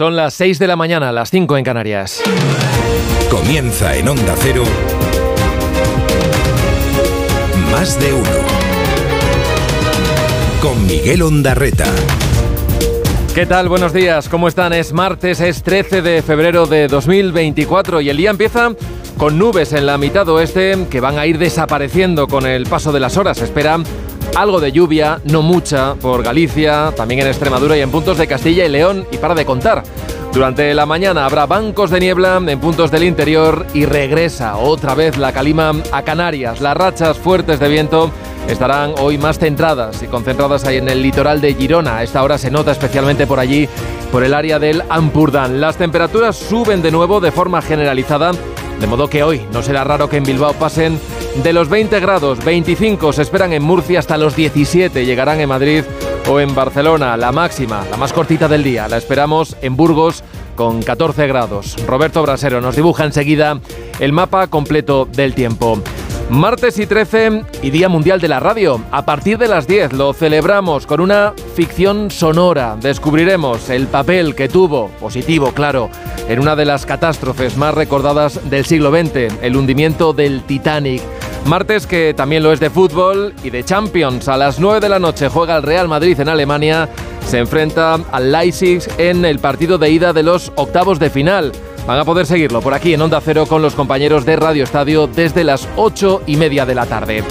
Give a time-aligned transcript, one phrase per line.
[0.00, 2.22] Son las 6 de la mañana, las 5 en Canarias.
[3.30, 4.64] Comienza en Onda Cero.
[7.70, 8.30] Más de uno.
[10.62, 11.84] Con Miguel Ondarreta.
[13.34, 13.68] ¿Qué tal?
[13.68, 14.72] Buenos días, ¿cómo están?
[14.72, 18.70] Es martes, es 13 de febrero de 2024 y el día empieza
[19.18, 23.00] con nubes en la mitad oeste que van a ir desapareciendo con el paso de
[23.00, 23.42] las horas.
[23.42, 23.78] Espera
[24.36, 28.64] algo de lluvia, no mucha, por Galicia, también en Extremadura y en puntos de Castilla
[28.64, 29.82] y León, y para de contar.
[30.32, 35.18] Durante la mañana habrá bancos de niebla en puntos del interior y regresa otra vez
[35.18, 36.60] la calima a Canarias.
[36.60, 38.12] Las rachas fuertes de viento
[38.48, 42.02] estarán hoy más centradas y concentradas en el litoral de Girona.
[42.02, 43.68] Esta hora se nota especialmente por allí,
[44.12, 45.60] por el área del Ampurdán.
[45.60, 48.30] Las temperaturas suben de nuevo de forma generalizada,
[48.80, 50.98] de modo que hoy no será raro que en Bilbao pasen
[51.42, 55.84] de los 20 grados, 25 se esperan en Murcia hasta los 17 llegarán en Madrid
[56.28, 57.16] o en Barcelona.
[57.16, 60.24] La máxima, la más cortita del día, la esperamos en Burgos
[60.56, 61.76] con 14 grados.
[61.86, 63.60] Roberto Brasero nos dibuja enseguida
[63.98, 65.80] el mapa completo del tiempo.
[66.30, 68.80] Martes y 13 y Día Mundial de la Radio.
[68.92, 72.76] A partir de las 10 lo celebramos con una ficción sonora.
[72.80, 75.90] Descubriremos el papel que tuvo, positivo claro,
[76.28, 81.02] en una de las catástrofes más recordadas del siglo XX, el hundimiento del Titanic.
[81.46, 84.28] Martes que también lo es de fútbol y de Champions.
[84.28, 86.88] A las 9 de la noche juega el Real Madrid en Alemania.
[87.26, 91.50] Se enfrenta al Leipzig en el partido de ida de los octavos de final.
[91.90, 95.08] Van a poder seguirlo por aquí en Onda Cero con los compañeros de Radio Estadio
[95.08, 97.24] desde las 8 y media de la tarde.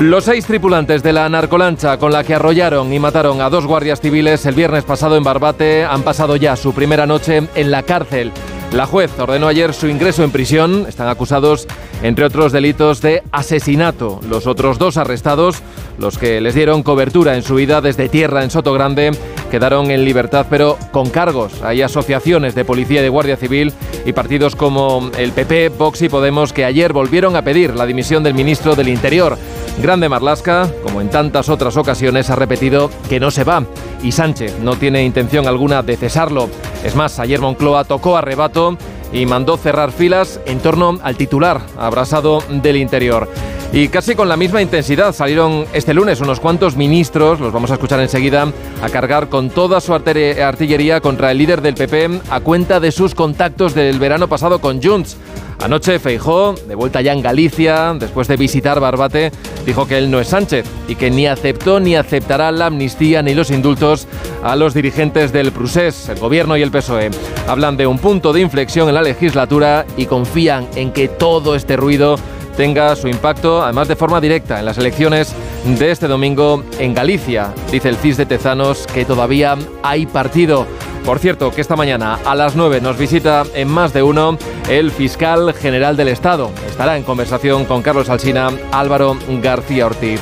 [0.00, 4.00] Los seis tripulantes de la narcolancha con la que arrollaron y mataron a dos guardias
[4.00, 8.32] civiles el viernes pasado en Barbate han pasado ya su primera noche en la cárcel.
[8.74, 10.86] La juez ordenó ayer su ingreso en prisión.
[10.88, 11.68] Están acusados,
[12.02, 14.18] entre otros delitos, de asesinato.
[14.28, 15.62] Los otros dos arrestados,
[15.96, 19.12] los que les dieron cobertura en su vida desde tierra en Soto Grande,
[19.48, 21.62] quedaron en libertad, pero con cargos.
[21.62, 23.72] Hay asociaciones de policía y de guardia civil
[24.04, 28.24] y partidos como el PP, Vox y Podemos que ayer volvieron a pedir la dimisión
[28.24, 29.38] del ministro del Interior.
[29.80, 33.64] Grande Marlasca, como en tantas otras ocasiones, ha repetido que no se va
[34.02, 36.48] y Sánchez no tiene intención alguna de cesarlo.
[36.84, 38.63] Es más, ayer Moncloa tocó a rebato
[39.12, 43.28] y mandó cerrar filas en torno al titular abrasado del interior.
[43.72, 47.74] Y casi con la misma intensidad salieron este lunes unos cuantos ministros, los vamos a
[47.74, 48.46] escuchar enseguida,
[48.80, 53.16] a cargar con toda su artillería contra el líder del PP a cuenta de sus
[53.16, 55.16] contactos del verano pasado con Junts.
[55.62, 59.32] Anoche Feijó, de vuelta ya en Galicia, después de visitar Barbate,
[59.64, 63.34] dijo que él no es Sánchez y que ni aceptó ni aceptará la amnistía ni
[63.34, 64.06] los indultos
[64.42, 67.10] a los dirigentes del Prusés, el gobierno y el PSOE.
[67.48, 71.76] Hablan de un punto de inflexión en la legislatura y confían en que todo este
[71.76, 72.16] ruido
[72.56, 77.52] tenga su impacto, además de forma directa, en las elecciones de este domingo en Galicia.
[77.70, 80.66] Dice el CIS de Tezanos que todavía hay partido.
[81.04, 84.38] Por cierto, que esta mañana a las 9 nos visita en más de uno
[84.70, 86.50] el fiscal general del Estado.
[86.66, 90.18] Estará en conversación con Carlos Alsina, Álvaro García Ortiz.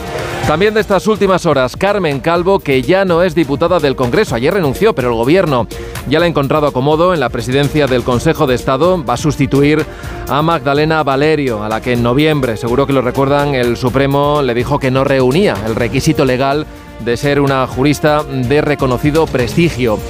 [0.47, 4.35] También de estas últimas horas, Carmen Calvo, que ya no es diputada del Congreso.
[4.35, 5.69] Ayer renunció, pero el Gobierno
[6.09, 9.03] ya la ha encontrado acomodo en la presidencia del Consejo de Estado.
[9.05, 9.87] Va a sustituir
[10.29, 14.53] a Magdalena Valerio, a la que en noviembre, seguro que lo recuerdan, el Supremo le
[14.53, 16.67] dijo que no reunía el requisito legal
[17.05, 20.01] de ser una jurista de reconocido prestigio.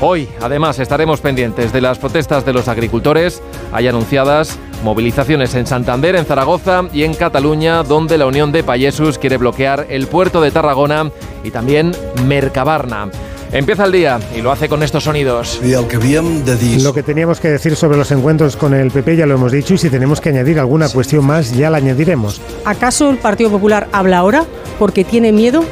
[0.00, 3.42] Hoy, además, estaremos pendientes de las protestas de los agricultores.
[3.72, 9.18] Hay anunciadas movilizaciones en Santander, en Zaragoza y en Cataluña, donde la Unión de Payesus
[9.18, 11.10] quiere bloquear el puerto de Tarragona
[11.42, 11.92] y también
[12.26, 13.08] Mercabarna.
[13.52, 15.60] Empieza el día y lo hace con estos sonidos.
[16.82, 19.74] Lo que teníamos que decir sobre los encuentros con el PP ya lo hemos dicho
[19.74, 22.42] y si tenemos que añadir alguna cuestión más ya la añadiremos.
[22.66, 24.44] ¿Acaso el Partido Popular habla ahora
[24.78, 25.64] porque tiene miedo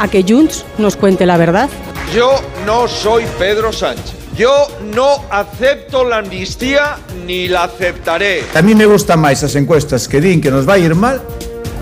[0.00, 1.68] a que Junts nos cuente la verdad?
[2.14, 4.14] Yo no soy Pedro Sánchez.
[4.34, 6.96] Yo no acepto la amnistía
[7.26, 8.44] ni la aceptaré.
[8.54, 11.20] A mí me gustan máis as encuestas que din que nos vai ir mal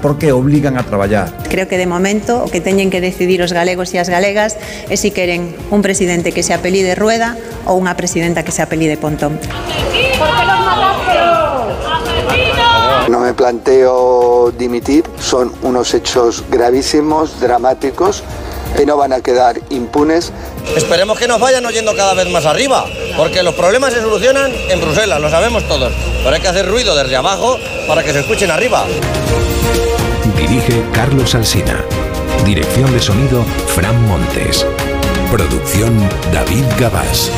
[0.02, 1.30] porque obligan a traballar.
[1.46, 4.58] Creo que de momento o que teñen que decidir os galegos e as galegas
[4.90, 8.98] é si queren un presidente que se apelide Rueda ou unha presidenta que se apelide
[8.98, 9.38] Pontón.
[13.06, 18.26] No me planteo dimitir, son unos hechos gravísimos, dramáticos
[18.76, 20.32] que no van a quedar impunes.
[20.76, 22.84] Esperemos que nos vayan oyendo cada vez más arriba,
[23.16, 25.92] porque los problemas se solucionan en Bruselas, lo sabemos todos.
[26.22, 27.58] Pero hay que hacer ruido desde abajo
[27.88, 28.84] para que se escuchen arriba.
[30.36, 31.82] Dirige Carlos Alsina.
[32.44, 34.66] Dirección de sonido Fran Montes.
[35.30, 35.96] Producción
[36.32, 37.32] David Gabás.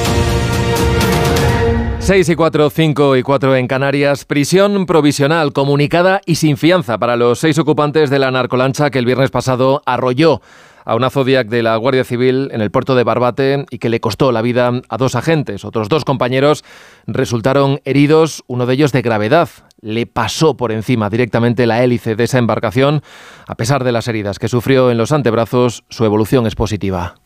[2.01, 4.25] 6 y 4, 5 y 4 en Canarias.
[4.25, 9.05] Prisión provisional, comunicada y sin fianza para los seis ocupantes de la narcolancha que el
[9.05, 10.41] viernes pasado arrolló
[10.89, 14.01] a una Zodiac de la Guardia Civil en el puerto de Barbate y que le
[14.01, 15.67] costó la vida a dos agentes.
[15.67, 16.65] Otros dos compañeros
[17.07, 19.51] resultaron heridos, uno de ellos de gravedad.
[19.83, 23.03] Le pasó por encima directamente la hélice de esa embarcación.
[23.47, 27.17] A pesar de las heridas que sufrió en los antebrazos, su evolución es positiva.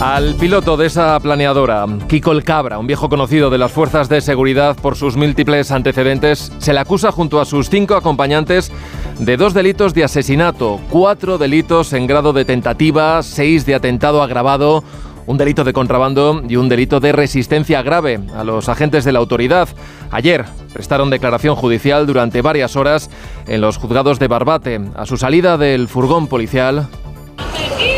[0.00, 4.22] Al piloto de esa planeadora, Kiko el Cabra, un viejo conocido de las fuerzas de
[4.22, 8.72] seguridad por sus múltiples antecedentes, se le acusa junto a sus cinco acompañantes
[9.18, 14.82] de dos delitos de asesinato, cuatro delitos en grado de tentativa, seis de atentado agravado,
[15.26, 19.18] un delito de contrabando y un delito de resistencia grave a los agentes de la
[19.18, 19.68] autoridad.
[20.10, 23.10] Ayer prestaron declaración judicial durante varias horas
[23.46, 24.80] en los juzgados de Barbate.
[24.96, 26.88] A su salida del furgón policial,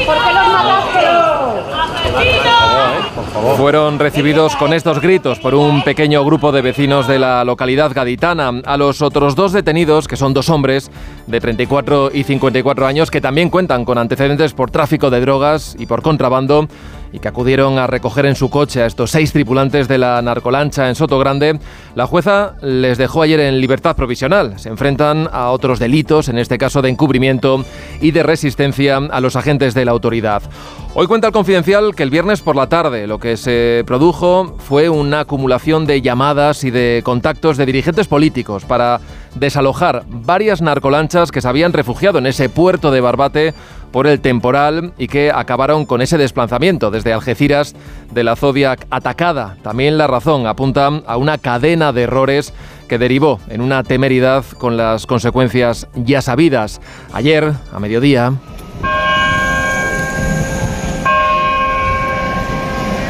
[0.06, 0.91] ¿Por qué los
[3.56, 8.50] fueron recibidos con estos gritos por un pequeño grupo de vecinos de la localidad gaditana.
[8.64, 10.90] A los otros dos detenidos, que son dos hombres
[11.26, 15.86] de 34 y 54 años, que también cuentan con antecedentes por tráfico de drogas y
[15.86, 16.68] por contrabando,
[17.12, 20.88] y que acudieron a recoger en su coche a estos seis tripulantes de la narcolancha
[20.88, 21.58] en Soto Grande,
[21.94, 24.58] la jueza les dejó ayer en libertad provisional.
[24.58, 27.64] Se enfrentan a otros delitos, en este caso de encubrimiento
[28.00, 30.42] y de resistencia a los agentes de la autoridad.
[30.94, 34.88] Hoy cuenta el confidencial que el viernes por la tarde lo que se produjo fue
[34.88, 39.00] una acumulación de llamadas y de contactos de dirigentes políticos para
[39.34, 43.54] desalojar varias narcolanchas que se habían refugiado en ese puerto de Barbate
[43.90, 47.74] por el temporal y que acabaron con ese desplazamiento desde Algeciras
[48.10, 49.56] de la Zodiac atacada.
[49.62, 52.52] También la razón apunta a una cadena de errores
[52.88, 56.80] que derivó en una temeridad con las consecuencias ya sabidas.
[57.12, 58.34] Ayer, a mediodía,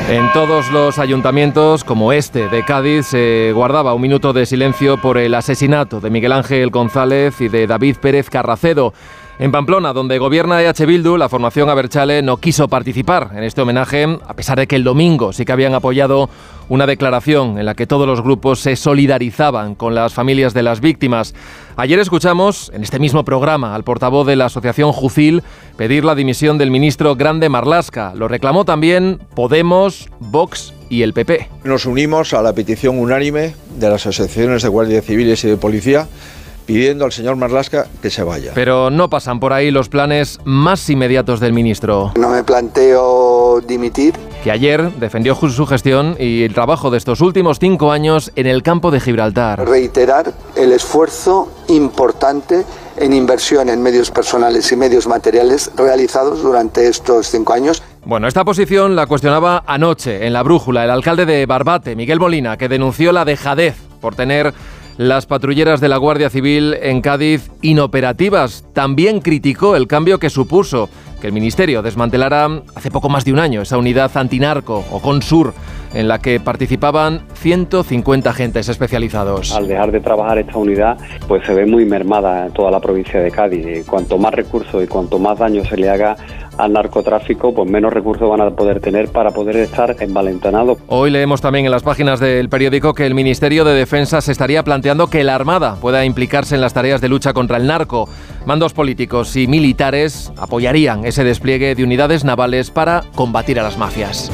[0.09, 5.17] En todos los ayuntamientos, como este de Cádiz, se guardaba un minuto de silencio por
[5.17, 8.93] el asesinato de Miguel Ángel González y de David Pérez Carracedo.
[9.39, 14.19] En Pamplona, donde gobierna EH Bildu, la formación Aberchale no quiso participar en este homenaje,
[14.27, 16.29] a pesar de que el domingo sí que habían apoyado
[16.69, 20.81] una declaración en la que todos los grupos se solidarizaban con las familias de las
[20.81, 21.35] víctimas.
[21.77, 25.43] Ayer escuchamos en este mismo programa al portavoz de la Asociación Jucil
[25.79, 28.13] pedir la dimisión del ministro Grande Marlasca.
[28.15, 31.49] Lo reclamó también Podemos, Vox y el PP.
[31.65, 36.09] Nos unimos a la petición unánime de las asociaciones de guardias civiles y de policía
[36.73, 38.53] pidiendo al señor Marlasca que se vaya.
[38.55, 42.13] Pero no pasan por ahí los planes más inmediatos del ministro.
[42.17, 44.15] No me planteo dimitir.
[44.43, 48.63] Que ayer defendió su gestión y el trabajo de estos últimos cinco años en el
[48.63, 49.69] campo de Gibraltar.
[49.69, 52.65] Reiterar el esfuerzo importante
[52.97, 57.83] en inversión en medios personales y medios materiales realizados durante estos cinco años.
[58.05, 62.57] Bueno, esta posición la cuestionaba anoche en la brújula el alcalde de Barbate, Miguel Molina,
[62.57, 64.53] que denunció la dejadez por tener
[64.97, 68.65] las patrulleras de la Guardia Civil en Cádiz inoperativas.
[68.73, 70.89] También criticó el cambio que supuso
[71.21, 75.55] que el Ministerio desmantelara hace poco más de un año esa unidad antinarco o CONSUR
[75.95, 79.53] en la que participaban 150 agentes especializados.
[79.53, 80.97] Al dejar de trabajar esta unidad,
[81.29, 83.87] pues se ve muy mermada toda la provincia de Cádiz.
[83.87, 86.17] Cuanto más recursos y cuanto más daño se le haga
[86.59, 90.79] al narcotráfico, pues menos recursos van a poder tener para poder estar envalentonados.
[90.89, 94.63] Hoy leemos también en las páginas del periódico que el Ministerio de Defensa se estaría
[94.63, 98.09] planteando que la Armada pueda implicarse en las tareas de lucha contra el narco.
[98.47, 104.31] Mandos políticos y militares apoyarían ese despliegue de unidades navales para combatir a las mafias.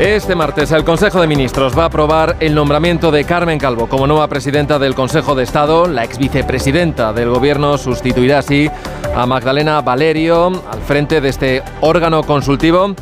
[0.00, 4.08] Este martes el Consejo de Ministros va a aprobar el nombramiento de Carmen Calvo como
[4.08, 5.86] nueva presidenta del Consejo de Estado.
[5.86, 8.68] La ex vicepresidenta del Gobierno sustituirá así
[9.14, 12.94] a Magdalena Valerio al frente de este órgano consultivo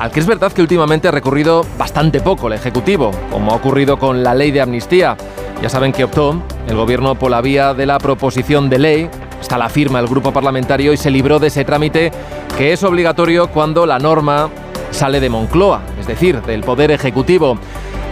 [0.00, 3.96] al que es verdad que últimamente ha recurrido bastante poco el Ejecutivo, como ha ocurrido
[3.96, 5.16] con la ley de amnistía.
[5.62, 9.10] Ya saben que optó el Gobierno por la vía de la proposición de ley,
[9.40, 12.10] está la firma del grupo parlamentario y se libró de ese trámite
[12.58, 14.50] que es obligatorio cuando la norma
[14.94, 17.58] sale de Moncloa, es decir, del Poder Ejecutivo.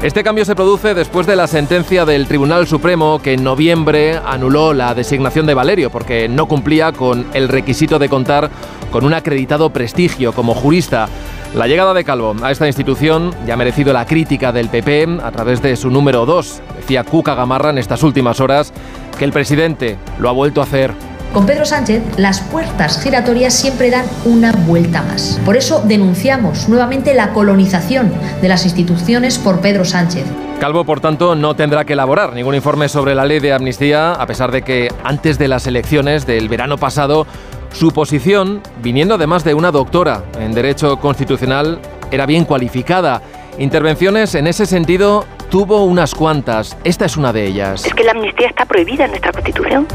[0.02, 4.74] Este cambio se produce después de la sentencia del Tribunal Supremo que en noviembre anuló
[4.74, 8.50] la designación de Valerio porque no cumplía con el requisito de contar
[8.90, 11.08] con un acreditado prestigio como jurista.
[11.54, 15.30] La llegada de Calvo a esta institución ya ha merecido la crítica del PP a
[15.30, 16.62] través de su número 2.
[16.78, 18.72] Decía Cuca Gamarra en estas últimas horas
[19.16, 20.92] que el presidente lo ha vuelto a hacer
[21.32, 25.40] con Pedro Sánchez, las puertas giratorias siempre dan una vuelta más.
[25.44, 30.24] Por eso denunciamos nuevamente la colonización de las instituciones por Pedro Sánchez.
[30.60, 34.26] Calvo, por tanto, no tendrá que elaborar ningún informe sobre la ley de amnistía, a
[34.26, 37.26] pesar de que antes de las elecciones del verano pasado
[37.72, 43.22] Su posición, viniendo además de una doctora en Derecho Constitucional, era bien cualificada.
[43.56, 46.76] Intervenciones en ese sentido tuvo unas cuantas.
[46.84, 47.86] Esta es una de ellas.
[47.86, 49.86] Es que la amnistía está prohibida en nuestra Constitución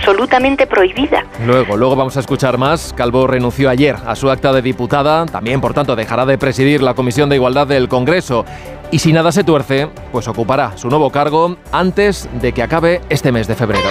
[0.00, 1.24] absolutamente prohibida.
[1.44, 2.94] Luego, luego vamos a escuchar más.
[2.94, 6.94] Calvo renunció ayer a su acta de diputada, también por tanto dejará de presidir la
[6.94, 8.44] Comisión de Igualdad del Congreso.
[8.90, 13.30] Y si nada se tuerce, pues ocupará su nuevo cargo antes de que acabe este
[13.30, 13.88] mes de febrero.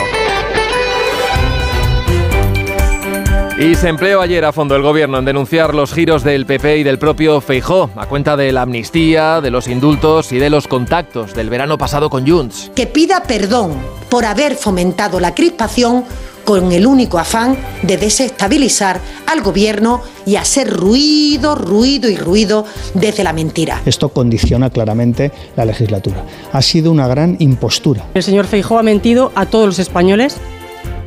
[3.59, 6.83] Y se empleó ayer a fondo el gobierno en denunciar los giros del PP y
[6.83, 11.33] del propio Feijó, a cuenta de la amnistía, de los indultos y de los contactos
[11.33, 12.71] del verano pasado con Junts.
[12.73, 13.73] Que pida perdón
[14.09, 16.05] por haber fomentado la crispación
[16.45, 23.25] con el único afán de desestabilizar al gobierno y hacer ruido, ruido y ruido desde
[23.25, 23.81] la mentira.
[23.85, 26.23] Esto condiciona claramente la legislatura.
[26.53, 28.05] Ha sido una gran impostura.
[28.13, 30.37] El señor Feijó ha mentido a todos los españoles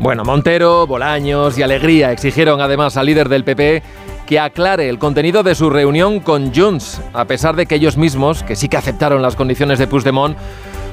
[0.02, 3.84] bueno, Montero, Bolaños y Alegría exigieron además al líder del PP
[4.26, 8.42] que aclare el contenido de su reunión con Junts, a pesar de que ellos mismos,
[8.42, 10.36] que sí que aceptaron las condiciones de Puigdemont,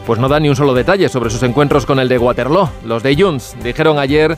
[0.05, 2.69] pues no dan ni un solo detalle sobre sus encuentros con el de Waterloo.
[2.85, 4.37] Los de Junts dijeron ayer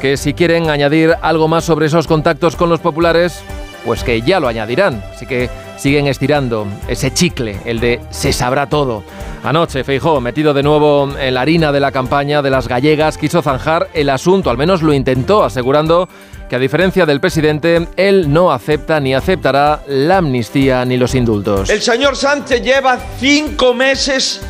[0.00, 3.42] que si quieren añadir algo más sobre esos contactos con los populares,
[3.84, 5.02] pues que ya lo añadirán.
[5.12, 9.02] Así que siguen estirando ese chicle, el de se sabrá todo.
[9.44, 13.42] Anoche, Feijó, metido de nuevo en la harina de la campaña de las gallegas, quiso
[13.42, 16.08] zanjar el asunto, al menos lo intentó, asegurando
[16.48, 21.70] que a diferencia del presidente, él no acepta ni aceptará la amnistía ni los indultos.
[21.70, 24.40] El señor Sánchez lleva cinco meses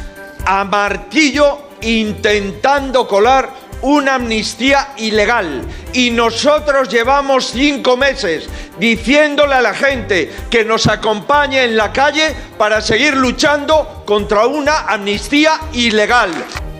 [0.45, 5.63] a martillo intentando colar una amnistía ilegal.
[5.93, 8.49] Y nosotros llevamos cinco meses
[8.79, 14.87] diciéndole a la gente que nos acompañe en la calle para seguir luchando contra una
[14.87, 16.33] amnistía ilegal.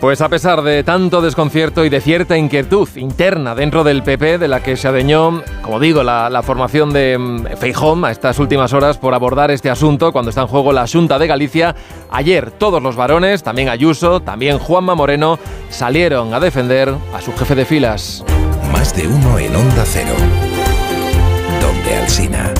[0.03, 4.49] Pues a pesar de tanto desconcierto y de cierta inquietud interna dentro del PP, de
[4.49, 8.97] la que se adeñó, como digo, la, formación de mm, Feijón a estas últimas horas
[8.97, 11.73] por abordar este asunto cuando está en juego la Junta de Galicia,
[12.11, 17.55] ayer todos los varones, también Ayuso, también Juanma Moreno, salieron a defender a su jefe
[17.55, 18.25] de filas.
[18.73, 20.15] Más de uno en Onda Cero.
[21.61, 22.53] Donde Alcina.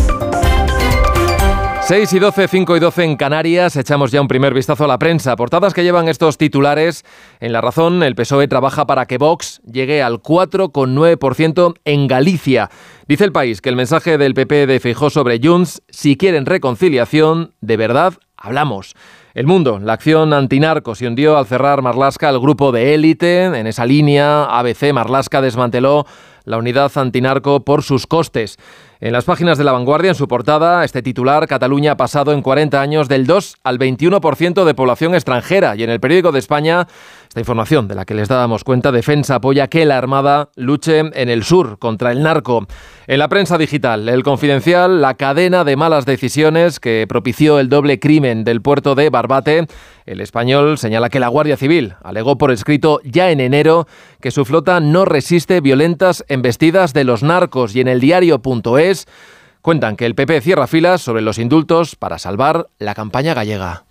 [1.85, 3.75] 6 y 12, 5 y 12 en Canarias.
[3.75, 5.35] Echamos ya un primer vistazo a la prensa.
[5.35, 7.03] Portadas que llevan estos titulares.
[7.41, 12.69] En La Razón, el PSOE trabaja para que Vox llegue al 4,9% en Galicia.
[13.05, 17.53] Dice el país que el mensaje del PP de Fijó sobre Junts, si quieren reconciliación,
[17.59, 18.95] de verdad, hablamos.
[19.33, 23.43] El Mundo, la acción antinarco se hundió al cerrar Marlasca el grupo de élite.
[23.43, 26.05] En esa línea, ABC Marlasca desmanteló
[26.45, 28.57] la unidad antinarco por sus costes.
[29.03, 32.41] En las páginas de La Vanguardia, en su portada, este titular, Cataluña ha pasado en
[32.41, 35.75] 40 años del 2 al 21% de población extranjera.
[35.75, 36.87] Y en el periódico de España,
[37.33, 41.29] esta información de la que les dábamos cuenta, Defensa apoya que la Armada luche en
[41.29, 42.67] el sur contra el narco.
[43.07, 47.99] En la prensa digital, el confidencial, la cadena de malas decisiones que propició el doble
[47.99, 49.65] crimen del puerto de Barbate.
[50.05, 53.87] El español señala que la Guardia Civil alegó por escrito ya en enero
[54.21, 59.07] que su flota no resiste violentas embestidas de los narcos y en el diario.es
[59.63, 63.85] cuentan que el PP cierra filas sobre los indultos para salvar la campaña gallega.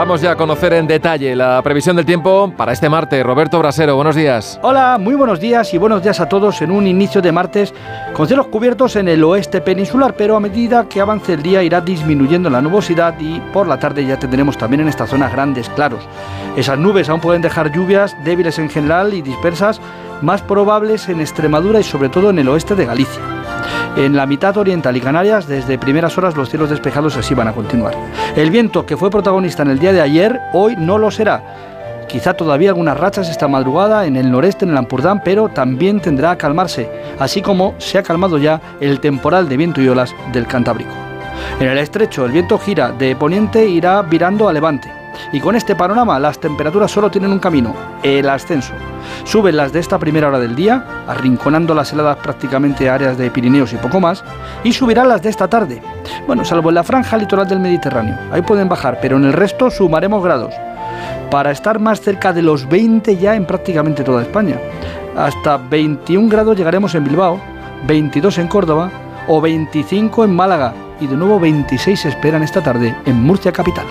[0.00, 3.22] Vamos ya a conocer en detalle la previsión del tiempo para este martes.
[3.22, 4.58] Roberto Brasero, buenos días.
[4.62, 7.74] Hola, muy buenos días y buenos días a todos en un inicio de martes
[8.14, 11.82] con cielos cubiertos en el oeste peninsular, pero a medida que avance el día irá
[11.82, 16.02] disminuyendo la nubosidad y por la tarde ya tendremos también en esta zona grandes claros.
[16.56, 19.82] Esas nubes aún pueden dejar lluvias débiles en general y dispersas,
[20.22, 23.20] más probables en Extremadura y sobre todo en el oeste de Galicia.
[23.96, 27.52] En la mitad oriental y Canarias, desde primeras horas los cielos despejados así van a
[27.52, 27.94] continuar.
[28.36, 31.42] El viento que fue protagonista en el día de ayer, hoy no lo será.
[32.08, 36.32] Quizá todavía algunas rachas esta madrugada en el noreste, en el Ampurdán, pero también tendrá
[36.32, 40.46] a calmarse, así como se ha calmado ya el temporal de viento y olas del
[40.46, 40.90] Cantábrico.
[41.60, 44.99] En el estrecho, el viento gira de poniente irá virando a levante.
[45.32, 48.72] Y con este panorama, las temperaturas solo tienen un camino, el ascenso.
[49.24, 53.30] Suben las de esta primera hora del día, arrinconando las heladas prácticamente a áreas de
[53.30, 54.24] Pirineos y poco más,
[54.64, 55.82] y subirán las de esta tarde.
[56.26, 58.16] Bueno, salvo en la franja litoral del Mediterráneo.
[58.32, 60.54] Ahí pueden bajar, pero en el resto sumaremos grados.
[61.30, 64.58] Para estar más cerca de los 20 ya en prácticamente toda España.
[65.16, 67.40] Hasta 21 grados llegaremos en Bilbao,
[67.86, 68.90] 22 en Córdoba
[69.28, 73.86] o 25 en Málaga y de nuevo 26 se esperan esta tarde en Murcia capital.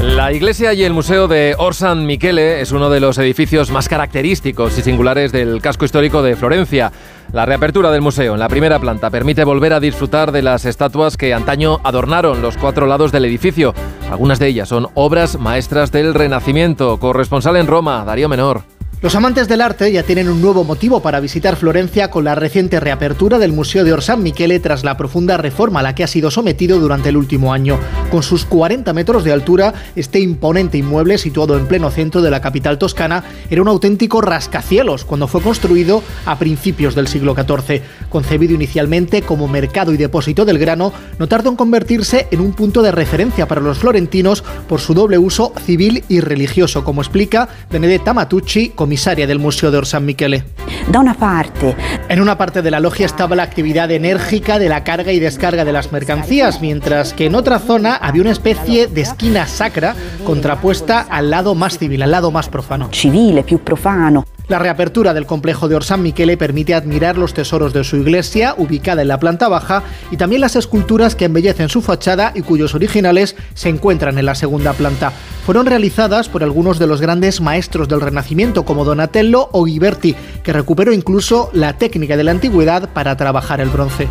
[0.00, 4.78] La iglesia y el museo de Orsan Michele es uno de los edificios más característicos
[4.78, 6.90] y singulares del casco histórico de Florencia.
[7.32, 11.18] La reapertura del museo en la primera planta permite volver a disfrutar de las estatuas
[11.18, 13.74] que antaño adornaron los cuatro lados del edificio.
[14.10, 16.98] Algunas de ellas son obras maestras del Renacimiento.
[16.98, 18.79] Corresponsal en Roma, Darío Menor.
[19.02, 22.80] Los amantes del arte ya tienen un nuevo motivo para visitar Florencia con la reciente
[22.80, 26.30] reapertura del Museo de Orsan Michele tras la profunda reforma a la que ha sido
[26.30, 27.78] sometido durante el último año.
[28.10, 32.42] Con sus 40 metros de altura, este imponente inmueble situado en pleno centro de la
[32.42, 37.80] capital toscana era un auténtico rascacielos cuando fue construido a principios del siglo XIV.
[38.10, 42.82] Concebido inicialmente como mercado y depósito del grano, no tardó en convertirse en un punto
[42.82, 48.12] de referencia para los florentinos por su doble uso civil y religioso, como explica Benedetta
[48.12, 50.42] Matucci, comisaria del Museo de Orsan Michele.
[50.90, 51.76] Da una parte.
[52.08, 55.64] En una parte de la logia estaba la actividad enérgica de la carga y descarga
[55.64, 59.94] de las mercancías, mientras que en otra zona había una especie de esquina sacra
[60.24, 62.88] contrapuesta al lado más civil, al lado más profano.
[62.92, 64.26] Civile, più profano.
[64.50, 69.00] La reapertura del complejo de Orsan Michele permite admirar los tesoros de su iglesia, ubicada
[69.00, 73.36] en la planta baja, y también las esculturas que embellecen su fachada y cuyos originales
[73.54, 75.12] se encuentran en la segunda planta.
[75.46, 80.52] Fueron realizadas por algunos de los grandes maestros del Renacimiento, como Donatello o Ghiberti, que
[80.52, 84.08] recuperó incluso la técnica de la antigüedad para trabajar el bronce.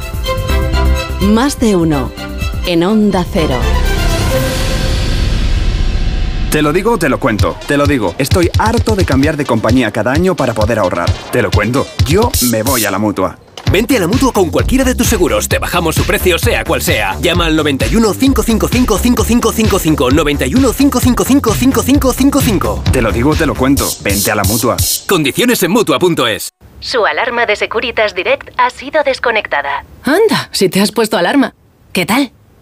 [1.19, 2.09] Más de uno.
[2.65, 3.57] En Onda Cero.
[6.51, 7.55] Te lo digo, te lo cuento.
[7.67, 11.07] Te lo digo, estoy harto de cambiar de compañía cada año para poder ahorrar.
[11.31, 13.37] Te lo cuento, yo me voy a la mutua.
[13.71, 15.47] Vente a la mutua con cualquiera de tus seguros.
[15.47, 17.15] Te bajamos su precio, sea cual sea.
[17.21, 20.09] Llama al 91 555 5555.
[20.09, 22.83] 91 555 5555.
[22.91, 23.87] Te lo digo, te lo cuento.
[24.01, 24.75] Vente a la mutua.
[25.07, 26.49] Condiciones en mutua.es.
[26.79, 29.85] Su alarma de Securitas Direct ha sido desconectada.
[30.03, 31.53] Anda, si te has puesto alarma.
[31.93, 32.31] ¿Qué tal?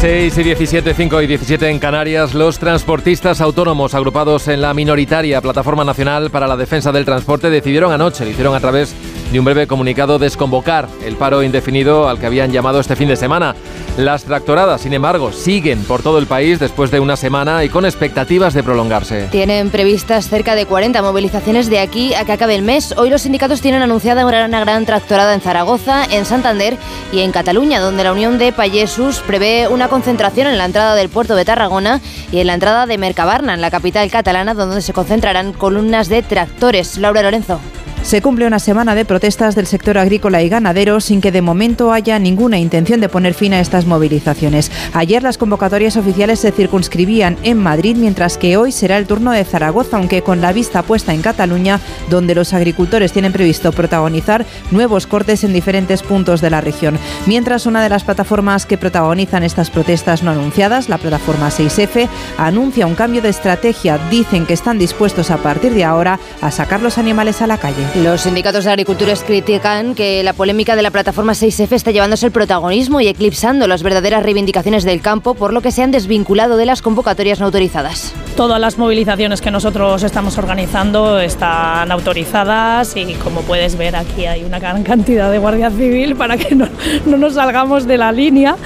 [0.00, 5.42] 6 y 17, 5 y 17 en Canarias, los transportistas autónomos agrupados en la minoritaria
[5.42, 9.44] Plataforma Nacional para la Defensa del Transporte decidieron anoche, lo hicieron a través de un
[9.44, 13.54] breve comunicado, desconvocar el paro indefinido al que habían llamado este fin de semana.
[13.96, 17.84] Las tractoradas, sin embargo, siguen por todo el país después de una semana y con
[17.84, 19.28] expectativas de prolongarse.
[19.30, 22.94] Tienen previstas cerca de 40 movilizaciones de aquí a que acabe el mes.
[22.96, 26.76] Hoy los sindicatos tienen anunciada una gran tractorada en Zaragoza, en Santander
[27.12, 31.08] y en Cataluña, donde la Unión de Payesus prevé una concentración en la entrada del
[31.08, 32.00] puerto de Tarragona
[32.32, 36.22] y en la entrada de Mercabarna, en la capital catalana, donde se concentrarán columnas de
[36.22, 36.96] tractores.
[36.98, 37.60] Laura Lorenzo.
[38.02, 41.92] Se cumple una semana de protestas del sector agrícola y ganadero sin que de momento
[41.92, 44.72] haya ninguna intención de poner fin a estas movilizaciones.
[44.94, 49.44] Ayer las convocatorias oficiales se circunscribían en Madrid, mientras que hoy será el turno de
[49.44, 55.06] Zaragoza, aunque con la vista puesta en Cataluña, donde los agricultores tienen previsto protagonizar nuevos
[55.06, 56.98] cortes en diferentes puntos de la región.
[57.26, 62.08] Mientras una de las plataformas que protagonizan estas protestas no anunciadas, la plataforma 6F,
[62.38, 63.98] anuncia un cambio de estrategia.
[64.10, 67.89] Dicen que están dispuestos a partir de ahora a sacar los animales a la calle.
[67.96, 72.30] Los sindicatos de agricultores critican que la polémica de la plataforma 6F está llevándose el
[72.30, 76.66] protagonismo y eclipsando las verdaderas reivindicaciones del campo, por lo que se han desvinculado de
[76.66, 78.14] las convocatorias no autorizadas.
[78.36, 84.44] Todas las movilizaciones que nosotros estamos organizando están autorizadas y como puedes ver aquí hay
[84.44, 86.68] una gran cantidad de guardia civil para que no,
[87.06, 88.56] no nos salgamos de la línea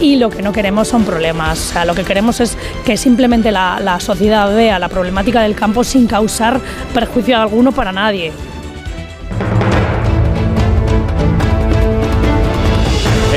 [0.00, 1.72] y lo que no queremos son problemas.
[1.86, 6.60] Lo que queremos es que simplemente la sociedad vea la problemática del campo sin causar
[6.92, 8.32] perjuicio alguno para nadie.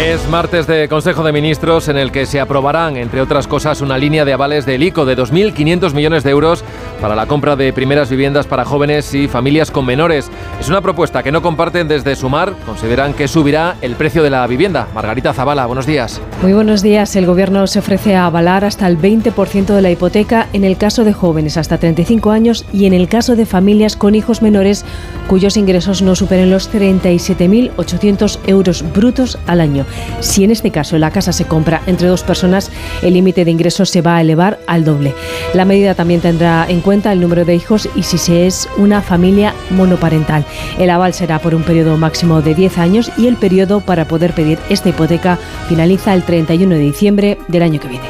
[0.05, 3.97] Es martes de Consejo de Ministros en el que se aprobarán, entre otras cosas, una
[3.97, 6.63] línea de avales del ICO de 2.500 millones de euros
[7.05, 10.31] para la compra de primeras viviendas para jóvenes y familias con menores.
[10.59, 12.55] Es una propuesta que no comparten desde Sumar.
[12.65, 14.87] Consideran que subirá el precio de la vivienda.
[14.95, 16.19] Margarita Zavala, buenos días.
[16.41, 17.15] Muy buenos días.
[17.15, 21.03] El Gobierno se ofrece a avalar hasta el 20% de la hipoteca en el caso
[21.03, 24.83] de jóvenes hasta 35 años y en el caso de familias con hijos menores
[25.27, 29.85] cuyos ingresos no superen los 37.800 euros brutos al año.
[30.21, 32.71] Si en este caso la casa se compra entre dos personas,
[33.03, 35.13] el límite de ingresos se va a elevar al doble.
[35.53, 39.01] La medida también tendrá en cuenta el número de hijos y si se es una
[39.01, 40.45] familia monoparental.
[40.79, 44.33] El aval será por un periodo máximo de 10 años y el periodo para poder
[44.33, 48.05] pedir esta hipoteca finaliza el 31 de diciembre del año que viene.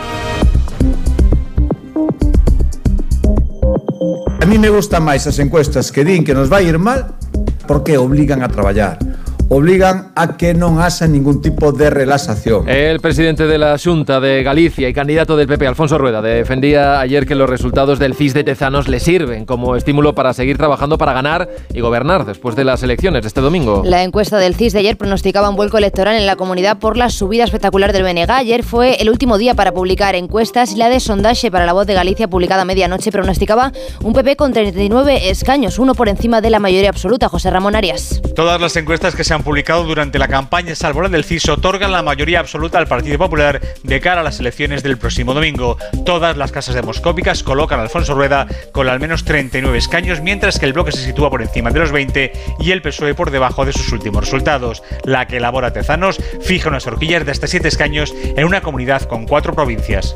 [4.41, 7.17] A mí me gustan máis as encuestas que din que nos vai ir mal
[7.65, 9.01] porque obligan a traballar
[9.49, 12.67] obligan a que non haxa ningún tipo de relaxación.
[12.67, 17.25] El presidente de la Junta de Galicia y candidato del PP, Alfonso Rueda, defendía ayer
[17.25, 21.13] que los resultados del CIS de Tezanos le sirven como estímulo para seguir trabajando para
[21.13, 23.83] ganar y gobernar después de las elecciones de este domingo.
[23.85, 27.09] La encuesta del CIS de ayer pronosticaba un vuelco electoral en la comunidad por la
[27.09, 28.31] subida espectacular del BNG.
[28.31, 31.85] Ayer fue el último día para publicar encuestas y la de sondaje para la voz
[31.85, 33.71] de Galicia publicada a medianoche pronosticaba
[34.03, 38.21] un PP con 39 escaños, uno por encima de la mayoría absoluta, José Ramón Arias.
[38.35, 42.01] Todas las encuestas que se han publicado durante la campaña salvo del CIS otorgan la
[42.01, 45.77] mayoría absoluta al Partido Popular de cara a las elecciones del próximo domingo.
[46.05, 50.65] Todas las casas demoscópicas colocan a Alfonso Rueda con al menos 39 escaños, mientras que
[50.65, 53.73] el bloque se sitúa por encima de los 20 y el PSOE por debajo de
[53.73, 54.83] sus últimos resultados.
[55.03, 59.25] La que elabora Tezanos fija unas horquillas de hasta 7 escaños en una comunidad con
[59.25, 60.15] cuatro provincias.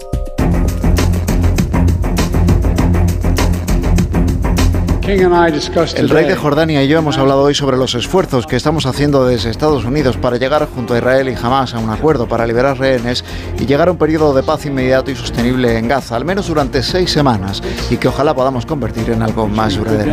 [5.10, 9.26] El rey de Jordania y yo hemos hablado hoy sobre los esfuerzos que estamos haciendo
[9.26, 12.78] desde Estados Unidos para llegar junto a Israel y Hamas a un acuerdo para liberar
[12.78, 13.26] rehenes
[13.60, 16.84] y llegar a un periodo de paz inmediato y sostenible en Gaza, al menos durante
[16.84, 20.12] seis semanas, y que ojalá podamos convertir en algo más duradero.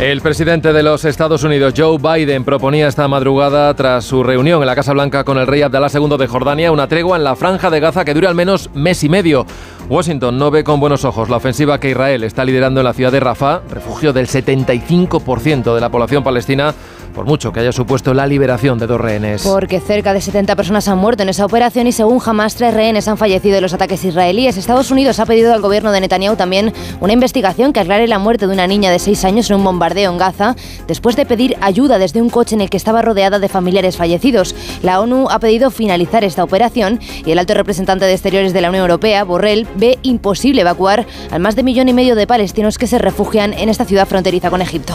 [0.00, 4.66] El presidente de los Estados Unidos, Joe Biden, proponía esta madrugada, tras su reunión en
[4.66, 7.68] la Casa Blanca con el rey Abdalá II de Jordania, una tregua en la franja
[7.68, 9.44] de Gaza que dure al menos mes y medio.
[9.90, 13.10] Washington no ve con buenos ojos la ofensiva que Israel está liderando en la ciudad
[13.10, 16.72] de Rafah, refugio del 75% de la población palestina,
[17.14, 19.42] por mucho que haya supuesto la liberación de dos rehenes.
[19.42, 23.08] Porque cerca de 70 personas han muerto en esa operación y según Hamas, tres rehenes
[23.08, 24.56] han fallecido en los ataques israelíes.
[24.56, 28.46] Estados Unidos ha pedido al gobierno de Netanyahu también una investigación que aclare la muerte
[28.46, 31.98] de una niña de 6 años en un bombardeo en Gaza, después de pedir ayuda
[31.98, 34.54] desde un coche en el que estaba rodeada de familiares fallecidos.
[34.82, 38.68] La ONU ha pedido finalizar esta operación y el alto representante de Exteriores de la
[38.68, 42.86] Unión Europea, Borrell, ve imposible evacuar al más de millón y medio de palestinos que
[42.86, 44.94] se refugian en esta ciudad fronteriza con Egipto.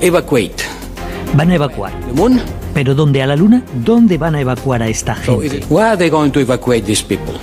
[0.00, 0.62] Evacuate.
[1.34, 1.92] Van a evacuar.
[2.72, 3.20] Pero ¿dónde?
[3.20, 3.64] ¿A la Luna?
[3.84, 5.64] ¿Dónde van a evacuar a esta gente?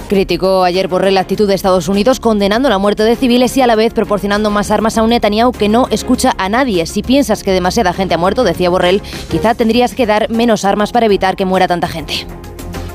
[0.08, 3.68] Criticó ayer por la actitud de Estados Unidos condenando la muerte de civiles y a
[3.68, 6.86] la vez proporcionando más armas a un Netanyahu que no escucha a nadie.
[6.86, 10.94] Si piensas que demasiada gente ha muerto, decía Borrell, quizá tendrías que dar menos armas
[10.94, 12.26] para evitar que muera tanta gente.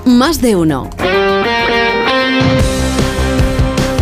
[0.06, 0.88] Más de uno.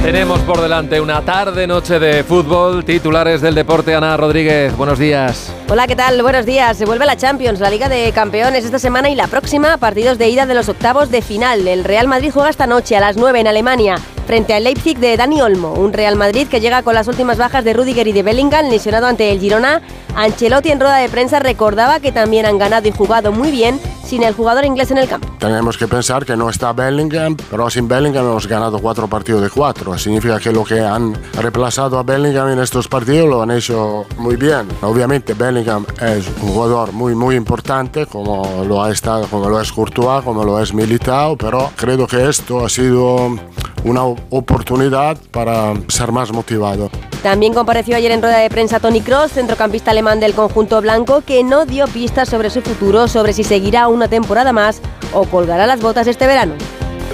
[0.03, 2.85] Tenemos por delante una tarde-noche de fútbol.
[2.85, 4.75] Titulares del deporte, Ana Rodríguez.
[4.77, 5.53] Buenos días.
[5.69, 6.23] Hola, ¿qué tal?
[6.23, 6.79] Buenos días.
[6.79, 10.29] Se vuelve la Champions, la Liga de Campeones esta semana y la próxima, partidos de
[10.29, 11.67] ida de los octavos de final.
[11.67, 13.97] El Real Madrid juega esta noche a las 9 en Alemania
[14.29, 17.65] frente al Leipzig de Dani Olmo, un Real Madrid que llega con las últimas bajas
[17.65, 19.81] de Rudiger y de Bellingham, lesionado ante el Girona.
[20.15, 24.23] Ancelotti en rueda de prensa recordaba que también han ganado y jugado muy bien sin
[24.23, 25.29] el jugador inglés en el campo.
[25.39, 29.51] Tenemos que pensar que no está Bellingham, pero sin Bellingham hemos ganado cuatro partidos de
[29.51, 29.99] cuatro.
[29.99, 34.37] Significa que lo que han reemplazado a Bellingham en estos partidos lo han hecho muy
[34.37, 34.67] bien.
[34.81, 39.71] Obviamente Bellingham es un jugador muy muy importante, como lo ha estado, como lo es
[39.71, 43.37] Courtois, como lo es Militao, pero creo que esto ha sido
[43.85, 46.91] una oportunidad para ser más motivado.
[47.23, 51.43] También compareció ayer en rueda de prensa Tony Cross, centrocampista alemán del conjunto blanco, que
[51.43, 54.81] no dio pistas sobre su futuro, sobre si seguirá una temporada más
[55.13, 56.55] o colgará las botas este verano.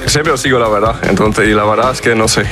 [0.05, 2.43] Siempre os digo la verdad, entonces, y la verdad es que no sé.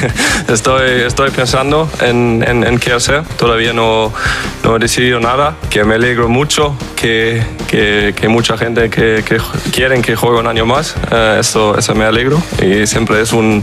[0.48, 4.10] estoy, estoy pensando en, en, qué hacer, todavía no,
[4.64, 9.36] no he decidido nada, que me alegro mucho que, que, que mucha gente que, que
[9.72, 13.62] quieren que juegue un año más, eh, eso, eso me alegro y siempre es un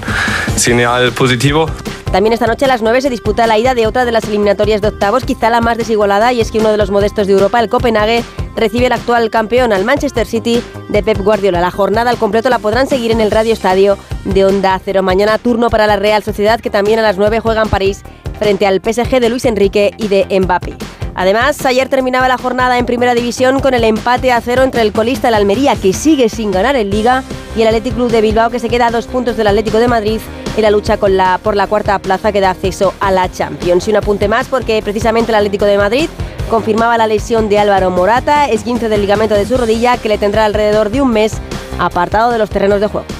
[0.55, 1.65] señal positivo.
[2.11, 4.81] También esta noche a las 9 se disputa la ida de otra de las eliminatorias
[4.81, 7.59] de octavos, quizá la más desigualada, y es que uno de los modestos de Europa,
[7.59, 8.23] el Copenhague,
[8.55, 11.61] recibe al actual campeón, al Manchester City de Pep Guardiola.
[11.61, 13.95] La jornada al completo la podrán seguir en el Radio Estadio
[14.25, 15.03] de Onda Cero.
[15.03, 18.01] Mañana turno para la Real Sociedad, que también a las 9 juega en París
[18.39, 20.77] frente al PSG de Luis Enrique y de Mbappé.
[21.19, 24.93] Además, ayer terminaba la jornada en Primera División con el empate a cero entre el
[24.93, 27.25] colista el Almería, que sigue sin ganar en Liga,
[27.57, 29.89] y el Athletic Club de Bilbao, que se queda a dos puntos del Atlético de
[29.89, 30.21] Madrid
[30.55, 33.85] en la lucha la, por la cuarta plaza que da acceso a la Champions.
[33.85, 36.09] Y un apunte más, porque precisamente el Atlético de Madrid
[36.49, 40.17] confirmaba la lesión de Álvaro Morata, es 15 del ligamento de su rodilla, que le
[40.17, 41.33] tendrá alrededor de un mes
[41.79, 43.18] apartado de los terrenos de juego.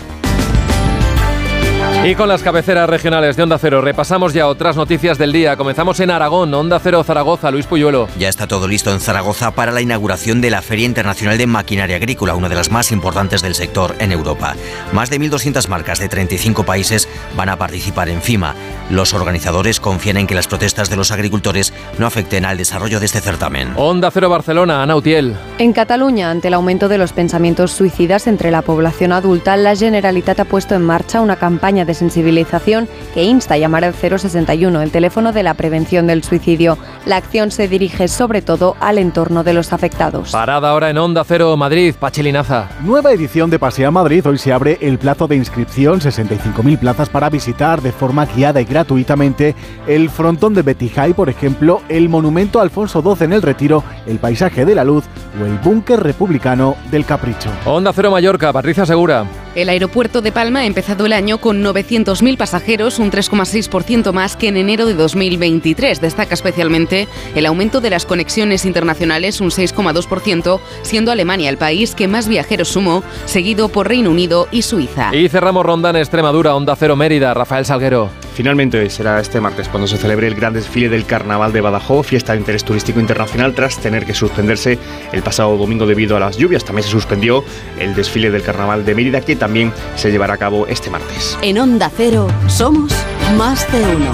[2.06, 5.58] Y con las cabeceras regionales de Onda Cero repasamos ya otras noticias del día.
[5.58, 8.08] Comenzamos en Aragón, Onda Cero Zaragoza, Luis Puyuelo.
[8.18, 11.98] Ya está todo listo en Zaragoza para la inauguración de la Feria Internacional de Maquinaria
[11.98, 14.56] Agrícola, una de las más importantes del sector en Europa.
[14.94, 18.56] Más de 1.200 marcas de 35 países van a participar en FIMA.
[18.90, 23.08] Los organizadores confían en que las protestas de los agricultores no afecten al desarrollo de
[23.08, 23.74] este certamen.
[23.76, 25.36] Onda Cero Barcelona, Ana Utiel.
[25.58, 30.40] En Cataluña, ante el aumento de los pensamientos suicidas entre la población adulta, la Generalitat
[30.40, 34.92] ha puesto en marcha una campaña de sensibilización que insta a llamar al 061, el
[34.92, 36.78] teléfono de la prevención del suicidio.
[37.06, 40.32] La acción se dirige sobre todo al entorno de los afectados.
[40.32, 42.70] Parada ahora en Onda Cero Madrid, Pachilinaza.
[42.82, 44.26] Nueva edición de Pasea Madrid.
[44.26, 48.66] Hoy se abre el plazo de inscripción, 65.000 plazas para visitar de forma guiada y
[48.66, 49.56] gratuitamente
[49.88, 54.20] el frontón de Betijay, por ejemplo, el monumento a Alfonso XII en el Retiro, el
[54.20, 55.06] paisaje de la luz
[55.42, 57.50] o el búnker republicano del Capricho.
[57.66, 59.26] Onda Cero Mallorca, Patricia Segura.
[59.56, 64.48] El aeropuerto de Palma ha empezado el año con 900.000 pasajeros, un 3,6% más que
[64.48, 66.00] en enero de 2023.
[66.00, 72.08] Destaca especialmente el aumento de las conexiones internacionales, un 6,2%, siendo Alemania el país que
[72.08, 75.16] más viajeros sumó, seguido por Reino Unido y Suiza.
[75.16, 78.12] Y cerramos ronda en Extremadura, Onda Cero Mérida, Rafael Salguero.
[78.36, 82.32] Finalmente será este martes cuando se celebre el gran desfile del Carnaval de Badajoz, fiesta
[82.32, 84.80] de interés turístico internacional, tras tener que suspenderse
[85.12, 86.64] el pasado domingo debido a las lluvias.
[86.64, 87.44] También se suspendió
[87.78, 91.38] el desfile del Carnaval de Mérida, que también se llevará a cabo este martes.
[91.42, 92.94] En Onda Cero somos
[93.38, 94.14] más de uno.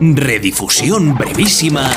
[0.00, 1.90] Redifusión brevísima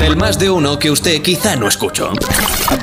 [0.00, 2.12] del más de uno que usted quizá no escuchó.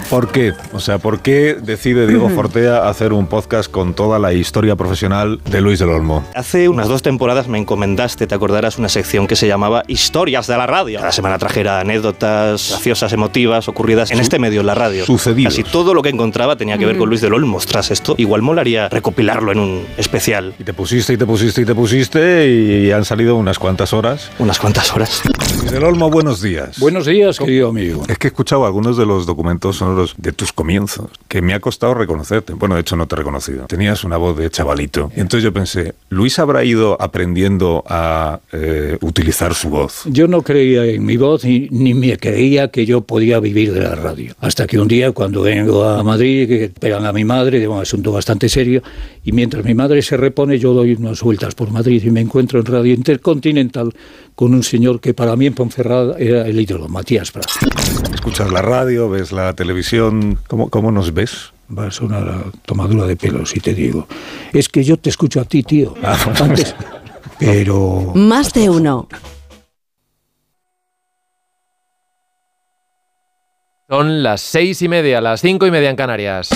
[0.10, 0.54] ¿Por qué?
[0.72, 5.40] O sea, ¿por qué decide Diego Fortea hacer un podcast con toda la historia profesional
[5.50, 6.24] de Luis del Olmo?
[6.36, 10.58] Hace unas dos temporadas me encomendaste, te acordarás, una sección que se llamaba Historias de
[10.58, 11.00] la Radio.
[11.00, 15.06] Cada semana trajera anécdotas graciosas, emotivas, ocurridas en este medio, en la radio.
[15.06, 15.54] Sucedidos.
[15.54, 17.60] Casi todo lo que encontraba tenía que ver con Luis del Olmo.
[17.60, 20.54] Tras esto, igual molaría recopilarlo en un especial.
[20.60, 24.30] Y te pusiste y te pusiste y te pusiste y han salido unas cuantas horas.
[24.40, 25.22] Unas cuantas horas.
[25.64, 26.78] Luis del Olmo, buenos días.
[26.78, 28.04] Buenos días, querido amigo.
[28.10, 31.62] Es que he escuchado algunos de los documentos sonoros de tus comienzos, que me ha
[31.62, 32.52] costado reconocerte.
[32.52, 33.68] Bueno, de hecho no te he reconocido.
[33.68, 35.10] Tenías una voz de chavalito.
[35.16, 40.02] Y entonces yo pensé, Luis habrá ido aprendiendo a eh, utilizar su voz.
[40.04, 43.84] Yo no creía en mi voz ni, ni me creía que yo podía vivir de
[43.84, 44.36] la radio.
[44.42, 47.80] Hasta que un día cuando vengo a Madrid, que pegan a mi madre de un
[47.80, 48.84] asunto bastante serio,
[49.24, 52.60] y mientras mi madre se repone, yo doy unas vueltas por Madrid y me encuentro
[52.60, 53.94] en Radio Intercontinental
[54.36, 57.46] con un señor que para mí en Ponferrada era el ídolo, Matías Prat.
[58.14, 61.54] Escuchas la radio, ves la televisión, ¿cómo, cómo nos ves?
[61.76, 64.08] Va a sonar a tomadura de pelo si te digo.
[64.52, 65.94] Es que yo te escucho a ti, tío.
[66.02, 66.76] Ah, Antes,
[67.38, 68.14] pero...
[68.16, 69.08] Más de uno.
[73.88, 76.50] Son las seis y media, las cinco y media en Canarias.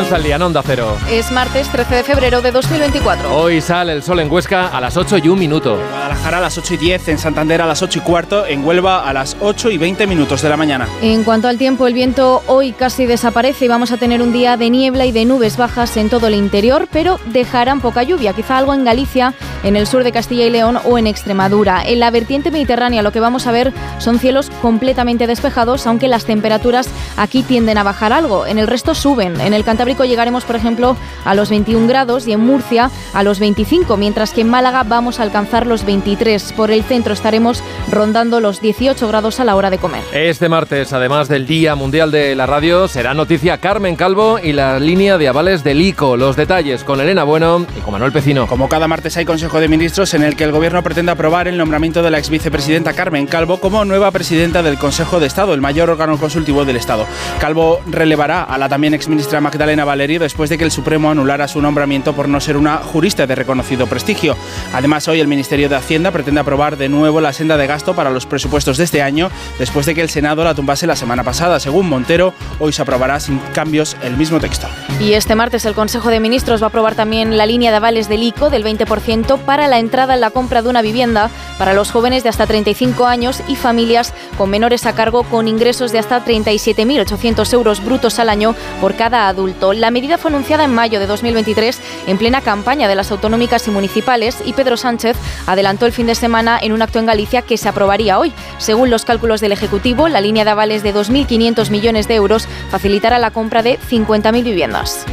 [0.00, 0.96] Comienza el día en Onda Cero.
[1.10, 3.36] Es martes 13 de febrero de 2024.
[3.36, 5.78] Hoy sale el sol en Huesca a las 8 y un minuto.
[5.78, 8.64] En Guadalajara a las 8 y 10, en Santander a las 8 y cuarto, en
[8.64, 10.88] Huelva a las 8 y 20 minutos de la mañana.
[11.02, 14.56] En cuanto al tiempo, el viento hoy casi desaparece y vamos a tener un día
[14.56, 18.56] de niebla y de nubes bajas en todo el interior, pero dejarán poca lluvia, quizá
[18.56, 19.34] algo en Galicia,
[19.64, 21.82] en el sur de Castilla y León o en Extremadura.
[21.84, 26.24] En la vertiente mediterránea lo que vamos a ver son cielos completamente despejados, aunque las
[26.24, 28.46] temperaturas aquí tienden a bajar algo.
[28.46, 29.38] En el resto suben.
[29.42, 33.38] En el Cantábrico llegaremos, por ejemplo, a los 21 grados y en Murcia a los
[33.38, 36.52] 25, mientras que en Málaga vamos a alcanzar los 23.
[36.52, 40.02] Por el centro estaremos rondando los 18 grados a la hora de comer.
[40.12, 44.78] Este martes, además del Día Mundial de la Radio, será noticia Carmen Calvo y la
[44.78, 46.16] línea de avales del ICO.
[46.16, 48.46] Los detalles con Elena Bueno y con Manuel Pecino.
[48.46, 51.58] Como cada martes hay Consejo de Ministros en el que el Gobierno pretende aprobar el
[51.58, 55.60] nombramiento de la ex vicepresidenta Carmen Calvo como nueva presidenta del Consejo de Estado, el
[55.60, 57.06] mayor órgano consultivo del Estado.
[57.38, 61.60] Calvo relevará a la también exministra Magdalena Valerio después de que el Supremo anulara su
[61.60, 64.36] nombramiento por no ser una jurista de reconocido prestigio.
[64.72, 68.10] Además, hoy el Ministerio de Hacienda pretende aprobar de nuevo la senda de gasto para
[68.10, 71.60] los presupuestos de este año, después de que el Senado la tumbase la semana pasada.
[71.60, 74.68] Según Montero, hoy se aprobará sin cambios el mismo texto.
[75.00, 78.08] Y este martes el Consejo de Ministros va a aprobar también la línea de avales
[78.08, 81.90] del ICO del 20% para la entrada en la compra de una vivienda para los
[81.90, 86.24] jóvenes de hasta 35 años y familias con menores a cargo con ingresos de hasta
[86.24, 89.59] 37.800 euros brutos al año por cada adulto.
[89.60, 93.70] La medida fue anunciada en mayo de 2023 en plena campaña de las autonómicas y
[93.70, 97.58] municipales y Pedro Sánchez adelantó el fin de semana en un acto en Galicia que
[97.58, 98.32] se aprobaría hoy.
[98.56, 103.18] Según los cálculos del Ejecutivo, la línea de avales de 2.500 millones de euros facilitará
[103.18, 105.04] la compra de 50.000 viviendas.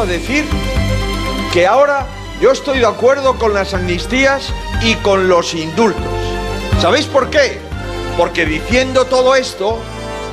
[0.00, 0.46] A decir
[1.52, 2.06] que ahora
[2.40, 6.02] yo estoy de acuerdo con las amnistías y con los indultos.
[6.80, 7.58] ¿Sabéis por qué?
[8.16, 9.78] Porque diciendo todo esto,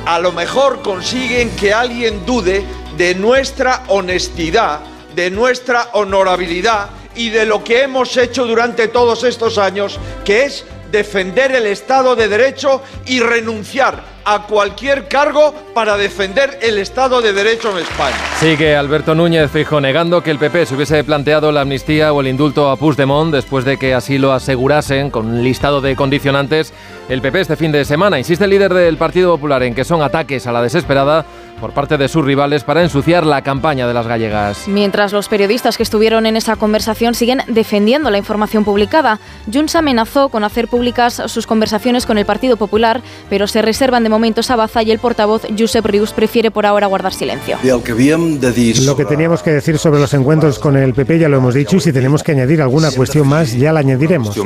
[0.06, 2.64] a lo mejor consiguen que alguien dude
[2.96, 4.80] de nuestra honestidad,
[5.14, 10.64] de nuestra honorabilidad y de lo que hemos hecho durante todos estos años, que es
[10.90, 17.32] defender el Estado de Derecho y renunciar a cualquier cargo para defender el Estado de
[17.32, 18.16] Derecho en España.
[18.38, 22.26] Sigue Alberto Núñez Fijo negando que el PP se hubiese planteado la amnistía o el
[22.26, 26.74] indulto a Puigdemont después de que así lo asegurasen con un listado de condicionantes
[27.08, 28.18] el PP este fin de semana.
[28.18, 31.24] Insiste el líder del Partido Popular en que son ataques a la desesperada
[31.60, 34.68] por parte de sus rivales para ensuciar la campaña de las gallegas.
[34.68, 39.20] Mientras los periodistas que estuvieron en esa conversación siguen defendiendo la información publicada,
[39.52, 44.08] Junts amenazó con hacer públicas sus conversaciones con el Partido Popular, pero se reservan de
[44.08, 47.58] momento esa baza y el portavoz Josep Rius prefiere por ahora guardar silencio.
[47.62, 51.76] Lo que teníamos que decir sobre los encuentros con el PP ya lo hemos dicho
[51.76, 54.36] y si tenemos que añadir alguna cuestión más ya la añadiremos.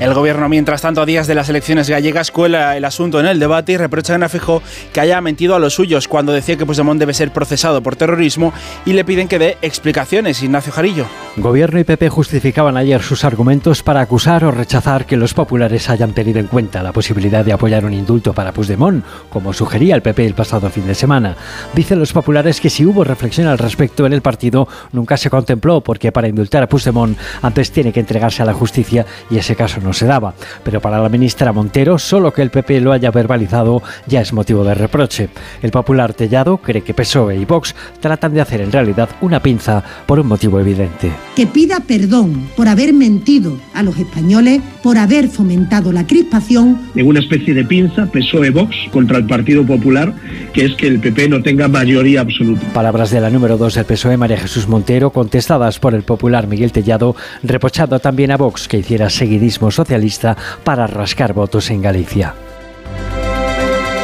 [0.00, 3.38] El gobierno, mientras tanto, a días de las elecciones gallegas, cuela el asunto en el
[3.38, 7.00] debate y reprocha a Fijo que haya mentido a los suyos cuando decía que Puigdemont
[7.00, 8.52] debe ser procesado por terrorismo
[8.84, 10.42] y le piden que dé explicaciones.
[10.42, 11.06] Ignacio Jarillo.
[11.38, 16.12] Gobierno y PP justificaban ayer sus argumentos para acusar o rechazar que los populares hayan
[16.12, 20.26] tenido en cuenta la posibilidad de apoyar un indulto para Puigdemont, como sugería el PP
[20.26, 21.36] el pasado fin de semana.
[21.74, 25.80] Dicen los populares que si hubo reflexión al respecto en el partido, nunca se contempló,
[25.80, 29.80] porque para indultar a Puigdemont antes tiene que entregarse a la justicia y ese caso
[29.80, 30.34] no se daba.
[30.64, 34.64] Pero para la ministra Montero, solo que el PP lo haya verbalizado ya es motivo
[34.64, 35.28] de reproche.
[35.60, 39.82] El popular Tellado cree que PSOE y Vox tratan de hacer en realidad una pinza
[40.06, 41.12] por un motivo evidente.
[41.36, 46.80] Que pida perdón por haber mentido a los españoles, por haber fomentado la crispación.
[46.94, 50.14] En una especie de pinza, PSOE Vox contra el Partido Popular,
[50.52, 52.66] que es que el PP no tenga mayoría absoluta.
[52.72, 56.72] Palabras de la número 2 del PSOE, María Jesús Montero, contestadas por el popular Miguel
[56.72, 62.34] Tellado, reprochando también a Vox que hiciera seguidismo socialista para rascar votos en Galicia.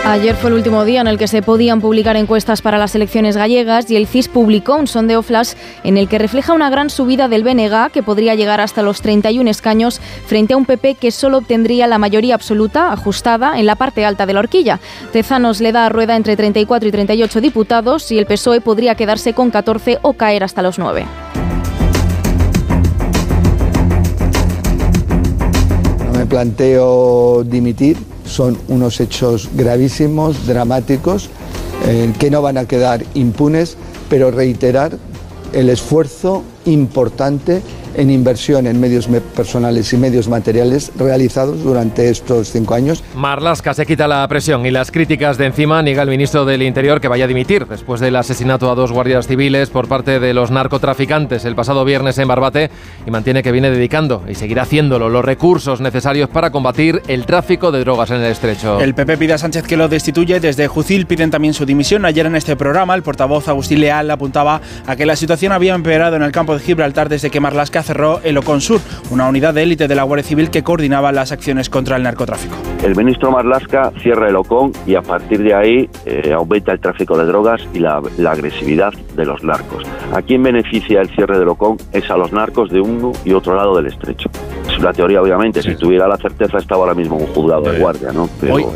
[0.08, 3.36] Ayer fue el último día en el que se podían publicar encuestas para las elecciones
[3.36, 5.52] gallegas y el CIS publicó un sondeo flash
[5.84, 9.50] en el que refleja una gran subida del BNG que podría llegar hasta los 31
[9.50, 14.06] escaños frente a un PP que solo obtendría la mayoría absoluta ajustada en la parte
[14.06, 14.80] alta de la horquilla.
[15.12, 19.34] Tezanos le da a Rueda entre 34 y 38 diputados y el PSOE podría quedarse
[19.34, 21.04] con 14 o caer hasta los 9.
[26.28, 27.96] Planteo dimitir.
[28.24, 31.28] Son unos hechos gravísimos, dramáticos,
[31.86, 33.76] eh, que no van a quedar impunes,
[34.08, 34.98] pero reiterar
[35.52, 37.62] el esfuerzo importante
[37.98, 43.02] en inversión en medios personales y medios materiales realizados durante estos cinco años.
[43.14, 47.00] Marlasca se quita la presión y las críticas de encima niega el ministro del Interior
[47.00, 50.50] que vaya a dimitir después del asesinato a dos guardias civiles por parte de los
[50.50, 52.70] narcotraficantes el pasado viernes en Barbate
[53.04, 57.72] y mantiene que viene dedicando y seguirá haciéndolo los recursos necesarios para combatir el tráfico
[57.72, 58.80] de drogas en el estrecho.
[58.80, 60.38] El PP pide a Sánchez que lo destituye.
[60.38, 62.04] Desde Jucil piden también su dimisión.
[62.04, 66.16] Ayer en este programa el portavoz Agustín Leal apuntaba a que la situación había empeorado
[66.16, 69.88] en el campo de Gibraltar desde que Marlasca cerró el Oconsur, una unidad de élite
[69.88, 72.54] de la Guardia Civil que coordinaba las acciones contra el narcotráfico.
[72.84, 77.16] El ministro Marlasca cierra el Ocon y a partir de ahí eh, aumenta el tráfico
[77.16, 79.84] de drogas y la, agresividad de los narcos.
[80.12, 81.78] ¿A quién beneficia el cierre del Ocon?
[81.92, 84.28] Es a los narcos de uno y otro lado del estrecho.
[84.70, 85.62] Es una teoría, obviamente.
[85.62, 88.28] Si tuviera la certeza, estaba ahora mismo un juzgado de guardia, ¿no?
[88.38, 88.54] Pero...
[88.54, 88.66] Hoy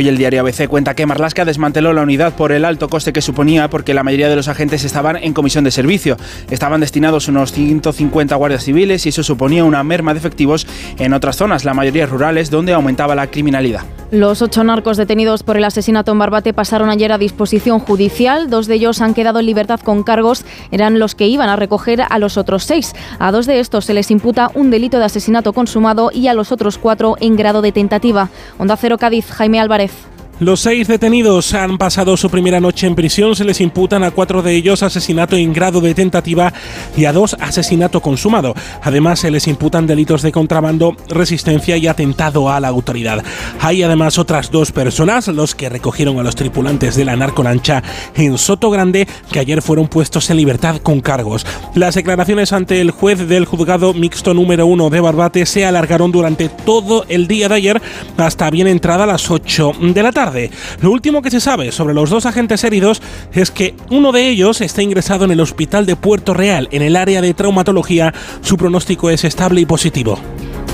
[0.00, 3.68] el diario ABC cuenta que Marlasca desmanteló la unidad por el alto coste que suponía
[3.68, 6.16] porque la mayoría de los agentes estaban en comisión de servicio.
[6.50, 10.66] Estaban destinados unos 150 guardias civiles y eso suponía una merma de efectivos
[10.98, 13.82] en otras zonas, la mayoría rurales, donde aumentaba la criminalidad.
[14.10, 18.50] Los ocho narcos detenidos por el asesinato en Barbate pasaron ayer a disposición judicial.
[18.50, 20.44] Dos de ellos han quedado en libertad con cargos.
[20.70, 22.92] Eran los que iban a recoger a los otros seis.
[23.18, 26.52] A dos de estos se les imputa un delito de asesinato consumado y a los
[26.52, 28.28] otros cuatro en grado de tentativa.
[28.58, 29.81] Onda Cero Cádiz, Jaime Álvarez.
[29.82, 30.11] Life.
[30.42, 33.36] Los seis detenidos han pasado su primera noche en prisión.
[33.36, 36.52] Se les imputan a cuatro de ellos asesinato en grado de tentativa
[36.96, 38.52] y a dos asesinato consumado.
[38.82, 43.22] Además, se les imputan delitos de contrabando, resistencia y atentado a la autoridad.
[43.60, 47.80] Hay además otras dos personas, los que recogieron a los tripulantes de la narcolancha
[48.16, 51.46] en Soto Grande, que ayer fueron puestos en libertad con cargos.
[51.76, 56.48] Las declaraciones ante el juez del juzgado mixto número uno de Barbate se alargaron durante
[56.48, 57.82] todo el día de ayer
[58.16, 60.31] hasta bien entrada a las 8 de la tarde.
[60.80, 63.02] Lo último que se sabe sobre los dos agentes heridos
[63.32, 66.96] es que uno de ellos está ingresado en el hospital de Puerto Real, en el
[66.96, 68.12] área de traumatología.
[68.40, 70.18] Su pronóstico es estable y positivo.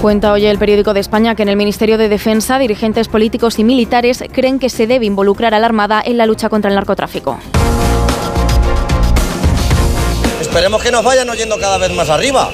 [0.01, 3.65] Cuenta hoy el periódico de España que en el Ministerio de Defensa dirigentes políticos y
[3.65, 7.39] militares creen que se debe involucrar a la Armada en la lucha contra el narcotráfico.
[10.49, 12.51] esperemos que nos vayan oyendo cada vez más arriba.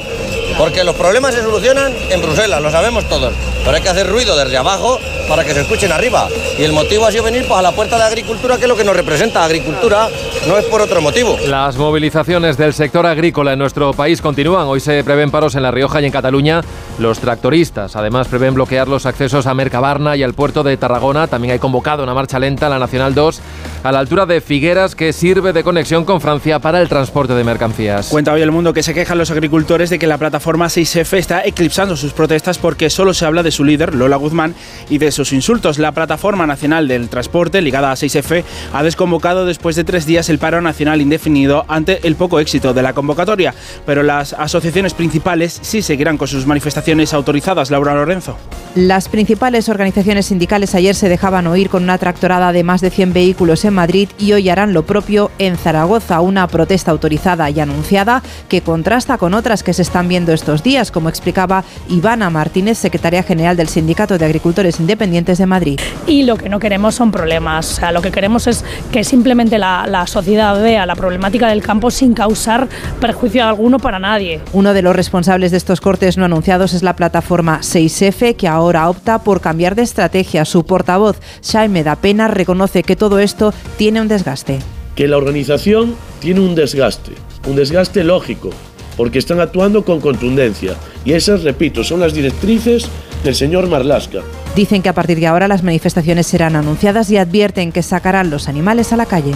[0.59, 3.33] Porque los problemas se solucionan en Bruselas, lo sabemos todos.
[3.65, 6.29] Pero hay que hacer ruido desde abajo para que se escuchen arriba.
[6.59, 8.77] Y el motivo ha sido venir pues, a la puerta de Agricultura, que es lo
[8.77, 9.43] que nos representa.
[9.43, 10.09] Agricultura
[10.47, 11.39] no es por otro motivo.
[11.47, 14.67] Las movilizaciones del sector agrícola en nuestro país continúan.
[14.67, 16.61] Hoy se prevén paros en La Rioja y en Cataluña.
[16.99, 21.27] Los tractoristas además prevén bloquear los accesos a Mercabarna y al puerto de Tarragona.
[21.27, 23.41] También hay convocado una marcha lenta, la Nacional 2,
[23.83, 27.45] a la altura de Figueras, que sirve de conexión con Francia para el transporte de
[27.45, 28.09] mercancías.
[28.09, 31.45] Cuenta hoy el mundo que se quejan los agricultores de que la plataforma 6F está
[31.45, 34.55] eclipsando sus protestas porque solo se habla de su líder, Lola Guzmán,
[34.91, 35.79] y de sus insultos.
[35.79, 40.39] La Plataforma Nacional del Transporte, ligada a 6F, ha desconvocado después de tres días el
[40.39, 43.55] paro nacional indefinido ante el poco éxito de la convocatoria.
[43.87, 47.71] Pero las asociaciones principales sí seguirán con sus manifestaciones autorizadas.
[47.71, 48.37] Laura Lorenzo.
[48.75, 53.13] Las principales organizaciones sindicales ayer se dejaban oír con una tractorada de más de 100
[53.13, 58.23] vehículos en Madrid y hoy harán lo propio en Zaragoza, una protesta autorizada y anunciada
[58.49, 63.23] que contrasta con otras que se están viendo estos días, como explicaba Ivana Martínez, secretaria
[63.23, 65.79] general del Sindicato de Agricultores Independientes de Madrid.
[66.07, 69.59] Y lo que no queremos son problemas, o sea, lo que queremos es que simplemente
[69.59, 72.69] la, la sociedad vea la problemática del campo sin causar
[73.01, 74.41] perjuicio alguno para nadie.
[74.53, 78.89] Uno de los responsables de estos cortes no anunciados es la plataforma 6F, que ahora
[78.89, 80.45] opta por cambiar de estrategia.
[80.45, 81.19] Su portavoz,
[81.53, 84.59] Jaime Pena, reconoce que todo esto tiene un desgaste.
[84.95, 87.13] Que la organización tiene un desgaste,
[87.49, 88.51] un desgaste lógico,
[88.97, 90.77] porque están actuando con contundencia.
[91.05, 92.89] Y esas, repito, son las directrices
[93.25, 94.21] del señor Marlasca.
[94.55, 98.49] Dicen que a partir de ahora las manifestaciones serán anunciadas y advierten que sacarán los
[98.49, 99.33] animales a la calle.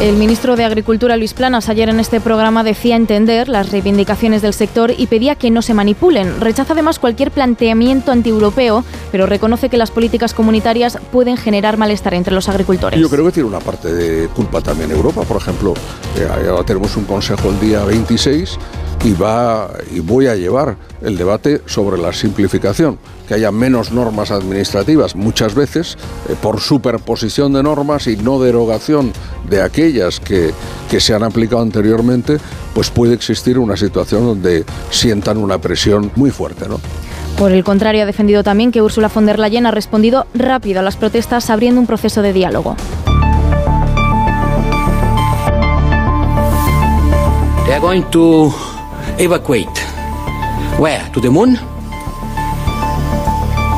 [0.00, 4.52] El ministro de Agricultura, Luis Planas, ayer en este programa decía entender las reivindicaciones del
[4.52, 6.40] sector y pedía que no se manipulen.
[6.40, 12.34] Rechaza además cualquier planteamiento antieuropeo, pero reconoce que las políticas comunitarias pueden generar malestar entre
[12.34, 13.00] los agricultores.
[13.00, 15.22] Yo creo que tiene una parte de culpa también Europa.
[15.22, 15.72] Por ejemplo,
[16.18, 16.28] eh,
[16.66, 18.58] tenemos un consejo el día 26
[19.02, 24.30] y, va, y voy a llevar el debate sobre la simplificación, que haya menos normas
[24.30, 25.96] administrativas, muchas veces
[26.28, 29.12] eh, por superposición de normas y no derogación
[29.48, 30.52] de aquellas que,
[30.90, 32.38] que se han aplicado anteriormente,
[32.74, 36.68] pues puede existir una situación donde sientan una presión muy fuerte.
[36.68, 36.80] ¿no?
[37.38, 40.82] Por el contrario, ha defendido también que Ursula von der Leyen ha respondido rápido a
[40.82, 42.76] las protestas abriendo un proceso de diálogo.
[47.66, 48.52] They are going to
[49.18, 49.78] evacuate.
[50.78, 51.08] Where?
[51.12, 51.56] To the moon?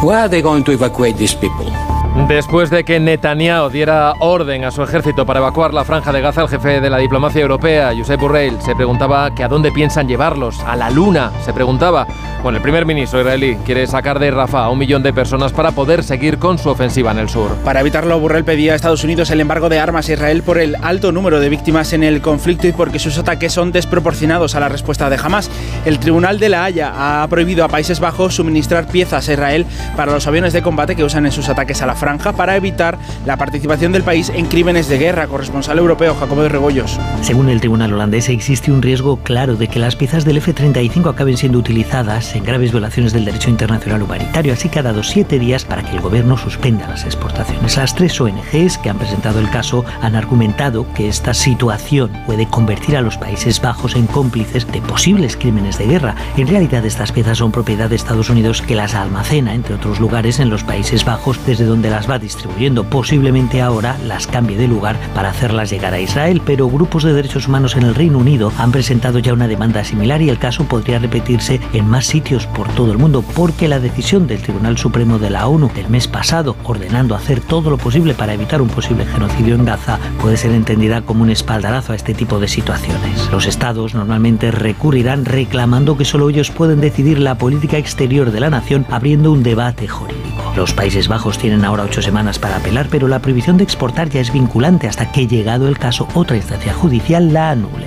[0.04, 1.85] Where are they going to evacuate these people?
[2.24, 6.42] Después de que Netanyahu diera orden a su ejército para evacuar la franja de Gaza,
[6.42, 10.58] el jefe de la diplomacia europea, Josep Borrell, se preguntaba que a dónde piensan llevarlos,
[10.66, 12.04] a la luna, se preguntaba.
[12.42, 15.70] Bueno, el primer ministro israelí quiere sacar de Rafah a un millón de personas para
[15.70, 17.54] poder seguir con su ofensiva en el sur.
[17.64, 20.76] Para evitarlo, Borrell pedía a Estados Unidos el embargo de armas a Israel por el
[20.82, 24.68] alto número de víctimas en el conflicto y porque sus ataques son desproporcionados a la
[24.68, 25.48] respuesta de Hamas.
[25.84, 29.64] El Tribunal de la Haya ha prohibido a Países Bajos suministrar piezas a Israel
[29.96, 32.05] para los aviones de combate que usan en sus ataques a la franja
[32.36, 35.26] para evitar la participación del país en crímenes de guerra.
[35.26, 37.00] Corresponsal europeo Jacobo de Rebollos.
[37.22, 41.36] Según el tribunal holandés, existe un riesgo claro de que las piezas del F-35 acaben
[41.36, 45.64] siendo utilizadas en graves violaciones del derecho internacional humanitario, así que ha dado siete días
[45.64, 47.76] para que el gobierno suspenda las exportaciones.
[47.76, 52.96] Las tres ONGs que han presentado el caso han argumentado que esta situación puede convertir
[52.96, 56.14] a los Países Bajos en cómplices de posibles crímenes de guerra.
[56.36, 60.38] En realidad, estas piezas son propiedad de Estados Unidos que las almacena, entre otros lugares,
[60.38, 62.84] en los Países Bajos, desde donde las va distribuyendo.
[62.84, 67.48] Posiblemente ahora las cambie de lugar para hacerlas llegar a Israel, pero grupos de derechos
[67.48, 70.98] humanos en el Reino Unido han presentado ya una demanda similar y el caso podría
[70.98, 75.30] repetirse en más sitios por todo el mundo porque la decisión del Tribunal Supremo de
[75.30, 79.54] la ONU del mes pasado ordenando hacer todo lo posible para evitar un posible genocidio
[79.54, 83.30] en Gaza puede ser entendida como un espaldarazo a este tipo de situaciones.
[83.32, 88.50] Los estados normalmente recurrirán reclamando que solo ellos pueden decidir la política exterior de la
[88.50, 90.26] nación abriendo un debate jurídico.
[90.56, 94.20] Los Países Bajos tienen ahora ocho semanas para apelar, pero la prohibición de exportar ya
[94.20, 97.86] es vinculante hasta que, llegado el caso, otra instancia judicial la anule.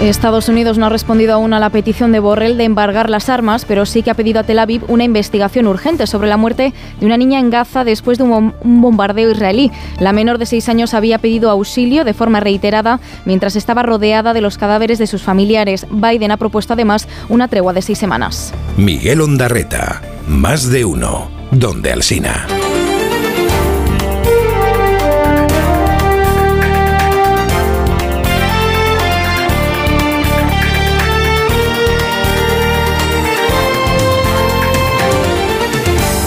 [0.00, 3.66] Estados Unidos no ha respondido aún a la petición de Borrell de embargar las armas,
[3.66, 7.06] pero sí que ha pedido a Tel Aviv una investigación urgente sobre la muerte de
[7.06, 9.70] una niña en Gaza después de un bombardeo israelí.
[9.98, 14.40] La menor de seis años había pedido auxilio de forma reiterada mientras estaba rodeada de
[14.40, 15.86] los cadáveres de sus familiares.
[15.90, 18.54] Biden ha propuesto además una tregua de seis semanas.
[18.78, 22.46] Miguel Ondarreta, más de uno, donde Alsina.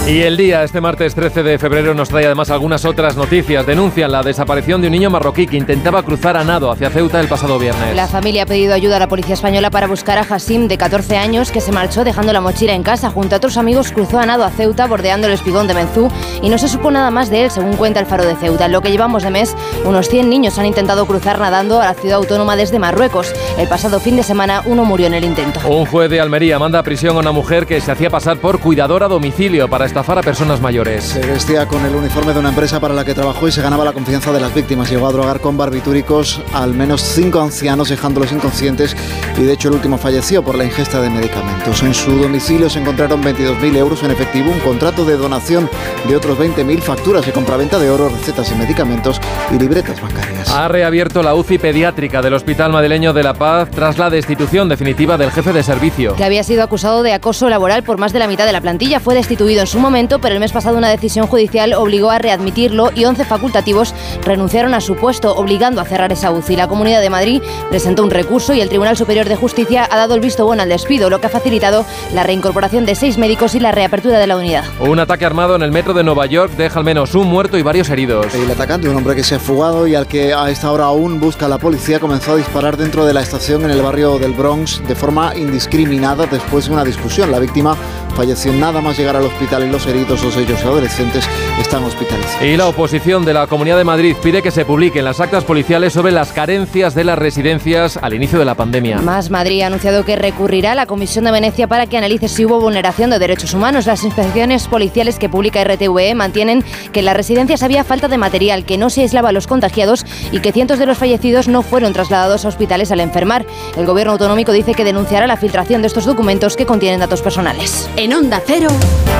[0.06, 3.64] Y el día, este martes 13 de febrero, nos trae además algunas otras noticias.
[3.64, 7.26] Denuncian la desaparición de un niño marroquí que intentaba cruzar a nado hacia Ceuta el
[7.26, 7.96] pasado viernes.
[7.96, 11.16] La familia ha pedido ayuda a la policía española para buscar a Hassim, de 14
[11.16, 13.08] años, que se marchó dejando la mochila en casa.
[13.08, 16.10] Junto a otros amigos cruzó a nado a Ceuta, bordeando el espigón de Menzú,
[16.42, 18.66] y no se supo nada más de él, según cuenta el Faro de Ceuta.
[18.66, 21.94] En lo que llevamos de mes, unos 100 niños han intentado cruzar nadando a la
[21.94, 23.32] ciudad autónoma desde Marruecos.
[23.56, 25.60] El pasado fin de semana, uno murió en el intento.
[25.66, 28.60] Un juez de Almería manda a prisión a una mujer que se hacía pasar por
[28.60, 31.04] cuidadora a domicilio para estafar a personas mayores.
[31.04, 33.84] Se vestía con el uniforme de una empresa para la que trabajó y se ganaba
[33.84, 34.90] la confianza de las víctimas.
[34.90, 38.96] Llegó a drogar con barbitúricos al menos cinco ancianos, dejándolos inconscientes
[39.38, 41.80] y de hecho el último falleció por la ingesta de medicamentos.
[41.84, 45.70] En su domicilio se encontraron 22.000 euros en efectivo, un contrato de donación
[46.08, 49.20] de otros 20.000, facturas de compraventa de oro, recetas y medicamentos
[49.52, 50.50] y libretas bancarias.
[50.50, 55.16] Ha reabierto la UCI pediátrica del Hospital Madrileño de La Paz tras la destitución definitiva
[55.16, 56.16] del jefe de servicio.
[56.16, 58.98] Que había sido acusado de acoso laboral por más de la mitad de la plantilla.
[58.98, 62.90] Fue destituido en su momento, pero el mes pasado una decisión judicial obligó a readmitirlo
[62.94, 66.56] y 11 facultativos renunciaron a su puesto, obligando a cerrar esa UCI.
[66.56, 70.14] La Comunidad de Madrid presentó un recurso y el Tribunal Superior de Justicia ha dado
[70.14, 73.60] el visto bueno al despido, lo que ha facilitado la reincorporación de seis médicos y
[73.60, 74.64] la reapertura de la unidad.
[74.80, 77.62] Un ataque armado en el metro de Nueva York deja al menos un muerto y
[77.62, 78.34] varios heridos.
[78.34, 81.20] El atacante, un hombre que se ha fugado y al que a esta hora aún
[81.20, 84.82] busca la policía, comenzó a disparar dentro de la estación en el barrio del Bronx
[84.88, 87.30] de forma indiscriminada después de una discusión.
[87.30, 87.76] La víctima
[88.14, 91.28] falleció nada más llegar al hospital y los heridos, los ellos adolescentes,
[91.60, 92.42] están hospitalizados.
[92.42, 95.92] Y la oposición de la Comunidad de Madrid pide que se publiquen las actas policiales
[95.92, 98.98] sobre las carencias de las residencias al inicio de la pandemia.
[99.00, 102.44] Más Madrid ha anunciado que recurrirá a la Comisión de Venecia para que analice si
[102.44, 103.86] hubo vulneración de derechos humanos.
[103.86, 108.64] Las inspecciones policiales que publica RTVE mantienen que en las residencias había falta de material,
[108.64, 111.92] que no se aislaba a los contagiados y que cientos de los fallecidos no fueron
[111.92, 113.44] trasladados a hospitales al enfermar.
[113.76, 117.88] El gobierno autonómico dice que denunciará la filtración de estos documentos que contienen datos personales.
[118.04, 118.68] En Onda Cero,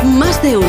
[0.05, 0.69] más de uno.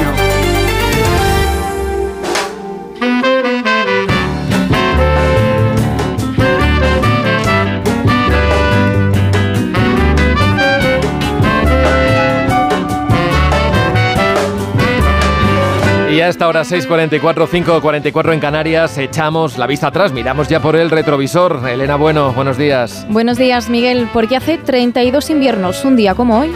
[16.10, 20.78] Y a esta hora 6.44, 5.44 en Canarias, echamos la vista atrás, miramos ya por
[20.78, 21.68] el retrovisor.
[21.68, 23.06] Elena Bueno, buenos días.
[23.10, 24.08] Buenos días, Miguel.
[24.14, 26.54] Porque hace 32 inviernos, un día como hoy.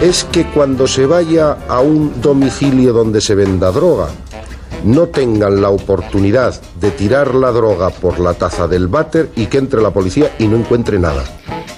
[0.00, 4.06] Es que cuando se vaya a un domicilio donde se venda droga,
[4.84, 9.58] no tengan la oportunidad de tirar la droga por la taza del váter y que
[9.58, 11.24] entre la policía y no encuentre nada.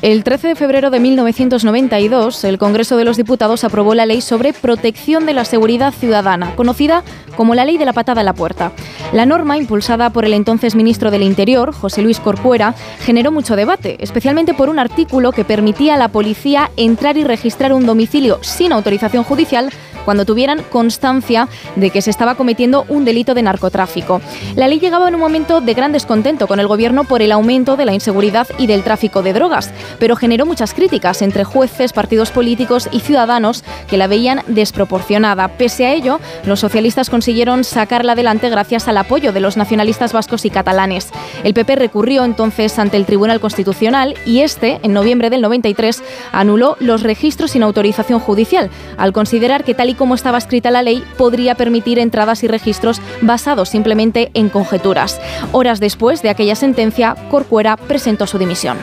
[0.03, 4.53] El 13 de febrero de 1992, el Congreso de los Diputados aprobó la Ley sobre
[4.53, 7.05] Protección de la Seguridad Ciudadana, conocida
[7.36, 8.72] como la Ley de la Patada a la Puerta.
[9.12, 13.97] La norma, impulsada por el entonces ministro del Interior, José Luis Corcuera, generó mucho debate,
[14.01, 18.72] especialmente por un artículo que permitía a la policía entrar y registrar un domicilio sin
[18.72, 19.70] autorización judicial
[20.05, 24.20] cuando tuvieran constancia de que se estaba cometiendo un delito de narcotráfico.
[24.57, 27.76] La ley llegaba en un momento de gran descontento con el gobierno por el aumento
[27.76, 32.31] de la inseguridad y del tráfico de drogas, pero generó muchas críticas entre jueces, partidos
[32.31, 35.49] políticos y ciudadanos que la veían desproporcionada.
[35.49, 40.45] Pese a ello, los socialistas consiguieron sacarla adelante gracias al apoyo de los nacionalistas vascos
[40.45, 41.09] y catalanes.
[41.45, 46.03] El PP recurrió entonces ante el Tribunal Constitucional y este, en noviembre del 93,
[46.33, 50.83] anuló los registros sin autorización judicial, al considerar que tal y como estaba escrita la
[50.83, 55.20] ley, podría permitir entradas y registros basados simplemente en conjeturas.
[55.53, 58.78] Horas después de aquella sentencia, Corcuera presentó su dimisión.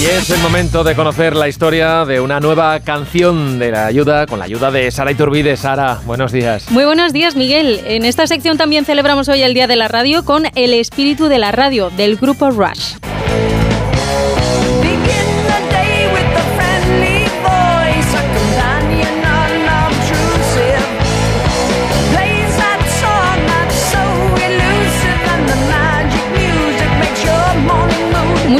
[0.00, 4.26] Y es el momento de conocer la historia de una nueva canción de la ayuda,
[4.26, 5.56] con la ayuda de Sara Iturbide.
[5.56, 6.70] Sara, buenos días.
[6.70, 7.80] Muy buenos días, Miguel.
[7.84, 11.38] En esta sección también celebramos hoy el Día de la Radio con El Espíritu de
[11.38, 12.94] la Radio, del grupo Rush.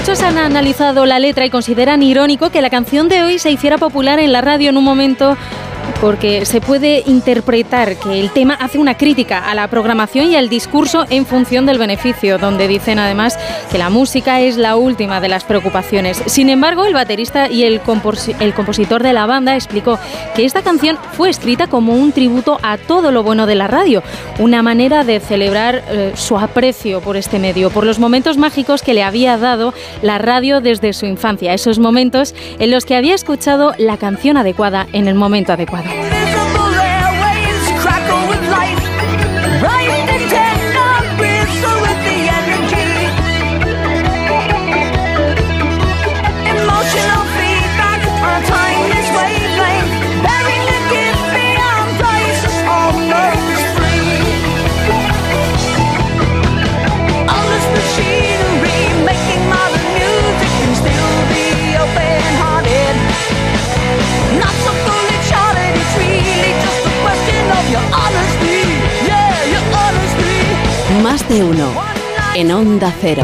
[0.08, 3.76] Muchos han analizado la letra y consideran irónico que la canción de hoy se hiciera
[3.76, 5.36] popular en la radio en un momento
[6.00, 10.48] porque se puede interpretar que el tema hace una crítica a la programación y al
[10.48, 13.38] discurso en función del beneficio, donde dicen además
[13.70, 16.22] que la música es la última de las preocupaciones.
[16.26, 17.80] Sin embargo, el baterista y el,
[18.40, 19.98] el compositor de la banda explicó
[20.34, 24.02] que esta canción fue escrita como un tributo a todo lo bueno de la radio,
[24.38, 28.94] una manera de celebrar eh, su aprecio por este medio, por los momentos mágicos que
[28.94, 33.74] le había dado la radio desde su infancia, esos momentos en los que había escuchado
[33.78, 35.77] la canción adecuada en el momento adecuado.
[35.82, 36.37] 拜拜
[71.30, 73.22] En Onda Cero.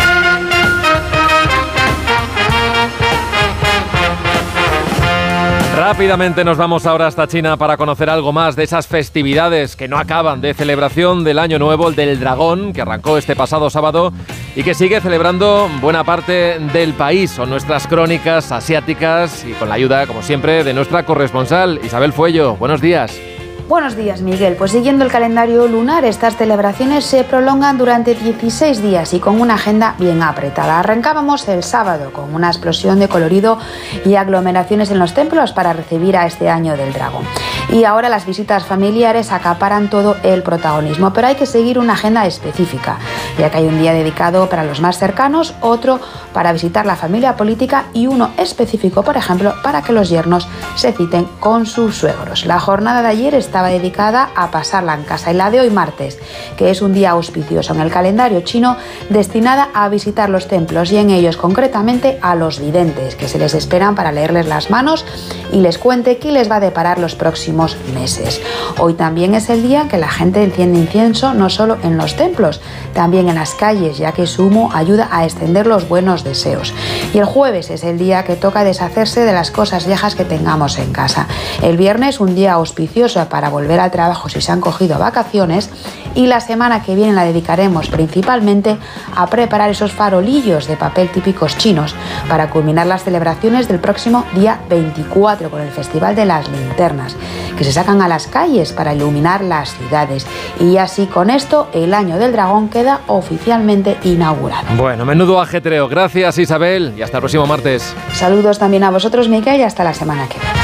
[5.74, 9.96] Rápidamente nos vamos ahora hasta China para conocer algo más de esas festividades que no
[9.96, 14.12] acaban de celebración del Año Nuevo, el del Dragón, que arrancó este pasado sábado
[14.54, 17.30] y que sigue celebrando buena parte del país.
[17.30, 22.56] Son nuestras crónicas asiáticas y con la ayuda, como siempre, de nuestra corresponsal Isabel Fuello.
[22.56, 23.18] Buenos días.
[23.66, 24.56] Buenos días, Miguel.
[24.56, 29.54] Pues siguiendo el calendario lunar, estas celebraciones se prolongan durante 16 días y con una
[29.54, 30.80] agenda bien apretada.
[30.80, 33.58] Arrancábamos el sábado con una explosión de colorido
[34.04, 37.24] y aglomeraciones en los templos para recibir a este año del dragón.
[37.70, 42.26] Y ahora las visitas familiares acaparan todo el protagonismo, pero hay que seguir una agenda
[42.26, 42.98] específica,
[43.38, 46.00] ya que hay un día dedicado para los más cercanos, otro
[46.34, 50.92] para visitar la familia política y uno específico, por ejemplo, para que los yernos se
[50.92, 52.44] citen con sus suegros.
[52.44, 56.18] La jornada de ayer estaba dedicada a pasarla en casa y la de hoy martes,
[56.56, 58.76] que es un día auspicioso en el calendario chino,
[59.10, 63.54] destinada a visitar los templos y en ellos concretamente a los videntes, que se les
[63.54, 65.06] esperan para leerles las manos
[65.52, 68.40] y les cuente qué les va a deparar los próximos meses.
[68.76, 72.60] Hoy también es el día que la gente enciende incienso no solo en los templos,
[72.92, 76.74] también en las calles, ya que su humo ayuda a extender los buenos deseos.
[77.12, 80.76] Y el jueves es el día que toca deshacerse de las cosas viejas que tengamos
[80.78, 81.28] en casa.
[81.62, 85.70] El viernes un día auspicioso para volver al trabajo si se han cogido vacaciones
[86.14, 88.76] y la semana que viene la dedicaremos principalmente
[89.14, 91.94] a preparar esos farolillos de papel típicos chinos
[92.28, 97.16] para culminar las celebraciones del próximo día 24 con el Festival de las Linternas,
[97.56, 100.26] que se sacan a las calles para iluminar las ciudades.
[100.60, 104.66] Y así con esto el año del dragón queda oficialmente inaugurado.
[104.76, 105.88] Bueno, menudo ajetreo.
[105.88, 107.94] Gracias Isabel y hasta el próximo martes.
[108.12, 110.63] Saludos también a vosotros, Miquel, y hasta la semana que viene.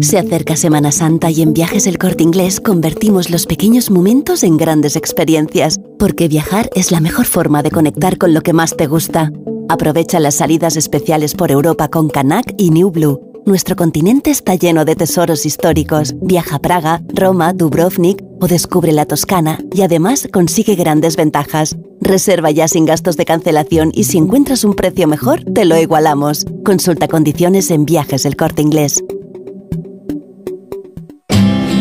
[0.00, 4.56] Se acerca Semana Santa y en Viajes El Corte Inglés convertimos los pequeños momentos en
[4.56, 8.86] grandes experiencias, porque viajar es la mejor forma de conectar con lo que más te
[8.86, 9.30] gusta.
[9.68, 13.20] Aprovecha las salidas especiales por Europa con Canac y New Blue.
[13.44, 16.14] Nuestro continente está lleno de tesoros históricos.
[16.22, 21.76] Viaja a Praga, Roma, Dubrovnik o descubre la Toscana y además consigue grandes ventajas.
[22.00, 26.46] Reserva ya sin gastos de cancelación y si encuentras un precio mejor, te lo igualamos.
[26.64, 29.04] Consulta condiciones en Viajes El Corte Inglés.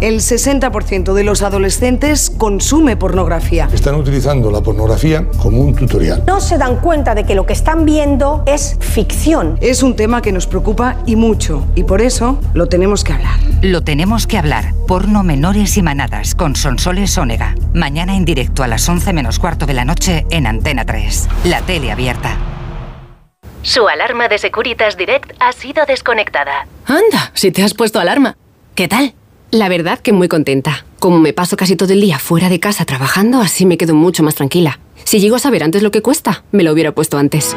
[0.00, 3.68] El 60% de los adolescentes consume pornografía.
[3.72, 6.22] Están utilizando la pornografía como un tutorial.
[6.24, 9.58] No se dan cuenta de que lo que están viendo es ficción.
[9.60, 13.40] Es un tema que nos preocupa y mucho, y por eso lo tenemos que hablar.
[13.60, 14.72] Lo tenemos que hablar.
[14.86, 17.56] Porno menores y manadas con Sonsoles Ónega.
[17.74, 21.28] Mañana en directo a las 11 menos cuarto de la noche en Antena 3.
[21.46, 22.36] La tele abierta.
[23.62, 26.68] Su alarma de Securitas Direct ha sido desconectada.
[26.86, 28.36] Anda, si te has puesto alarma.
[28.76, 29.12] ¿Qué tal?
[29.50, 30.84] La verdad que muy contenta.
[30.98, 34.22] Como me paso casi todo el día fuera de casa trabajando, así me quedo mucho
[34.22, 34.78] más tranquila.
[35.04, 37.56] Si llego a saber antes lo que cuesta, me lo hubiera puesto antes.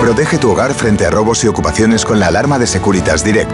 [0.00, 3.50] Protege tu hogar frente a robos y ocupaciones con la alarma de Securitas Direct.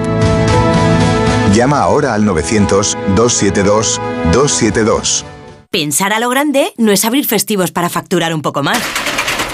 [1.53, 5.23] Llama ahora al 900-272-272.
[5.71, 8.81] Pensar a lo grande no es abrir festivos para facturar un poco más.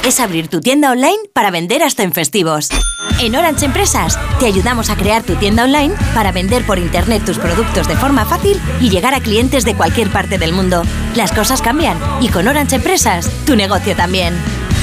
[0.07, 2.71] Es abrir tu tienda online para vender hasta en festivos.
[3.23, 7.39] En Orange Empresas te ayudamos a crear tu tienda online para vender por internet tus
[7.39, 10.85] productos de forma fácil y llegar a clientes de cualquier parte del mundo.
[11.15, 14.33] Las cosas cambian y con Orange Empresas tu negocio también.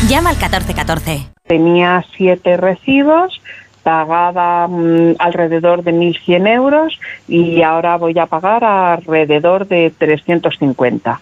[0.08, 1.26] Llama al 1414.
[1.48, 3.42] Tenía siete recibos,
[3.82, 11.22] pagaba mm, alrededor de 1.100 euros y ahora voy a pagar alrededor de 350.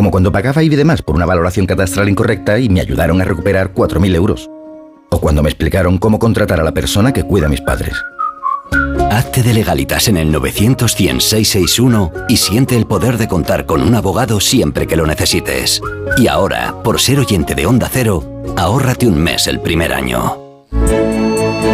[0.00, 3.24] Como cuando pagaba IBI de más por una valoración catastral incorrecta y me ayudaron a
[3.24, 4.48] recuperar 4.000 euros.
[5.10, 8.02] O cuando me explicaron cómo contratar a la persona que cuida a mis padres.
[9.10, 10.96] Hazte de legalitas en el 900
[12.30, 15.82] y siente el poder de contar con un abogado siempre que lo necesites.
[16.16, 18.24] Y ahora, por ser oyente de Onda Cero,
[18.56, 20.49] ahórrate un mes el primer año.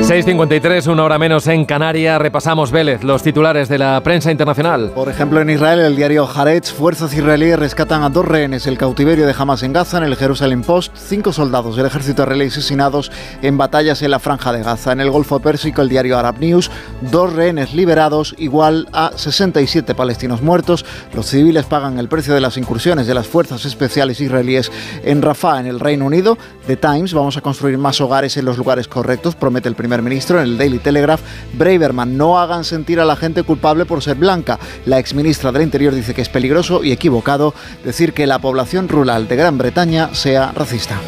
[0.06, 2.20] 6.53, una hora menos en Canarias.
[2.20, 4.92] Repasamos Vélez, los titulares de la prensa internacional.
[4.94, 9.26] Por ejemplo, en Israel, el diario Haaretz, fuerzas israelíes rescatan a dos rehenes, el cautiverio
[9.26, 13.10] de Hamas en Gaza, en el Jerusalem Post, cinco soldados del ejército israelí asesinados
[13.42, 14.92] en batallas en la franja de Gaza.
[14.92, 20.40] En el Golfo Pérsico, el diario Arab News, dos rehenes liberados, igual a 67 palestinos
[20.40, 20.84] muertos.
[21.14, 24.70] Los civiles pagan el precio de las incursiones de las fuerzas especiales israelíes
[25.02, 26.38] en Rafah, en el Reino Unido.
[26.68, 30.38] The Times, vamos a construir más hogares en los lugares correctos, promete el primer ministro
[30.38, 31.20] en el Daily Telegraph,
[31.54, 34.58] Braverman, no hagan sentir a la gente culpable por ser blanca.
[34.84, 39.28] La exministra del Interior dice que es peligroso y equivocado decir que la población rural
[39.28, 40.98] de Gran Bretaña sea racista.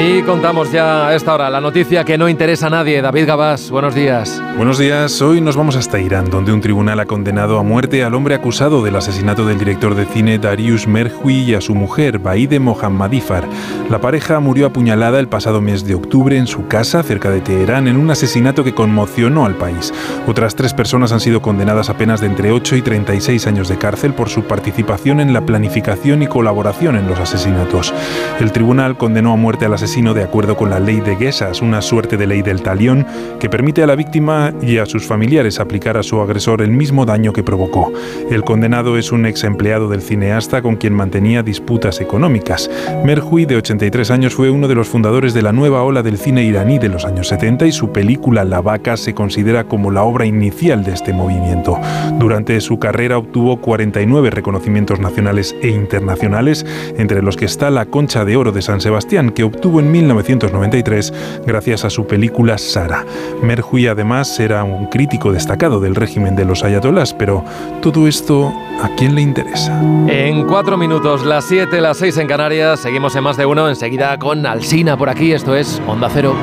[0.00, 3.02] Y contamos ya a esta hora la noticia que no interesa a nadie.
[3.02, 4.40] David Gabás, buenos días.
[4.56, 5.20] Buenos días.
[5.20, 8.84] Hoy nos vamos hasta Irán, donde un tribunal ha condenado a muerte al hombre acusado
[8.84, 13.48] del asesinato del director de cine Darius Merhui y a su mujer, Baide Mohammadifar.
[13.90, 17.88] La pareja murió apuñalada el pasado mes de octubre en su casa cerca de Teherán
[17.88, 19.92] en un asesinato que conmocionó al país.
[20.28, 23.78] Otras tres personas han sido condenadas a penas de entre 8 y 36 años de
[23.78, 27.92] cárcel por su participación en la planificación y colaboración en los asesinatos.
[28.38, 31.80] El tribunal condenó a muerte al asesino de acuerdo con la ley de Guesas, una
[31.80, 33.06] suerte de ley del talión
[33.40, 37.06] que permite a la víctima y a sus familiares aplicar a su agresor el mismo
[37.06, 37.90] daño que provocó.
[38.30, 42.70] El condenado es un ex empleado del cineasta con quien mantenía disputas económicas.
[43.02, 46.44] Merhui, de 83 años, fue uno de los fundadores de la nueva ola del cine
[46.44, 50.26] iraní de los años 70 y su película La vaca se considera como la obra
[50.26, 51.80] inicial de este movimiento.
[52.18, 56.66] Durante su carrera obtuvo 49 reconocimientos nacionales e internacionales,
[56.98, 61.12] entre los que está la Concha de Oro de San Sebastián, que obtuvo en 1993
[61.46, 63.04] gracias a su película Sara.
[63.42, 67.44] Merhui además era un crítico destacado del régimen de los ayatolás, pero
[67.80, 68.52] todo esto
[68.82, 69.80] ¿a quién le interesa?
[70.08, 74.18] En cuatro minutos, las siete, las seis en Canarias, seguimos en más de uno, enseguida
[74.18, 76.34] con Alsina por aquí, esto es Onda Cero.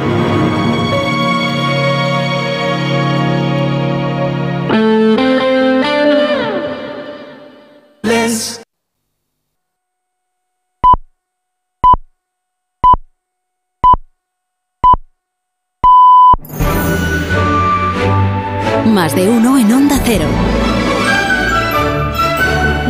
[19.14, 20.26] De uno en Onda Cero.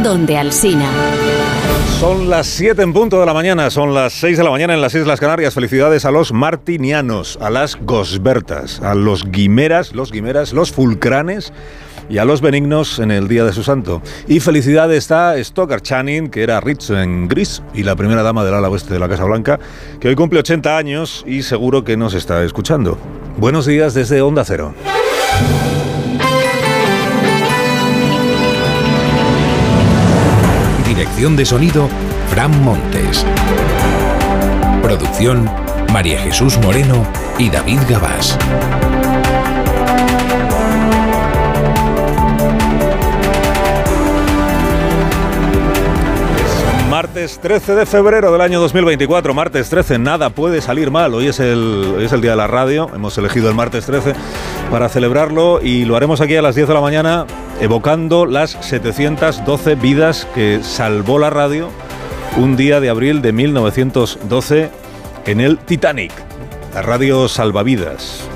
[0.02, 0.90] Donde Alsina.
[2.00, 4.82] Son las 7 en punto de la mañana, son las 6 de la mañana en
[4.82, 5.54] las Islas Canarias.
[5.54, 11.52] Felicidades a los martinianos, a las gosbertas, a los guimeras, los guimeras, los fulcranes
[12.10, 14.02] y a los benignos en el día de su santo.
[14.28, 18.54] Y felicidades a Stoker Channing, que era Rich en gris y la primera dama del
[18.54, 19.60] ala oeste de la Casa Blanca,
[20.00, 22.98] que hoy cumple 80 años y seguro que nos está escuchando.
[23.38, 24.74] Buenos días desde Onda Cero.
[30.96, 31.90] Dirección de sonido,
[32.30, 33.26] Fran Montes.
[34.82, 35.50] Producción,
[35.92, 37.06] María Jesús Moreno
[37.38, 38.38] y David Gabás.
[47.26, 51.12] Martes 13 de febrero del año 2024, martes 13, nada puede salir mal.
[51.16, 54.14] Hoy es, el, es el día de la radio, hemos elegido el martes 13
[54.70, 57.26] para celebrarlo y lo haremos aquí a las 10 de la mañana
[57.60, 61.72] evocando las 712 vidas que salvó la radio
[62.38, 64.70] un día de abril de 1912
[65.26, 66.12] en el Titanic,
[66.76, 68.35] la radio salvavidas.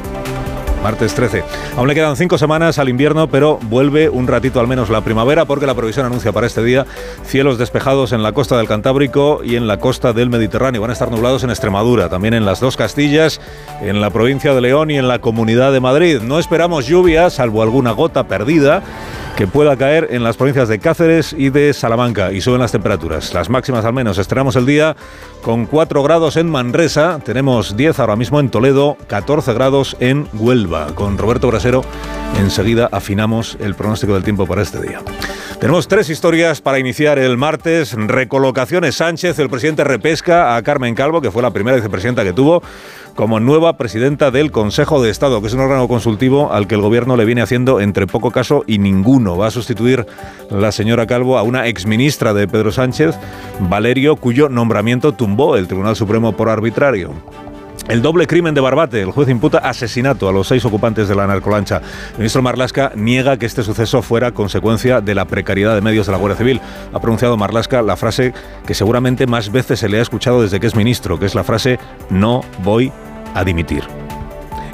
[0.82, 1.44] Martes 13.
[1.78, 5.46] Aún le quedan cinco semanas al invierno, pero vuelve un ratito al menos la primavera
[5.46, 6.86] porque la provisión anuncia para este día
[7.26, 10.82] cielos despejados en la costa del Cantábrico y en la costa del Mediterráneo.
[10.82, 13.42] Van a estar nublados en Extremadura, también en las dos Castillas,
[13.82, 16.22] en la provincia de León y en la Comunidad de Madrid.
[16.22, 18.84] No esperamos lluvia, salvo alguna gota perdida
[19.40, 23.34] que pueda caer en las provincias de Cáceres y de Salamanca y suben las temperaturas.
[23.34, 24.18] Las máximas al menos.
[24.18, 24.98] Estrenamos el día
[25.42, 30.88] con 4 grados en Manresa, tenemos 10 ahora mismo en Toledo, 14 grados en Huelva.
[30.94, 31.86] Con Roberto Brasero
[32.38, 35.02] enseguida afinamos el pronóstico del tiempo para este día.
[35.60, 37.94] Tenemos tres historias para iniciar el martes.
[37.94, 42.64] Recolocaciones Sánchez, el presidente repesca a Carmen Calvo, que fue la primera vicepresidenta que tuvo
[43.16, 46.82] como nueva presidenta del Consejo de Estado, que es un órgano consultivo al que el
[46.82, 49.36] gobierno le viene haciendo entre poco caso y ninguno.
[49.36, 50.06] Va a sustituir
[50.50, 53.16] la señora Calvo a una exministra de Pedro Sánchez,
[53.60, 57.12] Valerio, cuyo nombramiento tumbó el Tribunal Supremo por arbitrario.
[57.88, 59.02] El doble crimen de Barbate.
[59.02, 61.82] El juez imputa asesinato a los seis ocupantes de la narcolancha.
[62.12, 66.12] El ministro Marlasca niega que este suceso fuera consecuencia de la precariedad de medios de
[66.12, 66.62] la Guardia Civil.
[66.94, 68.34] Ha pronunciado Marlasca la frase
[68.66, 71.44] que seguramente más veces se le ha escuchado desde que es ministro, que es la
[71.44, 72.92] frase no voy
[73.34, 73.84] a dimitir.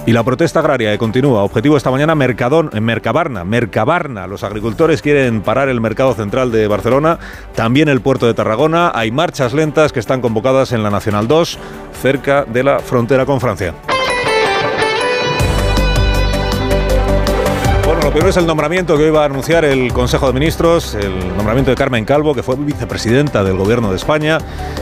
[0.08, 1.44] Y la protesta agraria que continúa.
[1.44, 3.44] Objetivo esta mañana Mercadón, en Mercabarna.
[3.44, 4.28] Mercabarna.
[4.28, 7.18] Los agricultores quieren parar el mercado central de Barcelona,
[7.56, 8.92] también el puerto de Tarragona.
[8.94, 11.58] Hay marchas lentas que están convocadas en la Nacional 2,
[12.04, 13.74] cerca de la frontera con Francia.
[18.06, 21.36] Lo primero es el nombramiento que hoy va a anunciar el Consejo de Ministros, el
[21.36, 24.38] nombramiento de Carmen Calvo, que fue vicepresidenta del Gobierno de España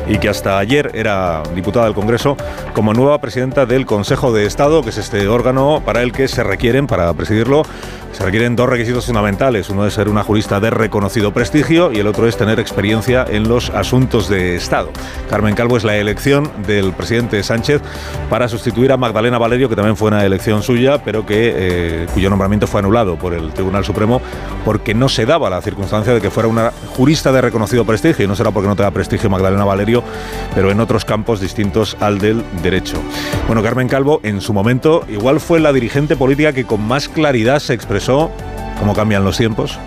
[0.09, 2.35] y que hasta ayer era diputada del Congreso,
[2.73, 6.43] como nueva presidenta del Consejo de Estado, que es este órgano para el que se
[6.43, 7.63] requieren, para presidirlo,
[8.11, 9.69] se requieren dos requisitos fundamentales.
[9.69, 13.47] Uno es ser una jurista de reconocido prestigio y el otro es tener experiencia en
[13.47, 14.91] los asuntos de Estado.
[15.29, 17.81] Carmen Calvo es la elección del presidente Sánchez
[18.29, 22.29] para sustituir a Magdalena Valerio, que también fue una elección suya, pero que, eh, cuyo
[22.29, 24.21] nombramiento fue anulado por el Tribunal Supremo
[24.65, 28.25] porque no se daba la circunstancia de que fuera una jurista de reconocido prestigio.
[28.25, 30.03] Y no será porque no tenga prestigio Magdalena Valerio,
[30.55, 32.97] pero en otros campos distintos al del derecho.
[33.47, 37.59] Bueno, Carmen Calvo en su momento igual fue la dirigente política que con más claridad
[37.59, 38.31] se expresó
[38.79, 39.77] cómo cambian los tiempos,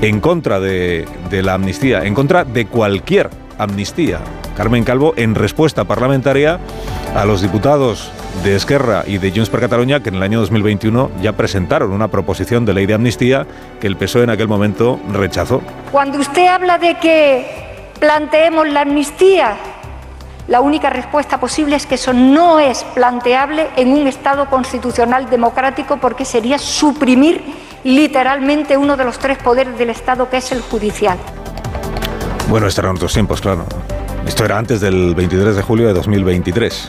[0.00, 4.20] en contra de la amnistía, en contra de cualquier amnistía.
[4.56, 6.58] Carmen Calvo, en respuesta parlamentaria
[7.14, 8.10] a los diputados
[8.44, 12.08] de Esquerra y de Junts per Cataluña que en el año 2021 ya presentaron una
[12.08, 13.46] proposición de ley de amnistía
[13.80, 15.62] que el PSOE en aquel momento rechazó.
[15.90, 19.56] Cuando usted habla de que planteemos la amnistía,
[20.48, 25.98] la única respuesta posible es que eso no es planteable en un Estado constitucional democrático
[25.98, 27.42] porque sería suprimir
[27.84, 31.18] literalmente uno de los tres poderes del Estado que es el judicial.
[32.48, 33.64] Bueno, estos eran otros tiempos, claro.
[34.26, 36.88] Esto era antes del 23 de julio de 2023,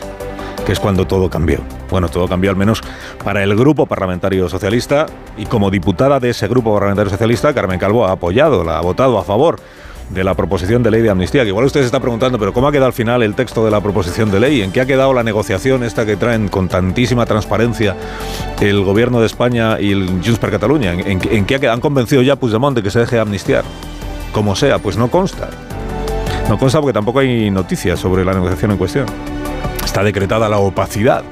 [0.64, 1.58] que es cuando todo cambió.
[1.90, 2.80] Bueno, todo cambió al menos
[3.22, 5.06] para el Grupo Parlamentario Socialista
[5.36, 9.18] y como diputada de ese Grupo Parlamentario Socialista, Carmen Calvo ha apoyado, la ha votado
[9.18, 9.58] a favor
[10.10, 11.42] de la proposición de ley de amnistía.
[11.42, 13.70] Que igual usted se está preguntando, pero ¿cómo ha quedado al final el texto de
[13.70, 14.62] la proposición de ley?
[14.62, 17.96] ¿En qué ha quedado la negociación esta que traen con tantísima transparencia
[18.60, 20.92] el gobierno de España y el Junts per Cataluña?
[20.92, 23.64] ¿En, qué han convencido ya a Puigdemont de que se deje amnistiar?
[24.32, 25.48] Como sea, pues no consta.
[26.48, 29.06] No consta porque tampoco hay noticias sobre la negociación en cuestión.
[29.84, 31.24] Está decretada la opacidad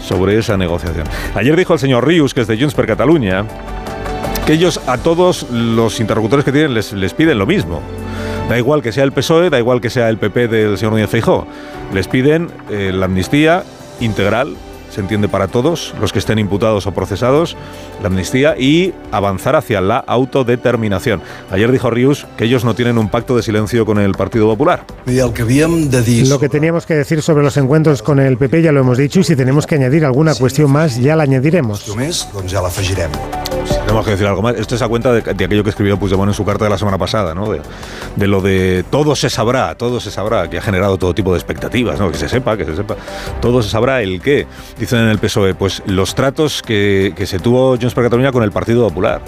[0.00, 1.06] sobre esa negociación.
[1.34, 3.44] Ayer dijo el señor Rius, que es de Junts per Cataluña,
[4.46, 7.82] que ellos a todos los interlocutores que tienen les, piden lo mismo.
[8.48, 11.10] Da igual que sea el PSOE, da igual que sea el PP del señor Núñez
[11.10, 11.46] Feijóo.
[11.92, 13.64] Les piden eh, la amnistía
[14.00, 14.56] integral
[14.90, 17.56] se entiende para todos, los que estén imputados o procesados,
[18.00, 21.20] la amnistía y avanzar hacia la autodeterminación.
[21.50, 24.84] Ayer dijo Rius que ellos no tienen un pacto de silencio con el Partido Popular.
[26.28, 29.20] Lo que teníamos que decir sobre los encuentros con el PP ya lo hemos dicho
[29.20, 31.84] y si tenemos que añadir alguna cuestión más ya la añadiremos.
[33.68, 36.30] Si tenemos que decir algo más, esto es a cuenta de, aquello que escribió Puigdemont
[36.30, 37.50] en su carta de la semana pasada, ¿no?
[37.50, 41.38] De, lo de todo se sabrá, todo se sabrá, que ha generado todo tipo de
[41.38, 42.10] expectativas, ¿no?
[42.10, 42.96] Que se sepa, que se sepa.
[43.40, 44.46] Todo se sabrá el qué.
[44.78, 48.88] Dicen en el PSOE, pues los tratos que, se tuvo Junts per con el Partido
[48.88, 49.20] Popular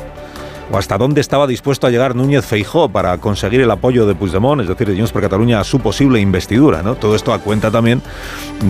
[0.71, 4.62] o hasta dónde estaba dispuesto a llegar Núñez Feijó para conseguir el apoyo de Puigdemont,
[4.62, 6.83] es decir, de Junts per Cataluña a su posible investidura.
[6.83, 6.95] ¿no?
[6.95, 8.03] Todo esto a cuenta también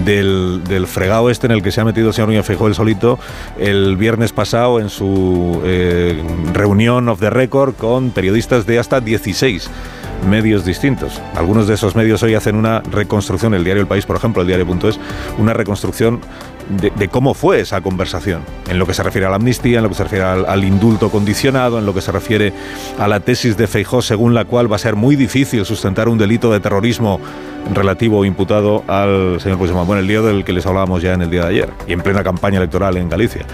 [0.05, 2.74] del, del, fregado este en el que se ha metido el señor Núñez Feijó el
[2.74, 3.18] solito
[3.59, 6.22] el viernes pasado en su eh,
[6.53, 9.68] reunión of the record con periodistas de hasta 16
[10.28, 11.20] medios distintos.
[11.34, 14.48] Algunos de esos medios hoy hacen una reconstrucción, el diario El País, por ejemplo, el
[14.48, 14.98] diario.es,
[15.38, 16.20] una reconstrucción
[16.70, 19.88] de, cómo fue esa conversación, en lo que se refiere a la amnistía, en lo
[19.88, 22.52] que se refiere al, indulto condicionado, en lo que se refiere
[22.98, 26.18] a la tesis de Feijó, según la cual va a ser muy difícil sustentar un
[26.18, 27.20] delito de terrorismo
[27.74, 29.86] relativo o imputado al señor Puigdemont.
[29.86, 32.00] Bueno, el lío del que les hablábamos ya en el día de ayer y en
[32.00, 33.44] plena campaña electoral en Galicia.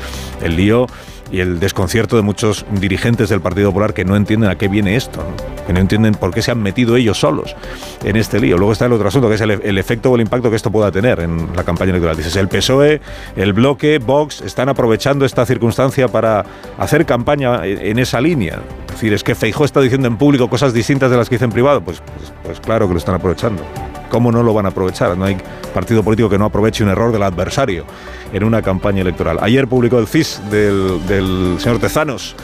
[0.43, 0.87] El lío
[1.31, 4.97] y el desconcierto de muchos dirigentes del Partido Popular que no entienden a qué viene
[4.97, 5.25] esto,
[5.67, 7.57] que no entienden por qué se han metido ellos solos
[8.05, 8.57] en este lío.
[8.57, 10.91] Luego está el otro asunto, que es el, efecto o el impacto que esto pueda
[10.91, 12.17] tener en la campaña electoral.
[12.17, 13.01] Dices, el PSOE,
[13.37, 16.45] el bloque, Vox, están aprovechando esta circunstancia para
[16.79, 18.61] hacer campaña en esa línea.
[18.87, 21.45] Es decir, es que Feijó está diciendo en público cosas distintas de las que dice
[21.45, 21.81] en privado.
[21.83, 23.63] pues, pues, pues claro que lo están aprovechando.
[24.09, 25.17] ¿Cómo no lo van a aprovechar?
[25.17, 25.37] No hay
[25.75, 27.85] partido político que no aproveche un error del adversario
[28.33, 29.39] en una campaña electoral.
[29.41, 32.37] Ayer publicó el CIS del, señor Tezanos,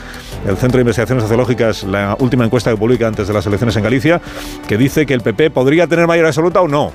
[0.47, 3.83] el Centro de Investigaciones Sociológicas, la última encuesta que publica antes de las elecciones en
[3.83, 4.21] Galicia,
[4.67, 6.93] que dice que el PP podría tener mayoría absoluta o no.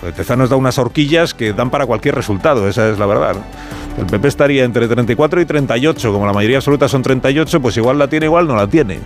[0.00, 3.36] Pues Tezanos da unas horquillas que dan para cualquier resultado, esa es la verdad.
[3.98, 7.98] El PP estaría entre 34 y 38, como la mayoría absoluta son 38, pues igual
[7.98, 9.00] la tiene, igual no la tiene.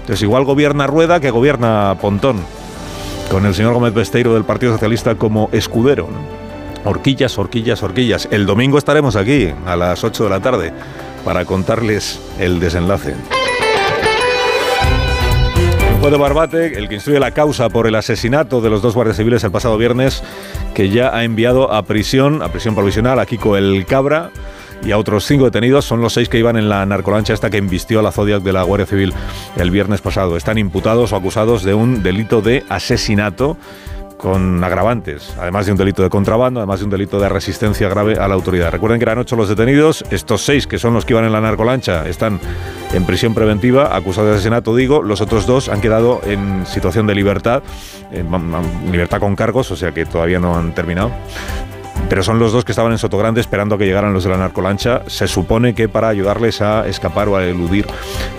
[0.00, 2.38] Entonces igual gobierna Rueda que gobierna Pontón
[3.30, 6.08] con el señor Gómez Besteiro del Partido Socialista como escudero.
[6.84, 8.28] Horquillas, horquillas, horquillas.
[8.32, 10.72] El domingo estaremos aquí a las 8 de la tarde
[11.24, 13.14] para contarles el desenlace.
[16.00, 19.18] Fue de Barbate, el que instruye la causa por el asesinato de los dos guardias
[19.18, 20.24] civiles el pasado viernes,
[20.74, 24.30] que ya ha enviado a prisión, a prisión provisional, a Kiko el Cabra
[24.82, 25.84] y a otros cinco detenidos.
[25.84, 28.52] Son los seis que iban en la narcolancha esta que embistió a la Zodiac de
[28.52, 29.12] la Guardia Civil
[29.56, 30.36] el viernes pasado.
[30.36, 33.56] Están imputados o acusados de un delito de asesinato
[34.20, 38.18] con agravantes, además de un delito de contrabando, además de un delito de resistencia grave
[38.18, 38.70] a la autoridad.
[38.70, 41.40] Recuerden que eran ocho los detenidos, estos seis que son los que iban en la
[41.40, 42.38] narcolancha están
[42.92, 47.14] en prisión preventiva, acusados de asesinato, digo, los otros dos han quedado en situación de
[47.14, 47.62] libertad,
[48.12, 48.28] en
[48.92, 51.10] libertad con cargos, o sea que todavía no han terminado.
[52.08, 54.36] Pero son los dos que estaban en Sotogrande esperando a que llegaran los de la
[54.36, 57.86] narcolancha, se supone que para ayudarles a escapar o a eludir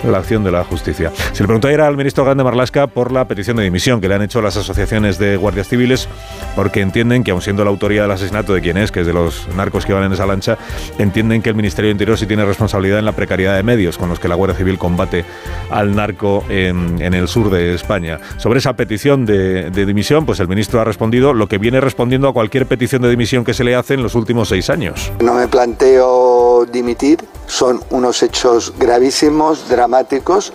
[0.04, 1.10] la acción de la justicia.
[1.32, 4.14] Se le preguntó ayer al ministro Grande Marlasca por la petición de dimisión que le
[4.14, 6.08] han hecho las asociaciones de guardias civiles,
[6.54, 9.12] porque entienden que, aun siendo la autoría del asesinato de quien es, que es de
[9.12, 10.58] los narcos que iban en esa lancha,
[10.98, 14.08] entienden que el Ministerio de Interior sí tiene responsabilidad en la precariedad de medios con
[14.08, 15.24] los que la Guardia Civil combate
[15.70, 18.18] al narco en, el sur de España.
[18.36, 22.28] Sobre esa petición de, de dimisión, pues el ministro ha respondido lo que viene respondiendo
[22.28, 25.12] a cualquier petición de dimisión que se le hace en los últimos seis años.
[25.20, 30.52] No me planteo dimitir, son unos hechos gravísimos, dramáticos,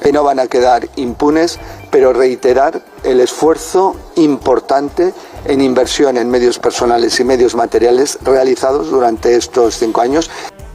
[0.00, 1.58] que no van a quedar impunes,
[1.90, 5.12] pero reiterar el esfuerzo importante
[5.44, 10.30] en inversión en medios personales y medios materiales realizados durante estos cinco años.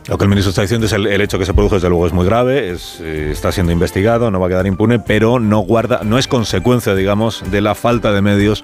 [0.07, 2.05] Lo que el ministro está diciendo es el, el hecho que se produjo, desde luego,
[2.05, 6.01] es muy grave, eh, está siendo investigado, no va a quedar impune, pero no guarda,
[6.03, 8.63] no es consecuencia, digamos, de la falta de medios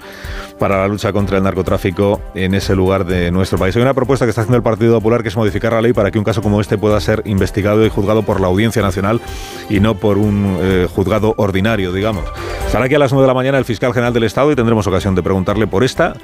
[0.60, 3.74] para la lucha contra el narcotráfico en ese lugar de nuestro país.
[3.74, 6.12] Hay una propuesta que está haciendo el Partido Popular que es modificar la ley para
[6.12, 9.20] que un caso como este pueda ser investigado y juzgado por la Audiencia Nacional
[9.68, 12.24] y no por un eh, juzgado ordinario, digamos.
[12.66, 14.86] Estará aquí a las 9 de la mañana el fiscal general del Estado y tendremos
[14.86, 16.14] ocasión de preguntarle por esta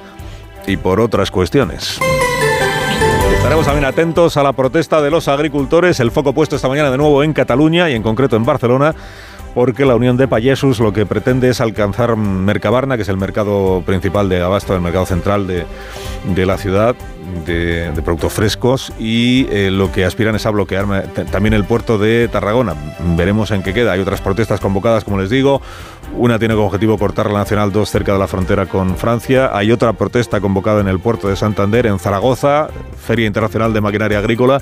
[0.69, 1.99] y por otras cuestiones.
[3.49, 6.99] Estaremos también atentos a la protesta de los agricultores, el foco puesto esta mañana de
[6.99, 8.95] nuevo en Cataluña y en concreto en Barcelona,
[9.55, 13.83] porque la Unión de Payesus lo que pretende es alcanzar Mercabarna, que es el mercado
[13.85, 16.95] principal de abasto, el mercado central de, la ciudad,
[17.47, 20.87] de, productos frescos y eh, lo que aspiran es a bloquear
[21.31, 22.75] también el puerto de Tarragona.
[23.17, 23.93] Veremos en qué queda.
[23.93, 25.61] Hay otras protestas convocadas, como les digo.
[26.17, 29.51] Una tiene como objetivo cortar la Nacional 2 cerca de la frontera con Francia.
[29.53, 32.69] Hay otra protesta convocada en el puerto de Santander, en Zaragoza,
[32.99, 34.61] Feria Internacional de Maquinaria Agrícola.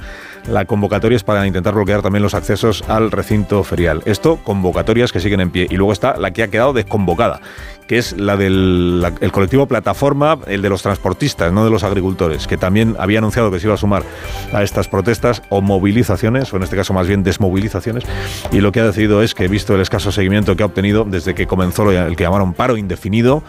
[0.49, 4.03] La convocatoria es para intentar bloquear también los accesos al recinto ferial.
[4.05, 5.67] Esto, convocatorias que siguen en pie.
[5.69, 7.41] Y luego está la que ha quedado desconvocada,
[7.89, 12.47] que es la del el colectivo Plataforma, el de los transportistas, no de los agricultores,
[12.47, 14.05] que también había anunciado que se iba a sumar
[14.53, 18.05] a estas protestas o movilizaciones, o en este caso más bien desmovilizaciones,
[18.53, 21.35] y lo que ha decidido es que, visto el escaso seguimiento que ha obtenido desde
[21.35, 23.43] que comenzó el que llamaron paro indefinido,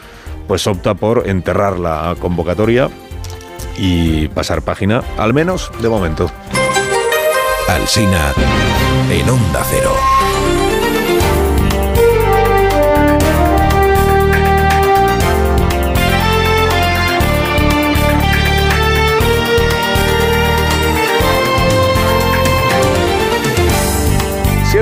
[0.47, 2.89] pues opta por enterrar la convocatoria
[3.77, 6.31] y pasar página, al menos de momento.
[7.67, 8.33] Alsina
[9.09, 10.16] en Onda Cero.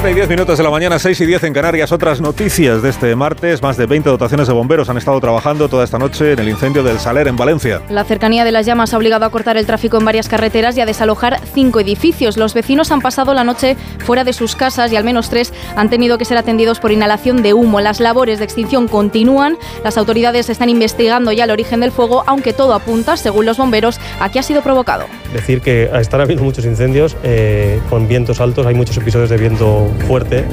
[0.06, 1.92] 7 y 10 minutos de la mañana, 6 y 10 en Canarias.
[1.92, 3.64] Otras noticias de este martes.
[3.64, 6.84] Más de 20 dotaciones de bomberos han estado trabajando toda esta noche en el incendio
[6.84, 7.82] del Saler en Valencia.
[7.90, 10.82] La cercanía de las llamas ha obligado a cortar el tráfico en varias carreteras y
[10.82, 12.38] a desalojar cinco edificios.
[12.38, 15.90] Los vecinos han pasado la noche fuera de sus casas y al menos tres han
[15.90, 17.82] tenido que ser atendidos por inhalación de humo.
[17.82, 19.58] Las labores de extinción continúan.
[19.84, 24.00] Las autoridades están investigando ya el origen del fuego, aunque todo apunta, según los bomberos,
[24.20, 25.06] a que ha sido provocado.
[25.34, 29.90] Decir que están habiendo muchos incendios eh, con vientos altos, hay muchos episodios de viento
[30.02, 30.46] fuerte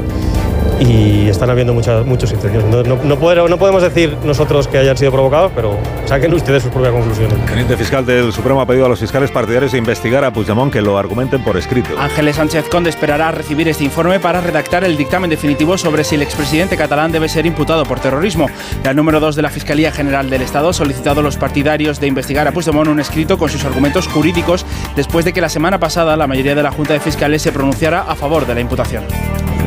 [0.81, 2.65] y están habiendo muchas, muchos incendios.
[2.65, 3.19] No, no, no,
[3.59, 7.35] podemos decir nosotros que hayan sido provocados, pero saquen ustedes sus propias conclusiones.
[7.35, 10.73] El teniente fiscal del Supremo ha pedido a los fiscales partidarios de investigar a Puigdemont
[10.73, 11.91] que lo argumenten por escrito.
[11.99, 16.17] Ángeles Sánchez Conde esperará a recibir este informe para redactar el dictamen definitivo sobre si
[16.17, 18.47] el expresidente catalán debe ser imputado por terrorismo.
[18.85, 22.09] El número 2 de la Fiscalía General del Estado ha solicitado a los partidarios de
[22.09, 26.17] investigar a Puigdemont un escrito con sus argumentos jurídicos después de que la semana pasada
[26.17, 29.05] la mayoría de la Junta de Fiscales se pronunciara a favor de la imputación.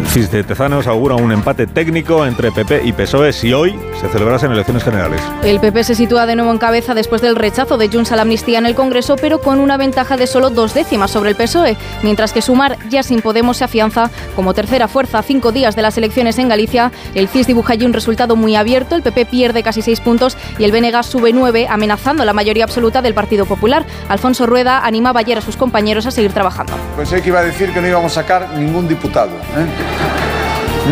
[0.06, 4.08] El CIS de Tezanos augura un empate técnico entre PP y PSOE si hoy se
[4.08, 5.20] celebrasen elecciones generales.
[5.44, 8.22] El PP se sitúa de nuevo en cabeza después del rechazo de Junts a la
[8.22, 11.76] amnistía en el Congreso, pero con una ventaja de solo dos décimas sobre el PSOE,
[12.04, 15.82] mientras que Sumar ya sin Podemos se afianza como tercera fuerza a cinco días de
[15.82, 16.92] las elecciones en Galicia.
[17.16, 20.66] El CIS dibuja allí un resultado muy abierto, el PP pierde casi seis puntos y
[20.66, 23.86] el BNG sube nueve, amenazando la mayoría absoluta del Partido Popular.
[24.08, 26.74] Alfonso Rueda animaba ayer a sus compañeros a seguir trabajando.
[26.96, 29.32] Pensé que iba a decir que no íbamos a sacar ningún diputado.
[29.32, 29.95] ¿eh?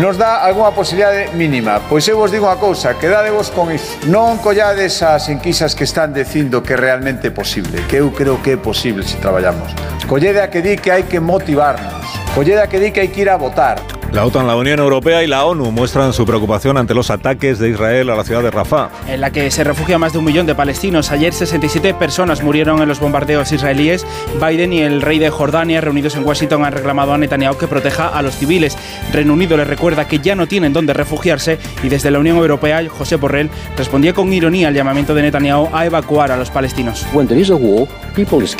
[0.00, 1.80] nos dá algunha posibilidade mínima.
[1.88, 3.94] Pois eu vos digo unha cousa, quedadevos con iso.
[4.10, 8.54] Non collades as enquisas que están dicindo que realmente é posible, que eu creo que
[8.54, 9.70] é posible se traballamos.
[10.10, 12.04] Collede a que di que hai que motivarnos.
[12.34, 13.78] Collede a que di que hai que ir a votar.
[14.14, 17.70] La OTAN, la Unión Europea y la ONU muestran su preocupación ante los ataques de
[17.70, 18.88] Israel a la ciudad de Rafah.
[19.08, 21.10] En la que se refugia más de un millón de palestinos.
[21.10, 24.06] Ayer 67 personas murieron en los bombardeos israelíes.
[24.40, 28.06] Biden y el rey de Jordania, reunidos en Washington, han reclamado a Netanyahu que proteja
[28.06, 28.78] a los civiles.
[29.12, 32.80] Reino Unido les recuerda que ya no tienen dónde refugiarse y desde la Unión Europea,
[32.88, 37.04] José Borrell respondía con ironía al llamamiento de Netanyahu a evacuar a los palestinos.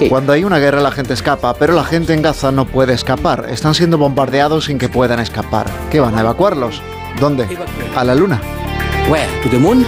[0.09, 3.47] Cuando hay una guerra la gente escapa, pero la gente en Gaza no puede escapar.
[3.49, 5.44] Están siendo bombardeados sin que puedan escapar.
[5.91, 6.83] ¿Qué van a evacuarlos?
[7.21, 7.47] ¿Dónde?
[7.97, 8.41] A la Luna.
[9.09, 9.29] Where?
[9.43, 9.87] To the moon?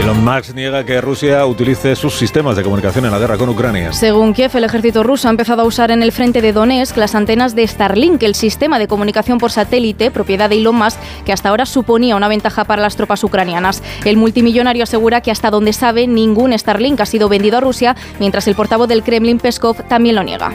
[0.00, 3.92] Elon Musk niega que Rusia utilice sus sistemas de comunicación en la guerra con Ucrania.
[3.92, 7.14] Según Kiev, el ejército ruso ha empezado a usar en el frente de Donetsk las
[7.14, 11.48] antenas de Starlink, el sistema de comunicación por satélite, propiedad de Elon Musk, que hasta
[11.48, 13.82] ahora suponía una ventaja para las tropas ucranianas.
[14.04, 18.46] El multimillonario asegura que hasta donde sabe ningún Starlink ha sido vendido a Rusia, mientras
[18.48, 20.52] el portavoz del Kremlin, Peskov, también lo niega.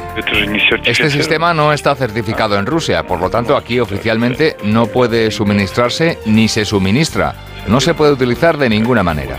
[0.86, 6.20] Este sistema no está certificado en Rusia, por lo tanto aquí oficialmente no puede suministrarse
[6.26, 7.36] ni se suministra.
[7.68, 9.38] No se puede utilizar de ninguna manera.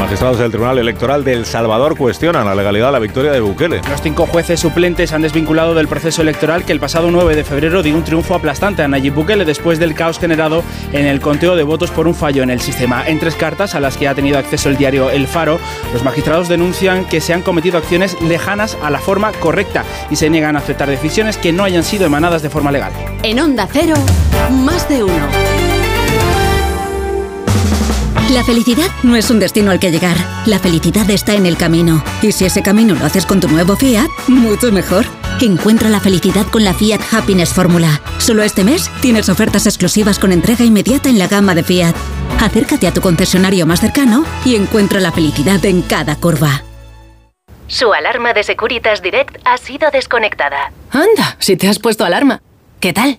[0.00, 3.82] Magistrados del Tribunal Electoral de El Salvador cuestionan la legalidad de la victoria de Bukele.
[3.90, 7.82] Los cinco jueces suplentes han desvinculado del proceso electoral que el pasado 9 de febrero
[7.82, 11.64] dio un triunfo aplastante a Nayib Bukele después del caos generado en el conteo de
[11.64, 13.06] votos por un fallo en el sistema.
[13.06, 15.60] En tres cartas a las que ha tenido acceso el diario El Faro,
[15.92, 20.30] los magistrados denuncian que se han cometido acciones lejanas a la forma correcta y se
[20.30, 22.92] niegan a aceptar decisiones que no hayan sido emanadas de forma legal.
[23.22, 23.94] En Onda Cero,
[24.64, 25.69] más de uno.
[28.30, 30.16] La felicidad no es un destino al que llegar.
[30.46, 32.00] La felicidad está en el camino.
[32.22, 35.04] Y si ese camino lo haces con tu nuevo Fiat, mucho mejor.
[35.40, 38.00] Encuentra la felicidad con la Fiat Happiness Fórmula.
[38.18, 41.96] Solo este mes tienes ofertas exclusivas con entrega inmediata en la gama de Fiat.
[42.40, 46.62] Acércate a tu concesionario más cercano y encuentra la felicidad en cada curva.
[47.66, 50.70] Su alarma de Securitas Direct ha sido desconectada.
[50.92, 52.42] Anda, si te has puesto alarma.
[52.78, 53.18] ¿Qué tal?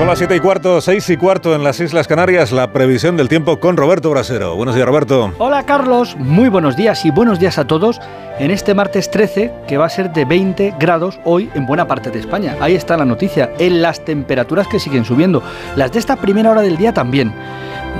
[0.00, 3.28] Son las 7 y cuarto, 6 y cuarto en las Islas Canarias, la previsión del
[3.28, 4.56] tiempo con Roberto Brasero.
[4.56, 5.34] Buenos días, Roberto.
[5.36, 6.16] Hola, Carlos.
[6.16, 8.00] Muy buenos días y buenos días a todos
[8.38, 12.10] en este martes 13, que va a ser de 20 grados hoy en buena parte
[12.10, 12.56] de España.
[12.60, 15.42] Ahí está la noticia, en las temperaturas que siguen subiendo.
[15.76, 17.34] Las de esta primera hora del día también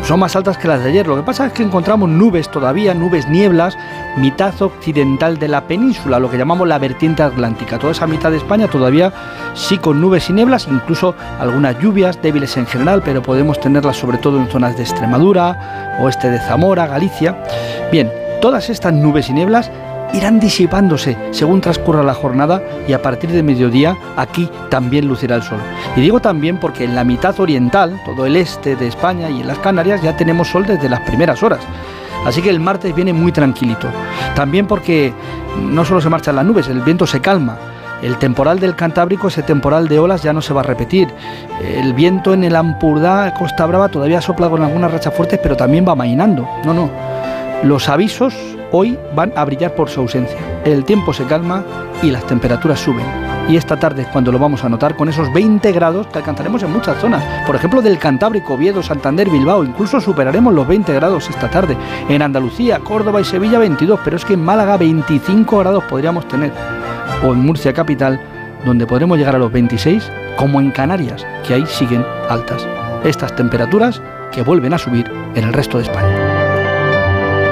[0.03, 1.07] son más altas que las de ayer.
[1.07, 3.77] Lo que pasa es que encontramos nubes todavía, nubes nieblas,
[4.17, 7.79] mitad occidental de la península, lo que llamamos la vertiente atlántica.
[7.79, 9.13] Toda esa mitad de España todavía
[9.55, 14.19] sí con nubes y nieblas, incluso algunas lluvias débiles en general, pero podemos tenerlas sobre
[14.19, 17.37] todo en zonas de Extremadura, oeste de Zamora, Galicia.
[17.93, 18.11] Bien,
[18.41, 19.71] todas estas nubes y nieblas
[20.13, 25.43] irán disipándose según transcurra la jornada y a partir de mediodía aquí también lucirá el
[25.43, 25.59] sol.
[25.97, 29.47] Y digo también porque en la mitad oriental, todo el este de España y en
[29.47, 31.61] las Canarias ya tenemos sol desde las primeras horas.
[32.25, 33.89] Así que el martes viene muy tranquilito.
[34.35, 35.13] También porque
[35.59, 37.57] no solo se marchan las nubes, el viento se calma.
[38.03, 41.09] El temporal del Cantábrico, ese temporal de olas, ya no se va a repetir.
[41.63, 45.87] El viento en el Ampurdá, Costa Brava, todavía sopla con algunas rachas fuertes, pero también
[45.87, 46.49] va mainando.
[46.65, 46.91] No, no.
[47.63, 48.35] Los avisos
[48.73, 50.39] hoy van a brillar por su ausencia.
[50.65, 51.65] El tiempo se calma
[52.03, 53.07] y las temperaturas suben.
[53.49, 56.63] Y esta tarde es cuando lo vamos a notar con esos 20 grados que alcanzaremos
[56.63, 57.25] en muchas zonas.
[57.47, 59.65] Por ejemplo, del Cantábrico, Oviedo, Santander, Bilbao.
[59.65, 61.77] Incluso superaremos los 20 grados esta tarde.
[62.09, 64.01] En Andalucía, Córdoba y Sevilla 22.
[64.05, 66.53] Pero es que en Málaga 25 grados podríamos tener.
[67.25, 68.21] O en Murcia capital,
[68.65, 72.67] donde podremos llegar a los 26, como en Canarias, que ahí siguen altas.
[73.05, 76.20] Estas temperaturas que vuelven a subir en el resto de España.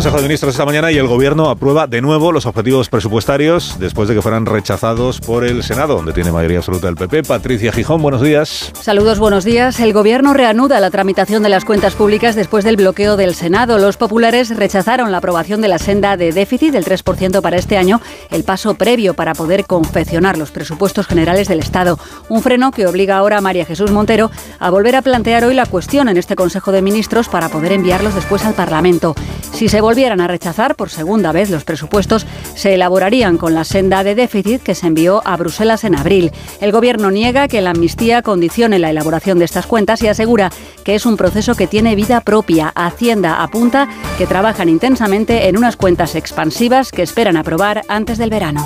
[0.00, 4.08] Consejo de Ministros esta mañana y el Gobierno aprueba de nuevo los objetivos presupuestarios después
[4.08, 7.24] de que fueran rechazados por el Senado, donde tiene mayoría absoluta el PP.
[7.24, 8.72] Patricia Gijón, buenos días.
[8.80, 9.78] Saludos, buenos días.
[9.78, 13.76] El Gobierno reanuda la tramitación de las cuentas públicas después del bloqueo del Senado.
[13.76, 18.00] Los populares rechazaron la aprobación de la senda de déficit del 3% para este año,
[18.30, 21.98] el paso previo para poder confeccionar los presupuestos generales del Estado.
[22.30, 25.66] Un freno que obliga ahora a María Jesús Montero a volver a plantear hoy la
[25.66, 29.14] cuestión en este Consejo de Ministros para poder enviarlos después al Parlamento.
[29.52, 34.04] Si se volvieran a rechazar por segunda vez los presupuestos, se elaborarían con la senda
[34.04, 36.30] de déficit que se envió a Bruselas en abril.
[36.60, 40.52] El Gobierno niega que la amnistía condicione la elaboración de estas cuentas y asegura
[40.84, 42.68] que es un proceso que tiene vida propia.
[42.76, 48.64] Hacienda apunta que trabajan intensamente en unas cuentas expansivas que esperan aprobar antes del verano.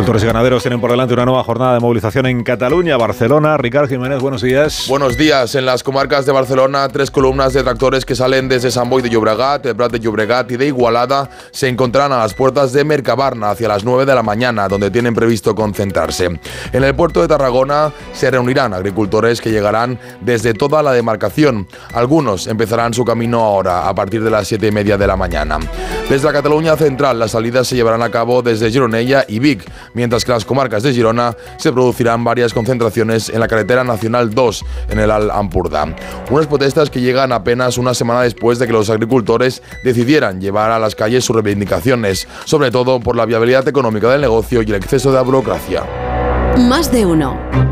[0.00, 3.58] Agricultores y ganaderos tienen por delante una nueva jornada de movilización en Cataluña, Barcelona.
[3.58, 4.86] Ricardo Jiménez, buenos días.
[4.88, 5.54] Buenos días.
[5.56, 9.10] En las comarcas de Barcelona, tres columnas de tractores que salen desde San Boi de
[9.10, 13.50] Llobregat, el Prat de Llobregat y de Igualada se encontrarán a las puertas de Mercabarna
[13.50, 16.40] hacia las 9 de la mañana, donde tienen previsto concentrarse.
[16.72, 21.68] En el puerto de Tarragona se reunirán agricultores que llegarán desde toda la demarcación.
[21.92, 25.58] Algunos empezarán su camino ahora, a partir de las 7 y media de la mañana.
[26.08, 30.24] Desde la Cataluña central, las salidas se llevarán a cabo desde Gironella y Vic mientras
[30.24, 34.98] que las comarcas de Girona se producirán varias concentraciones en la carretera nacional 2 en
[34.98, 35.94] el Al Ampurdá.
[36.30, 40.78] Unas protestas que llegan apenas una semana después de que los agricultores decidieran llevar a
[40.78, 45.12] las calles sus reivindicaciones, sobre todo por la viabilidad económica del negocio y el exceso
[45.12, 45.84] de burocracia.
[46.56, 47.69] Más de uno.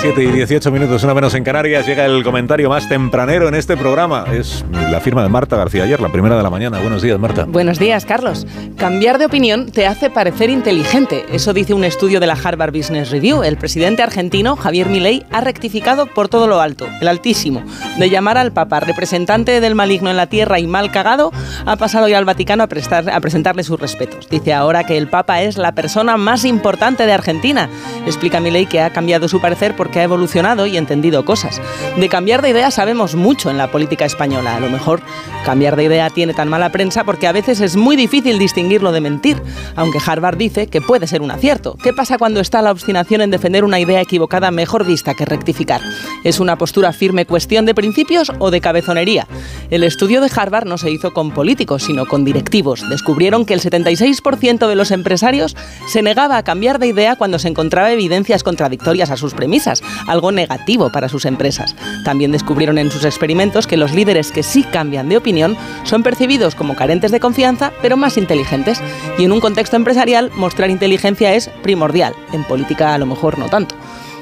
[0.00, 3.76] 7 y 18 minutos, una menos en Canarias, llega el comentario más tempranero en este
[3.76, 4.26] programa.
[4.32, 6.78] Es la firma de Marta García ayer, la primera de la mañana.
[6.78, 7.46] Buenos días, Marta.
[7.46, 8.46] Buenos días, Carlos.
[8.76, 11.26] Cambiar de opinión te hace parecer inteligente.
[11.32, 13.42] Eso dice un estudio de la Harvard Business Review.
[13.42, 17.64] El presidente argentino, Javier Milei, ha rectificado por todo lo alto, el altísimo,
[17.98, 21.32] de llamar al Papa representante del maligno en la tierra y mal cagado,
[21.66, 24.28] ha pasado ya al Vaticano a, prestar, a presentarle sus respetos.
[24.28, 27.68] Dice ahora que el Papa es la persona más importante de Argentina.
[28.06, 31.60] Explica Milei que ha cambiado su parecer por que ha evolucionado y entendido cosas.
[31.96, 34.56] De cambiar de idea sabemos mucho en la política española.
[34.56, 35.00] A lo mejor
[35.44, 39.00] cambiar de idea tiene tan mala prensa porque a veces es muy difícil distinguirlo de
[39.00, 39.42] mentir,
[39.76, 41.76] aunque Harvard dice que puede ser un acierto.
[41.82, 45.80] ¿Qué pasa cuando está la obstinación en defender una idea equivocada mejor vista que rectificar?
[46.24, 49.26] ¿Es una postura firme cuestión de principios o de cabezonería?
[49.70, 52.88] El estudio de Harvard no se hizo con políticos, sino con directivos.
[52.88, 55.56] Descubrieron que el 76% de los empresarios
[55.86, 60.32] se negaba a cambiar de idea cuando se encontraba evidencias contradictorias a sus premisas, algo
[60.32, 61.74] negativo para sus empresas.
[62.04, 66.54] También descubrieron en sus experimentos que los líderes que sí cambian de opinión son percibidos
[66.54, 68.80] como carentes de confianza, pero más inteligentes.
[69.18, 72.14] Y en un contexto empresarial, mostrar inteligencia es primordial.
[72.32, 73.74] En política a lo mejor no tanto.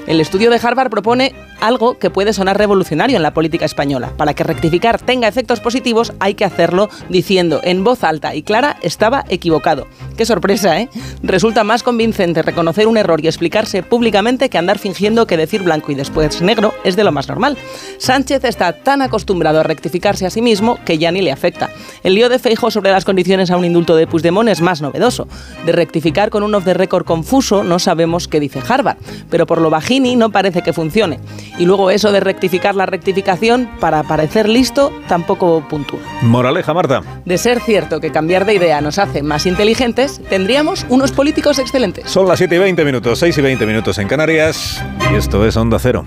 [0.06, 4.12] El estudio de Harvard propone algo que puede sonar revolucionario en la política española.
[4.16, 8.76] Para que rectificar tenga efectos positivos hay que hacerlo diciendo en voz alta y clara
[8.82, 9.86] estaba equivocado.
[10.16, 10.88] Qué sorpresa, ¿eh?
[11.22, 15.92] Resulta más convincente reconocer un error y explicarse públicamente que andar fingiendo que decir blanco
[15.92, 17.56] y después negro es de lo más normal.
[17.98, 21.70] Sánchez está tan acostumbrado a rectificarse a sí mismo que ya ni le afecta.
[22.02, 25.28] El lío de Feijo sobre las condiciones a un indulto de Puigdemont es más novedoso.
[25.64, 28.98] De rectificar con un off the record confuso no sabemos qué dice Harvard,
[29.30, 31.18] pero por lo bajini no parece que funcione.
[31.58, 36.00] Y luego eso de rectificar la rectificación para parecer listo tampoco puntúa.
[36.22, 37.02] Moraleja, Marta.
[37.24, 42.10] De ser cierto que cambiar de idea nos hace más inteligentes, tendríamos unos políticos excelentes.
[42.10, 45.56] Son las 7 y 20 minutos, 6 y 20 minutos en Canarias y esto es
[45.56, 46.06] Onda Cero.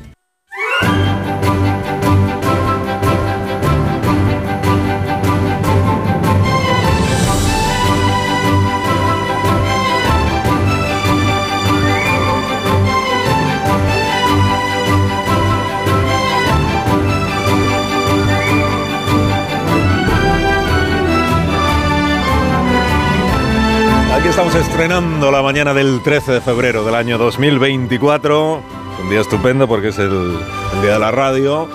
[24.81, 28.63] Estrenando la mañana del 13 de febrero del año 2024.
[29.03, 30.39] Un día estupendo porque es el,
[30.73, 31.69] el día de la radio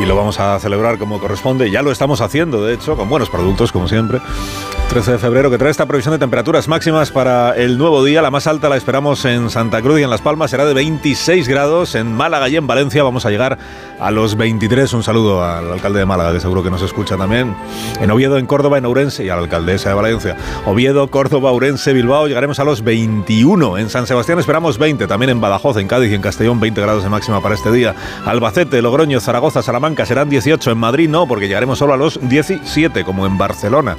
[0.00, 1.70] y lo vamos a celebrar como corresponde.
[1.70, 4.20] Ya lo estamos haciendo, de hecho, con buenos productos, como siempre.
[4.88, 8.22] 13 de febrero, que trae esta previsión de temperaturas máximas para el nuevo día.
[8.22, 11.48] La más alta la esperamos en Santa Cruz y en Las Palmas, será de 26
[11.48, 11.94] grados.
[11.94, 13.58] En Málaga y en Valencia vamos a llegar
[13.98, 14.92] a los 23.
[14.92, 17.56] Un saludo al alcalde de Málaga, que seguro que nos escucha también.
[18.00, 20.36] En Oviedo, en Córdoba, en Ourense y a la alcaldesa de Valencia.
[20.66, 23.78] Oviedo, Córdoba, Ourense, Bilbao, llegaremos a los 21.
[23.78, 25.06] En San Sebastián esperamos 20.
[25.06, 27.94] También en Badajoz, en Cádiz y en Castellón, 20 grados de máxima para este día.
[28.26, 30.70] Albacete, Logroño, Zaragoza, Salamanca serán 18.
[30.70, 33.96] En Madrid no, porque llegaremos solo a los 17, como en Barcelona.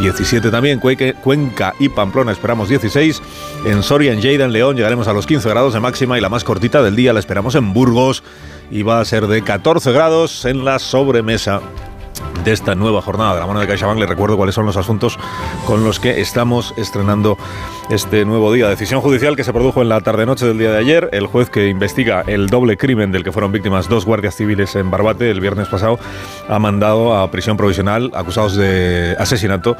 [0.00, 3.22] 17 también, Cuenca y Pamplona esperamos 16.
[3.66, 6.28] En Soria, en Lleida, en León llegaremos a los 15 grados de máxima y la
[6.28, 8.22] más cortita del día la esperamos en Burgos
[8.70, 11.60] y va a ser de 14 grados en la sobremesa
[12.44, 13.98] de esta nueva jornada de la mano de CaixaBank.
[13.98, 15.18] Le recuerdo cuáles son los asuntos
[15.66, 17.36] con los que estamos estrenando
[17.90, 18.68] este nuevo día.
[18.68, 21.08] Decisión judicial que se produjo en la tarde-noche del día de ayer.
[21.12, 24.90] El juez que investiga el doble crimen del que fueron víctimas dos guardias civiles en
[24.90, 25.98] Barbate el viernes pasado
[26.48, 29.76] ha mandado a prisión provisional acusados de asesinato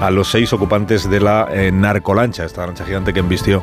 [0.00, 3.62] a los seis ocupantes de la eh, narcolancha, esta lancha gigante que embistió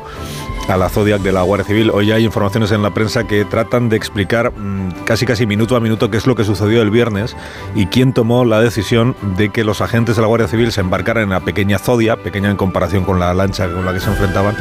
[0.68, 1.90] a la Zodiac de la Guardia Civil.
[1.90, 5.80] Hoy hay informaciones en la prensa que tratan de explicar mmm, casi casi minuto a
[5.80, 7.36] minuto qué es lo que sucedió el viernes
[7.74, 11.24] y quién tomó la decisión de que los agentes de la Guardia Civil se embarcaran
[11.24, 14.54] en la pequeña Zodiac, pequeña en comparación con la lancha con la que se enfrentaban,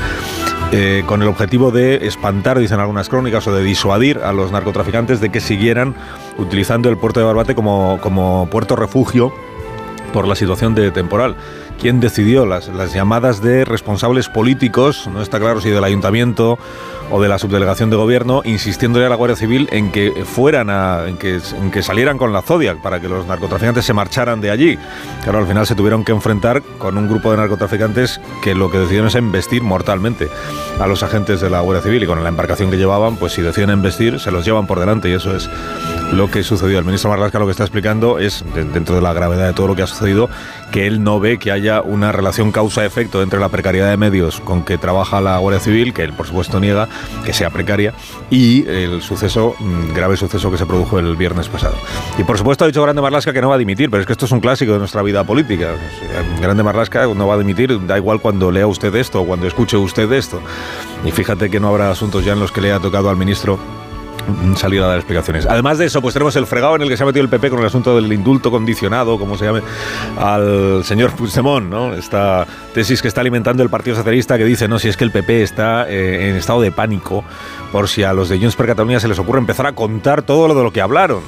[0.71, 5.21] eh, con el objetivo de espantar, dicen algunas crónicas, o de disuadir a los narcotraficantes
[5.21, 5.95] de que siguieran
[6.37, 9.33] utilizando el puerto de Barbate como, como puerto refugio
[10.13, 11.35] por la situación de temporal.
[11.79, 15.07] ¿Quién decidió las, llamadas de responsables políticos?
[15.13, 16.57] No está claro si del ayuntamiento
[17.11, 21.07] o de la subdelegación de gobierno, insistiéndole a la Guardia Civil en que fueran a,
[21.07, 24.49] en que, en que salieran con la Zodiac para que los narcotraficantes se marcharan de
[24.49, 24.77] allí.
[25.23, 28.79] Claro, al final se tuvieron que enfrentar con un grupo de narcotraficantes que lo que
[28.79, 30.29] decidieron es embestir mortalmente
[30.79, 33.41] a los agentes de la Guardia Civil y con la embarcación que llevaban, pues si
[33.43, 35.47] deciden embestir, se los llevan por delante y eso es
[36.11, 36.79] lo que sucedió.
[36.79, 39.75] El ministro Marlasca lo que está explicando es, dentro de la gravedad de todo lo
[39.75, 40.29] que ha sucedido,
[40.71, 44.63] que él no ve que haya una relación causa-efecto entre la precariedad de medios con
[44.63, 46.88] que trabaja la Guardia Civil, que él por supuesto niega,
[47.25, 47.93] que sea precaria,
[48.29, 51.75] y el suceso, mm, grave suceso que se produjo el viernes pasado.
[52.17, 54.13] Y por supuesto ha dicho Grande Marlasca que no va a dimitir, pero es que
[54.13, 55.71] esto es un clásico de nuestra vida política.
[56.41, 59.77] Grande Marlasca no va a dimitir, da igual cuando lea usted esto o cuando escuche
[59.77, 60.41] usted esto.
[61.05, 63.59] Y fíjate que no habrá asuntos ya en los que le haya tocado al ministro
[64.55, 65.45] salir a dar explicaciones.
[65.45, 67.49] Además de eso, pues tenemos el fregado en el que se ha metido el PP
[67.49, 69.61] con el asunto del indulto condicionado, como se llame,
[70.17, 71.93] al señor Puigdemont, ¿no?
[71.93, 75.11] Esta tesis que está alimentando el Partido Socialista que dice, no, si es que el
[75.11, 77.23] PP está eh, en estado de pánico
[77.71, 80.47] por si a los de Junts per Cataluña se les ocurre empezar a contar todo
[80.47, 81.21] lo de lo que hablaron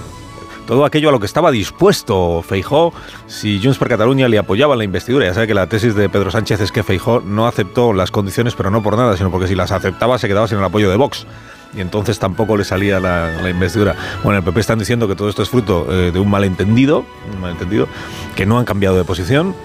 [0.70, 2.94] todo aquello a lo que estaba dispuesto Feijó
[3.26, 5.26] si Junts per Cataluña le apoyaba en la investidura.
[5.26, 8.54] Ya sabe que la tesis de Pedro Sánchez es que Feijó no aceptó las condiciones,
[8.54, 10.96] pero no por nada, sino porque si las aceptaba se quedaba sin el apoyo de
[10.96, 11.26] Vox
[11.74, 13.96] y entonces tampoco le salía la, la, investidura.
[14.24, 17.42] Bueno, el PP están diciendo que todo esto es fruto eh, de un malentendido, un
[17.42, 17.88] malentendido,
[18.36, 19.56] que no han cambiado de posición,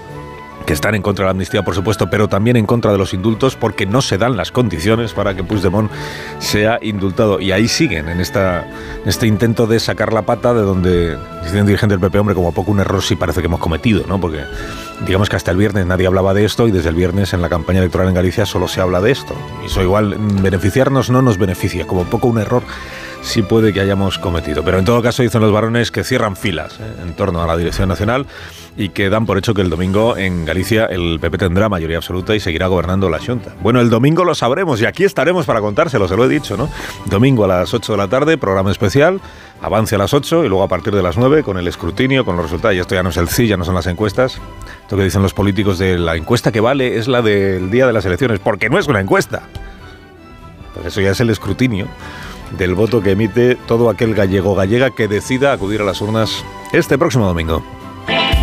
[0.66, 3.12] que están en contra de la amnistía, por supuesto, pero también en contra de los
[3.12, 5.90] indultos porque no se dan las condiciones para que Puigdemont
[6.39, 7.40] sea indultado.
[7.40, 8.66] Y ahí siguen, en, esta,
[9.05, 12.52] este intento de sacar la pata de donde, dice un dirigente del PP, hombre, como
[12.52, 14.20] poco un error sí parece que hemos cometido, ¿no?
[14.20, 14.40] Porque
[15.07, 17.49] digamos que hasta el viernes nadie hablaba de esto y desde el viernes en la
[17.49, 19.35] campaña electoral en Galicia solo se habla de esto.
[19.62, 22.62] Y eso igual, beneficiarnos no nos beneficia, como poco un error
[23.25, 24.63] sí puede que hayamos cometido.
[24.63, 27.03] Pero en todo caso dicen los varones que cierran filas ¿eh?
[27.03, 28.27] en torno a la Dirección Nacional
[28.77, 32.35] y que dan por hecho que el domingo en Galicia el PP tendrá mayoría absoluta
[32.35, 33.55] y seguirá gobernando la Junta.
[33.63, 36.69] Bueno, el domingo lo sabremos y aquí estaremos para contárselo, se lo he dicho, ¿no?
[37.07, 39.21] Domingo a las 8 de la tarde, programa especial,
[39.63, 42.37] avance a las 8 y luego a partir de las 9 con el escrutinio, con
[42.37, 42.77] los resultados.
[42.77, 44.41] Y esto ya no es el sí, ya no son las encuestas.
[44.83, 47.93] Esto que dicen los políticos de la encuesta que vale es la del día de
[47.93, 49.43] las elecciones, porque no es una encuesta.
[50.75, 51.87] Pues eso ya es el escrutinio
[52.53, 56.99] del voto que emite todo aquel gallego gallega que decida acudir a las urnas este
[56.99, 57.62] próximo domingo.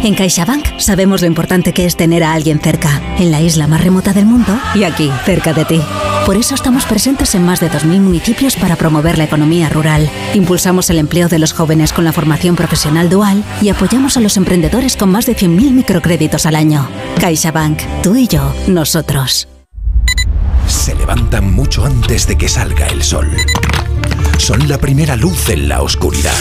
[0.03, 3.83] En CaixaBank sabemos lo importante que es tener a alguien cerca, en la isla más
[3.83, 5.81] remota del mundo y aquí, cerca de ti.
[6.25, 10.09] Por eso estamos presentes en más de 2.000 municipios para promover la economía rural.
[10.33, 14.37] Impulsamos el empleo de los jóvenes con la formación profesional dual y apoyamos a los
[14.37, 16.87] emprendedores con más de 100.000 microcréditos al año.
[17.19, 19.47] CaixaBank, tú y yo, nosotros.
[20.65, 23.29] Se levantan mucho antes de que salga el sol.
[24.37, 26.33] Son la primera luz en la oscuridad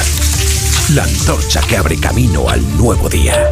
[0.94, 3.48] la antorcha que abre camino al nuevo día.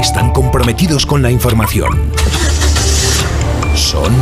[0.00, 1.90] Están comprometidos con la información.
[3.74, 4.16] Son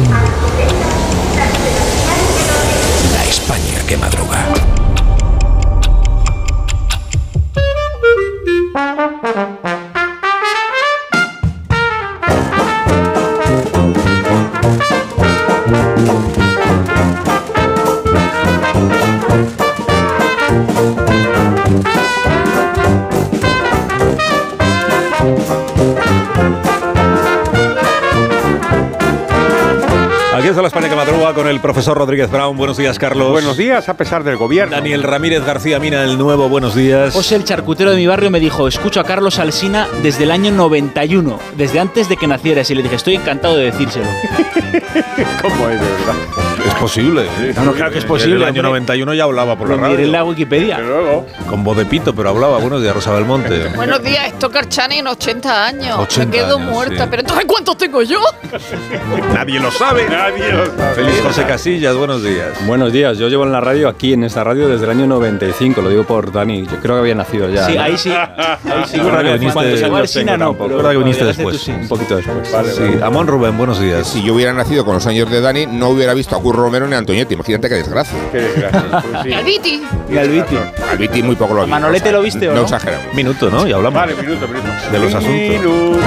[3.12, 4.75] la España que madruga.
[30.36, 32.58] Aquí está la España que madruga con el profesor Rodríguez Brown.
[32.58, 33.30] Buenos días, Carlos.
[33.30, 34.76] Buenos días, a pesar del gobierno.
[34.76, 36.50] Daniel Ramírez García Mina, el nuevo.
[36.50, 37.14] Buenos días.
[37.14, 40.52] José, el charcutero de mi barrio, me dijo, escucho a Carlos Alsina desde el año
[40.52, 42.70] 91, desde antes de que nacieras.
[42.70, 44.04] Y le dije, estoy encantado de decírselo.
[45.40, 46.14] ¿Cómo es, de verdad?
[46.76, 47.22] Es posible.
[47.40, 47.52] ¿eh?
[47.56, 48.36] No, no, claro que es posible.
[48.36, 49.98] En el año 91 ya hablaba por la radio.
[49.98, 50.78] en la Wikipedia.
[50.78, 51.26] luego.
[51.48, 52.58] Con voz de pito, pero hablaba.
[52.58, 53.68] Buenos días, Rosa Belmonte.
[53.74, 55.98] Buenos días, esto Carchani en 80 años.
[56.00, 57.04] 80 Me quedo años, muerta.
[57.04, 57.08] sí.
[57.10, 58.18] Pero entonces, ¿cuántos tengo yo?
[59.34, 60.06] Nadie lo sabe.
[60.08, 60.94] Nadie lo sabe.
[60.94, 62.48] Feliz José Casillas, buenos días.
[62.66, 65.80] Buenos días, yo llevo en la radio aquí en esta radio desde el año 95,
[65.82, 67.66] lo digo por Dani, yo creo que había nacido ya.
[67.66, 67.82] Sí, ¿no?
[67.82, 68.10] ahí sí.
[68.10, 68.96] Ahí sí.
[68.98, 70.56] Es verdad que viniste- no.
[70.90, 71.68] Que viniste después.
[71.68, 72.48] Un poquito después.
[72.76, 74.06] Sí, Amón Rubén, buenos días.
[74.06, 76.88] Si yo hubiera nacido con los años de Dani, no hubiera visto a Curro Romero
[76.88, 77.34] ni a Antoñetti.
[77.34, 78.18] Imagínate qué desgracia.
[78.32, 78.82] Qué desgracia.
[79.06, 79.28] Pues sí.
[79.28, 79.82] Y al Viti.
[80.10, 80.56] Y al Viti.
[80.90, 81.70] Al Viti muy poco lo vi.
[81.70, 82.56] ¿Manolete lo viste o no?
[82.56, 82.62] no?
[82.64, 83.14] exageramos.
[83.14, 83.66] Minuto, ¿no?
[83.68, 84.68] Y hablamos Vale, minuto, minuto.
[84.90, 85.32] de los asuntos.
[85.32, 85.98] Minuto.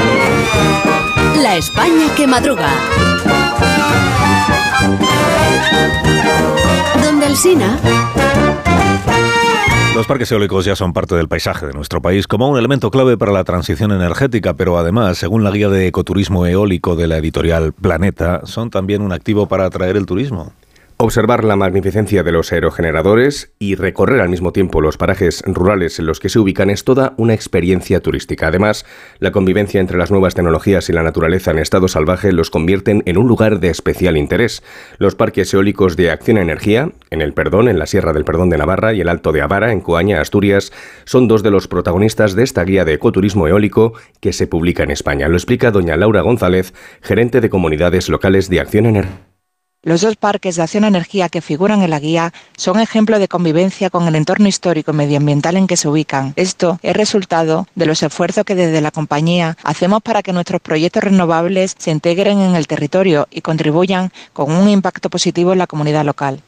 [1.42, 2.68] La España que madruga.
[7.04, 7.80] Donde Alsina.
[9.96, 13.18] Los parques eólicos ya son parte del paisaje de nuestro país como un elemento clave
[13.18, 17.74] para la transición energética, pero además, según la guía de ecoturismo eólico de la editorial
[17.74, 20.54] Planeta, son también un activo para atraer el turismo.
[21.02, 26.06] Observar la magnificencia de los aerogeneradores y recorrer al mismo tiempo los parajes rurales en
[26.06, 28.48] los que se ubican es toda una experiencia turística.
[28.48, 28.86] Además,
[29.20, 33.18] la convivencia entre las nuevas tecnologías y la naturaleza en estado salvaje los convierten en
[33.18, 34.62] un lugar de especial interés.
[34.98, 38.58] Los parques eólicos de Acción Energía, en el Perdón, en la Sierra del Perdón de
[38.58, 40.74] Navarra y el Alto de Avara, en Coaña, Asturias,
[41.06, 44.92] son dos de los protagonistas de esta guía de ecoturismo eólico que se publica en
[44.92, 45.30] España.
[45.30, 49.39] Lo explica doña Laura González, gerente de comunidades locales de Acción Energía.
[49.82, 53.90] Los dos parques de acción energía que figuran en la guía son ejemplo de convivencia
[53.90, 56.34] con el entorno histórico y medioambiental en que se ubican.
[56.36, 61.06] Esto es resultado de los esfuerzos que desde la compañía hacemos para que nuestros proyectos
[61.06, 66.04] renovables se integren en el territorio y contribuyan con un impacto positivo en la comunidad
[66.04, 66.44] local.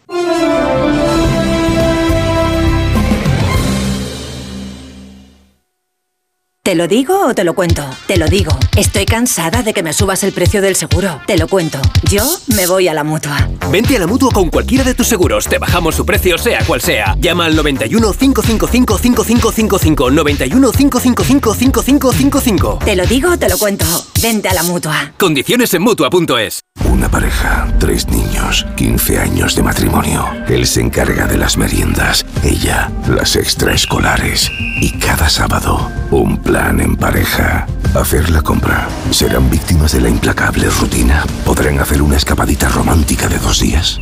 [6.63, 7.83] ¿Te lo digo o te lo cuento?
[8.05, 8.51] Te lo digo.
[8.77, 11.19] Estoy cansada de que me subas el precio del seguro.
[11.25, 11.79] Te lo cuento.
[12.07, 12.23] Yo
[12.55, 13.49] me voy a la mutua.
[13.71, 15.47] Vente a la mutua con cualquiera de tus seguros.
[15.47, 17.15] Te bajamos su precio, sea cual sea.
[17.19, 20.11] Llama al 91 555 5555.
[20.11, 22.79] 91 555 5555.
[22.85, 23.85] Te lo digo o te lo cuento.
[24.21, 25.13] Vente a la mutua.
[25.17, 26.59] Condiciones en mutua.es.
[26.85, 30.29] Una pareja, tres niños, 15 años de matrimonio.
[30.47, 34.51] Él se encarga de las meriendas, ella las extraescolares.
[34.79, 37.65] Y cada sábado, un plan en pareja.
[37.95, 38.89] Hacer la compra.
[39.09, 41.23] ¿Serán víctimas de la implacable rutina?
[41.45, 43.97] ¿Podrán hacer una escapadita romántica de dos días?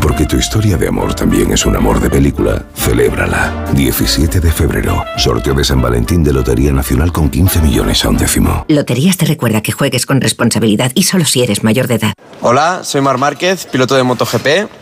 [0.00, 2.64] Porque tu historia de amor también es un amor de película.
[2.74, 3.66] Celébrala.
[3.74, 5.04] 17 de febrero.
[5.18, 8.64] Sorteo de San Valentín de Lotería Nacional con 15 millones a un décimo.
[8.68, 12.14] Loterías te recuerda que juegues con responsabilidad y solo si eres mayor de edad.
[12.40, 14.81] Hola, soy Mar Márquez, piloto de MotoGP.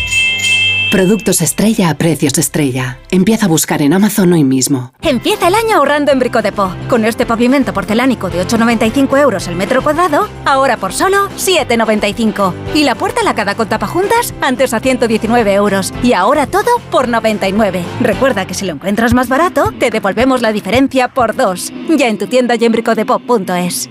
[0.91, 2.99] Productos estrella a precios estrella.
[3.11, 4.91] Empieza a buscar en Amazon hoy mismo.
[5.01, 6.69] Empieza el año ahorrando en Bricodepo.
[6.89, 12.53] Con este pavimento porcelánico de 8,95 euros el metro cuadrado, ahora por solo 7,95.
[12.75, 15.93] Y la puerta lacada con tapajuntas, antes a 119 euros.
[16.03, 17.85] Y ahora todo por 99.
[18.01, 21.71] Recuerda que si lo encuentras más barato, te devolvemos la diferencia por dos.
[21.87, 23.89] Ya en tu tienda y en bricodepo.es.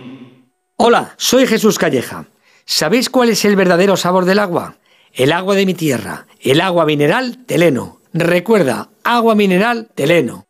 [0.76, 2.26] Hola, soy Jesús Calleja.
[2.66, 4.76] ¿Sabéis cuál es el verdadero sabor del agua?
[5.12, 8.00] El agua de mi tierra, el agua mineral Teleno.
[8.12, 10.44] Recuerda, agua mineral Teleno.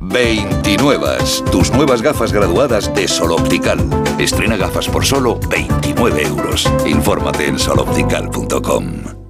[0.00, 1.18] 29.
[1.50, 3.78] Tus nuevas gafas graduadas de Sol Optical.
[4.18, 6.70] Estrena gafas por solo 29 euros.
[6.86, 9.25] Infórmate en soloptical.com.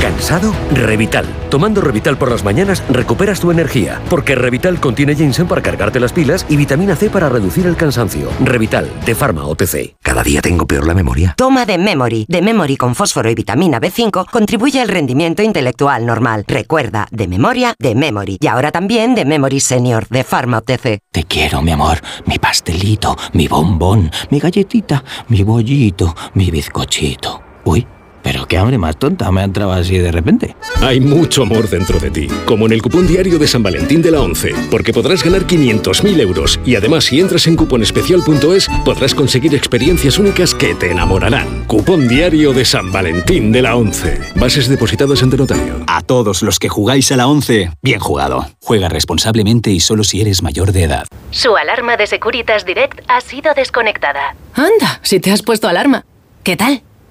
[0.00, 0.54] ¿Cansado?
[0.72, 1.26] Revital.
[1.50, 6.12] Tomando Revital por las mañanas recuperas tu energía, porque Revital contiene ginseng para cargarte las
[6.12, 8.28] pilas y vitamina C para reducir el cansancio.
[8.40, 9.96] Revital, de Pharma OTC.
[10.02, 11.34] Cada día tengo peor la memoria.
[11.36, 12.26] Toma de Memory.
[12.28, 16.44] De Memory con fósforo y vitamina B5 contribuye al rendimiento intelectual normal.
[16.46, 18.38] Recuerda, de memoria, de Memory.
[18.40, 21.00] Y ahora también de Memory Senior, de Pharma OTC.
[21.10, 27.42] Te quiero, mi amor, mi pastelito, mi bombón, mi galletita, mi bollito, mi bizcochito.
[27.64, 27.86] Uy.
[28.26, 30.56] Pero qué hambre más tonta me ha entrado así de repente.
[30.82, 34.10] Hay mucho amor dentro de ti, como en el cupón diario de San Valentín de
[34.10, 39.54] la 11, porque podrás ganar 500.000 euros y además si entras en cuponespecial.es podrás conseguir
[39.54, 41.66] experiencias únicas que te enamorarán.
[41.68, 44.18] Cupón diario de San Valentín de la 11.
[44.34, 45.84] Bases depositadas ante notario.
[45.86, 48.44] A todos los que jugáis a la 11, bien jugado.
[48.60, 51.06] Juega responsablemente y solo si eres mayor de edad.
[51.30, 54.34] Su alarma de Securitas Direct ha sido desconectada.
[54.54, 56.04] Anda, si te has puesto alarma.
[56.42, 56.82] ¿Qué tal?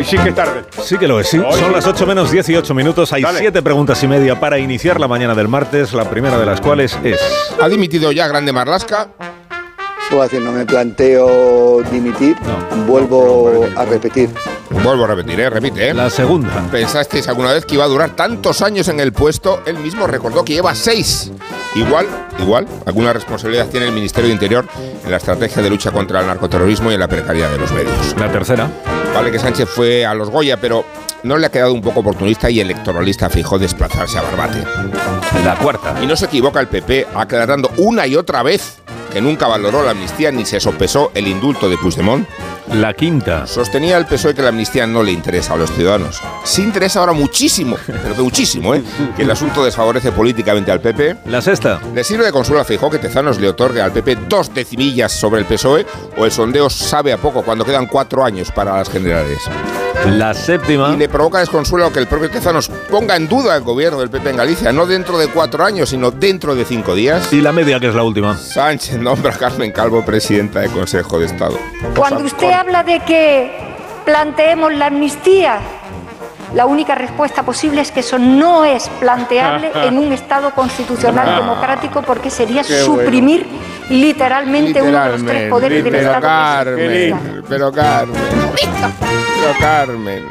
[0.00, 0.62] Hoy sí que es tarde.
[0.82, 1.36] Sí que lo es, sí.
[1.36, 1.74] Hoy Son sí.
[1.74, 3.12] las 8 menos 18 minutos.
[3.12, 3.40] Hay Dale.
[3.40, 5.92] 7 preguntas y media para iniciar la mañana del martes.
[5.92, 7.20] La primera de las cuales es.
[7.60, 9.10] ¿Ha dimitido ya Grande Marlasca?
[10.22, 12.34] decir, no me planteo dimitir,
[12.86, 14.30] vuelvo a repetir.
[14.70, 15.50] Vuelvo a repetir, ¿eh?
[15.50, 15.94] Repite, ¿eh?
[15.94, 16.66] La segunda.
[16.70, 19.62] ¿Pensasteis alguna vez que iba a durar tantos años en el puesto?
[19.66, 21.30] Él mismo recordó que lleva seis.
[21.76, 22.06] Igual,
[22.40, 24.66] igual, alguna responsabilidad tiene el Ministerio de Interior
[25.04, 28.16] en la estrategia de lucha contra el narcoterrorismo y en la precariedad de los medios.
[28.18, 28.68] La tercera.
[29.14, 30.84] Vale que Sánchez fue a los Goya, pero
[31.22, 34.64] no le ha quedado un poco oportunista y electoralista fijó desplazarse a Barbate.
[35.44, 35.96] La cuarta.
[36.02, 38.80] Y no se equivoca el PP aclarando una y otra vez
[39.10, 42.26] que nunca valoró la amnistía ni se sopesó el indulto de Puigdemont.
[42.72, 43.46] La quinta.
[43.46, 46.20] Sostenía el PSOE que la amnistía no le interesa a los ciudadanos.
[46.44, 48.82] Sí interesa ahora muchísimo, pero que muchísimo, ¿eh?
[49.16, 51.16] Que el asunto desfavorece políticamente al PP.
[51.26, 51.80] La sexta.
[51.94, 55.40] ¿Le sirve de consuelo a Feijóo que Tezanos le otorgue al PP dos decimillas sobre
[55.40, 55.84] el PSOE?
[56.16, 59.40] ¿O el sondeo sabe a poco cuando quedan cuatro años para las generales?
[60.06, 60.90] La séptima.
[60.94, 64.30] Y le provoca desconsuelo que el propio Tezanos ponga en duda el gobierno del PP
[64.30, 67.32] en Galicia, no dentro de cuatro años, sino dentro de cinco días.
[67.32, 68.36] Y la media, que es la última.
[68.36, 71.58] Sánchez nombra a Carmen Calvo presidenta de Consejo de Estado.
[71.96, 73.50] Cuando usted habla de que
[74.04, 75.58] planteemos la amnistía,
[76.54, 81.36] la única respuesta posible es que eso no es planteable en un Estado constitucional Ah.
[81.40, 83.46] democrático porque sería Qué suprimir
[83.90, 86.22] literalmente uno de los tres poderes del pero Estado.
[86.22, 88.16] Carmen, pero Carmen,
[88.54, 90.24] pero Carmen.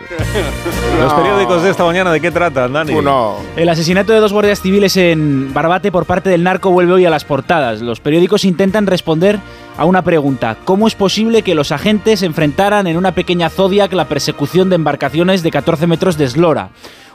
[0.99, 2.93] Los periódicos de esta mañana, ¿de qué tratan, Dani?
[2.93, 3.37] Uno.
[3.55, 7.09] El asesinato de dos guardias civiles en Barbate por parte del narco vuelve hoy a
[7.09, 7.81] las portadas.
[7.81, 9.39] Los periódicos intentan responder
[9.77, 10.57] a una pregunta.
[10.65, 15.43] ¿Cómo es posible que los agentes enfrentaran en una pequeña Zodiac la persecución de embarcaciones
[15.43, 16.69] de 14 metros de eslora?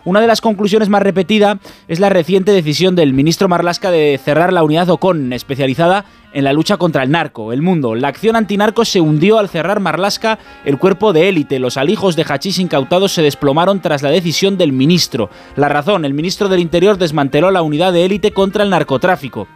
[0.04, 1.58] Una de las conclusiones más repetida
[1.88, 6.04] es la reciente decisión del ministro Marlasca de cerrar la unidad Ocon, especializada
[6.34, 7.54] en la lucha contra el narco.
[7.54, 7.94] El mundo.
[7.94, 11.58] La acción antinarco se hundió al cerrar Marlasca el cuerpo de élite.
[11.58, 15.30] Los alijos de hachís incautados se desplomaron tras la decisión del ministro.
[15.56, 19.48] La razón, el ministro del Interior desmanteló la unidad de élite contra el narcotráfico.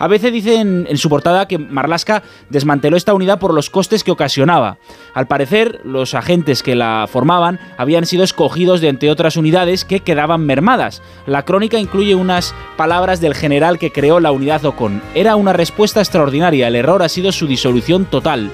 [0.00, 4.10] A veces dicen en su portada que Marlaska desmanteló esta unidad por los costes que
[4.10, 4.78] ocasionaba.
[5.12, 10.00] Al parecer, los agentes que la formaban habían sido escogidos de entre otras unidades que
[10.00, 11.02] quedaban mermadas.
[11.26, 15.02] La crónica incluye unas palabras del general que creó la unidad Ocon.
[15.14, 18.50] Era una respuesta extraordinaria, el error ha sido su disolución total.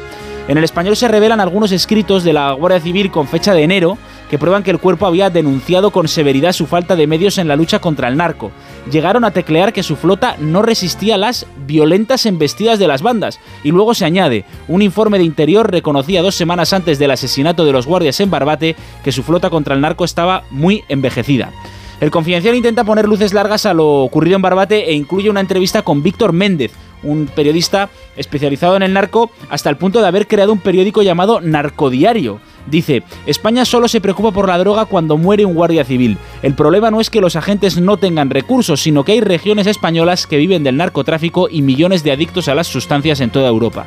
[0.49, 3.99] En el español se revelan algunos escritos de la Guardia Civil con fecha de enero
[4.31, 7.57] que prueban que el cuerpo había denunciado con severidad su falta de medios en la
[7.57, 8.51] lucha contra el narco.
[8.91, 13.41] Llegaron a teclear que su flota no resistía las violentas embestidas de las bandas.
[13.65, 17.73] Y luego se añade, un informe de interior reconocía dos semanas antes del asesinato de
[17.73, 21.53] los guardias en Barbate que su flota contra el narco estaba muy envejecida.
[22.01, 25.81] El Confidencial intenta poner luces largas a lo ocurrido en Barbate e incluye una entrevista
[25.81, 26.73] con Víctor Méndez,
[27.07, 31.41] un periodista especializado en el narco, hasta el punto de haber creado un periódico llamado
[31.41, 32.41] Narcodiario.
[32.67, 36.19] Dice, España solo se preocupa por la droga cuando muere un guardia civil.
[36.43, 40.27] El problema no es que los agentes no tengan recursos, sino que hay regiones españolas
[40.27, 43.87] que viven del narcotráfico y millones de adictos a las sustancias en toda Europa.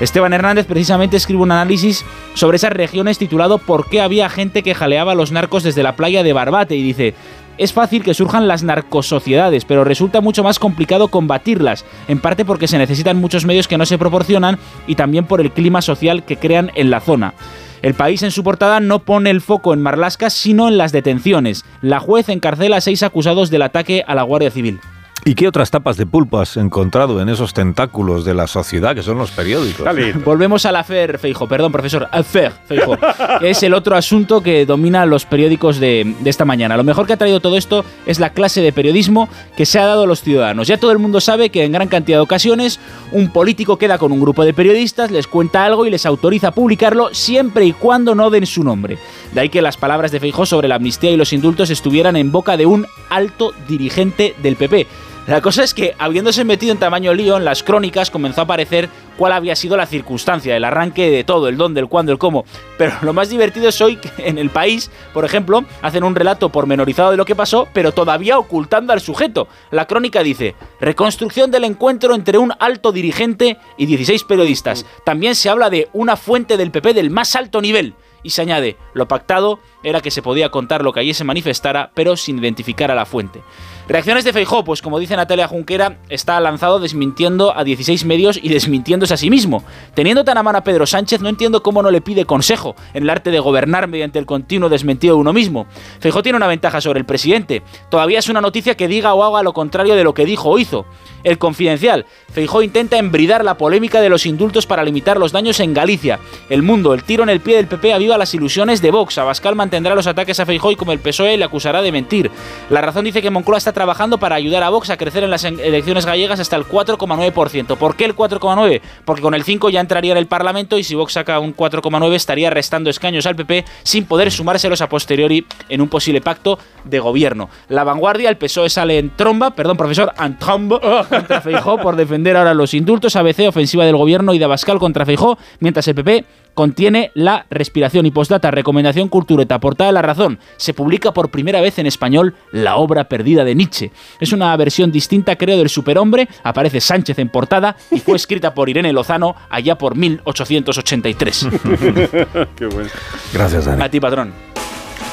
[0.00, 2.04] Esteban Hernández precisamente escribe un análisis
[2.34, 5.96] sobre esas regiones titulado ¿Por qué había gente que jaleaba a los narcos desde la
[5.96, 6.76] playa de Barbate?
[6.76, 7.14] Y dice,
[7.58, 12.68] es fácil que surjan las narcosociedades, pero resulta mucho más complicado combatirlas, en parte porque
[12.68, 16.36] se necesitan muchos medios que no se proporcionan y también por el clima social que
[16.36, 17.34] crean en la zona.
[17.82, 21.64] El país en su portada no pone el foco en Marlasca, sino en las detenciones.
[21.80, 24.80] La juez encarcela a seis acusados del ataque a la Guardia Civil.
[25.24, 29.02] ¿Y qué otras tapas de pulpo has encontrado en esos tentáculos de la sociedad que
[29.02, 29.86] son los periódicos?
[30.24, 32.96] Volvemos al afer Feijo, perdón, profesor, afer Feijo,
[33.40, 36.76] que es el otro asunto que domina los periódicos de, de, esta mañana.
[36.76, 39.86] Lo mejor que ha traído todo esto es la clase de periodismo que se ha
[39.86, 40.68] dado a los ciudadanos.
[40.68, 42.80] Ya todo el mundo sabe que en gran cantidad de ocasiones
[43.12, 46.52] un político queda con un grupo de periodistas, les cuenta algo y les autoriza a
[46.52, 48.98] publicarlo siempre y cuando no den su nombre.
[49.32, 52.32] De ahí que las palabras de Feijo sobre la amnistía y los indultos estuvieran en
[52.32, 54.86] boca de un alto dirigente del PP.
[55.28, 58.88] La cosa es que, habiéndose metido en tamaño lío, en las crónicas comenzó a aparecer
[59.18, 62.46] cuál había sido la circunstancia, el arranque de todo, el dónde, el cuándo, el cómo.
[62.78, 66.48] Pero lo más divertido es hoy que en el país, por ejemplo, hacen un relato
[66.48, 69.48] pormenorizado de lo que pasó, pero todavía ocultando al sujeto.
[69.70, 74.86] La crónica dice, reconstrucción del encuentro entre un alto dirigente y 16 periodistas.
[75.04, 77.92] También se habla de una fuente del PP del más alto nivel.
[78.22, 81.92] Y se añade, lo pactado era que se podía contar lo que allí se manifestara,
[81.94, 83.42] pero sin identificar a la fuente.
[83.88, 88.50] Reacciones de Feijó, pues como dice Natalia Junquera, está lanzado desmintiendo a 16 medios y
[88.50, 89.64] desmintiéndose a sí mismo.
[89.94, 93.04] Teniendo tan a mano a Pedro Sánchez, no entiendo cómo no le pide consejo en
[93.04, 95.64] el arte de gobernar mediante el continuo desmentido de uno mismo.
[96.00, 97.62] Feijó tiene una ventaja sobre el presidente.
[97.88, 100.58] Todavía es una noticia que diga o haga lo contrario de lo que dijo o
[100.58, 100.84] hizo.
[101.24, 102.06] El Confidencial.
[102.32, 106.18] Feijó intenta embridar la polémica de los indultos para limitar los daños en Galicia.
[106.48, 106.94] El Mundo.
[106.94, 109.18] El tiro en el pie del PP aviva las ilusiones de Vox.
[109.18, 112.30] Abascal mantendrá los ataques a Feijó y como el PSOE le acusará de mentir.
[112.70, 115.44] La razón dice que Moncloa está trabajando para ayudar a Vox a crecer en las
[115.44, 117.76] elecciones gallegas hasta el 4,9%.
[117.76, 118.80] ¿Por qué el 4,9%?
[119.04, 122.14] Porque con el 5 ya entraría en el Parlamento y si Vox saca un 4,9
[122.14, 126.98] estaría restando escaños al PP sin poder sumárselos a posteriori en un posible pacto de
[126.98, 127.48] gobierno.
[127.68, 130.80] La vanguardia, el PSOE sale en tromba, perdón, profesor, en tromba
[131.18, 135.04] contra Feijó por defender ahora los indultos, ABC ofensiva del gobierno y de Abascal contra
[135.04, 136.24] Feijó, mientras el PP
[136.54, 140.40] contiene la respiración y postdata, recomendación cultureta, portada de la razón.
[140.56, 143.92] Se publica por primera vez en español la obra perdida de Nietzsche.
[144.18, 146.28] Es una versión distinta, creo, del superhombre.
[146.42, 151.48] Aparece Sánchez en portada y fue escrita por Irene Lozano allá por 1883.
[152.56, 152.90] Qué bueno.
[153.32, 153.82] Gracias, Dani.
[153.82, 154.57] A ti, patrón.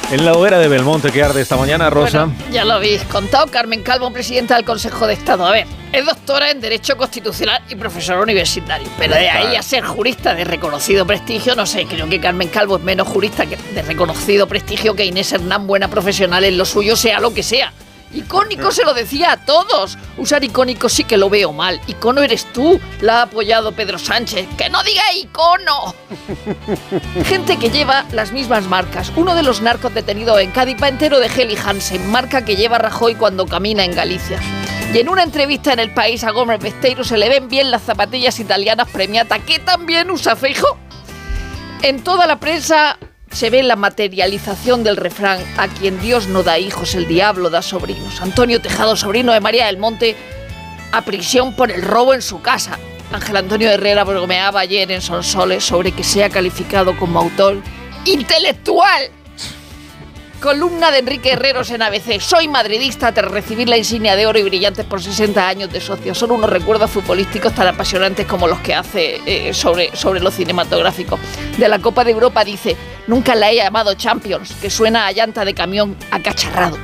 [0.08, 2.26] En la hoguera de Belmonte que arde esta mañana, Rosa.
[2.26, 5.44] Bueno, ya lo habéis contado, Carmen Calvo, presidenta del Consejo de Estado.
[5.44, 8.88] A ver, es doctora en Derecho Constitucional y profesora universitario.
[8.98, 12.76] Pero de ahí a ser jurista de reconocido prestigio, no sé, creo que Carmen Calvo
[12.76, 17.18] es menos jurista de reconocido prestigio que Inés Hernán, buena profesional en lo suyo, sea
[17.18, 17.72] lo que sea.
[18.12, 19.98] Icónico se lo decía a todos.
[20.16, 21.80] Usar icónico sí que lo veo mal.
[21.86, 22.80] Icono eres tú.
[23.00, 24.46] La ha apoyado Pedro Sánchez.
[24.56, 25.94] ¡Que no diga icono!
[27.24, 29.12] Gente que lleva las mismas marcas.
[29.16, 32.78] Uno de los narcos detenidos en Cádiz va entero de Heli Hansen, marca que lleva
[32.78, 34.40] Rajoy cuando camina en Galicia.
[34.94, 37.82] Y en una entrevista en El País a Gómez Besteiro se le ven bien las
[37.82, 40.78] zapatillas italianas premiata que también usa Feijo.
[41.82, 42.98] En toda la prensa
[43.36, 47.60] se ve la materialización del refrán a quien Dios no da hijos, el diablo da
[47.60, 48.22] sobrinos.
[48.22, 50.16] Antonio Tejado, sobrino de María del Monte,
[50.90, 52.78] a prisión por el robo en su casa.
[53.12, 57.58] Ángel Antonio Herrera bromeaba ayer en Sonsoles sobre que sea calificado como autor
[58.06, 59.02] intelectual.
[60.46, 62.20] Columna de Enrique Herreros en ABC.
[62.20, 66.14] Soy madridista tras recibir la insignia de oro y brillantes por 60 años de socio.
[66.14, 71.18] Son unos recuerdos futbolísticos tan apasionantes como los que hace eh, sobre, sobre lo cinematográfico.
[71.58, 72.76] De la Copa de Europa dice,
[73.08, 76.78] nunca la he llamado Champions, que suena a llanta de camión acacharrado.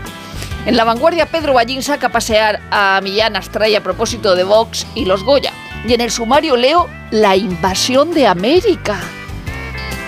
[0.67, 4.89] En la vanguardia, Pedro Ballín saca a pasear a Millán Astray a propósito de Vox
[4.97, 5.53] y los Goya.
[5.87, 8.99] Y en el sumario leo la invasión de América.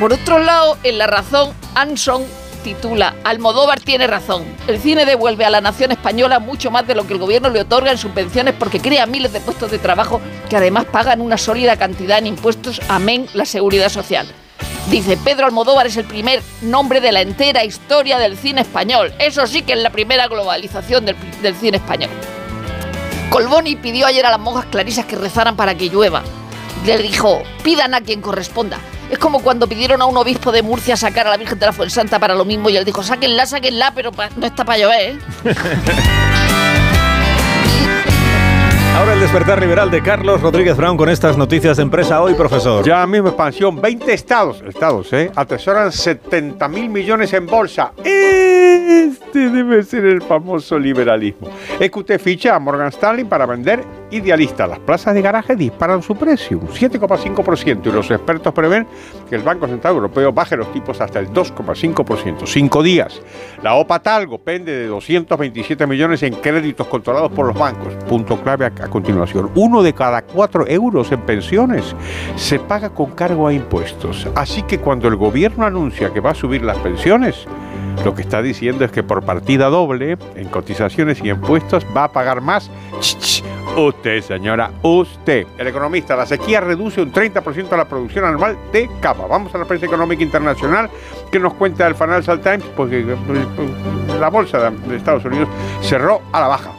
[0.01, 2.25] Por otro lado, en La Razón, Anson
[2.65, 4.45] titula Almodóvar tiene razón.
[4.67, 7.61] El cine devuelve a la nación española mucho más de lo que el gobierno le
[7.61, 11.77] otorga en subvenciones porque crea miles de puestos de trabajo que además pagan una sólida
[11.77, 14.27] cantidad en impuestos, amén la seguridad social.
[14.91, 19.13] Dice, Pedro Almodóvar es el primer nombre de la entera historia del cine español.
[19.19, 22.11] Eso sí que es la primera globalización del, del cine español.
[23.31, 26.23] Colboni pidió ayer a las monjas clarisas que rezaran para que llueva.
[26.85, 28.79] Le dijo, pidan a quien corresponda.
[29.11, 31.73] Es como cuando pidieron a un obispo de Murcia sacar a la Virgen de la
[31.73, 35.01] Fuensanta para lo mismo y él dijo, sáquenla, sáquenla, pero pa- no está para llover,
[35.13, 35.19] ¿eh?
[38.97, 42.85] Ahora el despertar liberal de Carlos Rodríguez Brown con estas noticias de empresa hoy, profesor.
[42.87, 45.33] Ya mismo expansión, 20 estados, estados, ¿eh?
[45.35, 47.91] Atesoran 70 mil millones en bolsa.
[48.05, 51.49] Este debe ser el famoso liberalismo.
[51.81, 54.67] Es que usted ficha a Morgan Stanley para vender idealista.
[54.67, 58.87] Las plazas de garaje disparan su precio, un 7,5%, y los expertos prevén
[59.29, 62.47] que el Banco Central Europeo baje los tipos hasta el 2,5%.
[62.47, 63.21] Cinco días.
[63.63, 67.95] La OPA Talgo pende de 227 millones en créditos controlados por los bancos.
[68.09, 69.51] Punto clave a, continuación.
[69.55, 71.95] Uno de cada cuatro euros en pensiones
[72.37, 74.29] se paga con cargo a impuestos.
[74.35, 77.47] Así que cuando el gobierno anuncia que va a subir las pensiones,
[78.05, 82.13] lo que está diciendo es que por partida doble, en cotizaciones y impuestos, va a
[82.13, 82.71] pagar más.
[83.77, 85.47] Usted, señora, usted.
[85.59, 89.27] El economista, la sequía reduce un 30% la producción anual de capa.
[89.27, 90.89] Vamos a la prensa económica internacional
[91.31, 95.49] que nos cuenta el Financial Times, porque eh, la bolsa de Estados Unidos
[95.83, 96.71] cerró a la baja.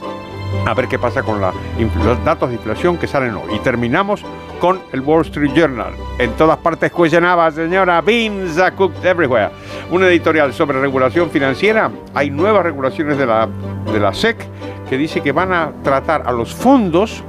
[0.66, 3.56] A ver qué pasa con los datos de inflación que salen hoy.
[3.56, 4.24] Y terminamos
[4.60, 5.94] con el Wall Street Journal.
[6.18, 9.52] En todas partes cuestionaba, señora, beans are cooked everywhere.
[9.92, 11.92] Una editorial sobre regulación financiera.
[12.14, 13.48] Hay nuevas regulaciones de la,
[13.92, 14.38] de la SEC
[14.90, 17.24] que dice que van a tratar a los fondos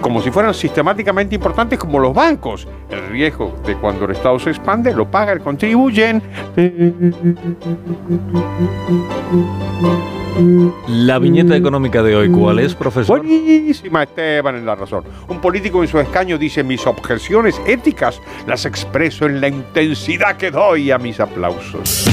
[0.00, 2.66] como si fueran sistemáticamente importantes como los bancos.
[2.90, 6.26] El riesgo de cuando el Estado se expande lo paga el contribuyente.
[10.88, 13.20] La viñeta económica de hoy, ¿cuál es, profesor?
[13.20, 15.04] Buenísima, Esteban, en la razón.
[15.28, 20.50] Un político en su escaño dice, mis objeciones éticas las expreso en la intensidad que
[20.50, 22.08] doy a mis aplausos.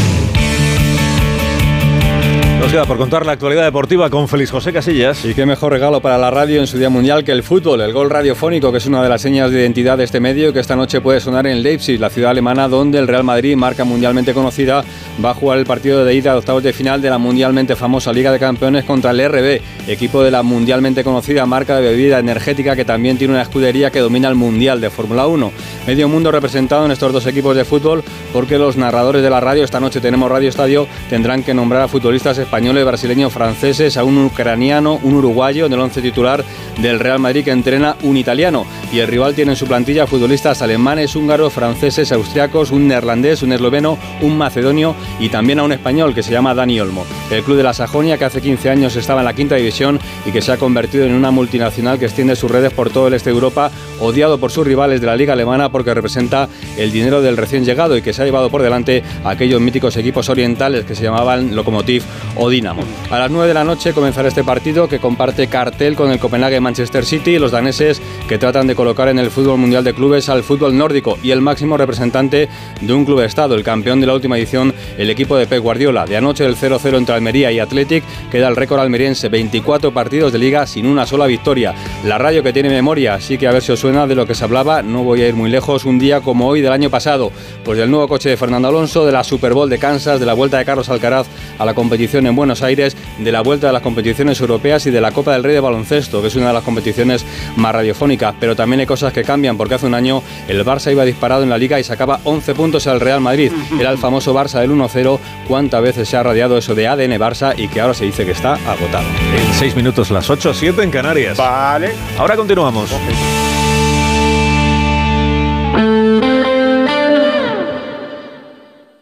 [2.62, 5.26] Nos queda por contar la actualidad deportiva con Félix José Casillas.
[5.26, 7.92] Y qué mejor regalo para la radio en su día mundial que el fútbol, el
[7.92, 10.76] gol radiofónico, que es una de las señas de identidad de este medio que esta
[10.76, 14.86] noche puede sonar en Leipzig, la ciudad alemana donde el Real Madrid, marca mundialmente conocida,
[15.26, 18.14] va a jugar el partido de ida de octavos de final de la mundialmente famosa
[18.14, 22.76] Liga de Campeones contra el RB, equipo de la mundialmente conocida marca de bebida energética
[22.76, 25.52] que también tiene una escudería que domina el Mundial de Fórmula 1.
[25.88, 29.64] Medio mundo representado en estos dos equipos de fútbol porque los narradores de la radio,
[29.64, 34.18] esta noche tenemos Radio Estadio, tendrán que nombrar a futbolistas españoles, brasileños, franceses, a un
[34.18, 36.44] ucraniano, un uruguayo del once titular
[36.82, 38.66] del Real Madrid que entrena un italiano.
[38.92, 43.54] Y el rival tiene en su plantilla futbolistas alemanes, húngaros, franceses, austriacos, un neerlandés, un
[43.54, 47.06] esloveno, un macedonio y también a un español que se llama Dani Olmo.
[47.32, 50.32] El club de la Sajonia, que hace 15 años estaba en la quinta división y
[50.32, 53.30] que se ha convertido en una multinacional que extiende sus redes por todo el este
[53.30, 57.38] de Europa, odiado por sus rivales de la liga alemana porque representa el dinero del
[57.38, 60.96] recién llegado y que se ha llevado por delante a aquellos míticos equipos orientales que
[60.96, 62.04] se llamaban Lokomotiv
[62.50, 62.84] Dinamo.
[63.10, 66.60] A las 9 de la noche comenzará este partido que comparte cartel con el Copenhague
[66.60, 70.30] Manchester City y los daneses que tratan de colocar en el fútbol mundial de clubes
[70.30, 72.50] al fútbol nórdico y el máximo representante
[72.80, 76.06] de un club estado, el campeón de la última edición, el equipo de Pep Guardiola.
[76.06, 80.40] De anoche el 0-0 entre Almería y Athletic queda el récord almeriense, 24 partidos de
[80.40, 81.74] liga sin una sola victoria.
[82.06, 84.36] La radio que tiene memoria, así que a ver si os suena de lo que
[84.36, 87.32] se hablaba, no voy a ir muy lejos, un día como hoy del año pasado,
[87.64, 90.34] pues del nuevo coche de Fernando Alonso, de la Super Bowl de Kansas, de la
[90.34, 91.28] vuelta de Carlos Alcaraz
[91.58, 95.02] a la competición en Buenos Aires, de la vuelta de las competiciones europeas y de
[95.02, 97.26] la Copa del Rey de baloncesto, que es una de las competiciones
[97.56, 101.06] más radiofónicas, pero también hay cosas que cambian, porque hace un año el Barça iba
[101.06, 103.52] disparado en la liga y sacaba 11 puntos al Real Madrid.
[103.80, 107.54] Era el famoso Barça del 1-0, cuántas veces se ha radiado eso de ADN Barça
[107.58, 109.08] y que ahora se dice que está agotado.
[109.36, 111.38] En 6 minutos, las 8, 7 en Canarias.
[111.38, 111.92] Vale.
[112.18, 112.90] Ahora continuamos.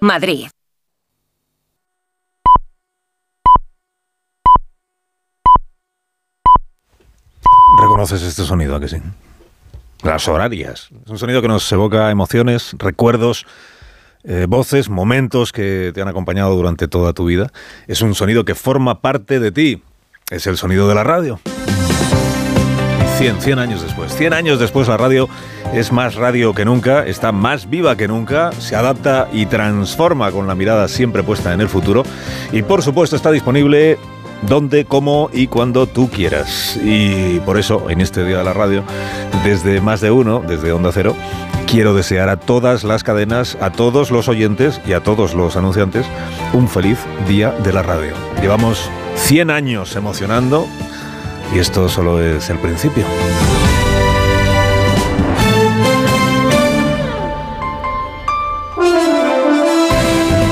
[0.02, 0.48] Madrid.
[8.00, 8.96] ¿Reconoces este sonido, a que sí?
[10.04, 10.88] Las horarias.
[11.04, 13.46] Es un sonido que nos evoca emociones, recuerdos,
[14.24, 17.52] eh, voces, momentos que te han acompañado durante toda tu vida.
[17.88, 19.84] Es un sonido que forma parte de ti.
[20.30, 21.42] Es el sonido de la radio.
[23.18, 24.16] 100, 100 años después.
[24.16, 25.28] 100 años después la radio
[25.74, 30.48] es más radio que nunca, está más viva que nunca, se adapta y transforma con
[30.48, 32.04] la mirada siempre puesta en el futuro.
[32.54, 34.00] Y por supuesto está disponible
[34.44, 36.78] donde, cómo y cuando tú quieras.
[36.84, 38.84] Y por eso, en este Día de la Radio,
[39.44, 41.16] desde más de uno, desde Onda Cero,
[41.68, 46.06] quiero desear a todas las cadenas, a todos los oyentes y a todos los anunciantes
[46.54, 46.98] un feliz
[47.28, 48.14] Día de la Radio.
[48.42, 50.68] Llevamos 100 años emocionando
[51.54, 53.06] y esto solo es el principio.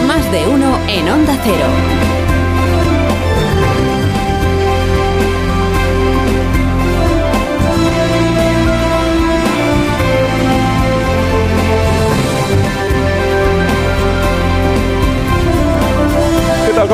[0.07, 1.65] Más de uno en Onda Cero.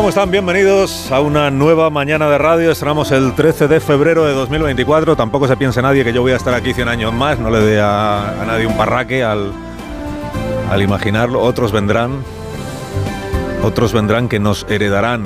[0.04, 0.32] ¿Cómo están?
[0.32, 2.72] Bienvenidos a una nueva mañana de radio.
[2.72, 5.16] Estrenamos el 13 de febrero de 2024.
[5.16, 7.40] Tampoco se piense nadie que yo voy a estar aquí 100 años más.
[7.40, 9.54] No le dé a, a nadie un parraque al,
[10.70, 11.42] al imaginarlo.
[11.42, 12.22] Otros vendrán.
[13.64, 15.24] Otros vendrán que nos heredarán.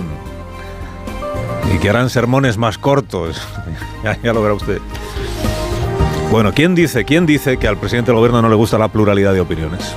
[1.73, 3.41] Y que harán sermones más cortos.
[4.03, 4.77] ya, ya lo verá usted.
[6.29, 9.33] Bueno, ¿quién dice, ¿quién dice que al presidente del gobierno no le gusta la pluralidad
[9.33, 9.95] de opiniones?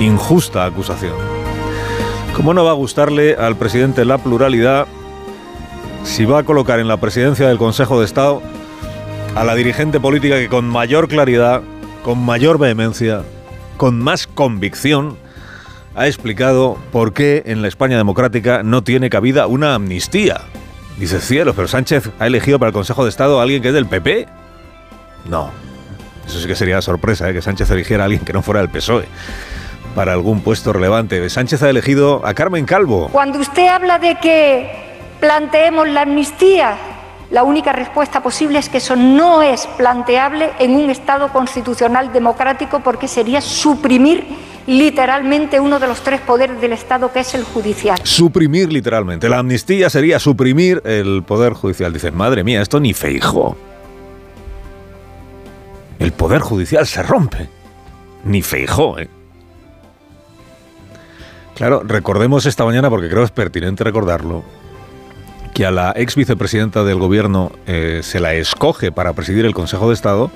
[0.00, 1.29] Injusta acusación.
[2.40, 4.86] ¿Cómo no va a gustarle al presidente la pluralidad
[6.04, 8.40] si va a colocar en la presidencia del Consejo de Estado
[9.34, 11.60] a la dirigente política que con mayor claridad,
[12.02, 13.24] con mayor vehemencia,
[13.76, 15.18] con más convicción,
[15.94, 20.40] ha explicado por qué en la España democrática no tiene cabida una amnistía?
[20.98, 23.74] Dice cielo, pero Sánchez ha elegido para el Consejo de Estado a alguien que es
[23.74, 24.26] del PP.
[25.28, 25.50] No,
[26.26, 27.34] eso sí que sería sorpresa, ¿eh?
[27.34, 29.04] que Sánchez eligiera a alguien que no fuera del PSOE
[29.94, 31.28] para algún puesto relevante.
[31.28, 33.08] Sánchez ha elegido a Carmen Calvo.
[33.12, 34.70] Cuando usted habla de que
[35.20, 36.76] planteemos la amnistía,
[37.30, 42.80] la única respuesta posible es que eso no es planteable en un Estado constitucional democrático
[42.80, 44.24] porque sería suprimir
[44.66, 47.98] literalmente uno de los tres poderes del Estado que es el judicial.
[48.02, 49.28] Suprimir literalmente.
[49.28, 51.92] La amnistía sería suprimir el poder judicial.
[51.92, 53.56] Dicen, madre mía, esto ni feijo.
[55.98, 57.48] El poder judicial se rompe.
[58.24, 59.08] Ni feijo, ¿eh?
[61.60, 64.42] Claro, recordemos esta mañana, porque creo es pertinente recordarlo,
[65.52, 69.88] que a la ex vicepresidenta del gobierno eh, se la escoge para presidir el Consejo
[69.88, 70.30] de Estado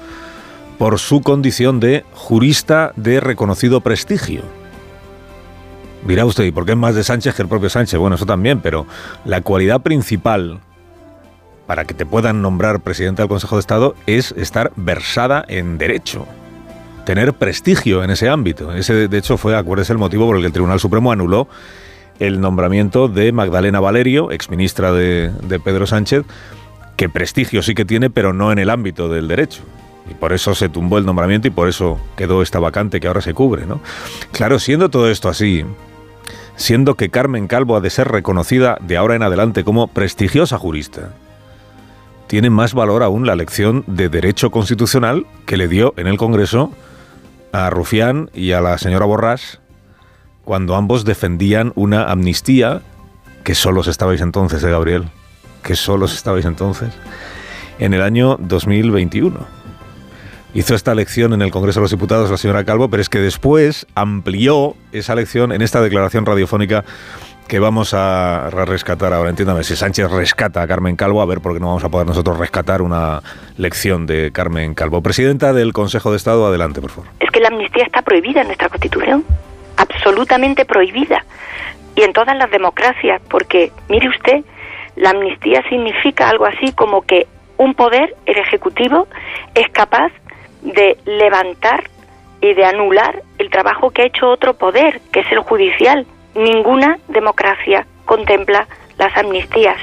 [0.77, 4.43] por su condición de jurista de reconocido prestigio.
[6.07, 7.99] Dirá usted, ¿y por qué es más de Sánchez que el propio Sánchez?
[7.99, 8.87] Bueno, eso también, pero
[9.25, 10.61] la cualidad principal
[11.67, 16.27] para que te puedan nombrar presidente del Consejo de Estado es estar versada en derecho
[17.05, 18.73] tener prestigio en ese ámbito.
[18.73, 21.49] Ese, de hecho, fue, acuérdese, el motivo por el que el Tribunal Supremo anuló
[22.19, 26.25] el nombramiento de Magdalena Valerio, exministra de, de Pedro Sánchez,
[26.97, 29.63] que prestigio sí que tiene, pero no en el ámbito del derecho.
[30.11, 33.21] Y por eso se tumbó el nombramiento y por eso quedó esta vacante que ahora
[33.21, 33.81] se cubre, ¿no?
[34.33, 35.65] Claro, siendo todo esto así,
[36.57, 41.11] siendo que Carmen Calvo ha de ser reconocida de ahora en adelante como prestigiosa jurista,
[42.27, 46.71] tiene más valor aún la lección de Derecho Constitucional que le dio en el Congreso
[47.55, 49.61] a Rufián y a la señora Borrás
[50.45, 52.83] cuando ambos defendían una amnistía
[53.45, 55.05] que solos estabais entonces, ¿eh, Gabriel?
[55.63, 56.91] Que solos estabais entonces,
[57.79, 59.39] en el año 2021.
[60.53, 63.21] Hizo esta lección en el Congreso de los Diputados la señora Calvo, pero es que
[63.21, 66.85] después amplió esa lección en esta declaración radiofónica
[67.47, 69.31] que vamos a rescatar ahora.
[69.31, 72.07] Entiéndame, si Sánchez rescata a Carmen Calvo, a ver por qué no vamos a poder
[72.07, 73.21] nosotros rescatar una
[73.57, 75.03] lección de Carmen Calvo.
[75.03, 77.11] Presidenta del Consejo de Estado, adelante, por favor.
[77.21, 79.25] Es que la amnistía está prohibida en nuestra Constitución,
[79.77, 81.25] absolutamente prohibida,
[81.97, 84.45] y en todas las democracias, porque, mire usted,
[84.97, 87.27] la amnistía significa algo así como que
[87.57, 89.07] un poder, el Ejecutivo,
[89.55, 90.11] es capaz
[90.63, 91.85] de levantar
[92.41, 96.99] y de anular el trabajo que ha hecho otro poder, que es el judicial ninguna
[97.09, 98.67] democracia contempla
[98.99, 99.77] las amnistías.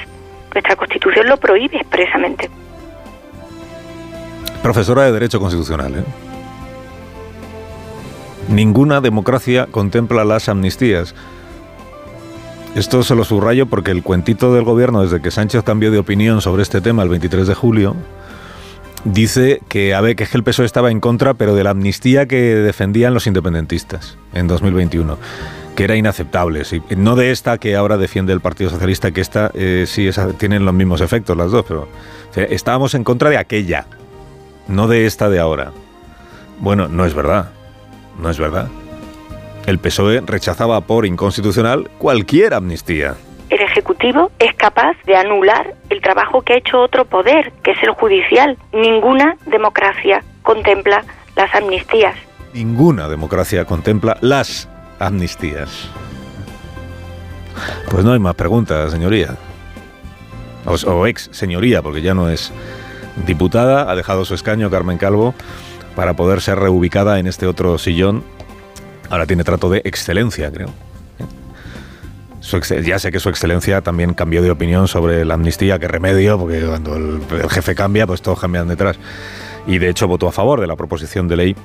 [0.53, 2.49] Nuestra Constitución lo prohíbe expresamente.
[4.61, 6.03] Profesora de Derecho Constitucional, ¿eh?
[8.49, 11.15] Ninguna democracia contempla las amnistías.
[12.75, 16.41] Esto se lo subrayo porque el cuentito del gobierno, desde que Sánchez cambió de opinión
[16.41, 17.95] sobre este tema el 23 de julio,
[19.03, 22.55] dice que, a ver, que el PSOE estaba en contra, pero de la amnistía que
[22.55, 25.17] defendían los independentistas en 2021
[25.76, 26.65] que era inaceptable.
[26.65, 26.81] Sí.
[26.95, 30.65] No de esta que ahora defiende el Partido Socialista, que esta eh, sí esa, tienen
[30.65, 31.81] los mismos efectos las dos, pero
[32.30, 33.85] o sea, estábamos en contra de aquella,
[34.68, 35.72] no de esta de ahora.
[36.60, 37.52] Bueno, no es verdad,
[38.19, 38.68] no es verdad.
[39.65, 43.15] El PSOE rechazaba por inconstitucional cualquier amnistía.
[43.49, 47.84] El Ejecutivo es capaz de anular el trabajo que ha hecho otro poder, que es
[47.84, 48.57] el judicial.
[48.72, 51.03] Ninguna democracia contempla
[51.35, 52.15] las amnistías.
[52.53, 54.69] Ninguna democracia contempla las
[55.01, 55.89] amnistías.
[57.89, 59.35] Pues no hay más preguntas, señoría.
[60.65, 62.51] O, ex señoría, porque ya no es
[63.25, 65.33] diputada, ha dejado su escaño Carmen Calvo
[65.95, 68.23] para poder ser reubicada en este otro sillón.
[69.09, 70.69] Ahora tiene trato de excelencia, creo.
[72.83, 76.61] Ya sé que su excelencia también cambió de opinión sobre la amnistía, que remedio, porque
[76.61, 78.97] cuando el, el jefe cambia, pues todos cambian detrás.
[79.67, 81.55] Y de hecho votó a favor de la proposición de ley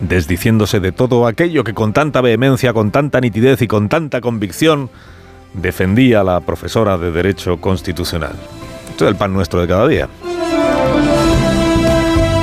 [0.00, 4.90] desdiciéndose de todo aquello que con tanta vehemencia, con tanta nitidez y con tanta convicción
[5.54, 8.32] defendía la profesora de Derecho Constitucional.
[8.90, 10.08] Esto es el pan nuestro de cada día.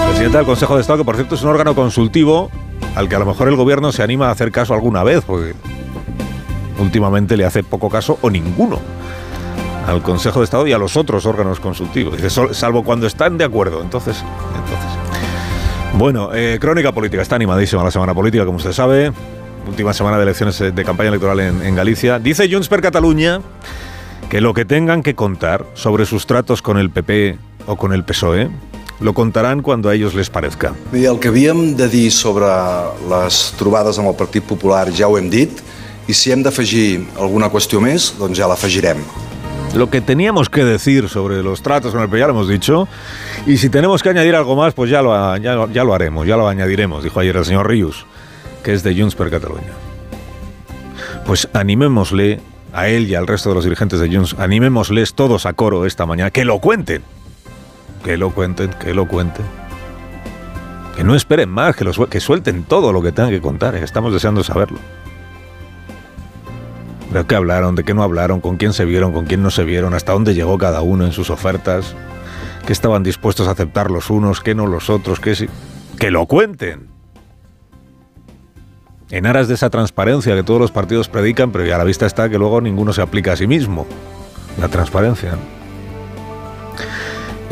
[0.07, 2.49] Presidenta del Consejo de Estado, que por cierto es un órgano consultivo
[2.95, 5.53] al que a lo mejor el gobierno se anima a hacer caso alguna vez, porque
[6.80, 8.80] últimamente le hace poco caso o ninguno
[9.88, 12.15] al Consejo de Estado y a los otros órganos consultivos.
[12.15, 13.81] Dice, "Sol- salvo cuando están de acuerdo.
[13.81, 14.23] Entonces,
[14.55, 15.32] entonces.
[15.95, 17.22] Bueno, eh, crónica política.
[17.22, 19.11] Está animadísima la semana política, como usted sabe.
[19.68, 22.20] Última semana de elecciones eh, de campaña electoral en, Galicia.
[22.20, 23.41] Dice Junts per Catalunya
[24.30, 27.38] que lo que tengan que contar sobre sus tratos con el PP
[27.68, 28.49] o con el PSOE
[28.99, 30.74] lo contarán cuando a ellos les parezca.
[30.91, 32.48] Bé, el que havíem de dir sobre
[33.10, 35.61] les trobades amb el Partit Popular ja ho hem dit
[36.07, 39.03] i si hem d'afegir alguna qüestió més, doncs ja l'afegirem.
[39.76, 42.88] Lo que teníamos que decir sobre los tratos con el ya lo hemos dicho.
[43.48, 46.28] Y si tenemos que añadir algo más, pues ya lo, ya, lo- ya lo haremos,
[46.28, 48.06] ya lo añadiremos, dijo ayer el señor Rius,
[48.64, 49.72] que es de Junts per Catalunya.
[51.26, 52.40] Pues animémosle
[52.72, 56.06] a él y al resto de los dirigentes de Junts, animémosles todos a coro esta
[56.06, 57.02] mañana, que lo cuenten.
[58.04, 59.45] Que lo cuenten, que lo cuenten.
[60.95, 63.74] Que no esperen más, que, lo que suelten todo lo que tengan que contar.
[63.76, 64.78] eh, Estamos deseando saberlo.
[67.14, 67.76] ¿De qué hablaron?
[67.76, 68.41] ¿De qué no hablaron?
[68.41, 69.14] ¿Con quién se vieron?
[69.14, 69.94] ¿Con quién no se vieron?
[69.94, 71.95] ¿Hasta dónde llegó cada uno en sus ofertas?
[72.65, 74.41] ¿Qué estaban dispuestos a aceptar los unos?
[74.41, 75.19] ¿Qué no los otros?
[75.19, 75.48] ¿Qué sí?
[75.99, 76.88] ¡Que lo cuenten!
[79.11, 82.07] En aras de esa transparencia que todos los partidos predican, pero ya a la vista
[82.07, 83.85] está que luego ninguno se aplica a sí mismo.
[84.60, 85.35] La transparencia.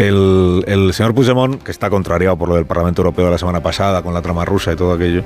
[0.07, 4.01] El, señor Puigdemont, que está contrariado por lo del Parlamento Europeo de la semana pasada,
[4.01, 5.23] con la trama rusa y todo aquello,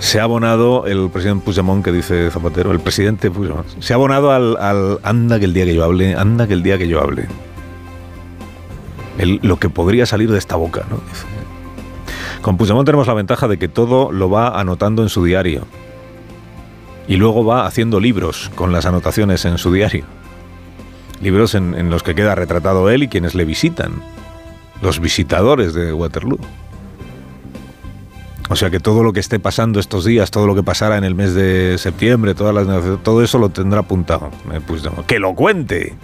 [0.00, 4.32] se ha abonado, el presidente Puigdemont, que dice Zapatero, el presidente Puigdemont, se ha abonado
[4.32, 7.00] al, al anda que el día que yo hable, anda que el día que yo
[7.00, 7.28] hable.
[9.18, 10.98] El- lo que podría salir de esta boca, ¿no?
[12.42, 15.62] Con Puigdemont tenemos la ventaja de que todo lo va anotando en su diario.
[17.06, 20.04] Y luego va haciendo libros con las anotaciones en su diario.
[21.22, 23.92] Libros en, los que queda retratado él y quienes le visitan.
[24.80, 26.38] Los visitadores de Waterloo.
[28.50, 31.04] O sea que todo lo que esté pasando estos días, todo lo que pasara en
[31.04, 32.66] el mes de septiembre, todas las
[33.02, 34.30] todo eso lo tendrá apuntado.
[34.52, 34.60] eh.
[35.06, 35.94] ¡Que lo cuente!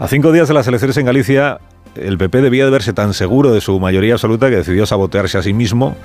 [0.00, 1.60] A cinco días de las elecciones en Galicia,
[1.94, 5.42] el PP debía de verse tan seguro de su mayoría absoluta que decidió sabotearse a
[5.42, 5.96] sí mismo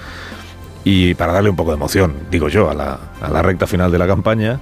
[0.83, 3.91] y para darle un poco de emoción, digo yo, a la, a la recta final
[3.91, 4.59] de la campaña.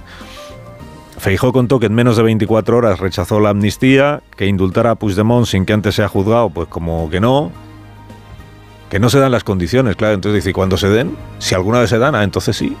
[1.18, 5.46] Feijó contó que en menos de 24 horas rechazó la amnistía, que indultara a Puigdemont
[5.46, 7.50] sin que antes sea juzgado, pues como que no,
[8.88, 10.14] que no se dan las condiciones, claro.
[10.14, 11.16] Entonces dice, ¿y cuando se den?
[11.38, 12.76] Si alguna vez se dan, ah, entonces sí.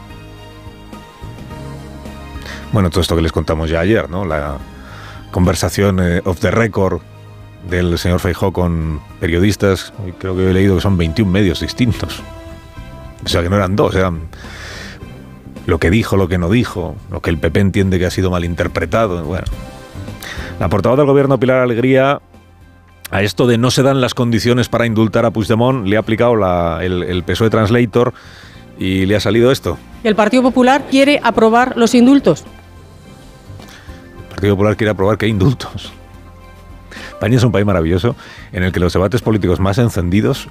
[2.72, 4.24] Bueno, todo esto que les contamos ya ayer, ¿no?
[4.24, 4.58] La
[5.30, 7.00] conversación eh, off the record
[7.68, 12.22] del señor Feijó con periodistas, creo que he leído que son 21 medios distintos.
[13.24, 14.28] O sea, que no eran dos, eran
[15.68, 18.30] lo que dijo, lo que no dijo, lo que el PP entiende que ha sido
[18.30, 19.22] malinterpretado.
[19.22, 19.44] Bueno,
[20.58, 22.20] la portavoz del gobierno, Pilar Alegría,
[23.10, 26.36] a esto de no se dan las condiciones para indultar a Puigdemont, le ha aplicado
[26.36, 28.14] la- el, el PSOE Translator
[28.78, 29.76] y le ha salido esto.
[30.04, 32.44] El Partido Popular quiere aprobar los indultos.
[34.22, 35.92] El Partido Popular quiere aprobar hay indultos.
[37.10, 38.16] España es un país maravilloso
[38.52, 40.48] en el que los debates políticos más encendidos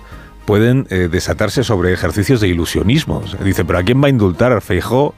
[0.48, 3.18] pueden eh, desatarse sobre ejercicios de ilusionismo.
[3.18, 5.14] O sea, Dice, pero ¿a quién va a indultar Feijó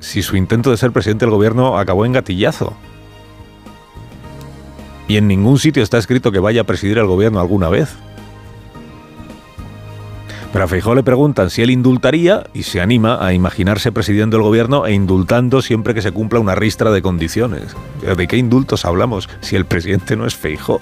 [0.00, 2.72] si su intento de ser presidente del gobierno acabó en gatillazo?
[5.06, 7.94] Y en ningún sitio está escrito que vaya a presidir el gobierno alguna vez.
[10.50, 14.42] Pero a Feijó le preguntan si él indultaría y se anima a imaginarse presidiendo el
[14.42, 17.76] gobierno e indultando siempre que se cumpla una ristra de condiciones.
[18.16, 20.80] ¿De qué indultos hablamos si el presidente no es Feijó?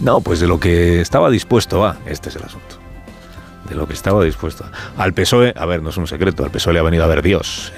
[0.00, 1.96] No, pues de lo que estaba dispuesto a.
[2.06, 2.76] Este es el asunto.
[3.68, 5.02] De lo que estaba dispuesto a.
[5.02, 7.22] Al PSOE, a ver, no es un secreto, al PSOE le ha venido a ver
[7.22, 7.72] Dios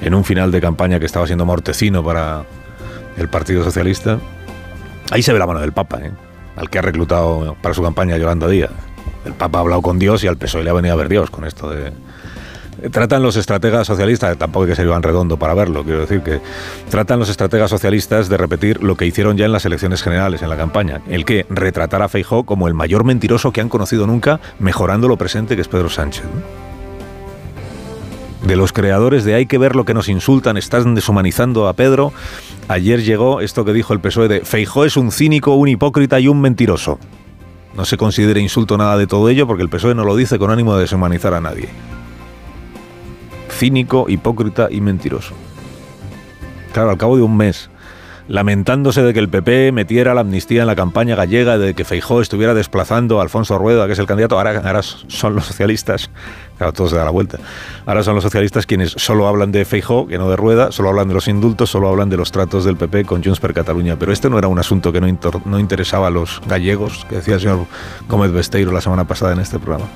[0.00, 2.44] en, un final de campaña que estaba siendo mortecino para
[3.16, 4.18] el Partido Socialista.
[5.10, 6.12] Ahí se ve la mano del Papa, ¿eh?
[6.56, 8.70] al que ha reclutado para su campaña Yolanda Díaz.
[9.24, 11.30] El Papa ha hablado con Dios y al PSOE le ha venido a ver Dios
[11.30, 11.92] con esto de...
[12.90, 16.40] Tratan los estrategas socialistas, tampoco hay que ser Iván Redondo para verlo, quiero decir que
[16.90, 20.50] tratan los estrategas socialistas de repetir lo que hicieron ya en las elecciones generales, en
[20.50, 24.40] la campaña, el que retratar a Feijó como el mayor mentiroso que han conocido nunca,
[24.58, 26.24] mejorando lo presente que es Pedro Sánchez.
[28.42, 32.12] De los creadores de hay que ver lo que nos insultan, están deshumanizando a Pedro,
[32.68, 36.28] ayer llegó esto que dijo el PSOE de Feijó es un cínico, un hipócrita y
[36.28, 36.98] un mentiroso.
[37.74, 40.50] No se considera insulto nada de todo ello porque el PSOE no lo dice con
[40.50, 41.70] ánimo de deshumanizar a nadie.
[43.64, 45.32] Cínico, hipócrita y mentiroso.
[46.74, 47.70] Claro, al cabo de un mes
[48.28, 52.20] lamentándose de que el PP metiera la amnistía en la campaña gallega, de que Feijó
[52.20, 54.36] estuviera desplazando a Alfonso Rueda, que es el candidato.
[54.36, 56.10] Ahora, ahora son los socialistas,
[56.58, 57.38] claro, todo se da la vuelta.
[57.86, 61.08] Ahora son los socialistas quienes solo hablan de Feijó, que no de Rueda, solo hablan
[61.08, 63.96] de los indultos, solo hablan de los tratos del PP con Junts per Cataluña.
[63.98, 65.06] Pero este no era un asunto que no,
[65.46, 67.64] no interesaba a los gallegos, que decía el señor
[68.10, 69.86] Gómez Besteiro la semana pasada en este programa.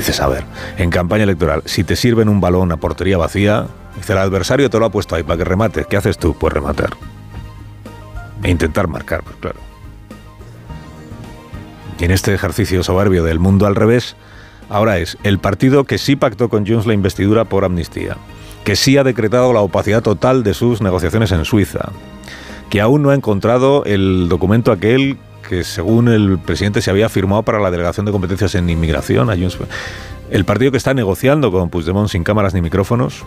[0.00, 0.44] Dices, a ver,
[0.78, 3.66] en campaña electoral, si te sirven un balón a portería vacía,
[3.96, 5.86] dice el adversario te lo ha puesto ahí para que remates.
[5.86, 6.32] ¿Qué haces tú?
[6.32, 6.88] Pues rematar.
[8.42, 9.58] E intentar marcar, pues claro.
[11.98, 14.16] Y en este ejercicio soberbio del mundo al revés,
[14.70, 18.16] ahora es el partido que sí pactó con Junts la investidura por amnistía,
[18.64, 21.90] que sí ha decretado la opacidad total de sus negociaciones en Suiza,
[22.70, 25.18] que aún no ha encontrado el documento aquel
[25.50, 29.28] que según el presidente se había firmado para la delegación de competencias en inmigración.
[30.30, 33.24] El partido que está negociando con Puigdemont sin cámaras ni micrófonos,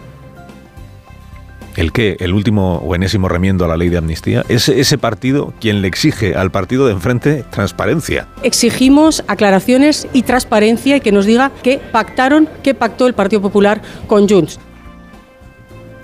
[1.76, 2.16] ¿El qué?
[2.20, 4.46] ¿El último o enésimo remiendo a la ley de amnistía?
[4.48, 8.28] Es ese partido quien le exige al partido de enfrente transparencia.
[8.44, 13.82] Exigimos aclaraciones y transparencia y que nos diga qué pactaron, qué pactó el Partido Popular
[14.06, 14.60] con Junts.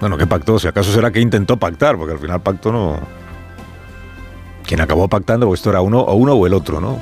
[0.02, 0.58] Bueno, ¿qué pactó?
[0.58, 3.20] Si acaso será que intentó pactar, porque al final pacto no...
[4.70, 7.00] Quien acabó pactando, pues esto era uno o uno o el otro, ¿no?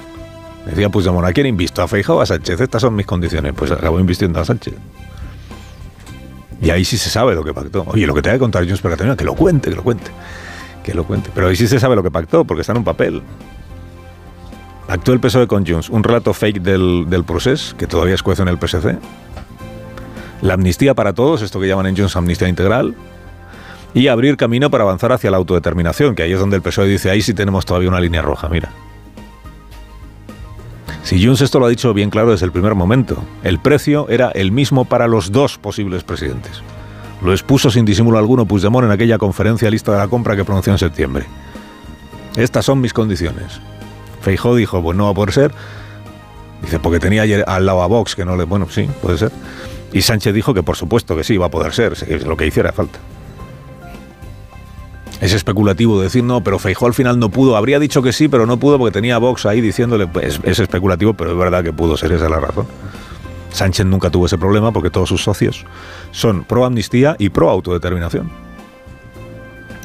[0.66, 1.82] Decía Puigdemont, ¿a quién invisto?
[1.82, 2.62] ¿A Feijóo o a Sánchez?
[2.62, 3.52] Estas son mis condiciones.
[3.54, 4.74] Pues acabó invistiendo a Sánchez.
[6.62, 7.84] Y ahí sí se sabe lo que pactó.
[7.90, 10.12] Oye, lo que te que contar Junts Catalunya, que lo cuente, que lo cuente.
[10.82, 11.30] Que lo cuente.
[11.36, 13.22] Pero ahí sí se sabe lo que pactó, porque está en un papel.
[14.88, 18.48] Actuó el PSOE con Junts, un relato fake del, del procés, que todavía escuece en
[18.48, 18.98] el PSC.
[20.42, 22.96] La amnistía para todos, esto que llaman en Junts amnistía integral.
[23.94, 27.10] Y abrir camino para avanzar hacia la autodeterminación, que ahí es donde el PSOE dice,
[27.10, 28.70] ahí sí tenemos todavía una línea roja, mira.
[31.04, 34.30] Si Junts esto lo ha dicho bien claro desde el primer momento, el precio era
[34.32, 36.62] el mismo para los dos posibles presidentes.
[37.22, 40.74] Lo expuso sin disimulo alguno Puigdemont en aquella conferencia lista de la compra que pronunció
[40.74, 41.26] en septiembre.
[42.36, 43.62] Estas son mis condiciones.
[44.22, 45.54] Feijó dijo, pues no va a poder ser.
[46.62, 48.44] Dice, porque tenía ayer al lado a Vox, que no le...
[48.44, 49.32] Bueno, sí, puede ser.
[49.94, 51.94] Y Sánchez dijo que por supuesto que sí, va a poder ser,
[52.28, 53.00] lo que hiciera falta.
[55.22, 57.58] Es especulativo decir no, pero Feijó al final no pudo.
[57.58, 60.08] Habría dicho que sí, pero no pudo porque tenía Vox ahí diciéndole.
[60.08, 62.68] Pues, es especulativo, pero es verdad que pudo ser, esa es la razón.
[63.52, 65.66] Sánchez nunca tuvo ese problema porque todos sus socios
[66.12, 68.30] son pro amnistía y pro autodeterminación.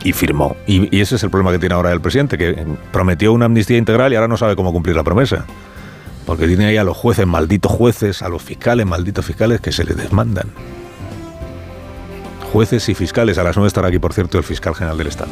[0.04, 0.56] Y firmó.
[0.66, 3.78] Y, y, ese es el problema que tiene ahora el presidente, que prometió una amnistía
[3.78, 5.46] integral y ahora no sabe cómo cumplir la promesa.
[6.26, 9.84] Porque tiene ahí a los jueces, malditos jueces, a los fiscales, malditos fiscales, que se
[9.84, 10.48] le desmandan
[12.52, 13.38] jueces y fiscales.
[13.38, 15.30] A las 9 estará aquí, por cierto, el fiscal general del Estado,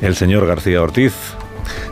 [0.00, 1.12] el señor García Ortiz.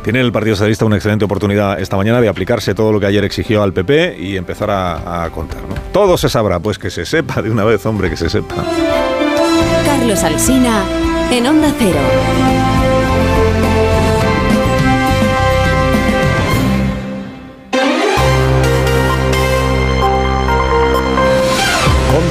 [0.03, 3.25] Tiene el Partido Socialista una excelente oportunidad esta mañana de aplicarse todo lo que ayer
[3.25, 5.61] exigió al PP y empezar a, a contar.
[5.93, 8.57] Todo se sabrá, pues que se sepa de una vez, hombre, que se sepa.
[9.85, 10.85] Carlos Alsina,
[11.31, 12.72] en Onda Cero.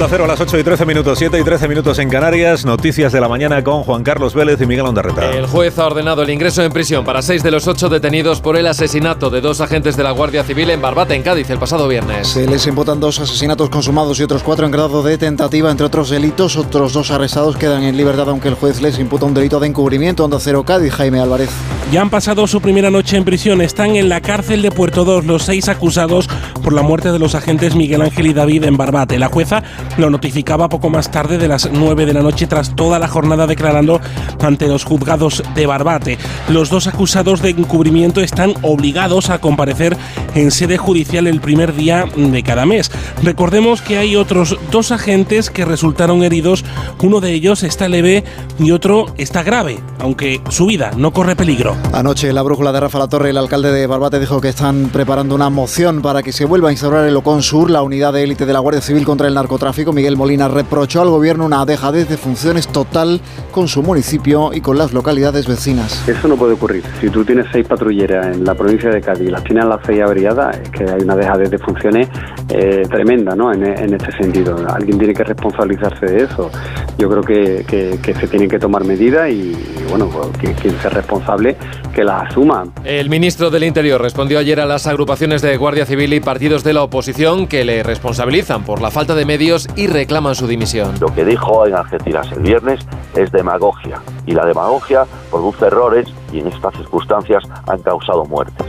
[0.01, 2.65] Onda Cero a las 8 y 13 minutos, 7 y 13 minutos en Canarias.
[2.65, 5.29] Noticias de la mañana con Juan Carlos Vélez y Miguel Ondarreta.
[5.29, 8.57] El juez ha ordenado el ingreso en prisión para seis de los ocho detenidos por
[8.57, 11.87] el asesinato de dos agentes de la Guardia Civil en Barbate, en Cádiz, el pasado
[11.87, 12.29] viernes.
[12.29, 16.09] Se les imputan dos asesinatos consumados y otros cuatro en grado de tentativa, entre otros
[16.09, 16.57] delitos.
[16.57, 20.25] Otros dos arrestados quedan en libertad, aunque el juez les imputa un delito de encubrimiento.
[20.25, 21.51] Onda Cero Cádiz, Jaime Álvarez.
[21.91, 23.61] Ya han pasado su primera noche en prisión.
[23.61, 26.27] Están en la cárcel de Puerto 2 los seis acusados
[26.63, 29.19] por la muerte de los agentes Miguel Ángel y David en Barbate.
[29.19, 29.61] La jueza
[29.97, 33.47] lo notificaba poco más tarde de las 9 de la noche tras toda la jornada
[33.47, 34.01] declarando
[34.41, 36.17] ante los juzgados de Barbate.
[36.49, 39.97] Los dos acusados de encubrimiento están obligados a comparecer
[40.35, 42.91] en sede judicial el primer día de cada mes.
[43.23, 46.63] Recordemos que hay otros dos agentes que resultaron heridos.
[47.01, 48.23] Uno de ellos está leve
[48.59, 51.75] y otro está grave, aunque su vida no corre peligro.
[51.93, 55.35] Anoche la brújula de Rafa La Torre, el alcalde de Barbate, dijo que están preparando
[55.35, 58.45] una moción para que se vuelva a instaurar el Ocon Sur, la unidad de élite
[58.45, 59.80] de la Guardia Civil contra el narcotráfico.
[59.89, 63.19] Miguel Molina reprochó al gobierno una dejadez de funciones total
[63.51, 66.07] con su municipio y con las localidades vecinas.
[66.07, 66.83] Eso no puede ocurrir.
[67.01, 69.99] Si tú tienes seis patrulleras en la provincia de Cádiz y las tienes las seis
[70.01, 72.07] averiadas, es que hay una dejadez de funciones
[72.49, 73.51] eh, tremenda ¿no?
[73.51, 74.55] En, en, este sentido.
[74.69, 76.51] Alguien tiene que responsabilizarse de eso.
[76.97, 79.55] Yo creo que, que, que se tienen que tomar medidas y,
[79.89, 80.09] bueno,
[80.39, 81.55] quien, quien sea responsable
[81.93, 82.65] que las asuma.
[82.83, 86.73] El ministro del Interior respondió ayer a las agrupaciones de Guardia Civil y partidos de
[86.73, 90.95] la oposición que le responsabilizan por la falta de medios y reclaman su dimisión.
[90.99, 92.79] Lo que dijo en Algeciras el viernes
[93.15, 98.67] es demagogia y la demagogia produce errores y en estas circunstancias han causado muertes.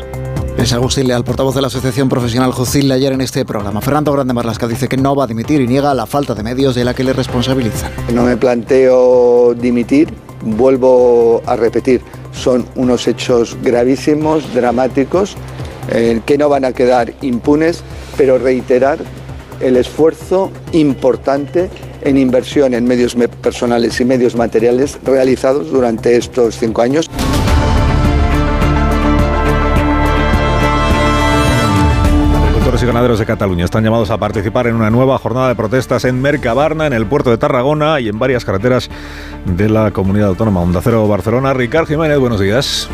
[0.57, 3.81] Es Agustín Leal, portavoz de la Asociación Profesional Jucil, ayer en este programa.
[3.81, 6.75] Fernando Grande Marlasca dice que no va a dimitir y niega la falta de medios
[6.75, 7.91] de la que le responsabilizan.
[8.13, 10.13] No me planteo dimitir,
[10.43, 12.03] vuelvo a repetir
[12.33, 15.37] son unos hechos gravísimos, dramáticos,
[15.91, 17.83] eh, que no van a quedar impunes,
[18.17, 18.99] pero reiterar
[19.63, 21.71] el esfuerzo importante
[22.03, 27.09] en inversión en medios me- personales y medios materiales realizados durante estos cinco años.
[32.43, 36.05] Agricultores y ganaderos de Cataluña están llamados a participar en una nueva jornada de protestas
[36.05, 38.89] en Mercabarna, en el puerto de Tarragona y en varias carreteras
[39.45, 41.55] de la comunidad autónoma Onda Cero Barcelona.
[41.55, 42.89] Ricard Jiménez, buenos días.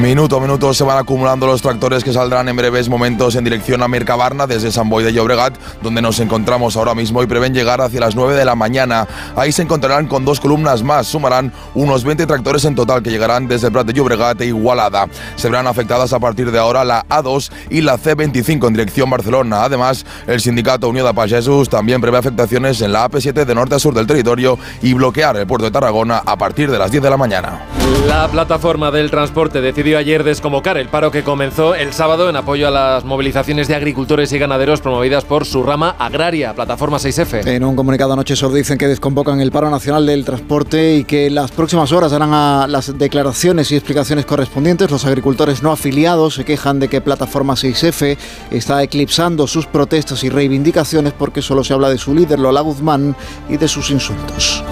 [0.00, 3.82] Minuto a minuto se van acumulando los tractores que saldrán en breves momentos en dirección
[3.82, 7.82] a Mercabarna desde San Boi de Llobregat, donde nos encontramos ahora mismo y prevén llegar
[7.82, 9.06] hacia las 9 de la mañana.
[9.36, 13.46] Ahí se encontrarán con dos columnas más, sumarán unos 20 tractores en total que llegarán
[13.46, 15.06] desde Prat de Llobregat e Igualada.
[15.36, 19.64] Se verán afectadas a partir de ahora la A2 y la C25 en dirección Barcelona.
[19.64, 23.78] Además, el sindicato Unió de Pagesos también prevé afectaciones en la AP7 de norte a
[23.78, 27.10] sur del territorio y bloquear el puerto de Tarragona a partir de las 10 de
[27.10, 27.66] la mañana.
[28.06, 32.68] La plataforma del transporte decidió ayer desconvocar el paro que comenzó el sábado en apoyo
[32.68, 37.46] a las movilizaciones de agricultores y ganaderos promovidas por su rama agraria, Plataforma 6F.
[37.46, 41.26] En un comunicado anoche solo dicen que desconvocan el paro nacional del transporte y que
[41.26, 44.90] en las próximas horas darán a las declaraciones y explicaciones correspondientes.
[44.90, 48.16] Los agricultores no afiliados se quejan de que Plataforma 6F
[48.50, 53.16] está eclipsando sus protestas y reivindicaciones porque solo se habla de su líder, Lola Guzmán,
[53.48, 54.64] y de sus insultos.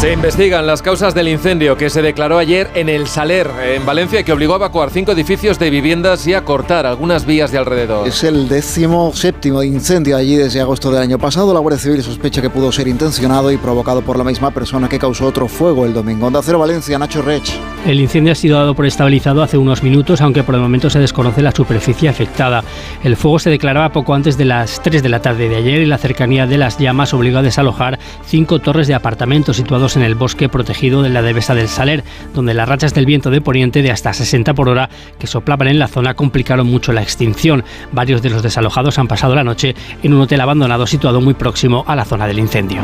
[0.00, 4.22] Se investigan las causas del incendio que se declaró ayer en el Saler, en Valencia,
[4.22, 8.06] que obligó a evacuar cinco edificios de viviendas y a cortar algunas vías de alrededor.
[8.06, 11.52] Es el décimo séptimo incendio allí desde agosto del año pasado.
[11.52, 15.00] La Guardia Civil sospecha que pudo ser intencionado y provocado por la misma persona que
[15.00, 16.28] causó otro fuego el domingo.
[16.28, 17.50] Onda Cero Valencia, Nacho Rech.
[17.84, 21.00] El incendio ha sido dado por estabilizado hace unos minutos, aunque por el momento se
[21.00, 22.62] desconoce la superficie afectada.
[23.02, 25.86] El fuego se declaraba poco antes de las 3 de la tarde de ayer y
[25.86, 30.14] la cercanía de las llamas obligó a desalojar cinco torres de apartamentos situados en el
[30.14, 32.04] bosque protegido de la Devesa del Saler,
[32.34, 34.88] donde las rachas del viento de poniente de hasta 60 por hora
[35.18, 37.64] que soplaban en la zona complicaron mucho la extinción.
[37.92, 41.84] Varios de los desalojados han pasado la noche en un hotel abandonado situado muy próximo
[41.86, 42.80] a la zona del incendio.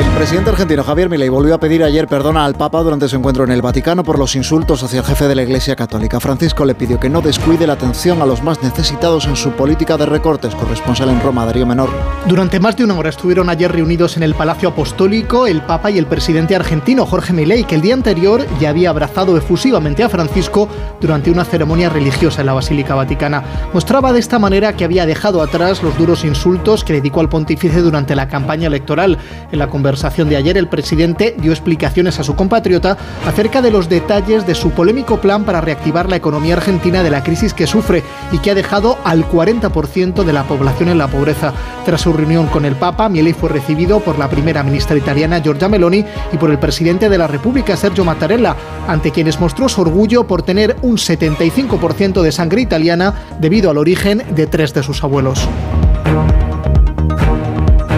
[0.00, 3.44] El presidente argentino Javier Milei volvió a pedir ayer perdón al Papa durante su encuentro
[3.44, 6.20] en el Vaticano por los insultos hacia el jefe de la Iglesia Católica.
[6.20, 9.98] Francisco le pidió que no descuide la atención a los más necesitados en su política
[9.98, 10.54] de recortes.
[10.54, 11.90] Corresponsal en Roma, Darío Menor.
[12.26, 15.98] Durante más de una hora estuvieron ayer reunidos en el Palacio Apostólico el Papa y
[15.98, 20.66] el presidente argentino Jorge Milei, que el día anterior ya había abrazado efusivamente a Francisco
[20.98, 23.44] durante una ceremonia religiosa en la Basílica Vaticana.
[23.74, 27.82] Mostraba de esta manera que había dejado atrás los duros insultos que dedicó al pontífice
[27.82, 29.18] durante la campaña electoral.
[29.52, 32.96] En la conversación de ayer, el presidente dio explicaciones a su compatriota
[33.26, 37.24] acerca de los detalles de su polémico plan para reactivar la economía argentina de la
[37.24, 41.52] crisis que sufre y que ha dejado al 40% de la población en la pobreza.
[41.84, 45.68] Tras su reunión con el Papa, Milei fue recibido por la primera ministra italiana Giorgia
[45.68, 48.54] Meloni y por el presidente de la República Sergio Mattarella,
[48.86, 54.22] ante quienes mostró su orgullo por tener un 75% de sangre italiana debido al origen
[54.34, 55.48] de tres de sus abuelos.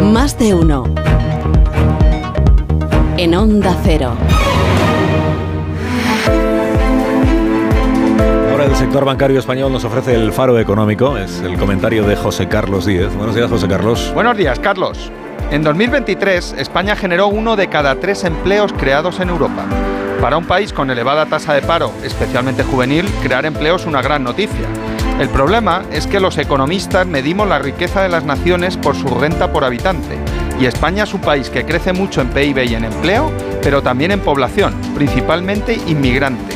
[0.03, 0.85] Más de uno.
[3.23, 4.17] En Onda Cero.
[8.51, 11.17] Ahora el sector bancario español nos ofrece el faro económico.
[11.17, 13.15] Es el comentario de José Carlos Díez.
[13.15, 14.11] Buenos días, José Carlos.
[14.13, 15.13] Buenos días, Carlos.
[15.53, 19.67] En 2023, España generó uno de cada tres empleos creados en Europa.
[20.21, 24.25] Para un país con elevada tasa de paro, especialmente juvenil, crear empleo es una gran
[24.25, 24.67] noticia.
[25.21, 29.53] El problema es que los economistas medimos la riqueza de las naciones por su renta
[29.53, 30.19] por habitante.
[30.63, 33.33] Y España es un país que crece mucho en PIB y en empleo,
[33.65, 36.55] pero también en población, principalmente inmigrante.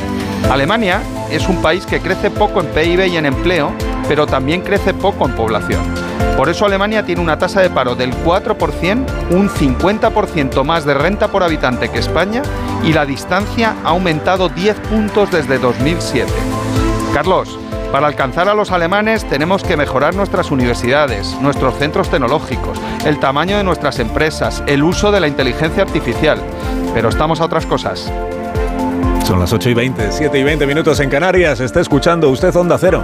[0.49, 3.73] Alemania es un país que crece poco en PIB y en empleo,
[4.07, 5.81] pero también crece poco en población.
[6.37, 11.27] Por eso Alemania tiene una tasa de paro del 4%, un 50% más de renta
[11.27, 12.43] por habitante que España
[12.85, 16.31] y la distancia ha aumentado 10 puntos desde 2007.
[17.13, 17.59] Carlos,
[17.91, 23.57] para alcanzar a los alemanes tenemos que mejorar nuestras universidades, nuestros centros tecnológicos, el tamaño
[23.57, 26.41] de nuestras empresas, el uso de la inteligencia artificial.
[26.93, 28.11] Pero estamos a otras cosas.
[29.25, 31.59] Son las 8 y 20, 7 y 20 minutos en Canarias.
[31.59, 33.03] Está escuchando usted Onda Cero.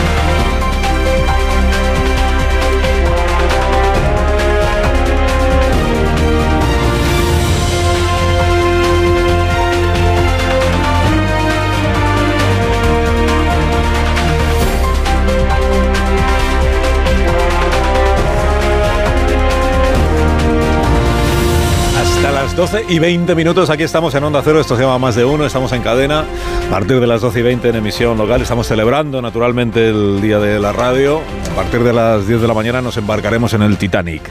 [22.51, 25.23] Las 12 y 20 minutos, aquí estamos en Onda Cero, esto se llama Más de
[25.23, 26.25] Uno, estamos en cadena,
[26.67, 30.37] a partir de las 12 y 20 en emisión local, estamos celebrando naturalmente el Día
[30.37, 33.77] de la Radio, a partir de las 10 de la mañana nos embarcaremos en el
[33.77, 34.29] Titanic.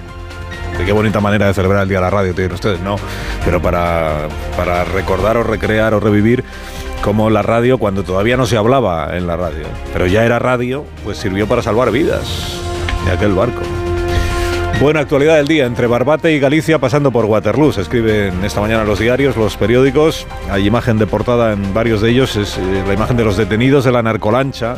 [0.76, 2.96] De qué bonita manera de celebrar el Día de la Radio, tienen ustedes, ¿no?
[3.42, 6.44] Pero para, para recordar o recrear o revivir
[7.02, 9.64] como la radio cuando todavía no se hablaba en la radio,
[9.94, 12.60] pero ya era radio, pues sirvió para salvar vidas
[13.06, 13.62] de aquel barco.
[14.80, 17.70] Buena actualidad del día, entre Barbate y Galicia pasando por Waterloo.
[17.70, 20.26] Se escriben esta mañana los diarios, los periódicos.
[20.50, 22.34] Hay imagen de portada en varios de ellos.
[22.36, 24.76] Es eh, la imagen de los detenidos de la narcolancha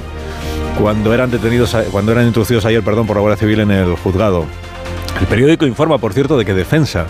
[0.76, 4.44] cuando eran detenidos, cuando eran introducidos ayer, perdón, por la Guardia Civil en el juzgado.
[5.20, 7.06] El periódico informa, por cierto, de que Defensa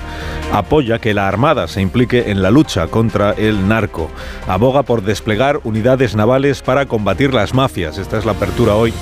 [0.53, 4.11] apoya que la Armada se implique en la lucha contra el narco.
[4.47, 7.97] Aboga por desplegar unidades navales para combatir las mafias.
[7.97, 8.93] Esta es la apertura hoy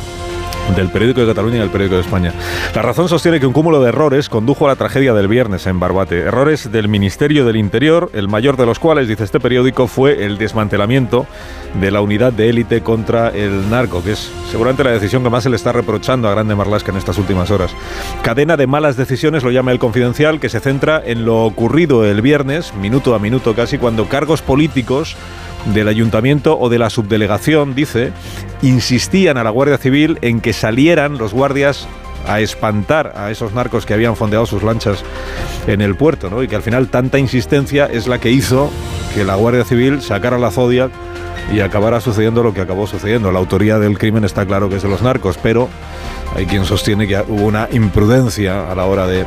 [0.74, 2.32] del periódico de Cataluña y del periódico de España.
[2.74, 5.80] La razón sostiene que un cúmulo de errores condujo a la tragedia del viernes en
[5.80, 6.20] Barbate.
[6.20, 10.38] Errores del Ministerio del Interior, el mayor de los cuales, dice este periódico, fue el
[10.38, 11.26] desmantelamiento
[11.80, 15.44] de la unidad de élite contra el narco, que es seguramente la decisión que más
[15.44, 17.70] se le está reprochando a Grande Marlasca en estas últimas horas.
[18.22, 22.22] Cadena de malas decisiones lo llama el Confidencial, que se centra en lo ocurrido el
[22.22, 25.16] viernes, minuto a minuto casi, cuando cargos políticos
[25.66, 28.12] del ayuntamiento o de la subdelegación, dice,
[28.62, 31.86] insistían a la Guardia Civil en que salieran los guardias
[32.26, 35.02] a espantar a esos narcos que habían fondeado sus lanchas
[35.66, 36.42] en el puerto, ¿no?
[36.42, 38.70] Y que al final tanta insistencia es la que hizo
[39.14, 40.90] que la Guardia Civil sacara la Zodiac
[41.52, 43.32] y acabara sucediendo lo que acabó sucediendo.
[43.32, 45.68] La autoría del crimen está claro que es de los narcos, pero
[46.36, 49.24] hay quien sostiene que hubo una imprudencia a la hora de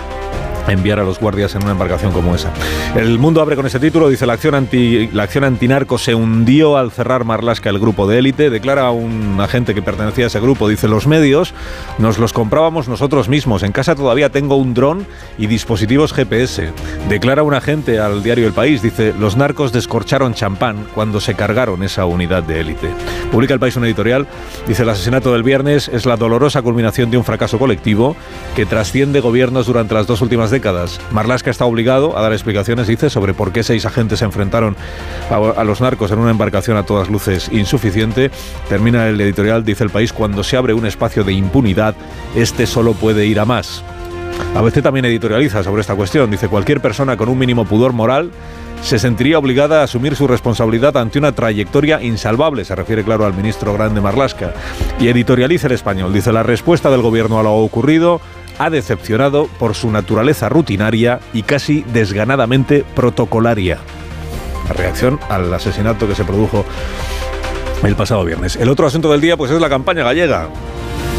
[0.67, 2.51] enviar a los guardias en una embarcación como esa.
[2.95, 6.77] El mundo abre con ese título, dice la acción anti la acción antinarco se hundió
[6.77, 10.67] al cerrar Marlasca el grupo de élite, declara un agente que pertenecía a ese grupo,
[10.67, 11.53] dice los medios
[11.97, 15.05] nos los comprábamos nosotros mismos, en casa todavía tengo un dron
[15.37, 16.71] y dispositivos GPS.
[17.09, 21.83] Declara un agente al diario El País, dice los narcos descorcharon champán cuando se cargaron
[21.83, 22.89] esa unidad de élite.
[23.31, 24.27] Publica El País un editorial,
[24.67, 28.15] dice el asesinato del viernes es la dolorosa culminación de un fracaso colectivo
[28.55, 31.01] que trasciende gobiernos durante las dos últimas décadas.
[31.11, 34.77] Marlaska está obligado a dar explicaciones, dice, sobre por qué seis agentes se enfrentaron
[35.29, 38.31] a, los narcos en una embarcación a todas luces insuficiente.
[38.69, 41.95] Termina el editorial, dice el país, cuando se abre un espacio de impunidad,
[42.35, 43.83] este solo puede ir a más.
[44.55, 46.31] ABC también editorializa sobre esta cuestión.
[46.31, 48.31] Dice, cualquier persona con un mínimo pudor moral
[48.83, 53.33] se sentiría obligada a asumir su responsabilidad ante una trayectoria insalvable, se refiere claro al
[53.33, 54.53] ministro Grande Marlasca.
[54.99, 56.13] Y editorializa el español.
[56.13, 58.21] Dice, la respuesta del gobierno a lo ocurrido
[58.63, 63.79] ha decepcionado por su naturaleza rutinaria y casi desganadamente protocolaria.
[64.67, 66.63] La reacción al asesinato que se produjo
[67.83, 68.55] el pasado viernes.
[68.55, 70.47] El otro asunto del día pues es la campaña gallega.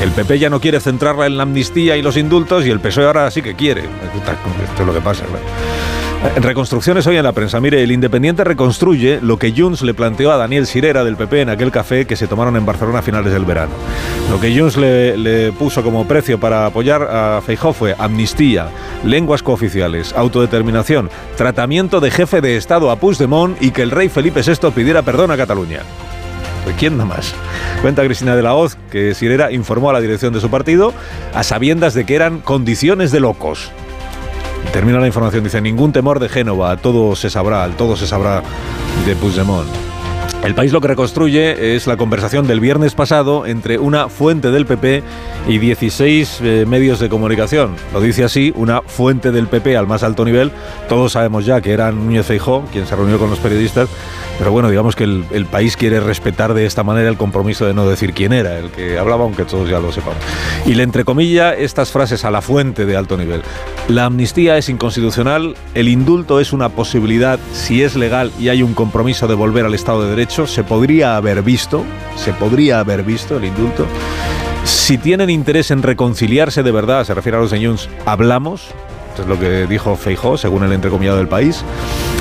[0.01, 3.07] El PP ya no quiere centrarla en la amnistía y los indultos y el PSOE
[3.07, 3.83] ahora sí que quiere.
[3.83, 5.25] Esto es lo que pasa.
[6.25, 7.61] Reconstrucciones hoy en la prensa.
[7.61, 11.49] Mire, el Independiente reconstruye lo que Junts le planteó a Daniel Sirera del PP en
[11.51, 13.73] aquel café que se tomaron en Barcelona a finales del verano.
[14.31, 18.69] Lo que Junts le, puso como precio para apoyar a Feijóo fue amnistía,
[19.05, 24.41] lenguas cooficiales, autodeterminación, tratamiento de jefe de Estado a Puigdemont y que el rey Felipe
[24.43, 25.81] VI pidiera perdón a Cataluña.
[26.65, 27.35] Pues ¿Quién más?
[27.83, 30.95] Cuenta Cristina de la Hoz que Sirera informó a la dirección de su partido
[31.35, 33.71] a sabiendas de que eran condiciones de locos.
[34.73, 38.43] Termina la información, dice, ningún temor de Génova, todo se sabrá, todo se sabrá
[39.07, 39.94] de Puigdemont.
[40.45, 44.67] El país lo que reconstruye es la conversación del viernes pasado entre una fuente del
[44.67, 45.03] PP
[45.49, 47.75] y 16 eh, medios de comunicación.
[47.95, 50.53] Lo dice así, una fuente del PP al más alto nivel.
[50.87, 53.89] Todos sabemos ya que era Núñez Feijó quien se reunió con los periodistas,
[54.37, 57.73] pero bueno, digamos que el, el, país quiere respetar de esta manera el compromiso de
[57.73, 60.19] no decir quién era el que hablaba, aunque todos ya lo sepamos.
[60.67, 63.41] Y le entrecomilla estas frases a la fuente de alto nivel.
[63.89, 68.75] La amnistía es inconstitucional, el indulto es una posibilidad si es legal y hay un
[68.75, 71.85] compromiso de volver al Estado de Derecho se podría haber visto,
[72.17, 73.87] se podría haber visto el indulto.
[74.65, 78.75] Si tienen interés en reconciliarse de verdad, se refiere a los señores, hablamos,
[79.11, 81.65] esto es lo que dijo Feijó, según el entrecomillado del país.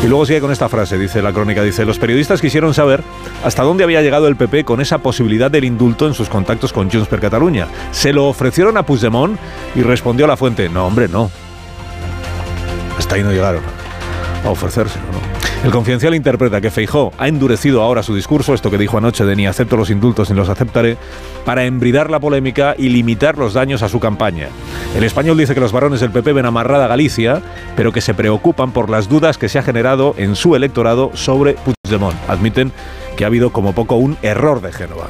[0.04, 3.04] Y luego sigue con esta frase, dice la crónica, dice, los periodistas quisieron saber
[3.44, 6.92] hasta dónde había llegado el PP con esa posibilidad del indulto en sus contactos con
[6.92, 7.68] Junts per Cataluña.
[7.92, 9.40] Se lo ofrecieron a Puigdemont
[9.74, 11.32] y respondió la fuente, no, hombre, no.
[12.96, 13.64] Hasta ahí no llegaron
[14.46, 15.33] a ofrecérselo, ¿no?
[15.64, 19.34] El confidencial interpreta que Feijó ha endurecido ahora su discurso, esto que dijo anoche de
[19.38, 20.98] ni acepto los indultos ni los aceptaré,
[21.46, 24.50] para embridar la polémica y limitar los daños a su campaña.
[24.94, 27.42] El español dice que los varones del PP ven amarrada a Galicia,
[27.78, 31.54] pero que se preocupan por las dudas que se ha generado en su electorado sobre
[31.54, 32.18] Puigdemont.
[32.28, 32.74] Admiten
[33.16, 35.08] que ha habido como poco un error de Génova.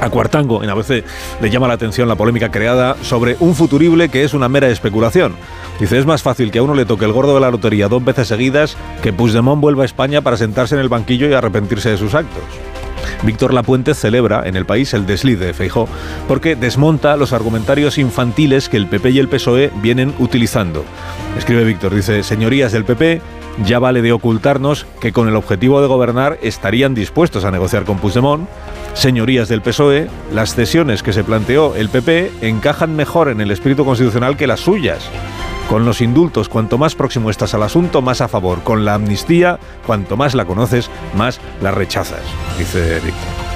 [0.00, 1.04] A Cuartango, en ABC,
[1.40, 5.34] le llama la atención la polémica creada sobre un futurible que es una mera especulación.
[5.78, 8.04] Dice, es más fácil que a uno le toque el gordo de la lotería dos
[8.04, 11.98] veces seguidas que Puigdemont vuelva a España para sentarse en el banquillo y arrepentirse de
[11.98, 12.42] sus actos.
[13.22, 15.88] Víctor Lapuente celebra en el país el desliz de Feijó
[16.26, 20.84] porque desmonta los argumentarios infantiles que el PP y el PSOE vienen utilizando.
[21.36, 23.20] Escribe Víctor, dice, señorías del PP,
[23.64, 27.98] ya vale de ocultarnos que con el objetivo de gobernar estarían dispuestos a negociar con
[27.98, 28.48] Puigdemont.
[28.94, 33.84] Señorías del PSOE, las cesiones que se planteó el PP encajan mejor en el espíritu
[33.84, 35.08] constitucional que las suyas.
[35.68, 38.62] Con los indultos, cuanto más próximo estás al asunto, más a favor.
[38.62, 42.22] Con la amnistía, cuanto más la conoces, más la rechazas,
[42.58, 43.49] dice Víctor.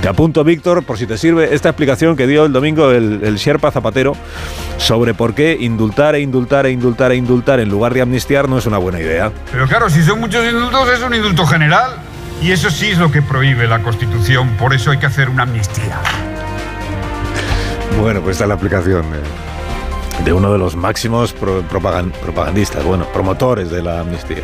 [0.00, 3.36] Te apunto, Víctor, por si te sirve, esta explicación que dio el domingo el, el
[3.36, 4.12] Sherpa Zapatero
[4.78, 8.56] sobre por qué indultar e indultar e indultar e indultar en lugar de amnistiar no
[8.58, 9.32] es una buena idea.
[9.50, 11.96] Pero claro, si son muchos indultos, es un indulto general.
[12.40, 15.44] Y eso sí es lo que prohíbe la Constitución, por eso hay que hacer una
[15.44, 15.98] amnistía.
[17.98, 19.04] Bueno, pues esta es la aplicación
[20.22, 24.42] de uno de los máximos pro- propagan- propagandistas, bueno, promotores de la amnistía.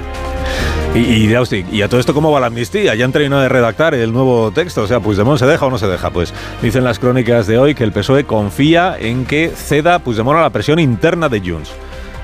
[0.95, 2.95] Y, y, ¿y a todo esto cómo va la amnistía?
[2.95, 5.79] Ya han terminado de redactar el nuevo texto, o sea, Puigdemont se deja o no
[5.79, 6.11] se deja.
[6.11, 10.43] Pues dicen las crónicas de hoy que el PSOE confía en que ceda Puigdemont a
[10.43, 11.73] la presión interna de Junts.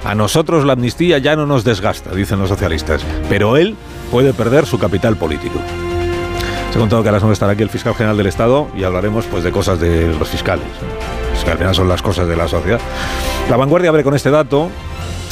[0.05, 3.75] A nosotros la amnistía ya no nos desgasta, dicen los socialistas, pero él
[4.11, 5.59] puede perder su capital político.
[6.71, 8.85] Se ha contado que a las 9 estará aquí el fiscal general del Estado y
[8.85, 10.67] hablaremos pues de cosas de los fiscales,
[11.43, 12.81] que al final son las cosas de la sociedad.
[13.49, 14.69] La vanguardia abre con este dato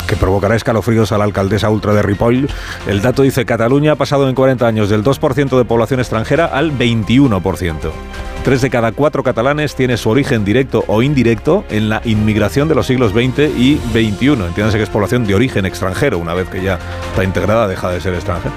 [0.06, 2.48] que provocará escalofríos a la alcaldesa ultra de Ripoll.
[2.86, 6.76] El dato dice Cataluña ha pasado en 40 años del 2% de población extranjera al
[6.76, 8.35] 21%.
[8.46, 12.76] Tres de cada cuatro catalanes tiene su origen directo o indirecto en la inmigración de
[12.76, 14.34] los siglos XX y XXI.
[14.34, 16.78] Entiéndase que es población de origen extranjero, una vez que ya
[17.10, 18.54] está integrada deja de ser extranjera.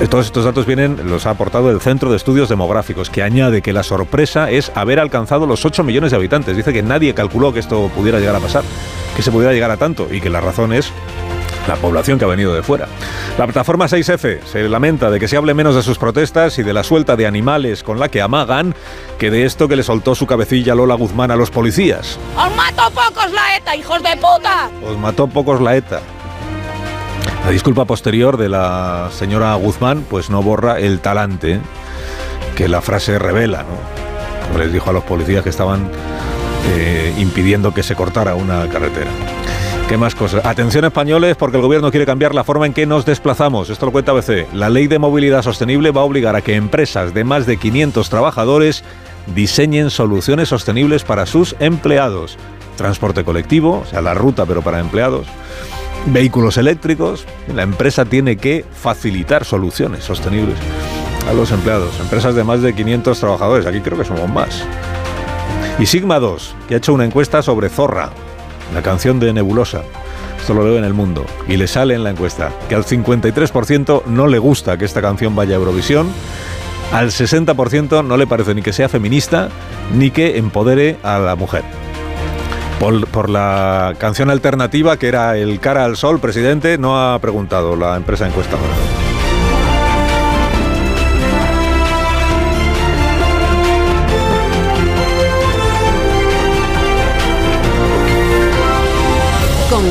[0.00, 3.60] Eh, todos estos datos vienen, los ha aportado el Centro de Estudios Demográficos, que añade
[3.60, 6.56] que la sorpresa es haber alcanzado los 8 millones de habitantes.
[6.56, 8.64] Dice que nadie calculó que esto pudiera llegar a pasar,
[9.14, 10.90] que se pudiera llegar a tanto y que la razón es
[11.66, 12.86] la población que ha venido de fuera.
[13.38, 16.72] La plataforma 6F se lamenta de que se hable menos de sus protestas y de
[16.72, 18.74] la suelta de animales con la que amagan
[19.18, 22.18] que de esto que le soltó su cabecilla Lola Guzmán a los policías.
[22.36, 24.70] ¡Os mato pocos la ETA, hijos de puta!
[24.84, 26.00] Os mató pocos la ETA.
[27.44, 31.60] La disculpa posterior de la señora Guzmán pues no borra el talante
[32.56, 34.58] que la frase revela, ¿no?
[34.58, 35.90] Les dijo a los policías que estaban
[36.74, 39.10] eh, impidiendo que se cortara una carretera.
[39.88, 40.44] ¿Qué más cosas?
[40.44, 43.70] Atención españoles porque el gobierno quiere cambiar la forma en que nos desplazamos.
[43.70, 44.52] Esto lo cuenta ABC.
[44.52, 48.10] La ley de movilidad sostenible va a obligar a que empresas de más de 500
[48.10, 48.82] trabajadores
[49.32, 52.36] diseñen soluciones sostenibles para sus empleados.
[52.76, 55.28] Transporte colectivo, o sea, la ruta pero para empleados.
[56.06, 57.24] Vehículos eléctricos.
[57.54, 60.58] La empresa tiene que facilitar soluciones sostenibles
[61.30, 62.00] a los empleados.
[62.00, 63.66] Empresas de más de 500 trabajadores.
[63.66, 64.64] Aquí creo que somos más.
[65.78, 68.10] Y Sigma 2, que ha hecho una encuesta sobre Zorra,
[68.74, 69.82] la canción de Nebulosa.
[70.38, 71.24] Esto lo leo en el mundo.
[71.48, 75.34] Y le sale en la encuesta que al 53% no le gusta que esta canción
[75.34, 76.08] vaya a Eurovisión.
[76.92, 79.48] Al 60% no le parece ni que sea feminista
[79.94, 81.64] ni que empodere a la mujer.
[82.78, 87.74] Por, por, la canción alternativa que era El cara al sol, presidente, no ha preguntado
[87.74, 89.05] la empresa encuestadora.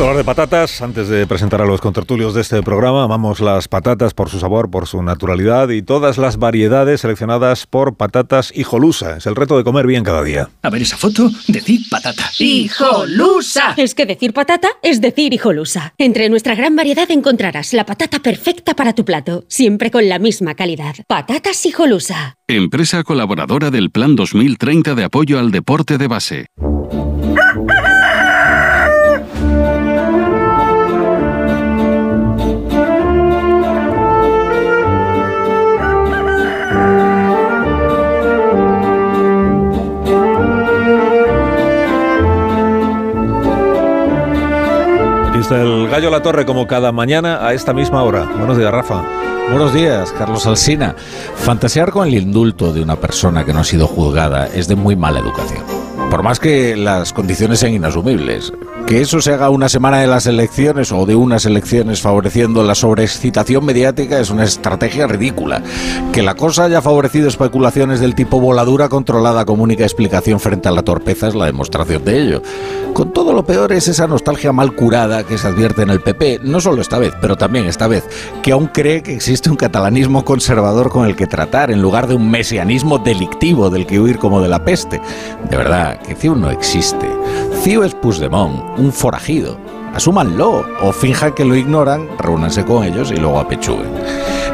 [0.00, 0.80] Hablar de patatas.
[0.80, 4.70] Antes de presentar a los contertulios de este programa, amamos las patatas por su sabor,
[4.70, 9.18] por su naturalidad y todas las variedades seleccionadas por Patatas Hijolusa.
[9.18, 10.48] Es el reto de comer bien cada día.
[10.62, 12.30] A ver esa foto, decir patata.
[12.38, 13.74] ¡Hijolusa!
[13.76, 15.92] Es que decir patata es decir hijolusa.
[15.98, 20.54] Entre nuestra gran variedad encontrarás la patata perfecta para tu plato, siempre con la misma
[20.54, 20.94] calidad.
[21.08, 22.36] Patatas hijolusa.
[22.48, 26.46] Empresa colaboradora del Plan 2030 de apoyo al deporte de base.
[45.50, 48.24] El Gallo La Torre como cada mañana a esta misma hora.
[48.24, 49.02] Buenos días, Rafa.
[49.48, 50.94] Buenos días, Carlos Alsina.
[51.36, 54.96] Fantasear con el indulto de una persona que no ha sido juzgada es de muy
[54.96, 55.64] mala educación.
[56.10, 58.52] Por más que las condiciones sean inasumibles,
[58.86, 62.74] Que eso se haga una semana de las elecciones o de unas elecciones favoreciendo la
[62.74, 65.62] sobreexcitación mediática es una estrategia ridícula.
[66.12, 70.72] Que la cosa haya favorecido especulaciones del tipo voladura controlada como única explicación frente a
[70.72, 72.42] la torpeza es la demostración de ello.
[72.92, 76.40] Con todo lo peor es esa nostalgia mal curada que se advierte en el PP,
[76.42, 78.04] no solo esta vez, pero también esta vez,
[78.42, 82.14] que aún cree que existe un catalanismo conservador con el que tratar en lugar de
[82.14, 85.00] un mesianismo delictivo del que huir como de la peste.
[85.48, 87.06] De verdad, que CIU no existe.
[87.62, 89.58] CIU es Puigdemont, un forajido.
[89.94, 93.90] Asúmanlo o finjan que lo ignoran, reúnanse con ellos y luego apechuguen.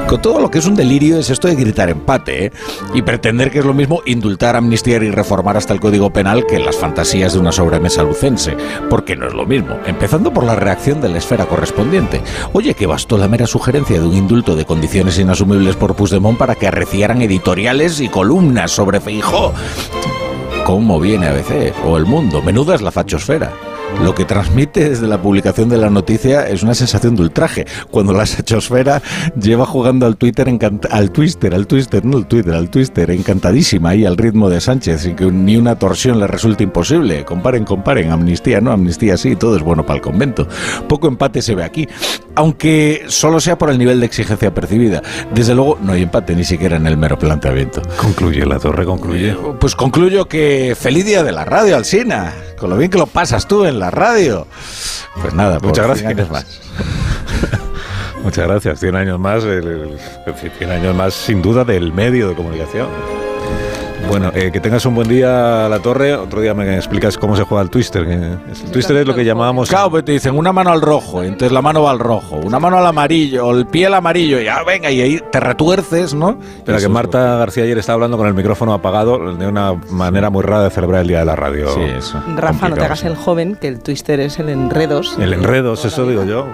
[0.08, 2.52] Con todo lo que es un delirio es esto de gritar empate ¿eh?
[2.94, 6.58] y pretender que es lo mismo indultar, amnistiar y reformar hasta el Código Penal que
[6.58, 8.56] las fantasías de una sobremesa lucense,
[8.90, 12.22] porque no es lo mismo, empezando por la reacción de la esfera correspondiente.
[12.54, 16.56] Oye, que bastó la mera sugerencia de un indulto de condiciones inasumibles por Puigdemont para
[16.56, 19.52] que arrecieran editoriales y columnas sobre Feijó.
[20.66, 22.42] ¿Cómo viene ABC o El Mundo?
[22.42, 23.52] Menuda es la fachosfera.
[24.02, 27.66] Lo que transmite desde la publicación de la noticia es una sensación de ultraje.
[27.90, 29.02] Cuando la sachosfera
[29.40, 30.46] lleva jugando al Twitter
[30.90, 35.00] al Twister, al Twister, no al Twitter, al Twister, encantadísima ahí al ritmo de Sánchez,
[35.00, 37.24] sin que ni una torsión le resulte imposible.
[37.24, 40.46] Comparen, comparen, amnistía, no, amnistía sí, todo es bueno para el convento.
[40.88, 41.88] Poco empate se ve aquí,
[42.34, 45.02] aunque solo sea por el nivel de exigencia percibida.
[45.34, 47.82] Desde luego no hay empate ni siquiera en el mero planteamiento.
[47.96, 49.36] Concluye, la torre concluye.
[49.58, 52.32] Pues concluyo que feliz día de la radio, Alsina.
[52.58, 54.46] Con lo bien que lo pasas tú en la radio.
[55.20, 56.10] Pues nada, Muchas 100 gracias.
[56.10, 56.46] años más.
[58.22, 58.80] Muchas gracias.
[58.80, 62.34] 100 años más, el- el- en fin, 100 años más sin duda del medio de
[62.34, 62.88] comunicación.
[64.08, 66.14] Bueno, eh, que tengas un buen día, La Torre.
[66.14, 68.06] Otro día me explicas cómo se juega el Twister.
[68.06, 69.68] que El Twister es lo que llamábamos...
[69.68, 72.58] Claro, pues te dicen una mano al rojo, entonces la mano va al rojo, una
[72.60, 76.14] mano al amarillo, o el pie al amarillo, y ya venga, y ahí te retuerces,
[76.14, 76.38] ¿no?
[76.58, 80.42] Espera, que Marta García ayer estaba hablando con el micrófono apagado de una manera muy
[80.44, 81.68] rara de celebrar el Día de la Radio.
[81.74, 82.22] Sí, eso.
[82.36, 85.16] Rafa, no te hagas el joven, que el twister es el enredos.
[85.18, 86.46] El enredos, eso digo yo.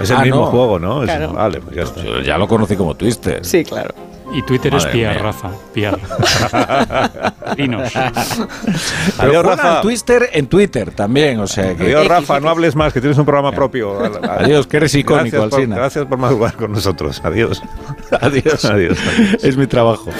[0.00, 0.46] Es el Ah, mismo no.
[0.46, 1.02] juego, ¿no?
[1.02, 1.32] Es- Claro.
[1.32, 2.02] Vale, pues ya está.
[2.02, 3.44] Yo ya lo conocí como Twister.
[3.44, 3.94] Sí, claro.
[4.34, 5.22] Y Twitter es Madre piar, mía.
[5.22, 5.50] Rafa.
[5.72, 5.98] Piar.
[7.56, 7.92] Dinos.
[7.92, 9.80] Pero Adiós, Rafa.
[9.80, 11.84] Twister en Twitter también, o sea que...
[11.84, 13.96] Adiós, Rafa, no hables más, que tienes un programa propio.
[14.28, 17.20] Adiós, que eres icónico, Gracias por, gracias por madrugar con nosotros.
[17.24, 17.62] Adiós.
[18.20, 18.64] Adiós.
[18.64, 18.98] Adiós.
[19.40, 20.10] Es mi trabajo.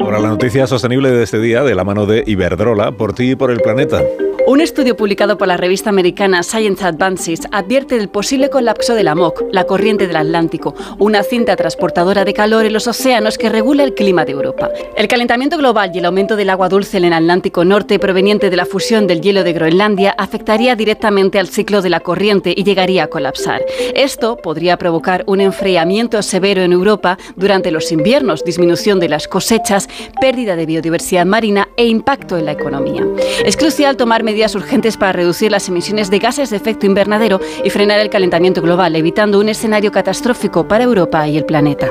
[0.00, 3.36] Ahora la noticia sostenible de este día, de la mano de Iberdrola, por ti y
[3.36, 4.00] por el planeta.
[4.46, 9.14] Un estudio publicado por la revista americana Science Advances advierte del posible colapso de la
[9.14, 13.84] MOC, la corriente del Atlántico, una cinta transportadora de calor en los océanos que regula
[13.84, 14.68] el clima de Europa.
[14.98, 18.56] El calentamiento global y el aumento del agua dulce en el Atlántico Norte proveniente de
[18.56, 23.04] la fusión del hielo de Groenlandia afectaría directamente al ciclo de la corriente y llegaría
[23.04, 23.64] a colapsar.
[23.94, 29.88] Esto podría provocar un enfriamiento severo en Europa durante los inviernos, disminución de las cosechas,
[30.20, 33.06] pérdida de biodiversidad marina e impacto en la economía.
[33.46, 37.70] Es crucial tomar medidas urgentes para reducir las emisiones de gases de efecto invernadero y
[37.70, 41.88] frenar el calentamiento global, evitando un escenario catastrófico para Europa y el planeta.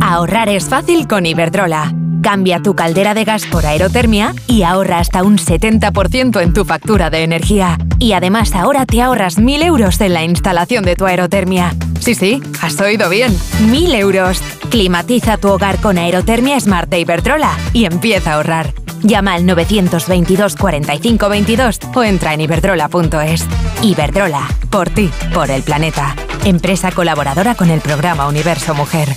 [0.00, 1.92] Ahorrar es fácil con Iberdrola.
[2.22, 7.10] Cambia tu caldera de gas por aerotermia y ahorra hasta un 70% en tu factura
[7.10, 7.78] de energía.
[7.98, 11.74] Y además ahora te ahorras 1.000 euros en la instalación de tu aerotermia.
[12.00, 13.32] Sí, sí, has oído bien.
[13.32, 14.42] 1.000 euros.
[14.70, 18.72] Climatiza tu hogar con aerotermia Smart de Iberdrola y empieza a ahorrar.
[19.08, 23.46] Llama al 922 45 22 o entra en iberdrola.es.
[23.82, 26.14] Iberdrola, por ti, por el planeta.
[26.44, 29.08] Empresa colaboradora con el programa Universo Mujer.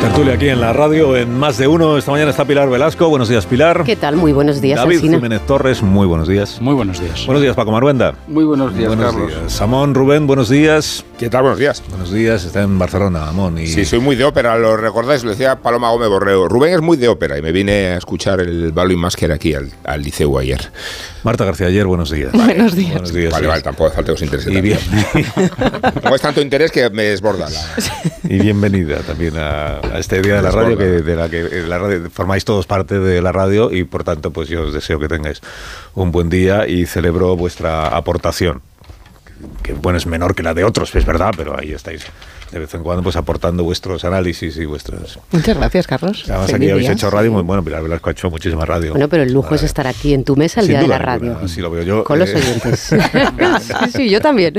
[0.00, 1.98] Tertulia aquí en la radio, en más de uno.
[1.98, 3.08] Esta mañana está Pilar Velasco.
[3.08, 3.84] Buenos días, Pilar.
[3.84, 4.16] ¿Qué tal?
[4.16, 5.00] Muy buenos días, David.
[5.00, 6.58] Jiménez Torres, muy buenos días.
[6.62, 7.26] Muy buenos días.
[7.26, 8.14] Buenos días, Paco Maruenda.
[8.28, 9.28] Muy buenos días, buenos Carlos.
[9.28, 9.52] días.
[9.52, 11.04] Samón Rubén, buenos días.
[11.18, 11.42] ¿Qué tal?
[11.42, 11.82] Buenos días.
[11.88, 13.58] Buenos días, está en Barcelona, Amón.
[13.58, 13.66] Y...
[13.66, 16.46] Sí, soy muy de ópera, lo recordáis, lo decía Paloma Gómez Borreo.
[16.46, 19.68] Rubén es muy de ópera y me vine a escuchar el Balloon Masker aquí al,
[19.82, 20.70] al liceo ayer.
[21.24, 22.30] Marta García ayer, buenos días.
[22.32, 22.92] Buenos días.
[22.92, 23.32] Buenos días.
[23.32, 23.48] Vale, sí.
[23.48, 24.52] vale, tampoco falta que os interese.
[24.52, 24.78] Y, bien,
[26.02, 27.60] Como es tanto interés que me desborda la...
[28.22, 31.78] y bienvenida también a, a este día de la radio, que, de la que la
[31.80, 35.08] radio, formáis todos parte de la radio y por tanto pues yo os deseo que
[35.08, 35.40] tengáis
[35.96, 38.62] un buen día y celebro vuestra aportación.
[39.62, 42.06] Que bueno, es menor que la de otros, es verdad, pero ahí estáis
[42.52, 45.18] de vez en cuando pues aportando vuestros análisis y vuestros...
[45.32, 46.24] Muchas gracias, Carlos.
[46.28, 46.92] Además Feliz aquí habéis día.
[46.94, 48.92] hecho radio muy bueno, Pilar Velasco ha hecho muchísima radio.
[48.92, 50.98] Bueno, pero el lujo es estar aquí en tu mesa el Sin día de la
[50.98, 51.24] radio.
[51.30, 52.04] ninguna, así lo veo yo.
[52.04, 52.80] Con los eh, oyentes.
[53.60, 54.54] sí, sí, yo también.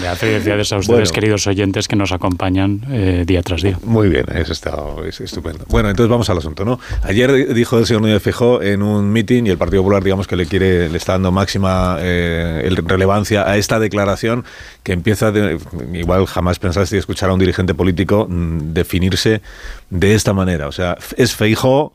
[0.00, 1.12] Le hace felicidades a ustedes, Bueno.
[1.14, 3.78] queridos oyentes, que nos acompañan eh, día tras día.
[3.84, 4.74] Muy bien, eso está
[5.06, 5.64] es estupendo.
[5.68, 6.78] Bueno, entonces vamos al asunto, ¿no?
[7.02, 10.26] Ayer di- dijo el señor Núñez Fijó en un meeting y el Partido Popular, digamos
[10.26, 14.44] que le quiere, le está dando máxima eh, el- relevancia a esta declaración
[14.82, 15.58] que empieza de,
[15.94, 19.40] igual jamás pensasteis escuchar a un dirigente político mm, definirse
[19.88, 20.68] de esta manera.
[20.68, 21.94] O sea, es Feijó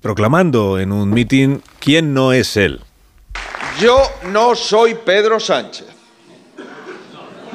[0.00, 2.80] proclamando en un mitin quién no es él.
[3.80, 5.86] Yo no soy Pedro Sánchez.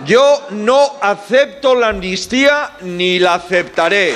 [0.05, 4.15] Yo no acepto la amnistía ni la aceptaré.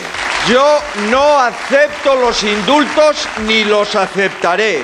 [0.49, 0.79] Yo
[1.09, 4.81] no acepto los indultos ni los aceptaré.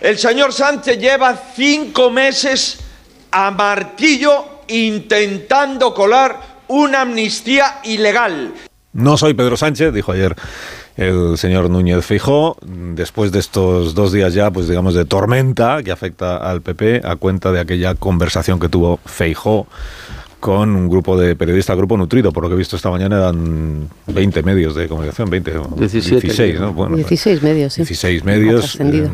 [0.00, 2.78] El señor Sánchez lleva cinco meses
[3.30, 8.52] a martillo intentando colar una amnistía ilegal.
[8.92, 10.34] No soy Pedro Sánchez, dijo ayer
[10.96, 15.92] el señor Núñez Feijó, después de estos dos días ya, pues digamos, de tormenta que
[15.92, 19.66] afecta al PP, a cuenta de aquella conversación que tuvo Feijó
[20.40, 23.88] con un grupo de periodistas, grupo nutrido, por lo que he visto esta mañana eran
[24.06, 26.72] 20 medios de comunicación, 20 o 17, 16, ¿no?
[26.72, 27.80] Bueno, 16 medios, sí.
[27.82, 29.08] 16 Ha medios, eh,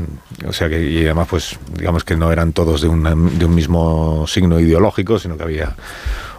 [0.47, 3.55] o sea que y además pues digamos que no eran todos de, una- de un
[3.55, 5.75] mismo signo ideológico, sino que había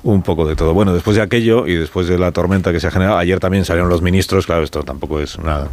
[0.06, 0.74] un poco de todo.
[0.74, 3.66] Bueno, después de aquello y después de la tormenta que se ha generado, ayer también
[3.66, 5.68] salieron los ministros, claro, esto tampoco es una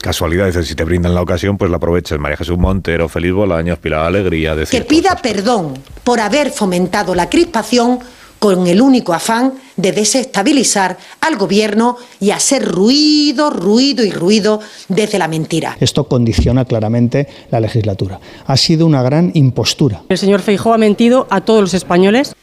[0.00, 2.18] casualidad, es decir, si te brindan la ocasión, pues la aproveches.
[2.18, 5.74] María Jesús Montero, Feliz Bolaños, Pilar Alegría, decir que pida perdón
[6.04, 7.98] por haber fomentado la crispación
[8.38, 15.18] con el único afán de desestabilizar al gobierno y hacer ruido, ruido y ruido desde
[15.18, 15.76] la mentira.
[15.80, 18.20] Esto condiciona claramente la legislatura.
[18.46, 20.02] Ha sido una gran impostura.
[20.10, 22.34] El señor Feijóo ha mentido a todos los españoles.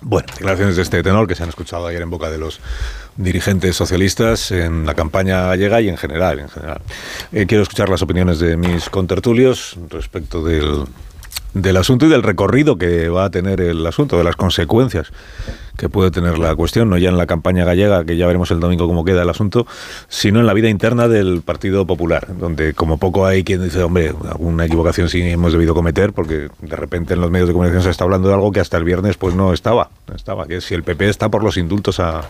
[0.00, 2.60] Bueno, declaraciones de este tenor que se han escuchado ayer en boca de los
[3.16, 6.40] dirigentes socialistas en la campaña gallega y en general.
[6.40, 6.80] En general.
[7.32, 10.86] Eh, quiero escuchar las opiniones de mis contertulios respecto del,
[11.54, 15.12] del asunto y del recorrido que va a tener el asunto, de las consecuencias
[15.76, 18.60] que puede tener la cuestión, no ya en la campaña gallega, que ya veremos el
[18.60, 19.66] domingo cómo queda el asunto,
[20.08, 24.12] sino en la vida interna del Partido Popular, donde como poco hay quien dice, hombre,
[24.28, 27.90] alguna equivocación sí hemos debido cometer, porque de repente en los medios de comunicación se
[27.90, 30.64] está hablando de algo que hasta el viernes pues no estaba, no estaba, que es
[30.64, 32.20] si el PP está por los indultos a,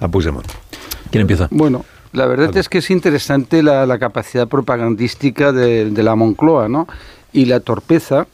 [0.00, 0.46] a Puigdemont.
[1.10, 1.48] ¿Quién empieza?
[1.50, 6.68] Bueno, la verdad es que es interesante la, la capacidad propagandística de, de la Moncloa,
[6.68, 6.86] ¿no?
[7.32, 8.28] Y la torpeza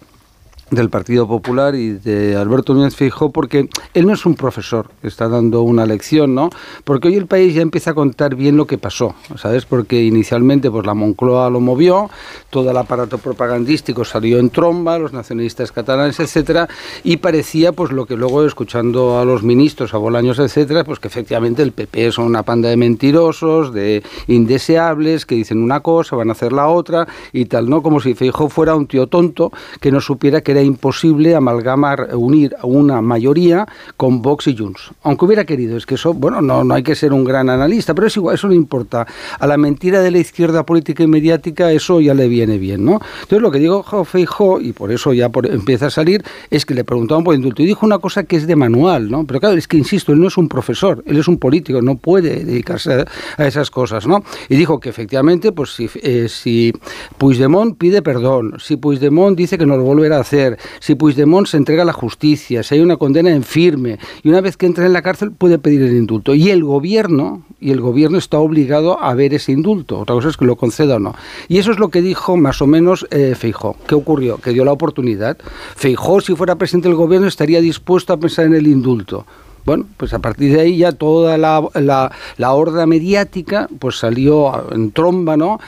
[0.70, 5.08] del Partido Popular y de Alberto Núñez Feijóo porque él no es un profesor que
[5.08, 6.50] está dando una lección, ¿no?
[6.84, 9.64] Porque hoy el país ya empieza a contar bien lo que pasó, ¿sabes?
[9.64, 12.10] Porque inicialmente pues la Moncloa lo movió,
[12.50, 16.68] todo el aparato propagandístico salió en tromba, los nacionalistas catalanes, etcétera,
[17.02, 21.08] y parecía pues lo que luego escuchando a los ministros, a Bolaños, etcétera, pues que
[21.08, 26.28] efectivamente el PP son una panda de mentirosos, de indeseables, que dicen una cosa, van
[26.28, 27.82] a hacer la otra y tal, ¿no?
[27.82, 32.56] Como si Feijóo fuera un tío tonto que no supiera que era imposible amalgamar, unir
[32.62, 33.66] una mayoría
[33.96, 34.90] con Vox y Junts.
[35.02, 37.94] Aunque hubiera querido, es que eso, bueno, no, no hay que ser un gran analista,
[37.94, 39.06] pero es igual, eso no importa.
[39.38, 43.00] A la mentira de la izquierda política y mediática eso ya le viene bien, ¿no?
[43.22, 46.84] Entonces lo que digo Feijó, y por eso ya empieza a salir, es que le
[46.84, 49.24] preguntaban por indulto y dijo una cosa que es de manual, ¿no?
[49.24, 51.96] Pero claro, es que insisto, él no es un profesor, él es un político, no
[51.96, 53.04] puede dedicarse
[53.36, 54.22] a esas cosas, ¿no?
[54.48, 56.72] Y dijo que efectivamente, pues si, eh, si
[57.18, 60.49] Puigdemont pide perdón, si Puigdemont dice que no lo volverá a hacer,
[60.80, 64.40] si Puigdemont se entrega a la justicia, si hay una condena en firme, y una
[64.40, 66.34] vez que entra en la cárcel puede pedir el indulto.
[66.34, 69.98] Y el gobierno, y el gobierno está obligado a ver ese indulto.
[69.98, 71.14] Otra cosa es que lo conceda o no.
[71.48, 73.76] Y eso es lo que dijo más o menos eh, Feijó.
[73.86, 74.38] ¿Qué ocurrió?
[74.38, 75.38] Que dio la oportunidad.
[75.76, 79.26] Feijó, si fuera presidente del gobierno, estaría dispuesto a pensar en el indulto.
[79.64, 84.92] Bueno, pues a partir de ahí ya toda la, la, horda mediática pues salió en
[84.92, 85.60] tromba, ¿no?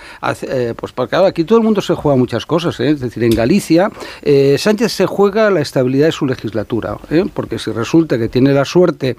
[0.42, 2.90] Eh, pues porque claro, aquí todo el mundo se juega muchas cosas, ¿eh?
[2.90, 3.90] es decir, en Galicia
[4.22, 7.24] eh, Sánchez se juega la estabilidad de su legislatura, ¿eh?
[7.32, 9.16] porque si resulta que tiene la suerte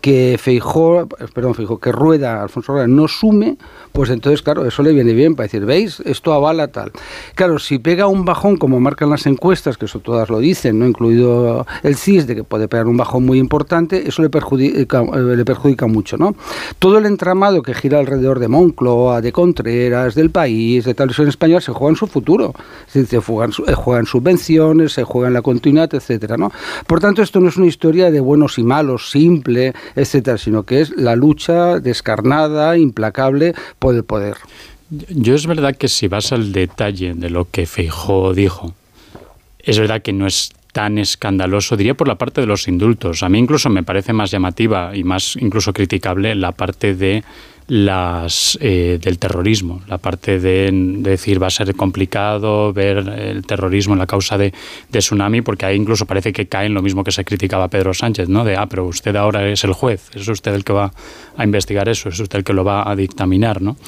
[0.00, 3.56] que Feijó, perdón, Feijó, que Rueda, Alfonso Rueda no sume,
[3.92, 6.00] pues entonces, claro, eso le viene bien para decir, ¿veis?
[6.00, 6.92] Esto avala tal.
[7.34, 10.86] Claro, si pega un bajón, como marcan las encuestas, que eso todas lo dicen, ¿no?
[10.86, 15.36] incluido el CIS, de que puede pegar un bajón muy importante, eso le perjudica, eh,
[15.36, 16.34] le perjudica mucho, ¿no?
[16.78, 21.60] Todo el entramado que gira alrededor de Moncloa, de Contreras, del país, de televisión española,
[21.60, 22.54] se juega en su futuro.
[22.86, 26.52] Se juegan, eh, juegan subvenciones, se juega en la continuidad, etcétera, ¿no?
[26.86, 30.80] Por tanto, esto no es una historia de buenos y malos, simple, etcétera, sino que
[30.80, 34.36] es la lucha descarnada, implacable por el poder.
[34.88, 38.74] Yo es verdad que si vas al detalle de lo que Feijó dijo,
[39.58, 43.22] es verdad que no es tan escandaloso, diría por la parte de los indultos.
[43.22, 47.24] A mí incluso me parece más llamativa y más incluso criticable la parte de
[47.66, 53.46] las eh, del terrorismo, la parte de, de decir va a ser complicado ver el
[53.46, 54.52] terrorismo en la causa de,
[54.90, 58.28] tsunami, porque ahí incluso parece que cae en lo mismo que se criticaba Pedro Sánchez,
[58.28, 58.44] ¿no?
[58.44, 60.92] De ah, pero usted ahora es el juez, es usted el que va
[61.38, 63.78] a investigar eso, es usted el que lo va a dictaminar, ¿no?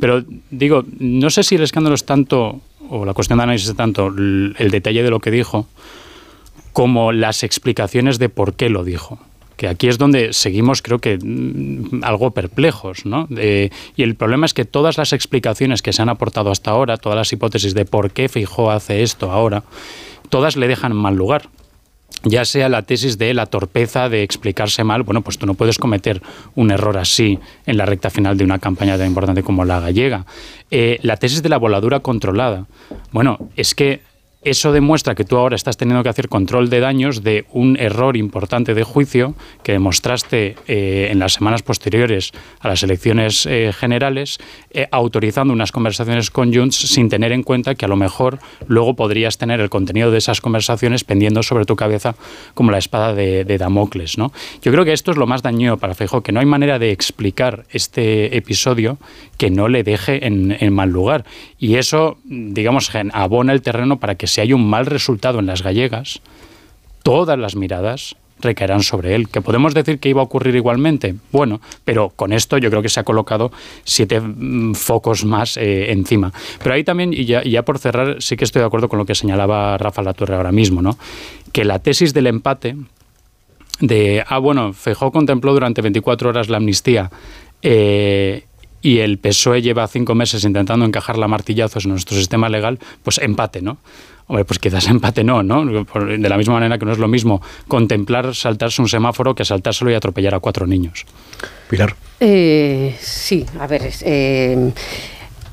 [0.00, 3.76] Pero digo, no sé si el escándalo es tanto, o la cuestión de análisis es
[3.76, 5.68] tanto el detalle de lo que dijo,
[6.78, 9.18] como las explicaciones de por qué lo dijo.
[9.56, 13.26] que aquí es donde seguimos, creo que, mm, algo perplejos, ¿no?
[13.28, 17.16] Y el problema es que todas las explicaciones que se han aportado hasta ahora, todas
[17.16, 19.64] las hipótesis de por qué Fijó hace esto ahora,
[20.28, 21.48] todas le dejan en mal lugar
[22.22, 25.78] ya sea la tesis de la torpeza de explicarse mal, bueno, pues tú no puedes
[25.78, 26.20] cometer
[26.54, 30.24] un error así en la recta final de una campaña tan importante como la gallega.
[30.70, 32.66] Eh, la tesis de la voladura controlada,
[33.12, 34.00] bueno, es que
[34.42, 38.16] eso demuestra que tú ahora estás teniendo que hacer control de daños de un error
[38.16, 39.34] importante de juicio
[39.64, 44.38] que demostraste eh, en las semanas posteriores a las elecciones eh, generales,
[44.70, 48.94] eh, autorizando unas conversaciones con Junts sin tener en cuenta que a lo mejor luego
[48.94, 52.14] podrías tener el contenido de esas conversaciones pendiendo sobre tu cabeza
[52.54, 54.18] como la espada de, Damocles.
[54.18, 54.32] ¿no?
[54.62, 56.92] Yo creo que esto es lo más dañino para Feijóo, que no hay manera de
[56.92, 58.98] explicar este episodio
[59.36, 61.24] que no le deje en, en mal lugar.
[61.58, 65.62] Y eso, digamos, abona el terreno para que si hay un mal resultado en las
[65.62, 66.20] gallegas,
[67.02, 69.28] todas las miradas recaerán sobre él.
[69.28, 71.14] ¿Que podemos decir que iba a ocurrir igualmente?
[71.32, 73.50] Bueno, pero con esto yo creo que se ha colocado
[73.84, 76.32] siete mm, focos más eh, encima.
[76.62, 79.14] Pero ahí también, y ya, por cerrar, sí que estoy de acuerdo con lo que
[79.14, 80.96] señalaba Rafa Latorre ahora mismo, ¿no?
[81.52, 82.76] que la tesis del empate
[83.80, 87.10] de, ah, bueno, Fejó contempló durante 24 horas la amnistía
[87.62, 88.44] eh,
[88.82, 93.18] y el PSOE lleva cinco meses intentando encajar la martillazos en nuestro sistema legal, pues
[93.18, 93.78] empate, ¿no?
[94.26, 95.64] Hombre, pues quizás empate no, ¿no?
[95.64, 99.90] De la misma manera que no es lo mismo contemplar saltarse un semáforo que saltárselo
[99.90, 101.06] y atropellar a cuatro niños.
[101.68, 101.96] Pilar.
[102.20, 104.72] Eh, sí, a ver, eh,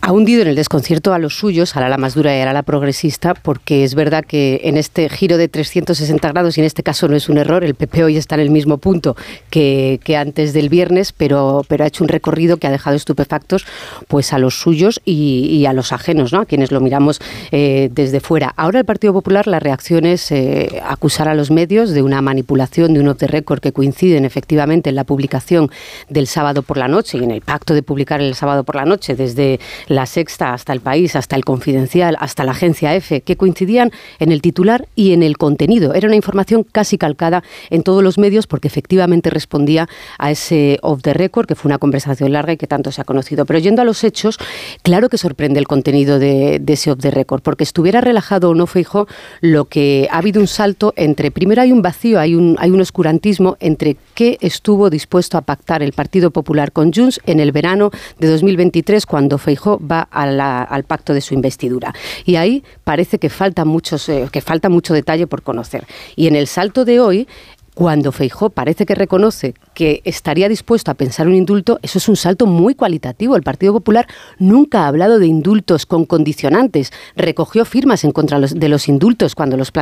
[0.05, 2.61] ha hundido en el desconcierto a los suyos, a la más dura y a la
[2.61, 7.07] progresista, porque es verdad que en este giro de 360 grados, y en este caso
[7.07, 9.15] no es un error, el PP hoy está en el mismo punto
[9.49, 13.65] que, antes del viernes, pero, pero ha hecho un recorrido que ha dejado estupefactos
[14.07, 16.41] pues a los suyos y, a los ajenos, ¿no?
[16.41, 17.19] a quienes lo miramos
[17.51, 18.53] eh, desde fuera.
[18.57, 22.93] Ahora el Partido Popular, la reacción es eh, acusar a los medios de una manipulación,
[22.93, 25.71] de un off the record que coinciden efectivamente en la publicación
[26.09, 28.85] del sábado por la noche y en el pacto de publicar el sábado por la
[28.85, 29.59] noche desde
[30.05, 34.41] Sexta hasta el País, hasta el Confidencial, hasta la Agencia F, que coincidían en el
[34.41, 35.93] titular y en el contenido.
[35.93, 41.01] Era una información casi calcada en todos los medios porque efectivamente respondía a ese off
[41.01, 43.45] the record, que fue una conversación larga y que tanto se ha conocido.
[43.45, 44.37] Pero yendo a los hechos,
[44.83, 48.67] claro que sorprende el contenido de, ese off the record, porque estuviera relajado o no
[48.67, 49.07] fijo,
[49.39, 52.81] lo que ha habido un salto entre, primero hay un vacío, hay un, hay un
[52.81, 57.91] oscurantismo entre qué estuvo dispuesto a pactar el Partido Popular con Junts en el verano
[58.19, 61.93] de 2023, cuando Feijó va al pacto de su investidura.
[62.25, 65.85] Y ahí parece que falta, muchos, eh, que falta mucho detalle por conocer.
[66.15, 67.27] Y en el salto de hoy,
[67.75, 72.15] cuando Feijó parece que reconoce que estaría dispuesto a pensar un indulto, eso es un
[72.15, 73.35] salto muy cualitativo.
[73.35, 74.07] El Partido Popular
[74.39, 76.93] nunca ha hablado de indultos con condicionantes.
[77.17, 79.73] Recogió firmas en contra de los indultos cuando los,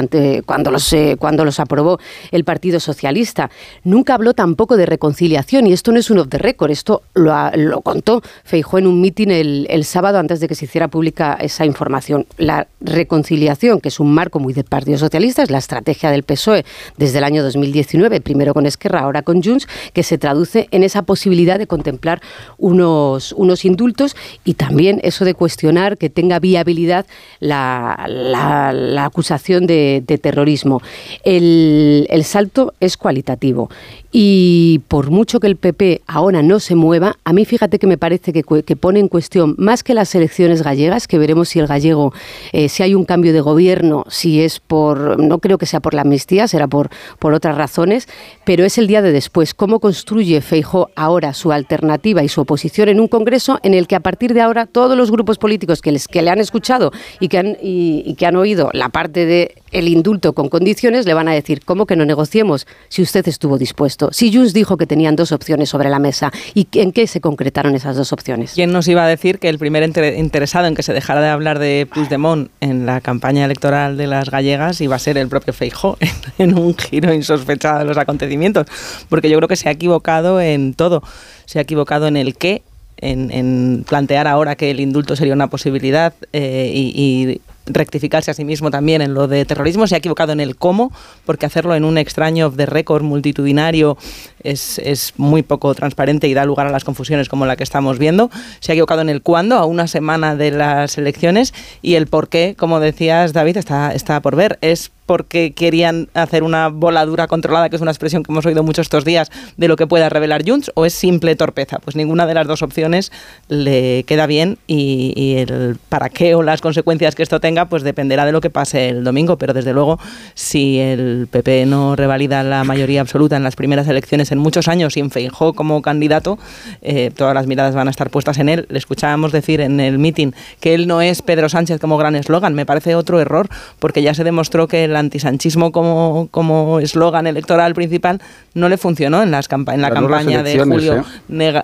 [0.46, 2.00] cuando, los, eh, cuando los aprobó
[2.32, 3.52] el Partido Socialista.
[3.84, 6.72] Nunca habló tampoco de reconciliación y esto no es un off the record.
[6.72, 10.66] Esto lo, lo contó Feijó en un mitin el, el sábado antes de que se
[10.66, 12.26] hiciera pública esa información.
[12.38, 16.66] La reconciliación, que es un marco muy del Partido Socialista, es la estrategia del PSOE
[16.98, 17.83] desde el año 2010
[18.24, 22.22] primero con Esquerra, ahora con Junts, que se traduce en esa posibilidad de contemplar
[22.58, 27.06] unos, unos indultos y también eso de cuestionar que tenga viabilidad
[27.40, 30.82] la, la, acusación de, terrorismo.
[31.24, 33.70] El, el salto es cualitativo
[34.16, 37.98] y por mucho que el PP ahora no se mueva, a mí fíjate que me
[37.98, 38.44] parece que,
[38.76, 42.14] pone en cuestión más que las elecciones gallegas, que veremos si el gallego,
[42.52, 45.96] eh, si hay un cambio de gobierno, si es por, no creo que sea por
[45.96, 48.08] la amnistía, será por, por otras razones,
[48.46, 49.56] pero es el día de después.
[49.56, 53.96] ¿Cómo construye Feijo ahora su alternativa y su oposición en un Congreso en el que
[53.96, 57.30] a partir de ahora todos los grupos políticos que, les, que le han escuchado y
[57.30, 61.28] que han, y que han oído la parte de el indulto con condiciones, le van
[61.28, 64.03] a decir, ¿cómo que no negociemos si usted estuvo dispuesto?
[64.12, 67.76] Si Junts dijo que tenían dos opciones sobre la mesa, ¿y en qué se concretaron
[67.76, 68.54] esas dos opciones?
[68.54, 71.60] ¿Quién nos iba a decir que el primer interesado en que se dejara de hablar
[71.60, 75.98] de Puigdemont en la campaña electoral de las gallegas iba a ser el propio Feijó,
[76.38, 78.68] en un giro insospechado de los acontecimientos?
[79.10, 81.04] Porque yo creo que se ha equivocado en todo.
[81.46, 82.64] Se ha equivocado en el qué,
[82.98, 88.72] en, plantear ahora que el indulto sería una posibilidad eh, y, rectificarse a sí mismo
[88.72, 90.92] también en lo de terrorismo, se ha equivocado en el cómo,
[91.26, 93.98] porque hacerlo en un extraño de récord multitudinario
[94.44, 98.00] es, es, muy poco transparente y da lugar a las confusiones como la que estamos
[98.00, 98.30] viendo.
[98.60, 102.28] Se ha equivocado en el cuándo, a una semana de las elecciones, y el por
[102.30, 104.58] qué, como decías David, está, está por ver.
[104.62, 108.82] Es porque querían hacer una voladura controlada, que es una expresión que hemos oído mucho
[108.82, 111.80] estos días, de lo que pueda revelar Junts, o es simple torpeza?
[111.80, 113.12] Pues ninguna de las dos opciones
[113.48, 118.26] le queda bien y, el para qué o las consecuencias que esto tenga, pues dependerá
[118.26, 120.00] de lo que pase el domingo, pero desde luego,
[120.36, 124.98] si el PP no revalida la mayoría absoluta en las primeras elecciones en muchos años
[124.98, 126.38] y en Feijó como candidato,
[126.82, 128.66] eh, todas las miradas van a estar puestas en él.
[128.70, 132.54] Le escuchábamos decir en el meeting que él no es Pedro Sánchez como gran eslogan.
[132.54, 133.50] Me parece otro error,
[133.80, 138.22] porque ya se demostró que el antisanchismo como, como eslogan electoral principal
[138.54, 141.06] no le funcionó en, las en la campaña de Julio.
[141.30, 141.64] ¿eh?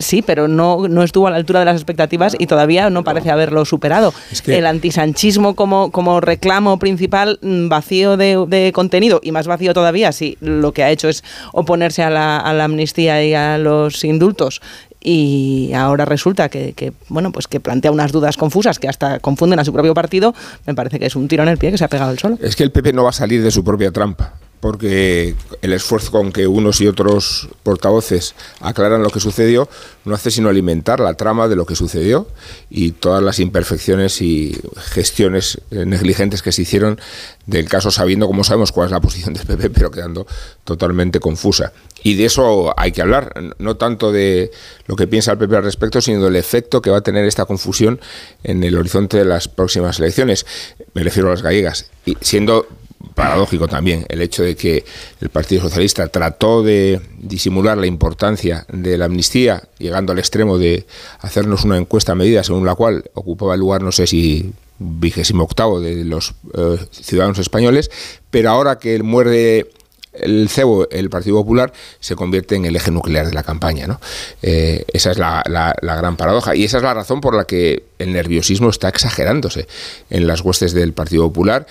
[0.00, 3.30] Sí, pero no, no estuvo a la altura de las expectativas y todavía no parece
[3.30, 4.14] haberlo superado.
[4.46, 10.38] El antisanchismo como, como reclamo principal mm, vacío de, contenido y más vacío todavía si
[10.40, 14.62] lo que ha hecho es oponerse a la, a la amnistía y a los indultos
[15.02, 19.58] y ahora resulta que, que, bueno pues que plantea unas dudas confusas que hasta confunden
[19.58, 20.34] a su propio partido
[20.66, 22.38] me parece que es un tiro en el pie que se ha pegado el solo.
[22.40, 26.10] Es que el PP no va a salir de su propia trampa porque el esfuerzo
[26.10, 29.68] con que unos y otros portavoces aclaran lo que sucedió
[30.04, 32.28] no hace sino alimentar la trama de lo que sucedió
[32.68, 37.00] y todas las imperfecciones y gestiones eh, negligentes que se hicieron
[37.46, 40.26] del caso sabiendo, como sabemos, cuál es la posición del PP, pero quedando
[40.64, 41.72] totalmente confusa.
[42.02, 44.50] Y de eso hay que hablar, no tanto de
[44.86, 47.46] lo que piensa el PP al respecto, sino del efecto que va a tener esta
[47.46, 48.00] confusión
[48.44, 50.46] en el horizonte de las próximas elecciones.
[50.94, 51.90] Me refiero a las gallegas.
[52.06, 52.66] Y siendo
[53.14, 54.84] paradójico también el hecho de que
[55.20, 60.86] el Partido Socialista trató de disimular la importancia de la amnistía, llegando al extremo de
[61.20, 65.80] hacernos una encuesta medida según la cual ocupaba el lugar, no sé si vigésimo octavo
[65.80, 67.90] de los eh, ciudadanos españoles,
[68.30, 69.70] pero ahora que muerde
[70.12, 73.86] el cebo, el Partido Popular, se convierte en el eje nuclear de la campaña.
[73.86, 74.00] ¿no?
[74.42, 76.56] Eh, esa es la, la, gran paradoja.
[76.56, 79.68] Y esa es la razón por la que el nerviosismo está exagerándose
[80.10, 81.66] en las huestes del Partido Popular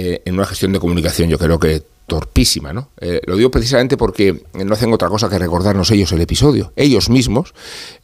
[0.00, 2.90] eh, en una gestión de comunicación yo creo que torpísima, ¿no?
[3.00, 6.72] Eh, lo digo precisamente porque no hacen otra cosa que recordarnos ellos el episodio.
[6.76, 7.52] Ellos mismos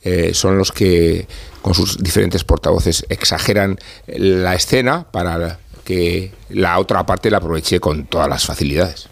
[0.03, 1.29] eh, son los que,
[1.63, 8.07] con sus diferentes portavoces, exageran la escena para que la otra parte la aproveche con
[8.07, 9.09] todas las facilidades.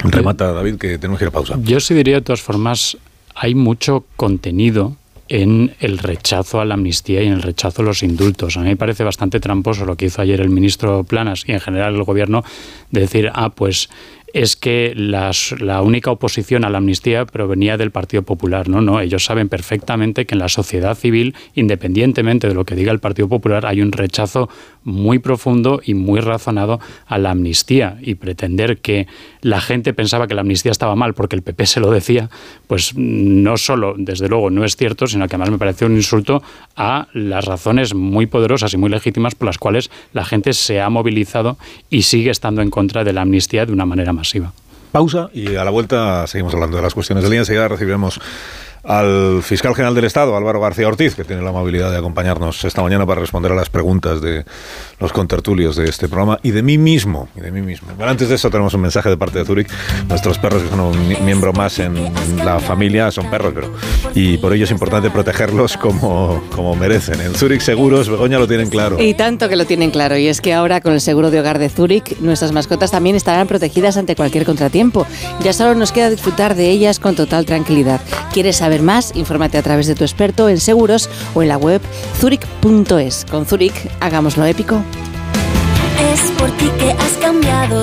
[0.00, 1.54] Remata, David, que tenemos que ir a pausa.
[1.62, 2.96] Yo sí diría, de todas formas,
[3.36, 4.96] hay mucho contenido
[5.28, 8.56] en el rechazo a la amnistía y en el rechazo a los indultos.
[8.56, 11.60] A mí me parece bastante tramposo lo que hizo ayer el ministro Planas y en
[11.60, 12.44] general el gobierno
[12.90, 13.88] de decir, ah, pues
[14.34, 18.68] es que la única oposición a la amnistía provenía del Partido Popular.
[18.68, 22.90] No, no, ellos saben perfectamente que en la sociedad civil, independientemente de lo que diga
[22.90, 24.48] el Partido Popular, hay un rechazo
[24.82, 29.06] muy profundo y muy razonado a la amnistía y pretender que
[29.40, 32.28] la gente pensaba que la amnistía estaba mal porque el PP se lo decía,
[32.66, 36.42] pues no solo, desde luego, no es cierto, sino que además me parece un insulto
[36.74, 40.90] a las razones muy poderosas y muy legítimas por las cuales la gente se ha
[40.90, 41.56] movilizado
[41.88, 44.12] y sigue estando en contra de la amnistía de una manera
[44.92, 47.40] Pausa y a la vuelta seguimos hablando de las cuestiones del día.
[47.40, 48.20] Enseguida recibiremos
[48.84, 52.82] al fiscal general del Estado, Álvaro García Ortiz, que tiene la amabilidad de acompañarnos esta
[52.82, 54.44] mañana para responder a las preguntas de
[55.00, 57.28] los contertulios de este programa y de mí mismo.
[57.34, 57.88] Y de mí mismo.
[57.96, 59.70] Pero antes de eso tenemos un mensaje de parte de Zurich.
[60.08, 61.94] Nuestros perros, que son un miembro más en,
[62.44, 63.72] la familia, son perros, pero
[64.14, 67.20] y por ello es importante protegerlos como, como merecen.
[67.20, 69.00] En Zurich Seguros, Begoña lo tienen claro.
[69.02, 70.16] Y tanto que lo tienen claro.
[70.18, 73.46] Y es que ahora con el seguro de hogar de Zurich, nuestras mascotas también estarán
[73.46, 75.06] protegidas ante cualquier contratiempo.
[75.42, 78.00] Ya solo nos queda disfrutar de ellas con total tranquilidad.
[78.32, 79.12] ¿Quieres saber más?
[79.14, 81.80] Infórmate a través de tu experto en seguros o en la web
[82.20, 83.26] zurich.es.
[83.30, 84.82] Con Zurich, hagámoslo épico.
[86.12, 87.82] Es por ti que has cambiado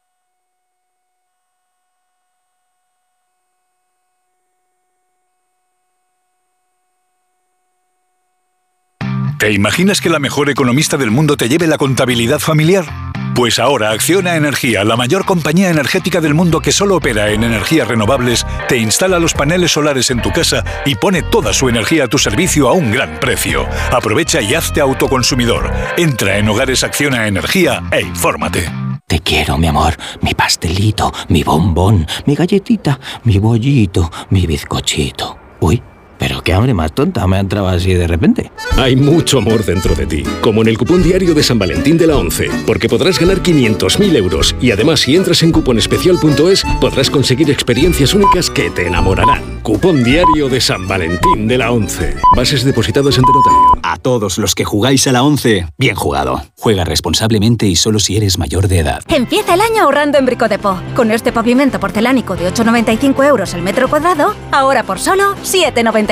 [9.41, 12.85] ¿Te imaginas que la mejor economista del mundo te lleve la contabilidad familiar?
[13.33, 17.87] Pues ahora Acciona Energía, la mayor compañía energética del mundo que solo opera en energías
[17.87, 22.07] renovables, te instala los paneles solares en tu casa y pone toda su energía a
[22.07, 23.65] tu servicio a un gran precio.
[23.91, 25.71] Aprovecha y hazte autoconsumidor.
[25.97, 28.71] Entra en Hogares Acciona Energía e infórmate.
[29.07, 35.39] Te quiero, mi amor, mi pastelito, mi bombón, mi galletita, mi bollito, mi bizcochito.
[35.61, 35.81] Uy.
[36.21, 38.51] Pero qué hambre más tonta me ha entrado así de repente.
[38.77, 42.05] Hay mucho amor dentro de ti, como en el cupón diario de San Valentín de
[42.05, 47.49] la 11, porque podrás ganar 500.000 euros y además si entras en cuponespecial.es podrás conseguir
[47.49, 49.61] experiencias únicas que te enamorarán.
[49.63, 52.15] Cupón diario de San Valentín de la 11.
[52.35, 53.79] Bases depositadas ante notario.
[53.81, 56.43] A todos los que jugáis a la 11, bien jugado.
[56.55, 59.01] Juega responsablemente y solo si eres mayor de edad.
[59.07, 60.77] Empieza el año ahorrando en Brico Depot.
[60.93, 66.10] Con este pavimento porcelánico de 8,95 euros el metro cuadrado, ahora por solo 7,95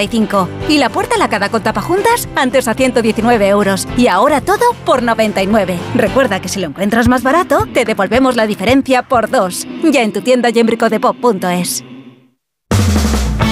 [0.69, 3.87] y la puerta lacada con tapajuntas, antes a 119 euros.
[3.97, 5.77] Y ahora todo por 99.
[5.95, 9.67] Recuerda que si lo encuentras más barato, te devolvemos la diferencia por dos.
[9.83, 11.88] Ya en tu tienda y en bricodepot.es.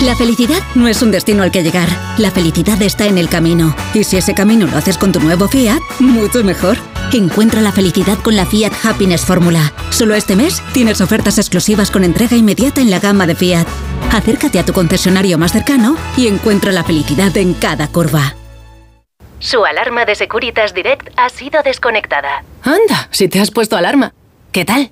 [0.04, 1.90] La felicidad no es un destino al que llegar.
[2.18, 3.76] La felicidad está en el camino.
[3.94, 6.78] Y si ese camino lo haces con tu nuevo Fiat, mucho mejor.
[7.14, 9.74] Encuentra la felicidad con la Fiat Happiness Fórmula.
[9.90, 13.68] Solo este mes tienes ofertas exclusivas con entrega inmediata en la gama de Fiat.
[14.12, 18.36] Acércate a tu concesionario más cercano y encuentra la felicidad en cada curva.
[19.40, 22.44] Su alarma de Securitas Direct ha sido desconectada.
[22.64, 24.14] Anda, si te has puesto alarma.
[24.52, 24.92] ¿Qué tal?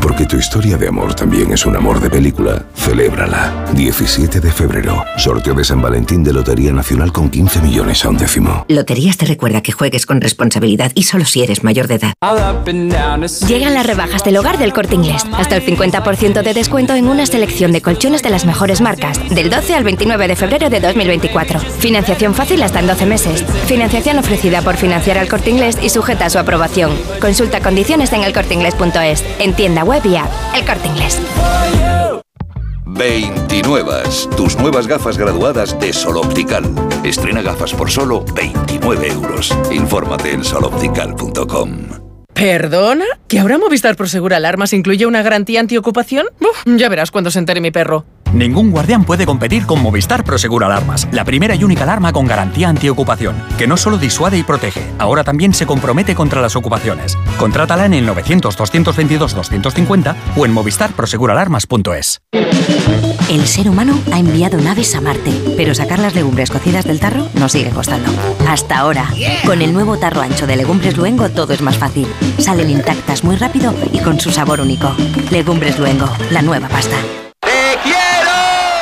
[0.00, 2.64] Porque tu historia de amor también es un amor de película.
[2.74, 3.66] Celébrala.
[3.74, 5.04] 17 de febrero.
[5.16, 8.64] Sorteo de San Valentín de Lotería Nacional con 15 millones a un décimo.
[8.68, 12.12] Loterías te recuerda que juegues con responsabilidad y solo si eres mayor de edad.
[13.46, 15.24] Llegan las rebajas del hogar del corte inglés.
[15.32, 19.20] Hasta el 50% de descuento en una selección de colchones de las mejores marcas.
[19.30, 21.60] Del 12 al 29 de febrero de 2024.
[21.60, 23.44] Financiación fácil hasta en 12 meses.
[23.66, 26.92] Financiación ofrecida por financiar al corte inglés y sujeta a su aprobación.
[27.20, 29.24] Consulta condiciones en elcorteinglés.es.
[29.38, 30.30] En tienda web y app.
[30.54, 31.20] El corte inglés.
[32.86, 34.02] 29.
[34.34, 36.64] Tus nuevas gafas graduadas de Sol Optical.
[37.04, 39.54] Estrena gafas por solo 29 euros.
[39.70, 42.07] Infórmate en soloptical.com.
[42.38, 43.04] ¿Perdona?
[43.26, 46.26] ¿Que ahora Movistar Prosegur Alarmas incluye una garantía antiocupación?
[46.38, 48.04] Uf, ya verás cuando se entere mi perro.
[48.32, 52.68] Ningún guardián puede competir con Movistar Prosegur Alarmas, la primera y única alarma con garantía
[52.68, 57.18] antiocupación, que no solo disuade y protege, ahora también se compromete contra las ocupaciones.
[57.38, 62.20] Contrátala en el 900-222-250 o en movistarproseguralarmas.es.
[63.30, 67.26] El ser humano ha enviado naves a Marte, pero sacar las legumbres cocidas del tarro
[67.34, 68.10] nos sigue costando.
[68.46, 69.10] Hasta ahora.
[69.44, 72.06] Con el nuevo tarro ancho de Legumbres Luengo todo es más fácil.
[72.38, 74.94] Salen intactas muy rápido y con su sabor único.
[75.30, 76.96] Legumbres Luengo, la nueva pasta.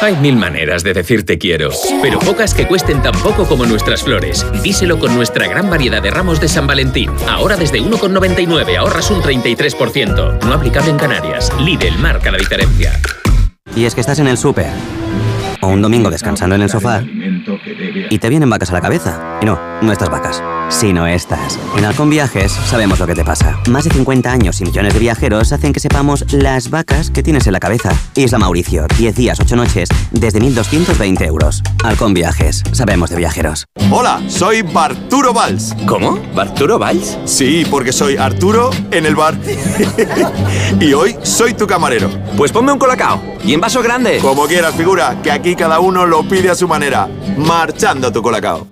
[0.03, 1.71] Hay mil maneras de decir te quiero,
[2.03, 4.45] pero pocas que cuesten tan poco como nuestras flores.
[4.63, 7.11] Díselo con nuestra gran variedad de ramos de San Valentín.
[7.27, 10.45] Ahora desde 1,99 ahorras un 33%.
[10.45, 11.51] No aplicable en Canarias.
[11.59, 12.93] Lidl marca la diferencia.
[13.75, 14.67] Y es que estás en el súper.
[15.61, 17.03] O un domingo descansando en el sofá.
[18.11, 19.39] Y te vienen vacas a la cabeza.
[19.43, 21.59] Y no, no estas vacas, sino estas.
[21.77, 23.59] En Halcón Viajes sabemos lo que te pasa.
[23.69, 27.47] Más de 50 años y millones de viajeros hacen que sepamos las vacas que tienes
[27.47, 27.93] en la cabeza.
[28.15, 31.63] Isla Mauricio, 10 días, 8 noches, desde 1.220 euros.
[31.85, 33.67] Halcón Viajes, sabemos de viajeros.
[33.91, 35.75] Hola, soy Barturo Valls.
[35.87, 36.19] ¿Cómo?
[36.35, 37.19] ¿Barturo Valls?
[37.25, 39.37] Sí, porque soy Arturo en el bar.
[40.81, 42.09] y hoy soy tu camarero.
[42.37, 43.21] Pues ponme un colacao.
[43.45, 44.19] Y en vaso grande.
[44.19, 47.09] Como quieras, figura, que aquí cada uno lo pide a su manera.
[47.37, 48.69] Marchando tu colacao.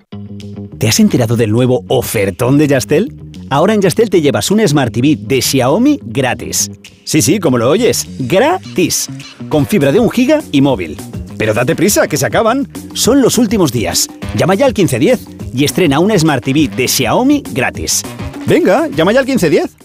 [0.77, 3.13] ¿Te has enterado del nuevo ofertón de Yastel?
[3.49, 6.69] Ahora en Yastel te llevas un Smart TV de Xiaomi gratis.
[7.03, 9.07] Sí, sí, como lo oyes, gratis.
[9.49, 10.97] Con fibra de un giga y móvil.
[11.37, 12.67] Pero date prisa, que se acaban.
[12.93, 14.07] Son los últimos días.
[14.35, 18.03] Llama ya al 1510 y estrena una Smart TV de Xiaomi gratis.
[18.45, 19.84] Venga, llama ya al 1510.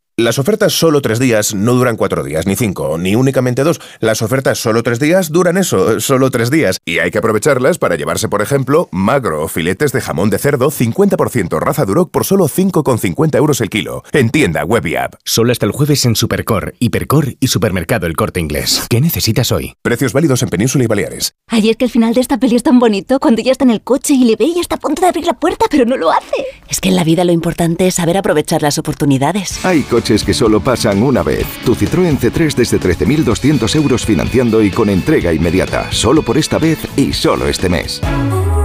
[0.17, 3.79] Las ofertas solo tres días no duran cuatro días, ni cinco, ni únicamente dos.
[4.01, 6.79] Las ofertas solo tres días duran eso, solo tres días.
[6.85, 10.69] Y hay que aprovecharlas para llevarse, por ejemplo, magro o filetes de jamón de cerdo
[10.69, 14.03] 50% raza Duroc por solo 5,50 euros el kilo.
[14.11, 15.15] En tienda, web y app.
[15.23, 18.85] Solo hasta el jueves en Supercor, Hipercor y Supermercado El Corte Inglés.
[18.89, 19.75] ¿Qué necesitas hoy?
[19.81, 21.35] Precios válidos en Península y Baleares.
[21.47, 23.81] Ayer que el final de esta peli es tan bonito, cuando ella está en el
[23.81, 26.11] coche y le ve y está a punto de abrir la puerta, pero no lo
[26.11, 26.45] hace.
[26.69, 29.63] Es que en la vida lo importante es saber aprovechar las oportunidades.
[29.65, 31.45] Hay coches que solo pasan una vez.
[31.63, 35.91] Tu Citroën C3 desde 13.200 euros financiando y con entrega inmediata.
[35.91, 38.01] Solo por esta vez y solo este mes.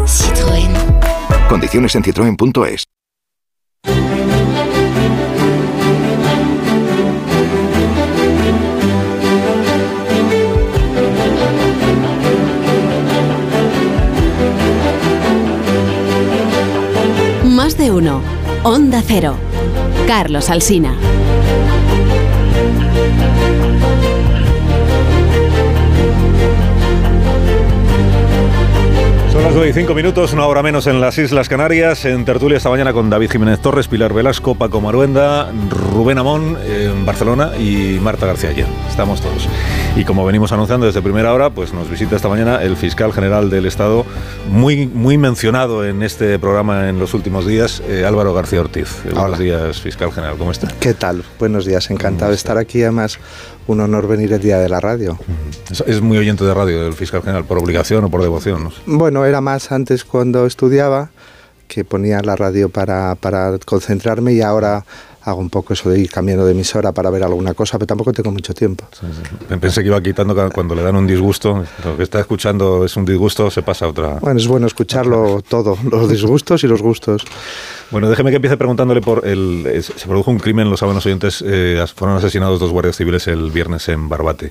[0.07, 0.71] Citroën.
[1.49, 2.85] Condiciones en citroen.es.
[17.45, 18.23] Más de uno.
[18.63, 19.37] Onda Cero.
[20.07, 20.97] Carlos Alsina.
[21.39, 21.67] 啊！
[29.37, 32.07] Son las 9 y 5 minutos, una hora menos en las Islas Canarias.
[32.07, 37.05] En tertulia esta mañana con David Jiménez Torres, Pilar Velasco, Paco Maruenda, Rubén Amón en
[37.05, 38.67] Barcelona y Marta García ayer.
[38.89, 39.47] Estamos todos.
[39.95, 43.51] Y como venimos anunciando desde primera hora, pues nos visita esta mañana el fiscal general
[43.51, 44.07] del Estado,
[44.49, 49.03] muy, muy mencionado en este programa en los últimos días, eh, Álvaro García Ortiz.
[49.05, 50.39] Buenos días, fiscal general.
[50.39, 50.69] ¿Cómo está?
[50.81, 51.23] ¿Qué tal?
[51.39, 52.83] Buenos días, encantado de estar aquí.
[52.83, 53.19] Además,
[53.67, 55.19] un honor venir el día de la radio.
[55.71, 58.65] Es, es muy oyente de radio el fiscal general, por obligación o por devoción.
[58.65, 58.79] No sé.
[58.87, 61.11] Bueno, era más antes cuando estudiaba,
[61.69, 64.85] que ponía la radio para, para concentrarme y ahora
[65.23, 68.13] hago un poco eso de ir cambiando de emisora para ver alguna cosa, pero tampoco
[68.13, 68.85] tengo mucho tiempo.
[69.61, 71.65] Pensé que iba quitando cuando le dan un disgusto.
[71.85, 74.19] Lo que está escuchando es un disgusto, se pasa a otra.
[74.21, 77.25] Bueno, es bueno escucharlo todo, los disgustos y los gustos.
[77.91, 79.83] Bueno, déjeme que empiece preguntándole por el.
[79.83, 83.51] Se produjo un crimen, lo saben los oyentes, eh, fueron asesinados dos guardias civiles el
[83.51, 84.51] viernes en Barbate.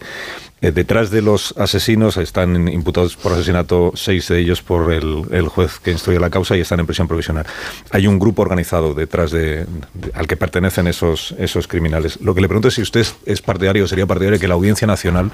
[0.61, 5.79] Eh, detrás de los asesinos están imputados por asesinato seis de ellos por el, juez
[5.79, 7.45] que instruye la causa y están en prisión provisional.
[7.91, 9.65] Hay un grupo organizado detrás de,
[10.13, 12.21] al que pertenecen esos, esos criminales.
[12.21, 15.31] Lo que le pregunto es si usted es, partidario, sería partidario que la Audiencia Nacional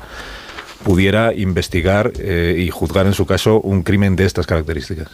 [0.84, 5.10] pudiera investigar eh, y juzgar en su caso un crimen de estas características.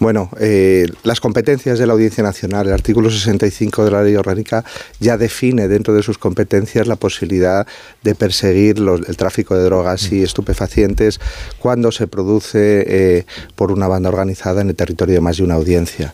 [0.00, 4.64] Bueno, eh, las competencias de la Audiencia Nacional, el artículo 65 de la Ley Orgánica
[5.00, 7.66] ya define dentro de sus competencias la posibilidad
[8.04, 11.18] de perseguir los- el tráfico de drogas y estupefacientes
[11.58, 15.54] cuando se produce eh, por una banda organizada en el territorio de más de una
[15.54, 16.12] audiencia.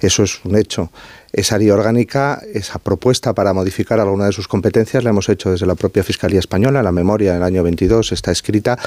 [0.00, 0.90] Eso es un hecho.
[1.32, 5.64] Esa ley orgánica, esa propuesta para modificar alguna de sus competencias, la hemos hecho desde
[5.64, 6.82] la propia Fiscalía Española.
[6.82, 8.78] La memoria del año 22 está escrita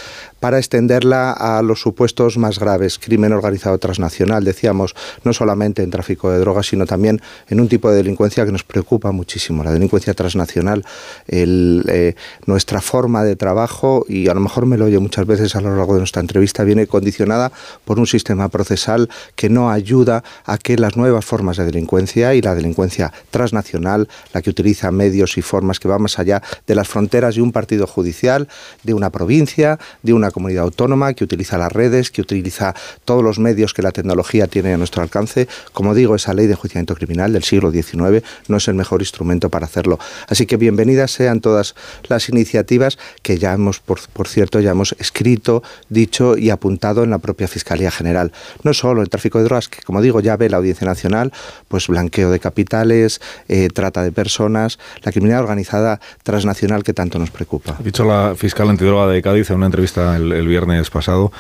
[0.41, 6.31] para extenderla a los supuestos más graves, crimen organizado transnacional, decíamos, no solamente en tráfico
[6.31, 10.13] de drogas, sino también en un tipo de delincuencia que nos preocupa muchísimo, la delincuencia
[10.13, 10.85] transnacional,
[11.27, 12.15] eh,
[12.45, 15.75] nuestra forma de trabajo, y a lo mejor me lo oye muchas veces a lo
[15.77, 17.53] largo de nuestra entrevista, viene condicionada
[17.85, 22.41] por un sistema procesal que no ayuda a que las nuevas formas de delincuencia y
[22.41, 26.87] la delincuencia transnacional, la que utiliza medios y formas que van más allá de las
[26.87, 28.47] fronteras de un partido judicial,
[28.83, 32.73] de una provincia, de una comunidad autónoma, que utiliza las redes, que utiliza
[33.05, 35.47] todos los medios que la tecnología tiene a nuestro alcance.
[35.71, 39.49] Como digo, esa ley de enjuiciamiento criminal del siglo XIX no es el mejor instrumento
[39.49, 39.99] para hacerlo.
[40.27, 41.75] Así que bienvenidas sean todas
[42.07, 47.09] las iniciativas que ya hemos, por, por cierto, ya hemos escrito, dicho y apuntado en
[47.09, 48.31] la propia Fiscalía General.
[48.63, 51.31] No solo el tráfico de drogas, que como digo ya ve la Audiencia Nacional,
[51.67, 57.31] pues blanqueo de capitales, eh, trata de personas, la criminalidad organizada transnacional que tanto nos
[57.31, 57.77] preocupa.
[57.79, 61.31] Ha dicho la fiscal antidroga de Cádiz en una entrevista el, viernes pasado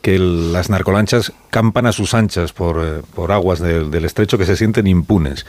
[0.00, 4.56] que las narcolanchas campan a sus anchas por, eh, por aguas del estrecho que se
[4.56, 5.46] sienten impunes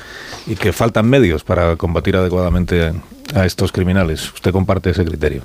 [0.47, 2.93] y que faltan medios para combatir adecuadamente
[3.33, 4.31] a estos criminales.
[4.33, 5.41] ¿Usted comparte ese criterio?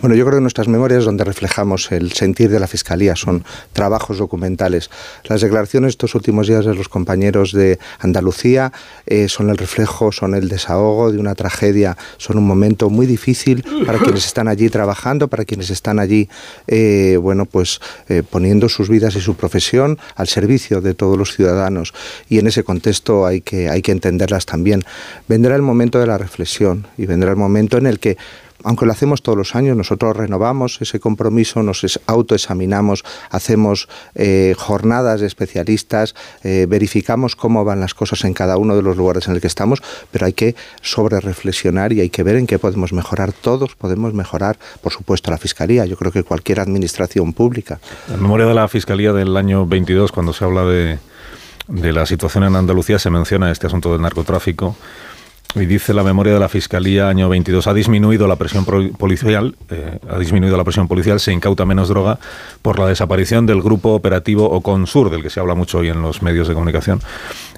[0.00, 4.18] Bueno, yo creo que nuestras memorias donde reflejamos el sentir de la Fiscalía, son trabajos
[4.18, 4.90] documentales.
[5.24, 8.72] Las declaraciones estos últimos días de los compañeros de Andalucía
[9.06, 13.64] eh, son el reflejo, son el desahogo de una tragedia, son un momento muy difícil
[13.86, 16.28] para quienes están allí trabajando, para quienes están allí,
[16.66, 21.34] eh, bueno, pues eh, poniendo sus vidas y su profesión al servicio de todos los
[21.34, 21.94] ciudadanos.
[22.28, 24.84] Y en ese contexto hay que, hay que entenderlas también.
[25.28, 28.16] Vendrá el momento de la reflexión y vendrá el momento en el que
[28.64, 35.20] aunque lo hacemos todos los años, nosotros renovamos ese compromiso, nos autoexaminamos, hacemos eh, jornadas
[35.20, 39.34] de especialistas, eh, verificamos cómo van las cosas en cada uno de los lugares en
[39.34, 42.94] el que estamos, pero hay que sobre reflexionar y hay que ver en qué podemos
[42.94, 43.32] mejorar.
[43.32, 47.80] Todos podemos mejorar, por supuesto, la Fiscalía, yo creo que cualquier administración pública.
[48.08, 50.98] En memoria de la Fiscalía del año 22, cuando se habla de,
[51.68, 54.74] de la situación en Andalucía, se menciona este asunto del narcotráfico.
[55.56, 60.00] Y dice la memoria de la Fiscalía, año 22, ha disminuido la presión policial, eh,
[60.08, 62.18] ha disminuido la presión policial, se incauta menos droga
[62.60, 66.22] por la desaparición del grupo operativo Oconsur, del que se habla mucho hoy en los
[66.22, 67.00] medios de comunicación.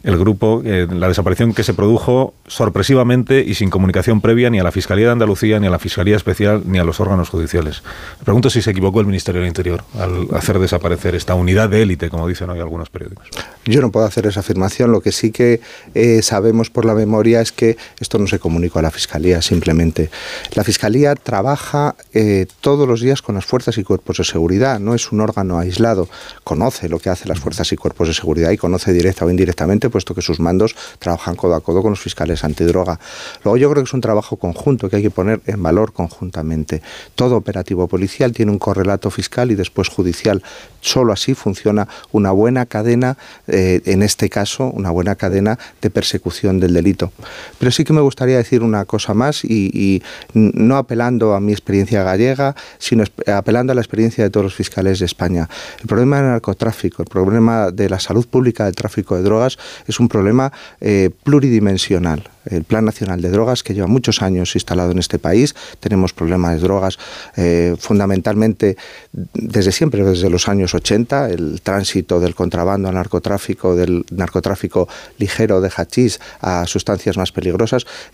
[0.02, 4.62] El grupo, eh, la desaparición que se produjo sorpresivamente y sin comunicación previa ni a
[4.62, 7.82] la Fiscalía de Andalucía, ni a la Fiscalía Especial, ni a los órganos judiciales.
[8.18, 11.82] Me pregunto si se equivocó el Ministerio del Interior al hacer desaparecer esta unidad de
[11.82, 13.26] élite, como dicen hoy algunos periódicos.
[13.64, 14.92] Yo no puedo hacer esa afirmación.
[14.92, 15.60] Lo que sí que
[15.94, 20.10] eh, sabemos por la memoria es que esto no se comunicó a la Fiscalía simplemente.
[20.54, 24.94] La Fiscalía trabaja eh, todos los días con las fuerzas y cuerpos de seguridad, no
[24.94, 26.08] es un órgano aislado,
[26.44, 29.90] conoce lo que hacen las fuerzas y cuerpos de seguridad y conoce directa o indirectamente,
[29.90, 32.98] puesto que sus mandos trabajan codo a codo con los fiscales antidroga.
[33.44, 36.82] Luego yo creo que es un trabajo conjunto que hay que poner en valor conjuntamente.
[37.14, 40.42] Todo operativo policial tiene un correlato fiscal y después judicial.
[40.80, 43.16] Solo así funciona una buena cadena,
[43.46, 47.12] eh, en este caso, una buena cadena de persecución del delito.
[47.58, 52.02] Pero sí que me gustaría decir una cosa más y, no apelando a mi experiencia
[52.02, 55.48] gallega, sino apelando a la experiencia de todos los fiscales de España.
[55.80, 60.00] El problema del narcotráfico, el problema de la salud pública del tráfico de drogas es
[60.00, 64.98] un problema eh, pluridimensional el Plan Nacional de Drogas, que lleva muchos años instalado en
[64.98, 65.54] este país.
[65.80, 66.98] Tenemos problemas de drogas
[67.36, 68.76] eh, fundamentalmente
[69.12, 74.88] desde siempre, desde los años 80, el tránsito del contrabando al narcotráfico, del narcotráfico
[75.18, 77.55] ligero de hachís a sustancias más peligrosas,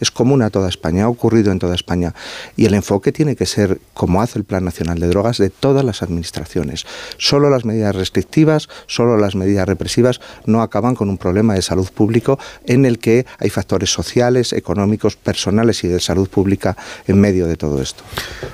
[0.01, 2.15] es común a toda España, ha ocurrido en toda España.
[2.57, 5.85] Y el enfoque tiene que ser, como hace el Plan Nacional de Drogas, de todas
[5.85, 6.87] las administraciones.
[7.19, 11.89] Solo las medidas restrictivas, solo las medidas represivas no acaban con un problema de salud
[11.93, 17.47] público en el que hay factores sociales económicos, personales y de salud pública en medio
[17.47, 18.03] de todo esto.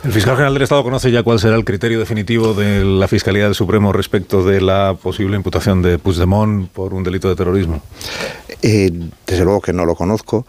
[0.05, 3.45] El fiscal general del Estado conoce ya cuál será el criterio definitivo de la Fiscalía
[3.45, 7.83] del Supremo respecto de la posible imputación de Puigdemont por un delito de terrorismo.
[8.63, 8.91] Eh,
[9.27, 10.47] desde luego que no lo conozco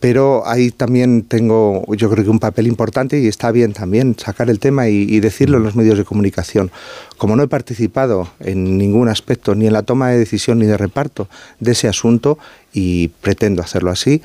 [0.00, 4.48] pero ahí también tengo yo creo que un papel importante y está bien también sacar
[4.48, 6.70] el tema y, decirlo en los medios de comunicación.
[7.18, 10.78] Como no he participado en ningún aspecto, ni en la toma de decisión ni de
[10.78, 11.28] reparto
[11.60, 12.38] de ese asunto,
[12.72, 14.22] y pretendo hacerlo así,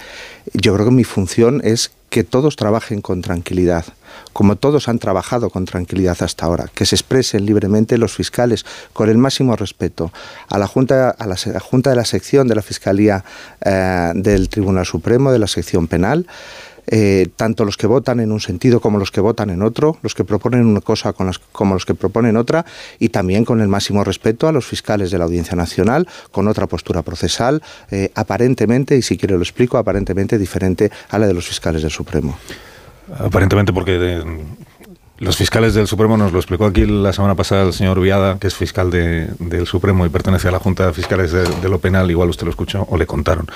[0.54, 3.84] yo creo que mi función es que todos trabajen con tranquilidad,
[4.32, 9.10] como todos han trabajado con tranquilidad hasta ahora, que se expresen libremente los fiscales con
[9.10, 10.14] el máximo respeto
[10.48, 13.26] a la Junta, a la, junta de la sección de la Fiscalía
[13.60, 16.26] eh, del Tribunal Supremo, de la sección penal,
[16.88, 20.16] eh, tanto los que votan en un sentido como los que votan en otro, los
[20.16, 22.66] que proponen una cosa como los que proponen otra,
[23.00, 26.68] y también con el máximo respeto a los fiscales de la Audiencia Nacional, con otra
[26.68, 31.48] postura procesal, eh, aparentemente, y si quiero lo explico, aparentemente diferente a la de los
[31.48, 32.38] fiscales del Supremo.
[33.18, 33.98] Aparentemente porque...
[34.00, 34.24] Eh,
[35.18, 38.48] los fiscales del Supremo nos lo explicó aquí la semana pasada el señor Viada, que
[38.48, 42.28] es fiscal del Supremo y pertenece a la Junta de Fiscales de lo Penal, igual
[42.28, 43.48] usted lo escuchó o le contaron.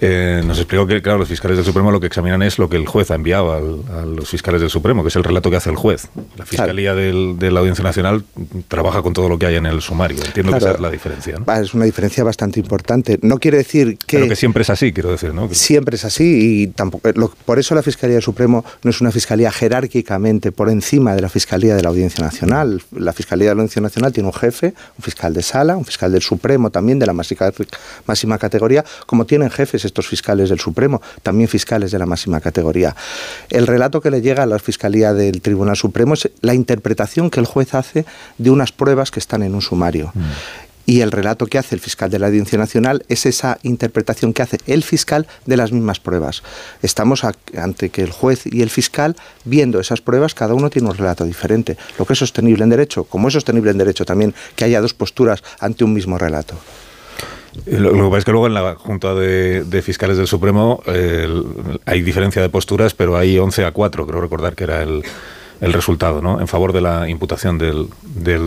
[0.00, 2.76] Eh, nos explicó que, claro, los fiscales del Supremo lo que examinan es lo que
[2.76, 5.70] el juez ha enviado a los fiscales del Supremo, que es el relato que hace
[5.70, 6.08] el juez.
[6.36, 8.24] La Fiscalía de la Audiencia Nacional
[8.68, 10.18] trabaja con todo lo que hay en el sumario.
[10.24, 11.36] Entiendo que esa es la diferencia.
[11.60, 13.18] Es una diferencia bastante importante.
[13.22, 14.18] No quiere decir que...
[14.18, 15.48] Pero que siempre es así, quiero decir, ¿no?
[15.52, 17.10] Siempre es así y tampoco...
[17.44, 21.28] por eso la Fiscalía del Supremo no es una fiscalía jerárquicamente por encima de la
[21.28, 22.82] Fiscalía de la Audiencia Nacional.
[22.92, 26.12] La Fiscalía de la Audiencia Nacional tiene un jefe, un fiscal de sala, un fiscal
[26.12, 31.48] del Supremo también de la máxima categoría, como tienen jefes estos fiscales del Supremo, también
[31.48, 32.94] fiscales de la máxima categoría.
[33.50, 37.40] El relato que le llega a la Fiscalía del Tribunal Supremo es la interpretación que
[37.40, 38.04] el juez hace
[38.38, 40.12] de unas pruebas que están en un sumario.
[40.14, 40.20] Mm.
[40.88, 44.40] Y el relato que hace el fiscal de la Audiencia Nacional es esa interpretación que
[44.40, 46.42] hace el fiscal de las mismas pruebas.
[46.80, 50.96] Estamos ante que el juez y el fiscal, viendo esas pruebas, cada uno tiene un
[50.96, 51.76] relato diferente.
[51.98, 54.94] Lo que es sostenible en derecho, como es sostenible en derecho también que haya dos
[54.94, 56.54] posturas ante un mismo relato.
[57.66, 60.82] Lo, que pasa es que luego en la Junta de, Fiscales del Supremo
[61.84, 65.02] hay diferencia de posturas, pero hay 11 a 4, creo recordar que era el,
[65.60, 66.40] resultado, ¿no?
[66.40, 67.88] En favor de la imputación del,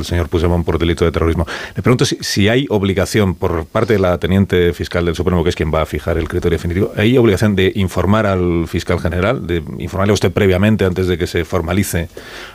[0.06, 1.46] señor Puigdemont por delito de terrorismo.
[1.76, 5.56] Le pregunto si, hay obligación por parte de la teniente fiscal del Supremo, que es
[5.56, 9.62] quien va a fijar el criterio definitivo, ¿hay obligación de informar al fiscal general, de
[9.80, 12.08] informarle a usted previamente antes de que se formalice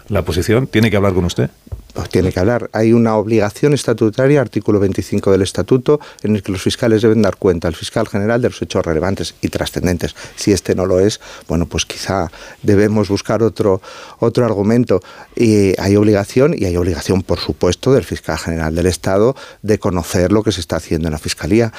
[0.08, 0.66] la posición?
[0.66, 1.50] ¿Tiene que hablar con usted?
[1.96, 2.68] Pues tiene que hablar.
[2.74, 7.36] Hay una obligación estatutaria, artículo 25 del estatuto, en el que los fiscales deben dar
[7.36, 10.14] cuenta al fiscal general de los hechos relevantes y trascendentes.
[10.36, 12.30] Si este no lo es, bueno, pues quizá
[12.62, 13.80] debemos buscar otro,
[14.18, 15.00] otro argumento.
[15.34, 20.32] Y hay obligación, y hay obligación, por supuesto, del fiscal general del Estado de conocer
[20.32, 21.72] lo que se está haciendo en la fiscalía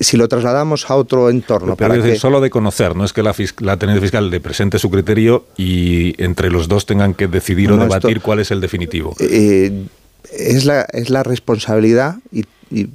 [0.00, 1.76] si lo trasladamos a otro entorno.
[1.76, 2.16] Pero para que...
[2.16, 6.20] solo de conocer, no es que la, la teniente fiscal le presente su criterio y
[6.22, 9.14] entre los dos tengan que decidir o debatir cuál es el definitivo.
[9.20, 9.86] Eh,
[10.32, 12.86] es, la, es la responsabilidad y y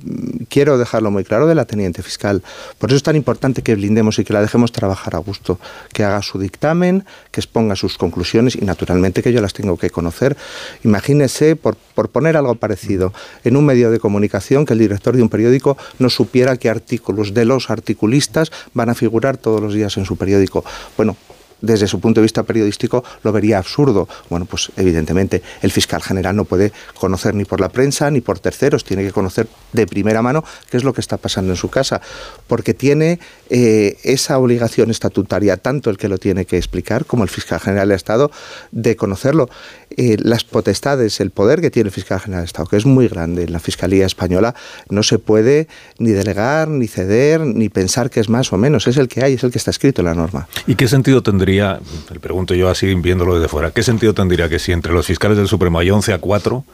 [0.49, 2.43] quiero dejarlo muy claro, de la teniente fiscal.
[2.77, 5.59] Por eso es tan importante que blindemos y que la dejemos trabajar a gusto,
[5.93, 9.89] que haga su dictamen, que exponga sus conclusiones y naturalmente que yo las tengo que
[9.89, 10.37] conocer.
[10.83, 15.21] Imagínese, por, por poner algo parecido, en un medio de comunicación que el director de
[15.21, 19.97] un periódico no supiera qué artículos de los articulistas van a figurar todos los días
[19.97, 20.63] en su periódico.
[20.97, 21.17] Bueno,
[21.63, 24.07] desde su punto de vista periodístico lo vería absurdo.
[24.29, 28.39] Bueno, pues evidentemente el fiscal general no puede conocer ni por la prensa ni por
[28.39, 31.69] terceros, tiene que conocer de primera mano qué es lo que está pasando en su
[31.69, 32.01] casa,
[32.47, 33.19] porque tiene
[33.55, 37.89] eh, esa obligación estatutaria, tanto el que lo tiene que explicar como el fiscal general
[37.89, 38.31] del Estado,
[38.71, 39.47] de conocerlo.
[39.95, 43.07] Eh, las potestades, el poder que tiene el fiscal general del Estado, que es muy
[43.07, 44.55] grande en la Fiscalía Española,
[44.89, 45.67] no se puede
[45.99, 48.87] ni delegar, ni ceder, ni pensar que es más o menos.
[48.87, 50.47] Es el que hay, es el que está escrito en la norma.
[50.65, 51.79] ¿Y qué sentido tendría?
[52.11, 55.37] le pregunto yo así viéndolo desde fuera, ¿qué sentido tendría que si entre los fiscales
[55.37, 56.65] del Supremo hay 11 a 4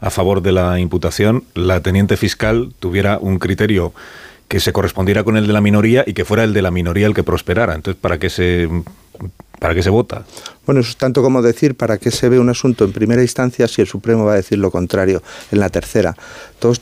[0.00, 3.92] a favor de la imputación, la teniente fiscal tuviera un criterio
[4.50, 7.06] que se correspondiera con el de la minoría y que fuera el de la minoría
[7.06, 7.76] el que prosperara?
[7.76, 8.68] Entonces, ¿para qué se,
[9.58, 10.24] para qué se vota?
[10.66, 13.66] Bueno, eso es tanto como decir para qué se ve un asunto en primera instancia
[13.66, 16.16] si el Supremo va a decir lo contrario en la tercera.
[16.58, 16.74] Todo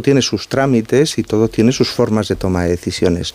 [0.00, 3.34] tiene sus trámites y todo tiene sus formas de toma de decisiones.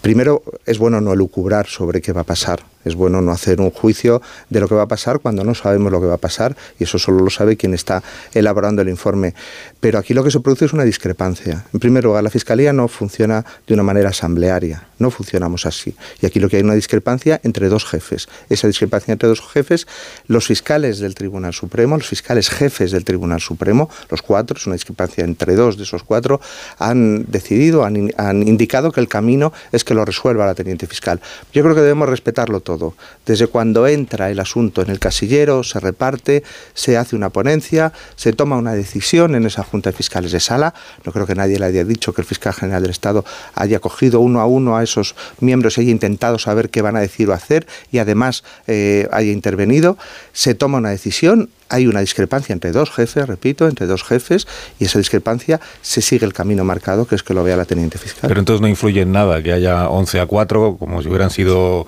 [0.00, 2.60] Primero, es bueno no lucubrar sobre qué va a pasar.
[2.84, 4.20] Es bueno no hacer un juicio
[4.50, 6.84] de lo que va a pasar cuando no sabemos lo que va a pasar y
[6.84, 8.02] eso solo lo sabe quien está
[8.34, 9.34] elaborando el informe.
[9.80, 11.64] Pero aquí lo que se produce es una discrepancia.
[11.72, 14.88] En primer lugar, la Fiscalía no funciona de una manera asamblearia.
[14.98, 15.94] No funcionamos así.
[16.20, 18.28] Y aquí lo que hay una discrepancia entre dos jefes.
[18.48, 19.86] Esa discrepancia entre dos jefes,
[20.26, 24.74] los fiscales del Tribunal Supremo, los fiscales jefes del Tribunal Supremo, los cuatro, es una
[24.74, 26.40] discrepancia entre dos de esos cuatro,
[26.78, 31.20] han decidido, han, han indicado que el camino es que lo resuelva la teniente fiscal.
[31.52, 32.94] Yo creo que debemos respetarlo todo.
[33.26, 36.42] Desde cuando entra el asunto en el casillero, se reparte,
[36.74, 40.74] se hace una ponencia, se toma una decisión en esa Junta de Fiscales de Sala.
[41.04, 44.20] No creo que nadie le haya dicho que el fiscal general del Estado haya cogido
[44.20, 47.32] uno a uno a esos miembros y haya intentado saber qué van a decir o
[47.32, 47.43] hacer
[47.90, 49.96] y además eh, haya intervenido,
[50.32, 54.46] se toma una decisión, hay una discrepancia entre dos jefes, repito, entre dos jefes,
[54.78, 57.98] y esa discrepancia se sigue el camino marcado, que es que lo vea la teniente
[57.98, 58.28] fiscal.
[58.28, 61.86] Pero entonces no influye en nada que haya 11 a 4, como si hubieran sido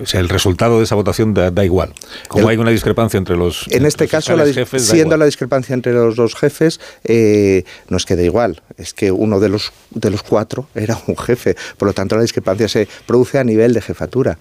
[0.00, 1.92] o sea, el resultado de esa votación da, igual.
[2.28, 3.66] Como hay una discrepancia entre los.
[3.68, 8.04] En este caso, la, jefes, siendo la discrepancia entre los dos jefes, eh, no es
[8.04, 11.56] que da igual, es que uno de los, de los cuatro era un jefe.
[11.76, 14.38] Por lo tanto, la discrepancia se produce a nivel de jefatura.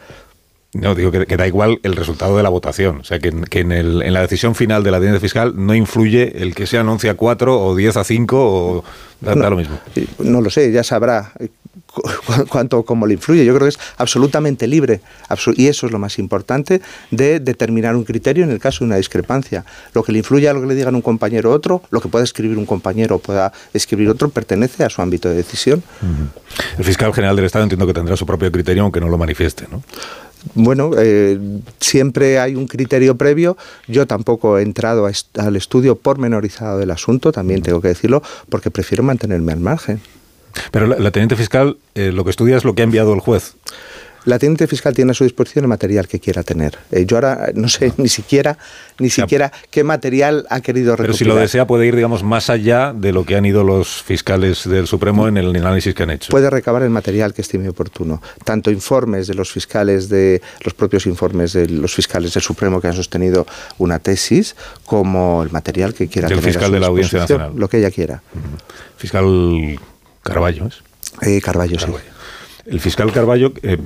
[0.73, 2.99] No, digo que, da igual el resultado de la votación.
[2.99, 6.43] O sea, que, en, el, en, la decisión final de la audiencia fiscal no influye
[6.43, 8.83] el que sean 11 a 4 o 10 a 5 o
[9.21, 9.79] da, lo mismo.
[10.19, 11.31] No lo sé, ya sabrá
[12.49, 13.45] cuánto, cómo le influye.
[13.45, 15.01] Yo creo que es absolutamente libre
[15.55, 18.97] y eso es lo más importante de determinar un criterio en el caso de una
[18.97, 19.65] discrepancia.
[19.93, 22.09] Lo que le influye a lo que le digan un compañero o otro, lo que
[22.09, 25.83] pueda escribir un compañero o pueda escribir otro, pertenece a su ámbito de decisión.
[26.77, 29.65] El fiscal general del Estado entiendo que tendrá su propio criterio aunque no lo manifieste,
[29.71, 29.83] ¿no?
[30.53, 31.39] bueno, eh,
[31.79, 33.57] siempre hay un criterio previo.
[33.87, 39.03] Yo tampoco he entrado al estudio pormenorizado del asunto, también tengo que decirlo, porque prefiero
[39.03, 40.01] mantenerme al margen.
[40.71, 43.55] Pero la, teniente fiscal eh, lo que estudia es lo que ha enviado el juez.
[44.27, 46.77] La teniente fiscal tiene a su disposición el material que quiera tener.
[46.91, 48.57] Eh, yo ahora no sé ni siquiera,
[48.99, 51.07] ni siquiera qué material ha querido recopilar.
[51.07, 54.03] Pero si lo desea puede ir, digamos, más allá de lo que han ido los
[54.03, 56.29] fiscales del Supremo en el análisis que han hecho.
[56.29, 58.21] Puede recabar el material que estime oportuno.
[58.43, 62.87] Tanto informes de los fiscales de los propios informes de los fiscales del Supremo que
[62.87, 66.43] han sostenido una tesis, como el material que quiera tener.
[66.43, 67.53] El fiscal de la Audiencia Nacional.
[67.55, 68.21] Lo que ella quiera.
[68.97, 69.79] Fiscal
[70.27, 70.83] Carballo, ¿es?
[71.21, 71.87] Eh, Carballo, sí.
[72.69, 73.77] El fiscal Carballo, eh,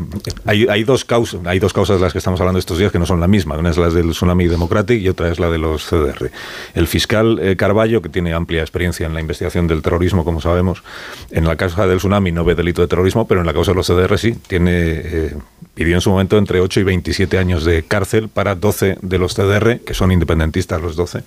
[0.45, 3.06] hay, dos causas, hay dos causas de las que estamos hablando estos días que no
[3.06, 3.56] son la misma.
[3.56, 6.32] Una es la del Tsunami Democratic y otra es la de los CDR.
[6.74, 10.82] El fiscal eh, Carballo, que tiene amplia experiencia en la investigación del terrorismo, como sabemos,
[11.30, 13.76] en la causa del Tsunami no ve delito de terrorismo, pero en la causa de
[13.76, 14.34] los CDR sí.
[14.48, 15.36] Tiene, eh,
[15.76, 19.36] pidió en su momento entre 8 y 27 años de cárcel para 12 de los
[19.36, 21.22] CDR, que son independentistas los 12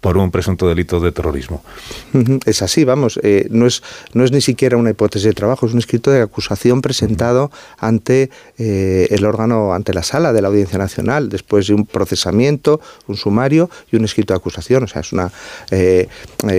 [0.00, 1.62] por un presunto delito de terrorismo.
[2.46, 3.82] Es así, vamos, eh, no, es,
[4.14, 8.30] no es ni siquiera una hipótesis de trabajo, es un escrito de acusación presentado ante
[8.58, 13.16] eh, el órgano, ante la sala de la Audiencia Nacional, después de un procesamiento, un
[13.16, 14.84] sumario y un escrito de acusación.
[14.84, 15.30] O sea, es una,
[15.70, 16.08] eh,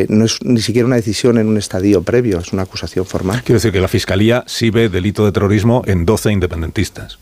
[0.10, 3.42] no es ni siquiera una decisión en un estadio previo, es una acusación formal.
[3.44, 7.18] Quiero decir que la Fiscalía sí ve delito de terrorismo en 12 independentistas.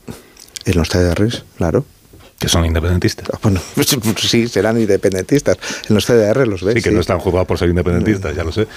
[0.65, 1.85] En los TDRs, claro
[2.39, 3.27] que son independentistas.
[3.31, 5.57] Ah, bueno, pues, pues, sí, serán independentistas.
[5.87, 6.75] En los CDR los ves.
[6.75, 8.67] Sí, que no están juzgados por ser independentistas, ya lo sé.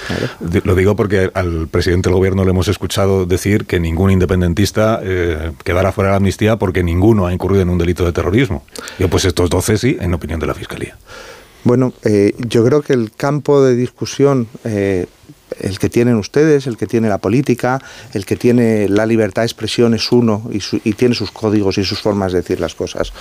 [0.65, 5.53] Lo digo porque al presidente del gobierno le hemos escuchado decir que ningún independentista eh,
[5.65, 8.65] quedará fuera de la amnistía porque ninguno ha incurrido en un delito de terrorismo.
[8.99, 10.97] Yo, pues estos 12 sí, en opinión de la Fiscalía.
[11.65, 15.07] Bueno, eh, yo creo que el campo de discusión eh,
[15.63, 17.81] el, que tienen ustedes, el que tiene la política,
[18.13, 22.01] el que tiene la libertad de expresión es uno y, tiene sus códigos y sus
[22.01, 23.13] formas de decir las cosas.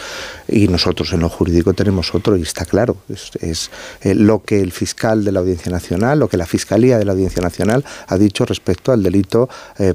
[0.48, 2.98] Y nosotros en lo jurídico tenemos otro y está claro.
[3.10, 3.72] Es,
[4.02, 7.14] eh, lo que el fiscal de la Audiencia Nacional, lo que la Fiscalía de la
[7.14, 9.94] Audiencia Nacional ha dicho respecto al delito eh,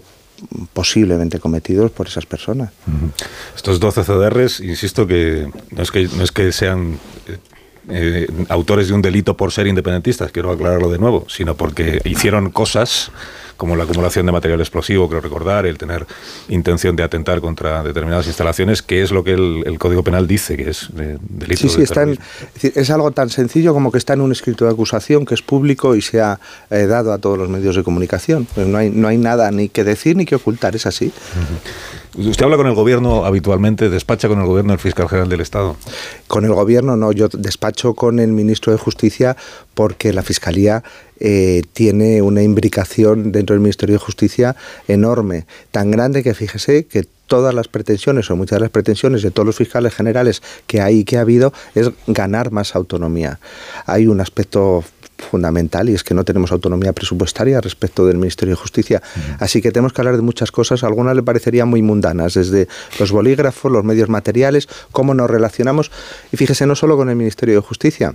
[0.73, 2.73] posiblemente cometidos por esas personas.
[3.55, 6.99] Estos 12 CDRs, insisto que no es que, no es que sean
[7.89, 12.51] eh, autores de un delito por ser independentistas, quiero aclararlo de nuevo, sino porque hicieron
[12.51, 13.11] cosas
[13.57, 16.07] como la acumulación de material explosivo, creo recordar, el tener
[16.49, 20.71] intención de atentar contra determinadas instalaciones, que es lo que el, Código Penal dice que
[20.71, 21.69] es delito.
[21.69, 25.35] Sí, sí, es, algo tan sencillo como que está en un escrito de acusación que
[25.35, 26.39] es público y se ha
[26.71, 28.47] eh, dado a todos los medios de comunicación.
[28.55, 31.13] Pues no, hay, no hay nada ni que decir ni que ocultar, es así.
[32.17, 33.91] ¿Usted habla con el gobierno habitualmente?
[33.91, 35.77] ¿Despacha con el gobierno el fiscal general del Estado?
[36.27, 39.37] Con el gobierno no, yo despacho con el ministro de Justicia
[39.75, 40.83] porque la Fiscalía
[41.21, 44.57] eh, tiene una imbricación dentro del Ministerio de Justicia
[44.89, 49.31] enorme, tan grande que fíjese que todas las pretensiones o muchas de las pretensiones de
[49.31, 53.41] todos los fiscales generales que hay y que ha habido es ganar más autonomía.
[53.85, 54.85] Hay un aspecto
[55.19, 59.03] fundamental y es que no tenemos autonomía presupuestaria respecto del Ministerio de Justicia.
[59.39, 60.85] Así que tenemos que hablar de muchas cosas.
[60.85, 65.91] Algunas le parecerían muy mundanas, desde los bolígrafos, los medios materiales, cómo nos relacionamos.
[66.33, 68.15] Y fíjese, no solo con el Ministerio de Justicia,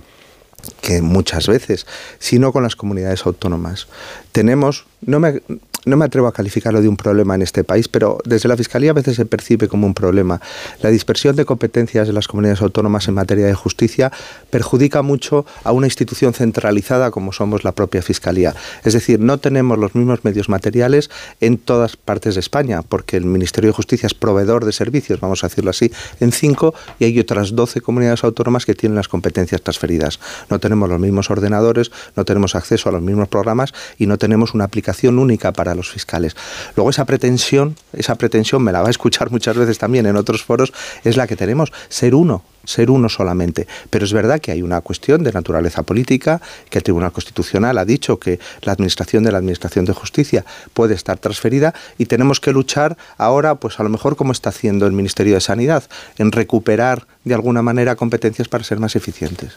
[0.80, 1.86] que muchas veces,
[2.18, 3.88] sino con las comunidades autónomas.
[4.32, 5.42] Tenemos, no me,
[5.84, 8.90] no me atrevo a calificarlo de un problema en este país, pero desde la Fiscalía
[8.90, 10.40] a veces se percibe como un problema.
[10.80, 14.12] La dispersión de competencias de las comunidades autónomas en materia de justicia
[14.50, 18.54] perjudica mucho a una institución centralizada como somos la propia Fiscalía.
[18.84, 23.24] Es decir, no tenemos los mismos medios materiales en todas partes de España, porque el
[23.24, 27.18] Ministerio de Justicia es proveedor de servicios, vamos a decirlo así, en cinco y hay
[27.18, 30.20] otras doce comunidades autónomas que tienen las competencias transferidas.
[30.50, 34.54] No tenemos los mismos ordenadores, no tenemos acceso a los mismos programas y no tenemos
[34.54, 36.36] una aplicación única para los fiscales.
[36.76, 40.42] Luego esa pretensión, esa pretensión me la va a escuchar muchas veces también en otros
[40.42, 40.72] foros,
[41.04, 43.66] es la que tenemos, ser uno, ser uno solamente.
[43.90, 47.84] Pero es verdad que hay una cuestión de naturaleza política, que el Tribunal Constitucional ha
[47.84, 50.44] dicho que la administración de la Administración de Justicia
[50.74, 54.86] puede estar transferida y tenemos que luchar ahora, pues a lo mejor como está haciendo
[54.86, 55.84] el Ministerio de Sanidad,
[56.18, 59.52] en recuperar de alguna manera competencias para ser más eficientes.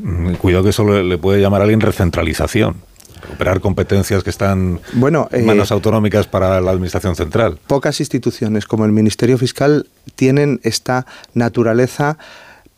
[0.00, 2.91] Mm, cuidado que eso le puede llamar a alguien recentralización
[3.22, 7.58] recuperar competencias que están bueno, en manos eh, autonómicas para la Administración Central.
[7.66, 12.18] Pocas instituciones como el Ministerio Fiscal tienen esta naturaleza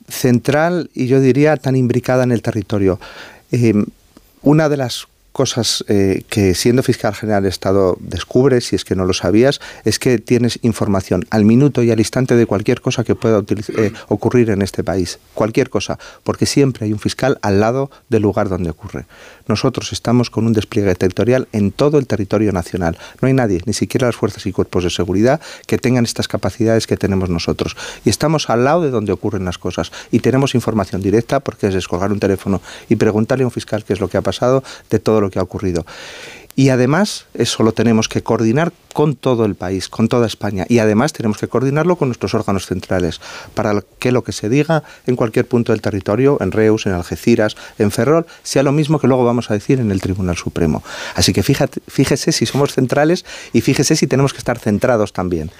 [0.08, 3.00] central y yo diría tan imbricada en el territorio.
[3.50, 3.74] Eh,
[4.42, 8.94] una de las cosas eh, que siendo fiscal general del Estado descubres, si es que
[8.94, 13.02] no lo sabías, es que tienes información al minuto y al instante de cualquier cosa
[13.02, 15.18] que pueda eh, ocurrir en este país.
[15.34, 19.06] Cualquier cosa, porque siempre hay un fiscal al lado del lugar donde ocurre.
[19.48, 22.96] Nosotros estamos con un despliegue territorial en todo el territorio nacional.
[23.20, 26.86] No hay nadie, ni siquiera las fuerzas y cuerpos de seguridad, que tengan estas capacidades
[26.86, 27.76] que tenemos nosotros.
[28.04, 29.90] Y estamos al lado de donde ocurren las cosas.
[30.12, 33.94] Y tenemos información directa, porque es descolgar un teléfono y preguntarle a un fiscal qué
[33.94, 35.84] es lo que ha pasado de todo lo que ha ocurrido.
[36.56, 40.66] Y además, eso lo tenemos que coordinar con todo el país, con toda España.
[40.68, 43.20] Y además tenemos que coordinarlo con nuestros órganos centrales,
[43.54, 47.56] para que lo que se diga en cualquier punto del territorio, en Reus, en Algeciras,
[47.80, 50.84] en Ferrol, sea lo mismo que luego vamos a decir en el Tribunal Supremo.
[51.16, 55.50] Así que fíjese si somos centrales y fíjese si tenemos que estar centrados también.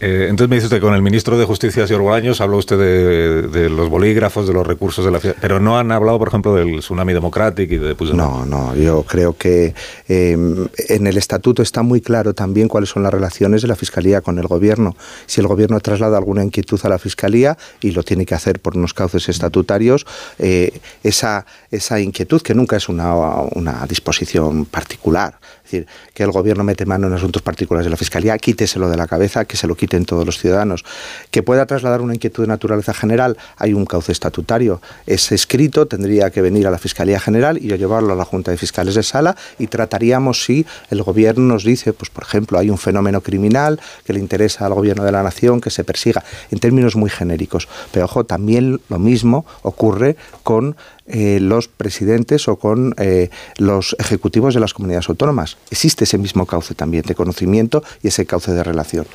[0.00, 3.68] Eh, entonces me dice usted, con el ministro de Justicia, señor Bolaños, habló usted de,
[3.68, 7.12] los bolígrafos, de los recursos de la pero no han hablado, por ejemplo, del tsunami
[7.12, 9.74] democrático y de No, no, yo creo que
[10.08, 14.22] em, en el estatuto está muy claro también cuáles son las relaciones de la Fiscalía
[14.22, 14.96] con el Gobierno.
[15.26, 18.78] Si el Gobierno traslada alguna inquietud a la Fiscalía, y lo tiene que hacer por
[18.78, 20.06] unos cauces estatutarios,
[20.38, 23.14] eh, esa, esa inquietud, que nunca es una,
[23.54, 25.38] una disposición particular,
[25.70, 28.96] es decir, que el Gobierno mete mano en asuntos particulares de la Fiscalía, quíteselo de
[28.96, 30.84] la cabeza, que se lo quite en todos los ciudadanos.
[31.30, 34.82] Que pueda trasladar una inquietud de naturaleza general, hay un cauce estatutario.
[35.06, 38.50] Ese escrito tendría que venir a la Fiscalía General y yo llevarlo a la Junta
[38.50, 42.68] de Fiscales de Sala y trataríamos si el Gobierno nos dice, pues por ejemplo, hay
[42.68, 46.58] un fenómeno criminal que le interesa al Gobierno de la Nación que se persiga, en
[46.58, 47.68] términos muy genéricos.
[47.92, 50.76] Pero ojo, también lo mismo ocurre con
[51.12, 55.56] eh, los presidentes o con eh, los ejecutivos de las comunidades autónomas.
[55.70, 59.06] Existe ese mismo cauce también de conocimiento y ese cauce de relación.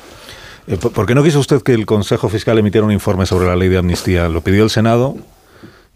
[0.66, 3.56] Eh, ¿Por qué no quiso usted que el Consejo Fiscal emitiera un informe sobre la
[3.56, 4.28] ley de amnistía?
[4.28, 5.16] Lo pidió el Senado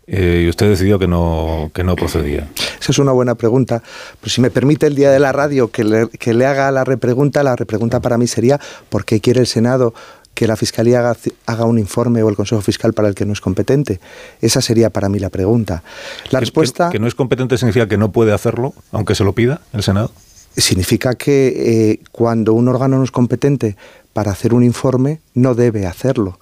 [0.06, 2.48] eh, y usted decidió que no, que no procedía.
[2.80, 3.82] Esa es una buena pregunta.
[4.20, 6.84] Pues si me permite el día de la radio que le, que le haga la
[6.84, 9.94] repregunta, la repregunta para mí sería ¿por qué quiere el Senado
[10.40, 13.42] que la Fiscalía haga, un informe o el Consejo Fiscal para el que no es
[13.42, 14.00] competente?
[14.40, 15.82] Esa sería para mí la pregunta.
[16.30, 16.88] La respuesta...
[16.88, 20.10] Que, no es competente significa que no puede hacerlo, aunque se lo pida el Senado.
[20.56, 23.76] Significa que eh, cuando un órgano no es competente
[24.14, 26.38] para hacer un informe, no debe hacerlo.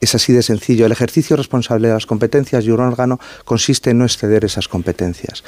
[0.00, 0.86] Es así de sencillo.
[0.86, 5.42] El ejercicio responsable de las competencias de un órgano consiste en no exceder esas competencias.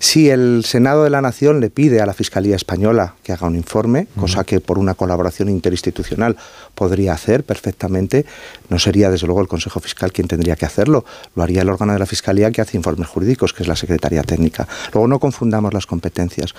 [0.00, 3.56] Si el Senado de la Nación le pide a la Fiscalía Española que haga un
[3.56, 6.36] informe, cosa que por una colaboración interinstitucional
[6.74, 8.26] podría hacer perfectamente,
[8.68, 11.94] no sería desde luego el Consejo Fiscal quien tendría que hacerlo, lo haría el órgano
[11.94, 14.68] de la Fiscalía que hace informes jurídicos, que es la Secretaría Técnica.
[14.92, 16.54] Luego no confundamos las competencias.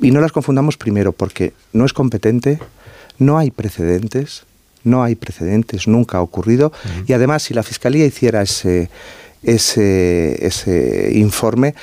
[0.00, 2.60] Y no las confundamos primero porque no es competente,
[3.18, 4.44] no hay precedentes,
[4.84, 6.72] no hay precedentes, nunca ha ocurrido.
[7.06, 8.90] Y además, si la Fiscalía hiciera ese,
[9.42, 11.74] ese, ese informe,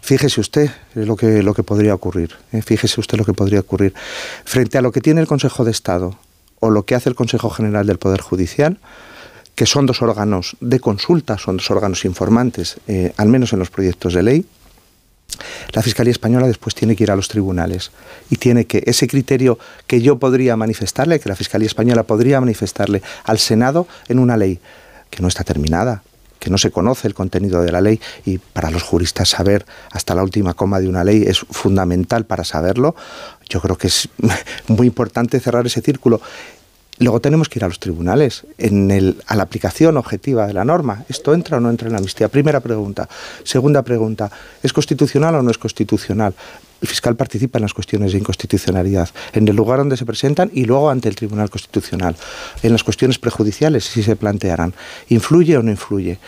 [0.00, 2.34] fíjese usted lo que, lo que podría ocurrir.
[2.52, 2.62] ¿eh?
[2.62, 3.94] Fíjese usted lo que podría ocurrir.
[4.44, 6.18] Frente a lo que tiene el Consejo de Estado
[6.60, 8.78] o lo que hace el Consejo General del Poder Judicial,
[9.54, 13.70] que son dos órganos de consulta, son dos órganos informantes, eh, al menos en los
[13.70, 14.46] proyectos de ley,
[15.72, 17.90] la Fiscalía Española después tiene que ir a los tribunales
[18.30, 23.02] y tiene que ese criterio que yo podría manifestarle, que la Fiscalía Española podría manifestarle
[23.24, 24.60] al Senado en una ley
[25.10, 26.02] que no está terminada,
[26.38, 30.14] que no se conoce el contenido de la ley y para los juristas saber hasta
[30.14, 32.94] la última coma de una ley es fundamental para saberlo.
[33.48, 34.08] Yo creo que es
[34.68, 36.20] muy importante cerrar ese círculo
[36.98, 38.46] Luego tenemos que ir a los tribunales
[39.26, 41.04] a la aplicación objetiva de la norma.
[41.08, 42.28] ¿Esto entra o no entra en la amnistía?
[42.28, 43.08] Primera pregunta.
[43.44, 44.30] Segunda pregunta.
[44.62, 46.34] ¿Es constitucional o no es constitucional?
[46.80, 50.64] El fiscal participa en las cuestiones de inconstitucionalidad, en el lugar donde se presentan y
[50.64, 52.16] luego ante el Tribunal Constitucional.
[52.62, 54.74] En las cuestiones prejudiciales, si se plantearán.
[55.08, 56.18] ¿Influye o no influye?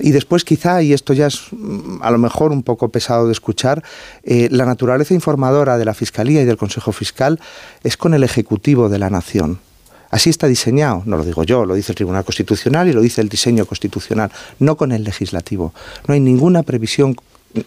[0.00, 3.32] Y después quizá, y esto ya es mm, a lo mejor un poco pesado de
[3.32, 3.84] escuchar,
[4.24, 7.40] eh, la naturaleza informadora de la Fiscalía y del Consejo Fiscal
[7.84, 9.60] es con el Ejecutivo de la Nación.
[10.14, 13.20] Así está diseñado, no lo digo yo, lo dice el Tribunal Constitucional y lo dice
[13.20, 15.74] el diseño constitucional, no con el legislativo.
[16.06, 17.16] No hay ninguna previsión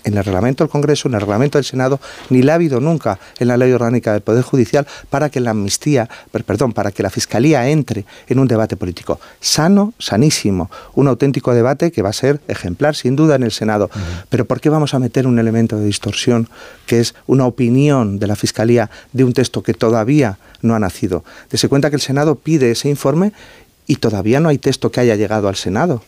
[0.04, 2.00] en el reglamento del Congreso, en el reglamento del Senado,
[2.30, 5.52] ni la ha habido nunca en la ley orgánica del Poder Judicial para que la
[5.52, 6.10] amnistía,
[6.46, 11.92] perdón, para que la Fiscalía entre en un debate político sano, sanísimo, un auténtico debate
[11.92, 13.90] que va a ser ejemplar sin duda en el Senado.
[14.30, 16.50] Pero ¿por qué vamos a meter un elemento de distorsión
[16.86, 21.24] que es una opinión de la Fiscalía de un texto que todavía no ha nacido.
[21.50, 23.34] Dese cuenta que el Senado pide ese informe
[23.86, 26.04] y todavía no hay texto que haya llegado al Senado.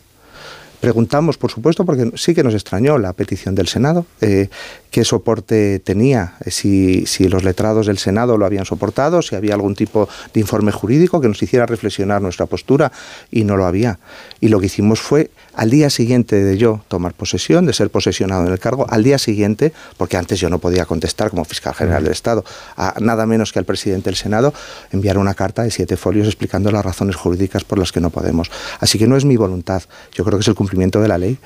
[0.80, 4.48] Preguntamos, por supuesto, porque sí que nos extrañó la petición del Senado, eh,
[4.92, 9.56] qué soporte tenía, eh, si, si, los letrados del Senado lo habían soportado, si había
[9.56, 12.94] algún tipo de informe jurídico que nos hiciera reflexionar nuestra postura,
[13.30, 14.00] y no lo había.
[14.40, 18.46] Y lo que hicimos fue al día siguiente de yo tomar posesión, de ser posesionado
[18.46, 22.02] en el cargo, al día siguiente, porque antes yo no podía contestar como fiscal general
[22.02, 22.46] del Estado,
[22.78, 24.54] a nada menos que al presidente del Senado,
[24.94, 28.50] enviar una carta de siete folios explicando las razones jurídicas por las que no podemos.
[28.80, 31.38] Así que no es mi voluntad, yo creo que es el cumplimiento de la ley.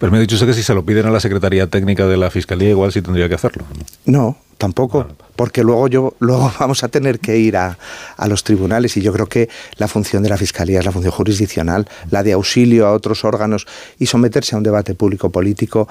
[0.00, 2.16] Pero me ha dicho usted que si se lo piden a la Secretaría Técnica de
[2.16, 3.64] la Fiscalía, igual sí tendría que hacerlo.
[4.04, 7.78] No, tampoco, porque luego yo luego vamos a tener que ir a,
[8.16, 11.12] a, los tribunales y yo creo que la función de la fiscalía es la función
[11.12, 13.66] jurisdiccional, la de auxilio a otros órganos
[13.98, 15.88] y someterse a un debate público político,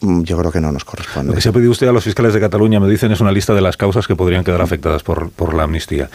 [0.00, 1.30] mm, yo creo que no nos corresponde.
[1.30, 3.32] Lo que se ha pedido usted a los fiscales de Cataluña, me dicen, es una
[3.32, 6.10] lista de las causas que podrían quedar afectadas por, por la amnistía.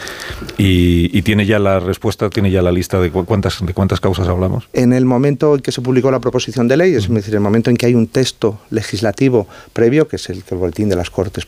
[0.58, 4.28] Y, y, tiene ya la respuesta, tiene ya la lista de cuántas de cuántas causas
[4.28, 4.68] hablamos.
[4.72, 7.40] En el momento en que se publicó la proposición de ley, es decir, en el
[7.40, 11.10] momento en que hay un texto legislativo previo, que es el, el boletín de las
[11.10, 11.46] Cortes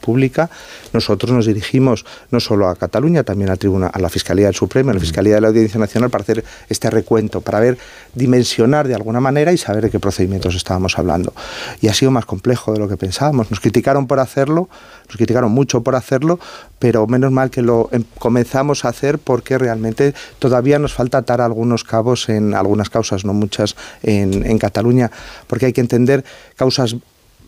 [0.92, 4.90] nosotros nos dirigimos no solo a Cataluña, también a, tribuna, a la Fiscalía del Supremo,
[4.90, 7.78] a la Fiscalía de la Audiencia Nacional para hacer este recuento, para ver,
[8.14, 11.32] dimensionar de alguna manera y saber de qué procedimientos estábamos hablando.
[11.80, 13.50] Y ha sido más complejo de lo que pensábamos.
[13.50, 14.68] Nos criticaron por hacerlo,
[15.06, 16.38] nos criticaron mucho por hacerlo,
[16.78, 21.40] pero menos mal que lo em, comenzamos a hacer porque realmente todavía nos falta atar
[21.40, 25.10] algunos cabos en algunas causas, no muchas en, en Cataluña,
[25.46, 26.24] porque hay que entender
[26.56, 26.96] causas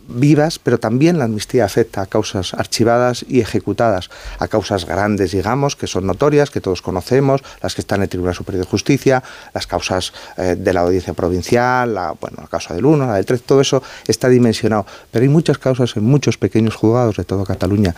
[0.08, 5.76] vivas, pero también la amnistía afecta a causas archivadas y ejecutadas, a causas grandes, digamos,
[5.76, 9.22] que son notorias, que todos conocemos, las que están en el Tribunal Superior de Justicia,
[9.54, 13.26] las causas eh, de la audiencia provincial, la, bueno, la causa del 1, la del
[13.26, 14.86] 3, todo eso está dimensionado.
[15.10, 17.94] Pero hay muchas causas en muchos pequeños juzgados de toda Cataluña.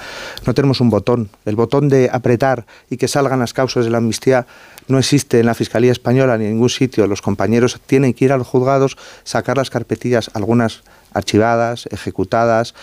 [0.47, 1.31] No tenemos un botón.
[1.45, 4.47] El botón de apretar y que salgan las causas de la amnistía
[4.89, 7.07] no existe en la Fiscalía Española ni en ningún sitio.
[7.07, 12.75] Los compañeros tienen que ir a los juzgados, sacar las carpetillas, algunas archivadas, ejecutadas,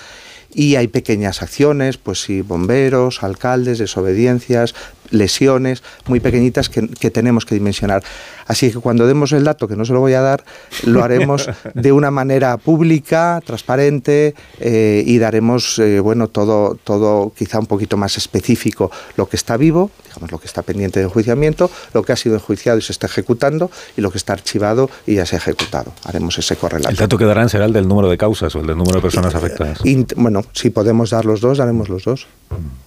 [0.53, 4.73] y hay pequeñas acciones, pues sí, bomberos, alcaldes, desobediencias,
[5.09, 8.03] lesiones muy pequeñitas que, que tenemos que dimensionar.
[8.47, 10.43] Así que cuando demos el dato, que no se lo voy a dar,
[10.83, 17.59] lo haremos de una manera pública, transparente eh, y daremos, eh, bueno, todo, todo quizá
[17.59, 21.69] un poquito más específico, lo que está vivo, digamos, lo que está pendiente de enjuiciamiento,
[21.93, 25.15] lo que ha sido enjuiciado y se está ejecutando y lo que está archivado y
[25.15, 25.93] ya se ha ejecutado.
[26.03, 26.89] Haremos ese correlato.
[26.89, 29.01] El dato que darán será el del número de causas o el del número de
[29.01, 29.79] personas afectadas.
[30.15, 32.27] bueno, si podemos dar los dos, daremos los dos.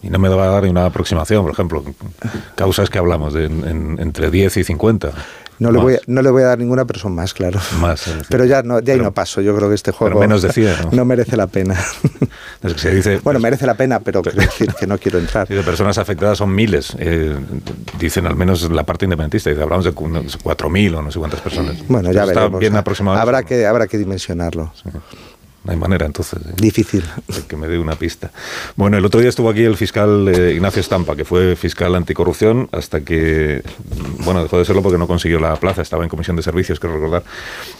[0.02, 1.84] Y no me va a dar ni una aproximación, por ejemplo,
[2.54, 5.12] causas que hablamos de entre 10 y 50.
[5.58, 7.58] No le, voy a, no le voy a dar ninguna, pero son más, claro.
[7.80, 9.40] Más, pero ya, no, ahí no paso.
[9.40, 10.46] Yo creo que este juego menos
[10.92, 11.04] ¿no?
[11.04, 11.76] merece la pena.
[12.76, 15.48] se dice, bueno, merece la pena, pero quiero decir que no quiero entrar.
[15.48, 16.94] de personas afectadas son miles.
[17.00, 17.36] Eh,
[17.98, 19.50] dicen al menos la parte independentista.
[19.50, 21.76] Dice, hablamos de 4.000 o no sé cuántas personas.
[21.88, 22.60] Bueno, ya Está veremos.
[22.60, 23.18] Bien aproximado.
[23.18, 24.72] Habrá que, habrá que dimensionarlo.
[25.68, 26.40] No hay manera, entonces.
[26.56, 27.04] Difícil.
[27.46, 28.30] que me dé una pista.
[28.74, 32.70] Bueno, el otro día estuvo aquí el fiscal eh, Ignacio Estampa, que fue fiscal anticorrupción
[32.72, 33.62] hasta que,
[34.24, 35.82] bueno, dejó de serlo porque no consiguió la plaza.
[35.82, 37.22] Estaba en comisión de servicios, quiero recordar,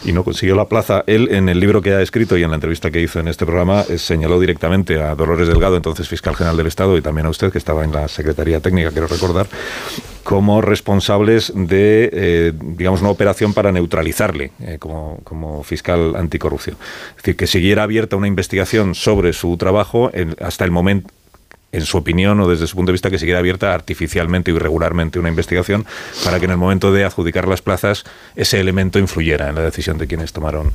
[0.05, 1.03] y no consiguió la plaza.
[1.07, 3.47] Él, en el libro que ha escrito y en la entrevista que hizo en este
[3.47, 7.31] programa, eh, señaló directamente a Dolores Delgado, entonces fiscal general del Estado, y también a
[7.31, 9.47] usted, que estaba en la Secretaría Técnica, quiero recordar,
[10.29, 16.77] como responsables de, eh, digamos, una operación para neutralizarle como, como fiscal anticorrupción.
[17.09, 21.09] Es decir, que siguiera abierta una investigación sobre su trabajo hasta el momento
[21.71, 25.17] en su opinión o desde su punto de vista, que siguiera abierta artificialmente o irregularmente
[25.17, 25.87] una investigación
[26.23, 28.03] para que en el momento de adjudicar las plazas
[28.35, 30.73] ese elemento influyera en la decisión de quienes tomaron.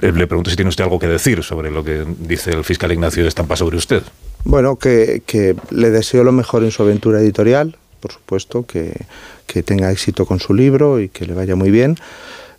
[0.00, 3.22] Le, pregunto si tiene usted algo que decir sobre lo que dice el fiscal Ignacio
[3.22, 4.02] de Estampa sobre usted.
[4.44, 5.20] Bueno, que
[5.72, 8.92] le deseo lo mejor en su aventura editorial, por supuesto, que,
[9.46, 11.96] que tenga éxito con su libro y que le vaya muy bien.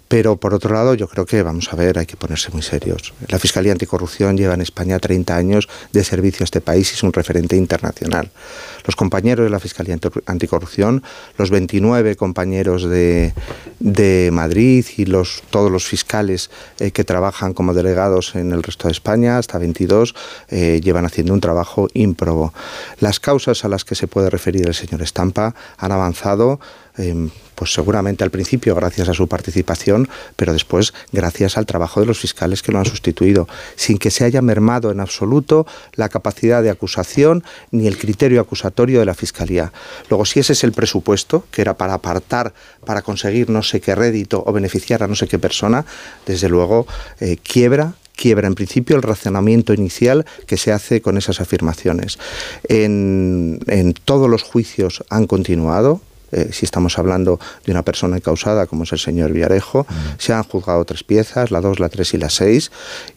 [0.09, 3.13] Pero por otro lado, yo creo que, vamos a ver, hay que ponerse muy serios.
[3.27, 7.03] La Fiscalía Anticorrupción lleva en España 30 años de servicio a este país y es
[7.03, 8.31] un referente internacional.
[8.85, 11.03] Los compañeros de la Fiscalía Anticorrupción,
[11.37, 13.33] los 29 compañeros de,
[14.31, 18.93] Madrid y los, todos los fiscales eh, que trabajan como delegados en el resto de
[18.93, 20.15] España, hasta 22,
[20.49, 22.51] eh, llevan haciendo un trabajo ímprobo.
[22.99, 26.59] Las causas a las que se puede referir el señor Estampa han avanzado
[27.59, 30.07] pues seguramente al principio gracias a su participación,
[30.37, 34.23] pero después gracias al trabajo de los fiscales que lo han sustituido, sin que se
[34.23, 39.73] haya mermado en absoluto la capacidad de acusación ni el criterio acusatorio de la Fiscalía.
[40.09, 42.53] Luego, si ese es el presupuesto, que era para apartar,
[42.85, 45.85] para conseguir no sé qué rédito o beneficiar a no sé qué persona,
[46.25, 46.87] desde luego
[47.19, 52.19] eh, quiebra quiebra en principio el razonamiento inicial que se hace con esas afirmaciones.
[52.67, 56.01] En, en todos los juicios han continuado,
[56.31, 59.85] eh, si estamos hablando de una persona encausada como es el señor Villarejo,
[60.17, 62.71] se han juzgado tres piezas, la dos, la tres y la seis,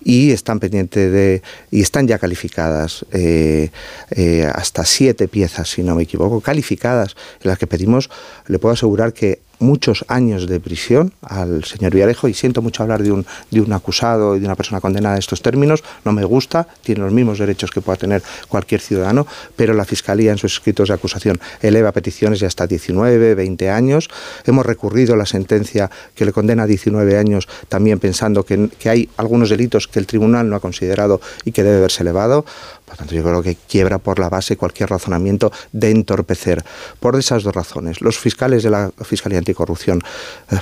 [0.05, 3.71] y están pendientes de, y están ya calificadas eh,
[4.11, 8.11] eh, hasta siete piezas, si no me equivoco, calificadas, en las que pedimos,
[8.47, 13.03] le puedo asegurar que muchos años de prisión al señor Villarejo y siento mucho hablar
[13.03, 16.25] de un, de un acusado y de una persona condenada en estos términos, no me
[16.25, 20.55] gusta, tiene los mismos derechos que pueda tener cualquier ciudadano, pero la Fiscalía en sus
[20.55, 24.09] escritos de acusación eleva peticiones de hasta 19, 20 años.
[24.45, 29.09] Hemos recurrido la sentencia que le condena a 19 años también pensando que, que hay
[29.17, 32.45] algunos delitos que el tribunal no ha considerado y que debe verse elevado.
[32.93, 36.63] Por tanto, yo creo que quiebra por la base cualquier razonamiento de entorpecer.
[37.01, 40.03] Por esas dos razones, los fiscales de la Fiscalía Anticorrupción
[40.51, 40.59] eh,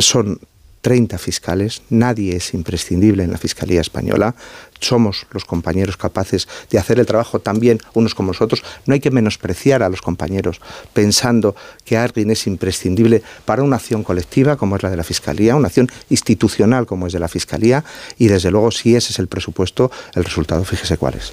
[0.00, 0.38] son
[0.80, 4.36] 30 fiscales, nadie es imprescindible en la Fiscalía Española,
[4.78, 9.10] somos los compañeros capaces de hacer el trabajo también unos como nosotros, no hay que
[9.10, 10.60] menospreciar a los compañeros
[10.92, 15.56] pensando que alguien es imprescindible para una acción colectiva como es la de la Fiscalía,
[15.56, 17.84] una acción institucional como es de la Fiscalía
[18.18, 21.32] y desde luego si ese es el presupuesto, el resultado fíjese cuál es.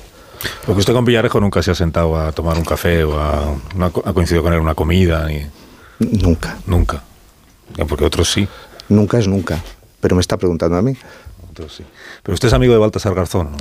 [0.66, 3.86] Porque usted con Villarejo nunca se ha sentado a tomar un café o a, no
[3.86, 5.28] ha coincidido con él una comida.
[5.28, 5.46] Ni...
[6.00, 6.58] Nunca.
[6.66, 7.04] Nunca.
[7.88, 8.48] Porque otros sí.
[8.90, 9.62] Nunca es nunca.
[10.00, 10.96] Pero me está preguntando a mí.
[11.52, 11.84] Otros sí.
[12.24, 13.58] Pero usted es amigo de Baltasar Garzón, ¿no?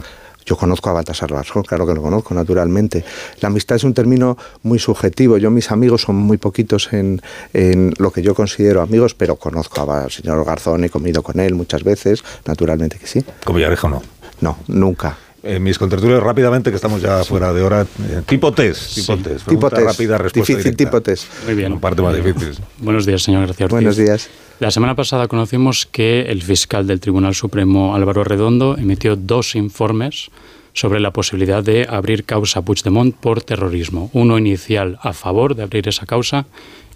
[0.47, 3.05] Yo conozco a Baltasar Garzón, claro que lo conozco, naturalmente.
[3.40, 5.36] La amistad es un término muy subjetivo.
[5.36, 7.20] Yo, mis amigos son muy poquitos en,
[7.52, 11.55] en lo que yo considero amigos, pero conozco al señor Garzón, he comido con él
[11.55, 13.23] muchas veces, naturalmente que sí.
[13.44, 14.02] ¿Con Villarejo no?
[14.40, 15.18] No, nunca.
[15.42, 17.83] Eh, mis contertulios rápidamente, que estamos ya fuera de hora.
[17.83, 19.23] Eh, tipo test, tipo sí.
[19.23, 19.49] test.
[19.49, 19.83] Tipo test.
[19.83, 20.84] rápida, respuesta Difícil directa.
[20.84, 21.26] tipo test.
[21.47, 21.73] Muy bien.
[21.73, 22.52] Una parte más difícil.
[22.78, 23.75] Buenos días, señor García Ortiz.
[23.75, 24.28] Buenos días.
[24.58, 30.31] La semana pasada conocimos que el fiscal del Tribunal Supremo, Álvaro Redondo, emitió dos informes
[30.73, 34.10] sobre la posibilidad de abrir causa Puigdemont por terrorismo.
[34.12, 36.47] Uno inicial a favor de abrir esa causa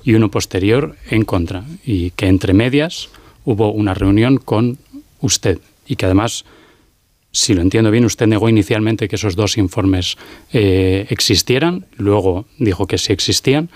[0.03, 1.63] y uno posterior en contra.
[1.85, 3.09] Y que entre medias
[3.45, 4.79] hubo una reunión con
[5.21, 6.45] usted y que además
[7.33, 10.17] si lo entiendo bien, usted negó inicialmente que esos dos informes
[10.53, 13.71] eh, existieran, luego dijo que sí existían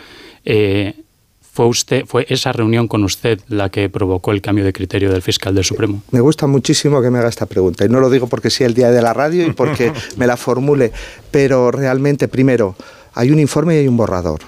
[0.44, 0.94] Eh,
[1.41, 5.23] ¿Fue, usted, ¿Fue esa reunión con usted la que provocó el cambio de criterio del
[5.23, 6.02] fiscal del Supremo?
[6.10, 7.86] Me gusta muchísimo que me haga esta pregunta.
[7.86, 10.36] Y no lo digo porque sea el día de la radio y porque me la
[10.36, 10.93] formule,
[11.31, 12.76] pero realmente, primero,
[13.15, 14.41] hay un informe y hay un borrador.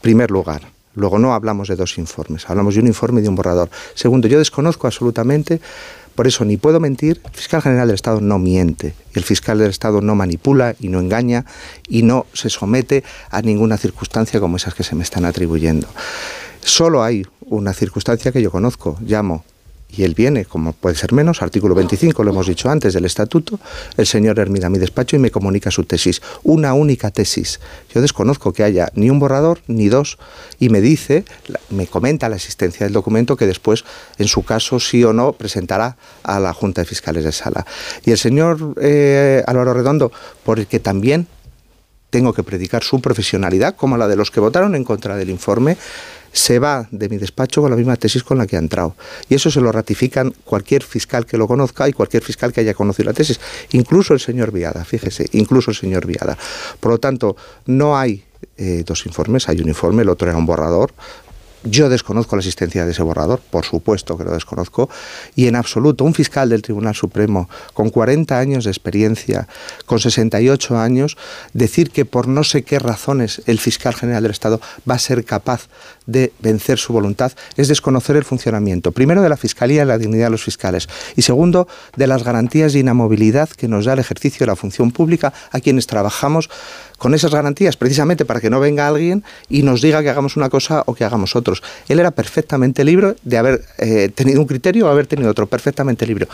[0.00, 0.73] Primer lugar.
[0.94, 3.68] Luego no hablamos de dos informes, hablamos de un informe y de un borrador.
[3.94, 5.60] Segundo, yo desconozco absolutamente
[6.14, 9.70] por eso ni puedo mentir, el fiscal general del Estado no miente, el fiscal del
[9.70, 11.44] Estado no manipula y no engaña
[11.88, 15.88] y no se somete a ninguna circunstancia como esas que se me están atribuyendo.
[16.60, 19.44] Solo hay una circunstancia que yo conozco, llamo
[19.88, 23.60] y él viene, como puede ser menos, artículo 25, lo hemos dicho antes del estatuto,
[23.96, 27.60] el señor Hermida a mi despacho y me comunica su tesis, una única tesis.
[27.94, 30.18] Yo desconozco que haya ni un borrador ni dos
[30.58, 31.24] y me dice,
[31.70, 33.84] me comenta la existencia del documento que después,
[34.18, 37.64] en su caso, sí o no, presentará a la Junta de Fiscales de Sala.
[38.04, 40.10] Y el señor eh, Álvaro Redondo,
[40.44, 41.28] por el que también
[42.10, 45.76] tengo que predicar su profesionalidad, como la de los que votaron en contra del informe,
[46.34, 48.96] se va de mi despacho con la misma tesis con la que ha entrado.
[49.28, 52.74] Y eso se lo ratifican cualquier fiscal que lo conozca y cualquier fiscal que haya
[52.74, 53.40] conocido la tesis,
[53.70, 56.36] incluso el señor Viada, fíjese, incluso el señor Viada.
[56.80, 58.24] Por lo tanto, no hay
[58.56, 60.92] eh, dos informes, hay un informe, el otro era un borrador,
[61.64, 64.90] yo desconozco la existencia de ese borrador, por supuesto que lo desconozco,
[65.34, 69.48] y en absoluto un fiscal del Tribunal Supremo con 40 años de experiencia,
[69.86, 71.16] con 68 años,
[71.54, 75.24] decir que por no sé qué razones el fiscal general del Estado va a ser
[75.24, 75.68] capaz
[76.06, 80.26] de vencer su voluntad es desconocer el funcionamiento, primero de la Fiscalía y la dignidad
[80.26, 84.40] de los fiscales, y segundo de las garantías de inamovilidad que nos da el ejercicio
[84.40, 86.50] de la función pública a quienes trabajamos
[86.98, 90.48] con esas garantías, precisamente para que no venga alguien y nos diga que hagamos una
[90.48, 91.62] cosa o que hagamos otros.
[91.88, 96.06] Él era perfectamente libre de haber eh, tenido un criterio o haber tenido otro, perfectamente
[96.06, 96.28] libre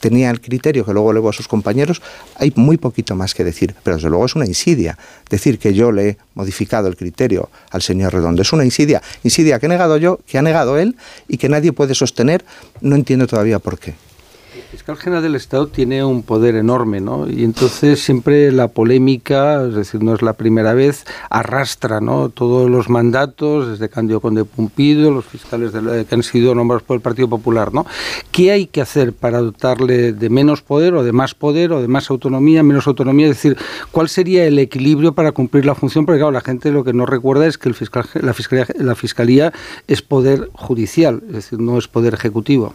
[0.00, 2.02] tenía el criterio que luego legó a sus compañeros,
[2.36, 4.98] hay muy poquito más que decir, pero desde luego es una insidia.
[5.28, 9.58] Decir que yo le he modificado el criterio al señor Redondo es una insidia, insidia
[9.60, 10.96] que he negado yo, que ha negado él
[11.28, 12.44] y que nadie puede sostener,
[12.80, 13.94] no entiendo todavía por qué.
[14.52, 17.30] El fiscal general del Estado tiene un poder enorme, ¿no?
[17.30, 22.30] Y entonces siempre la polémica, es decir, no es la primera vez, arrastra, ¿no?
[22.30, 27.00] Todos los mandatos, desde Cándido Conde Pumpido, los fiscales que han sido nombrados por el
[27.00, 27.86] Partido Popular, ¿no?
[28.32, 31.86] ¿Qué hay que hacer para dotarle de menos poder o de más poder o de
[31.86, 33.28] más autonomía, menos autonomía?
[33.28, 33.56] Es decir,
[33.92, 36.06] ¿cuál sería el equilibrio para cumplir la función?
[36.06, 38.96] Porque claro, la gente lo que no recuerda es que el fiscal, la, fiscalía, la
[38.96, 39.52] fiscalía
[39.86, 42.74] es poder judicial, es decir, no es poder ejecutivo.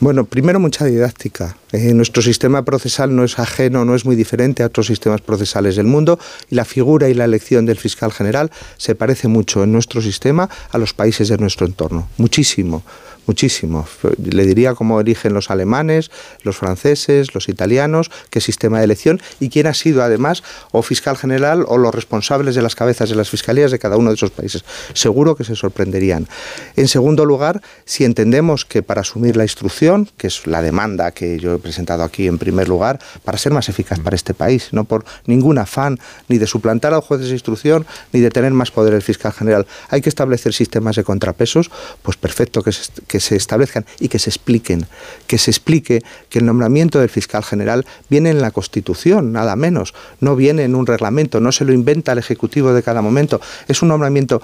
[0.00, 1.56] Bueno, primero mucha didáctica.
[1.72, 5.74] Eh, nuestro sistema procesal no es ajeno, no es muy diferente a otros sistemas procesales
[5.74, 9.72] del mundo y la figura y la elección del fiscal general se parece mucho en
[9.72, 12.08] nuestro sistema a los países de nuestro entorno.
[12.16, 12.84] Muchísimo
[13.28, 13.86] muchísimo.
[14.24, 16.10] Le diría cómo eligen los alemanes,
[16.42, 20.42] los franceses, los italianos, qué sistema de elección y quién ha sido además
[20.72, 24.10] o fiscal general o los responsables de las cabezas de las fiscalías de cada uno
[24.10, 24.64] de esos países.
[24.94, 26.26] Seguro que se sorprenderían.
[26.74, 31.38] En segundo lugar, si entendemos que para asumir la instrucción, que es la demanda que
[31.38, 34.84] yo he presentado aquí en primer lugar, para ser más eficaz para este país, no
[34.84, 35.98] por ningún afán
[36.28, 39.66] ni de suplantar al juez de instrucción ni de tener más poder el fiscal general,
[39.90, 41.70] hay que establecer sistemas de contrapesos,
[42.02, 42.70] pues perfecto que,
[43.06, 44.86] que se establezcan y que se expliquen,
[45.26, 49.94] que se explique que el nombramiento del fiscal general viene en la Constitución, nada menos,
[50.20, 53.82] no viene en un reglamento, no se lo inventa el Ejecutivo de cada momento, es
[53.82, 54.40] un nombramiento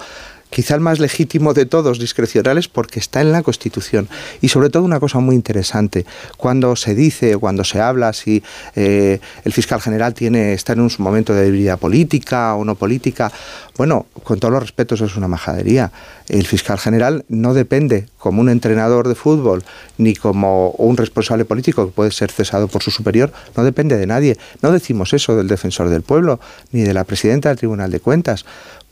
[0.49, 4.07] quizá el más legítimo de todos, discrecionales, porque está en la Constitución.
[4.41, 6.05] Y sobre todo una cosa muy interesante,
[6.37, 8.43] cuando se dice, cuando se habla si
[8.75, 13.31] eh, el fiscal general tiene, está en un momento de debilidad política o no política,
[13.77, 15.91] bueno, con todos los respetos es una majadería.
[16.29, 19.63] El fiscal general no depende como un entrenador de fútbol
[19.97, 24.07] ni como un responsable político que puede ser cesado por su superior, no depende de
[24.07, 24.37] nadie.
[24.61, 26.39] No decimos eso del defensor del pueblo
[26.71, 28.45] ni de la presidenta del Tribunal de Cuentas.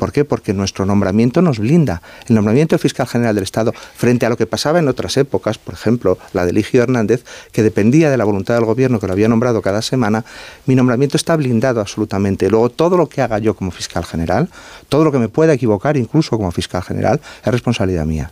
[0.03, 0.25] ¿Por qué?
[0.25, 2.01] Porque nuestro nombramiento nos blinda.
[2.27, 5.57] El nombramiento del fiscal general del Estado, frente a lo que pasaba en otras épocas,
[5.57, 7.23] por ejemplo, la de Eligio Hernández,
[7.53, 10.25] que dependía de la voluntad del gobierno que lo había nombrado cada semana,
[10.65, 12.49] mi nombramiento está blindado absolutamente.
[12.49, 14.49] Luego, todo lo que haga yo como fiscal general,
[14.89, 18.29] todo lo que me pueda equivocar, incluso como fiscal general, es responsabilidad mía.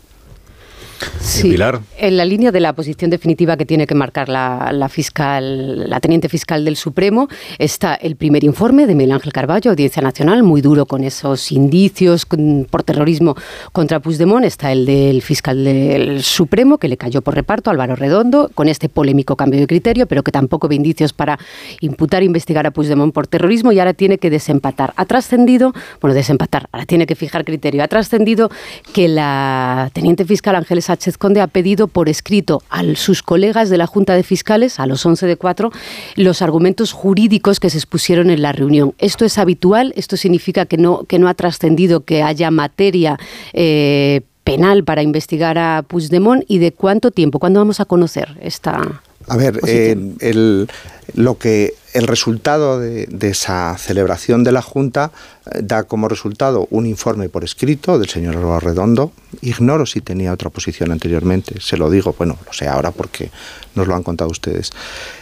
[1.19, 1.55] Sí,
[1.97, 6.30] en la línea de la posición definitiva que tiene que marcar la, fiscal, la teniente
[6.30, 10.85] fiscal del Supremo, está el primer informe de Miguel Ángel Carballo, Audiencia Nacional, muy duro
[10.85, 12.25] con esos indicios
[12.69, 13.35] por terrorismo
[13.71, 14.45] contra Puigdemont.
[14.45, 18.89] Está el del fiscal del Supremo, que le cayó por reparto, Álvaro Redondo, con este
[18.89, 21.39] polémico cambio de criterio, pero que tampoco ve indicios para
[21.80, 24.93] imputar e investigar a Puigdemont por terrorismo y ahora tiene que desempatar.
[24.95, 27.83] Ha trascendido, bueno, desempatar, ahora tiene que fijar criterio.
[27.83, 28.51] Ha trascendido
[28.93, 33.78] que la teniente fiscal Ángeles Sánchez Conde ha pedido por escrito a sus colegas de
[33.78, 35.72] la Junta de Fiscales, a los 11 de 4,
[36.18, 38.94] los argumentos jurídicos que se expusieron en la reunión.
[38.98, 39.94] ¿Esto es habitual?
[39.95, 43.18] ¿Esto significa que no, que no ha trascendido que haya materia
[43.53, 46.44] eh, penal para investigar a Puigdemont?
[46.50, 47.40] ¿Y de cuánto tiempo?
[47.40, 49.02] ¿Cuándo vamos a conocer esta.?
[49.28, 50.68] A ver, eh, el,
[51.14, 55.11] lo que el resultado de, esa celebración de la Junta
[55.45, 59.11] eh, da como resultado un informe por escrito del señor Redondo.
[59.41, 63.30] Ignoro si tenía otra posición anteriormente, se lo digo, bueno, lo sé ahora porque
[63.75, 64.72] nos lo han contado ustedes.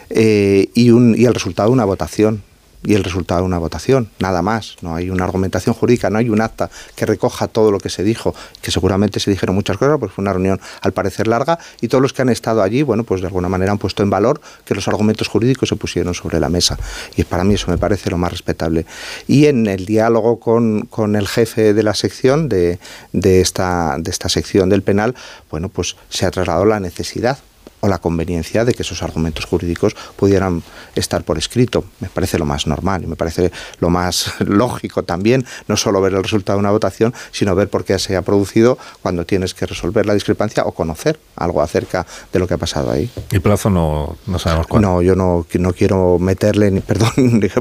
[0.09, 2.43] Eh, y, un, y el resultado de una votación
[2.83, 4.77] y el resultado de una votación, nada más.
[4.81, 8.03] No hay una argumentación jurídica, no hay un acta que recoja todo lo que se
[8.03, 11.87] dijo, que seguramente se dijeron muchas cosas, pues fue una reunión al parecer larga y
[11.89, 14.39] todos los que han estado allí, bueno, pues de alguna manera han puesto en valor
[14.65, 16.77] que los argumentos jurídicos se pusieron sobre la mesa.
[17.15, 18.85] Y para mí eso me parece lo más respetable.
[19.27, 22.79] Y en el diálogo con, con el jefe de la sección, de,
[23.11, 25.15] de, esta, de esta sección del penal,
[25.51, 27.39] bueno, pues se ha trasladado la necesidad
[27.81, 30.63] o la conveniencia de que esos argumentos jurídicos pudieran
[30.95, 31.85] estar por escrito.
[31.99, 36.13] Me parece lo más normal y me parece lo más lógico también, no solo ver
[36.13, 39.65] el resultado de una votación, sino ver por qué se ha producido cuando tienes que
[39.65, 43.09] resolver la discrepancia o conocer algo acerca de lo que ha pasado ahí.
[43.31, 44.89] ¿Y plazo no, no sabemos cuándo?
[44.89, 47.11] No, yo no, no quiero meterle, ni, perdón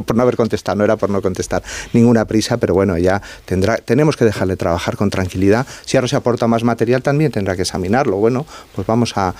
[0.04, 3.76] por no haber contestado, no era por no contestar ninguna prisa, pero bueno, ya tendrá,
[3.76, 5.66] tenemos que dejarle trabajar con tranquilidad.
[5.84, 8.16] Si ahora se aporta más material, también tendrá que examinarlo.
[8.16, 9.34] Bueno, pues vamos a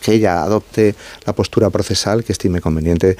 [0.00, 0.94] que ella adopte
[1.26, 3.16] la postura procesal que estime conveniente,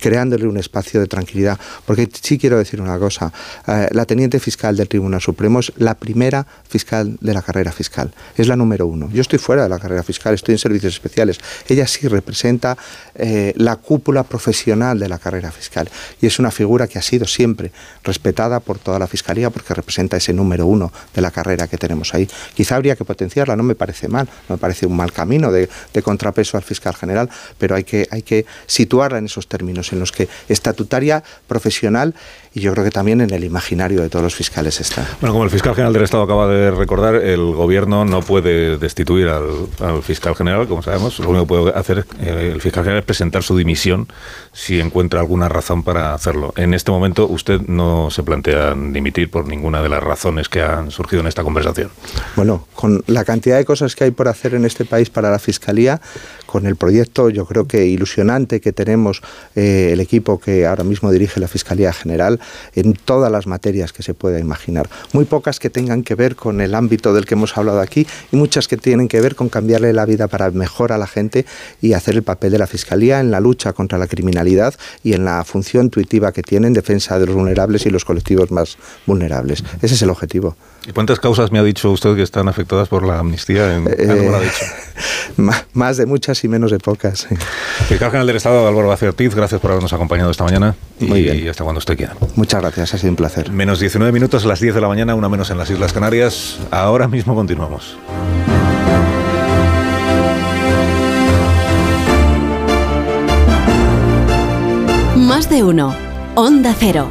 [0.00, 1.58] creándole un espacio de tranquilidad.
[1.86, 3.32] Porque sí quiero decir una cosa,
[3.66, 8.12] eh, la teniente fiscal del Tribunal Supremo es la primera fiscal de la carrera fiscal,
[8.36, 9.10] es la número uno.
[9.12, 11.38] Yo estoy fuera de la carrera fiscal, estoy en servicios especiales.
[11.68, 12.76] Ella sí representa
[13.14, 15.88] eh, la cúpula profesional de la carrera fiscal
[16.20, 17.72] y es una figura que ha sido siempre
[18.04, 22.14] respetada por toda la fiscalía porque representa ese número uno de la carrera que tenemos
[22.14, 22.28] ahí.
[22.54, 25.68] Quizá habría que potenciarla, no me parece mal, no me parece un mal camino de,
[25.92, 30.00] de contrapeso al fiscal general, pero hay que, hay que situarla en esos términos en
[30.00, 32.14] los que estatutaria, profesional
[32.54, 35.06] y yo creo que también en el imaginario de todos los fiscales está.
[35.20, 39.28] Bueno, como el fiscal general del Estado acaba de recordar, el gobierno no puede destituir
[39.28, 43.06] al, fiscal general, como sabemos, lo único que puede hacer eh, el fiscal general es
[43.06, 44.08] presentar su dimisión
[44.52, 46.52] si encuentra alguna razón para hacerlo.
[46.56, 50.90] En este momento usted no se plantea dimitir por ninguna de las razones que han
[50.90, 51.90] surgido en esta conversación.
[52.36, 55.38] Bueno, con la cantidad de cosas que hay por hacer en este país para la
[55.38, 56.00] fiscalía,
[56.52, 59.22] con el proyecto yo creo que ilusionante que tenemos
[59.56, 62.38] eh, el equipo que ahora mismo dirige la Fiscalía General
[62.74, 64.90] en todas las materias que se pueda imaginar.
[65.14, 68.36] Muy pocas que tengan que ver con el ámbito del que hemos hablado aquí y
[68.36, 71.46] muchas que tienen que ver con cambiarle la vida para mejor a la gente
[71.80, 75.24] y hacer el papel de la Fiscalía en la lucha contra la criminalidad y en
[75.24, 79.64] la función intuitiva que tiene en defensa de los vulnerables y los colectivos más vulnerables.
[79.80, 80.54] Ese es el objetivo.
[80.86, 83.74] ¿Y cuántas causas me ha dicho usted que están afectadas por la amnistía?
[83.74, 84.50] En, eh,
[85.72, 87.26] más de muchas y menos de pocas.
[87.88, 90.74] Fiscal General del Estado, Álvaro García Ortiz, gracias por habernos acompañado esta mañana.
[91.00, 92.14] y, hasta cuando usted quiera.
[92.36, 93.50] Muchas gracias, ha sido un placer.
[93.50, 96.58] Menos 19 minutos a las 10 de la mañana, una menos en las Islas Canarias.
[96.70, 97.96] Ahora mismo continuamos.
[105.16, 105.94] Más de uno.
[106.34, 107.08] Onda Cero.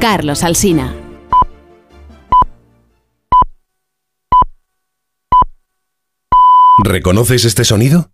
[0.00, 0.94] Carlos Alsina.
[6.82, 8.13] ¿Reconoces este sonido?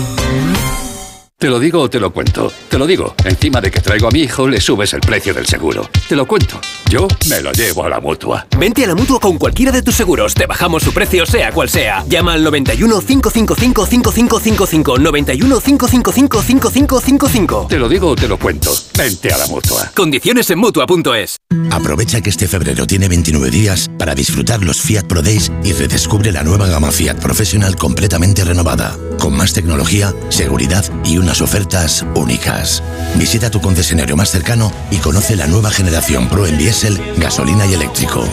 [1.41, 2.53] Te lo digo o te lo cuento.
[2.69, 3.15] Te lo digo.
[3.25, 5.89] Encima de que traigo a mi hijo, le subes el precio del seguro.
[6.07, 6.61] Te lo cuento.
[6.87, 8.45] Yo me lo llevo a la mutua.
[8.59, 10.35] Vente a la mutua con cualquiera de tus seguros.
[10.35, 12.05] Te bajamos su precio, sea cual sea.
[12.07, 14.99] Llama al 91 555 5555.
[14.99, 17.67] 91 555 5555.
[17.67, 18.71] Te lo digo o te lo cuento.
[18.95, 19.91] Vente a la mutua.
[19.95, 21.37] Condiciones en mutua.es.
[21.71, 26.31] Aprovecha que este febrero tiene 29 días para disfrutar los Fiat Pro Days y redescubre
[26.31, 32.83] la nueva gama Fiat Professional completamente renovada, con más tecnología, seguridad y una ofertas únicas.
[33.15, 37.73] Visita tu concesionario más cercano y conoce la nueva generación Pro en diésel, gasolina y
[37.75, 38.27] eléctrico.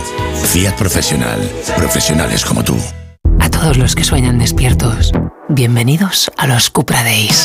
[0.53, 1.39] Fiat Profesional.
[1.77, 2.77] Profesionales como tú.
[3.39, 5.13] A todos los que sueñan despiertos,
[5.49, 7.45] bienvenidos a los Cupra Days.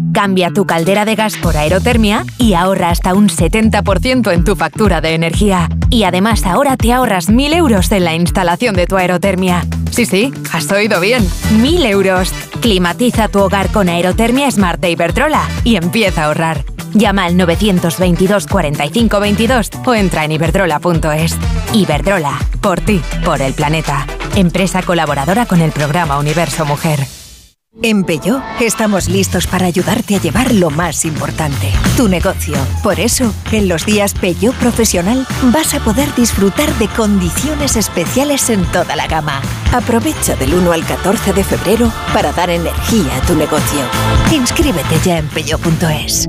[0.13, 4.99] Cambia tu caldera de gas por aerotermia y ahorra hasta un 70% en tu factura
[4.99, 5.69] de energía.
[5.89, 9.65] Y además ahora te ahorras 1.000 euros en la instalación de tu aerotermia.
[9.91, 11.23] Sí, sí, has oído bien.
[11.23, 12.31] 1.000 euros.
[12.61, 16.65] Climatiza tu hogar con aerotermia Smart de Iberdrola y empieza a ahorrar.
[16.93, 21.37] Llama al 922 45 22 o entra en iberdrola.es.
[21.73, 24.05] Iberdrola, por ti, por el planeta.
[24.35, 26.99] Empresa colaboradora con el programa Universo Mujer.
[27.81, 32.55] En Peugeot estamos listos para ayudarte a llevar lo más importante, tu negocio.
[32.83, 38.65] Por eso, en los días Peugeot Profesional vas a poder disfrutar de condiciones especiales en
[38.73, 39.41] toda la gama.
[39.71, 43.79] Aprovecha del 1 al 14 de febrero para dar energía a tu negocio.
[44.33, 46.27] Inscríbete ya en peugeot.es.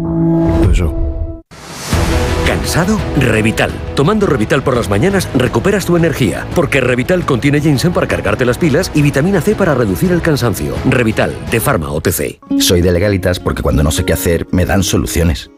[2.47, 2.99] ¿Cansado?
[3.19, 3.71] Revital.
[3.95, 8.59] Tomando Revital por las mañanas recuperas tu energía, porque Revital contiene ginseng para cargarte las
[8.59, 10.75] pilas y vitamina C para reducir el cansancio.
[10.89, 12.41] Revital, de Pharma OTC.
[12.59, 15.51] Soy de Legalitas porque cuando no sé qué hacer, me dan soluciones.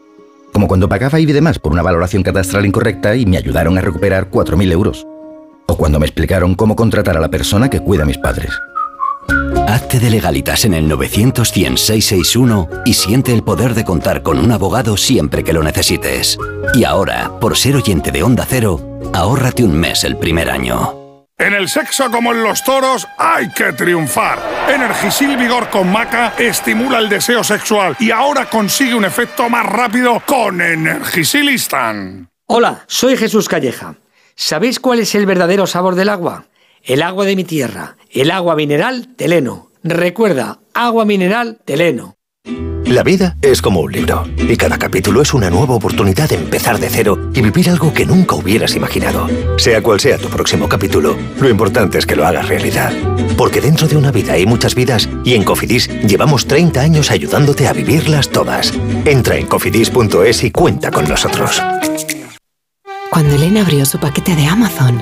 [0.53, 4.29] Como cuando pagaba y demás por una valoración catastral incorrecta y me ayudaron a recuperar
[4.29, 5.05] 4.000 euros.
[5.67, 8.51] O cuando me explicaron cómo contratar a la persona que cuida a mis padres.
[9.75, 11.51] Hazte de legalitas en el 900
[12.85, 16.37] y siente el poder de contar con un abogado siempre que lo necesites.
[16.75, 18.79] Y ahora, por ser oyente de Onda Cero,
[19.13, 21.25] ahórrate un mes el primer año.
[21.37, 24.39] En el sexo como en los toros hay que triunfar.
[24.73, 30.23] Energisil Vigor con Maca estimula el deseo sexual y ahora consigue un efecto más rápido
[30.25, 32.29] con Energisilistan.
[32.45, 33.95] Hola, soy Jesús Calleja.
[34.35, 36.45] ¿Sabéis cuál es el verdadero sabor del agua?
[36.81, 39.71] El agua de mi tierra, el agua mineral Teleno.
[39.83, 42.15] Recuerda, agua mineral Teleno.
[42.85, 46.79] La vida es como un libro, y cada capítulo es una nueva oportunidad de empezar
[46.79, 49.27] de cero y vivir algo que nunca hubieras imaginado.
[49.57, 52.93] Sea cual sea tu próximo capítulo, lo importante es que lo hagas realidad.
[53.35, 57.67] Porque dentro de una vida hay muchas vidas y en Cofidis llevamos 30 años ayudándote
[57.67, 58.71] a vivirlas todas.
[59.03, 61.61] Entra en cofidis.es y cuenta con nosotros.
[63.09, 65.01] Cuando Elena abrió su paquete de Amazon,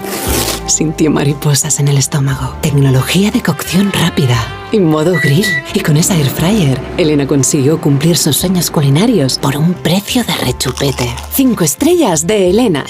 [0.74, 2.56] sintió mariposas en el estómago.
[2.62, 4.38] Tecnología de cocción rápida
[4.72, 5.46] y modo grill.
[5.74, 10.34] Y con esa air fryer, Elena consiguió cumplir sus sueños culinarios por un precio de
[10.36, 11.14] rechupete.
[11.32, 12.86] Cinco estrellas de Elena.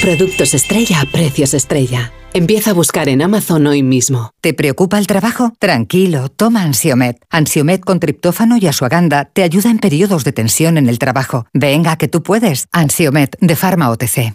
[0.00, 2.12] Productos estrella a precios estrella.
[2.36, 4.32] Empieza a buscar en Amazon hoy mismo.
[4.40, 5.52] ¿Te preocupa el trabajo?
[5.60, 7.24] Tranquilo, toma Ansiomet.
[7.30, 11.46] Ansiomet con triptófano y asuaganda te ayuda en periodos de tensión en el trabajo.
[11.54, 12.66] Venga, que tú puedes.
[12.72, 14.34] Ansiomet de Pharma OTC.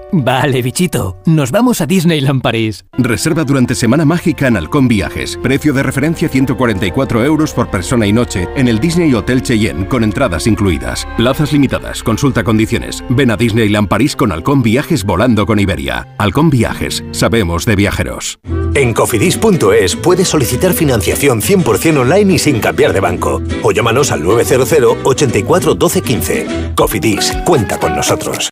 [0.11, 1.17] Vale, bichito.
[1.25, 2.85] Nos vamos a Disneyland París.
[2.97, 5.39] Reserva durante Semana Mágica en Halcón Viajes.
[5.41, 10.03] Precio de referencia 144 euros por persona y noche en el Disney Hotel Cheyenne con
[10.03, 11.07] entradas incluidas.
[11.15, 12.03] Plazas limitadas.
[12.03, 13.03] Consulta condiciones.
[13.09, 16.07] Ven a Disneyland París con Halcón Viajes volando con Iberia.
[16.17, 17.03] Halcón Viajes.
[17.11, 18.39] Sabemos de viajeros.
[18.73, 23.41] En cofidis.es puedes solicitar financiación 100% online y sin cambiar de banco.
[23.63, 26.47] O llámanos al 900 84 12 15.
[26.75, 28.50] Cofidis, cuenta con nosotros.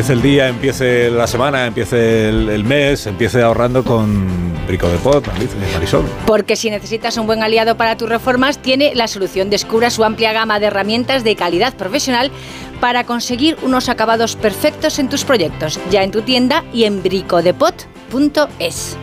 [0.00, 4.26] Empiece el día, empiece la semana, empiece el, mes, empiece ahorrando con
[4.66, 5.28] Brico de Pot,
[5.74, 6.06] Marisol.
[6.26, 9.50] Porque si necesitas un buen aliado para tus reformas, tiene la solución.
[9.50, 12.30] Descubra su amplia gama de herramientas de calidad profesional
[12.80, 18.96] para conseguir unos acabados perfectos en tus proyectos, ya en tu tienda y en bricodepot.es.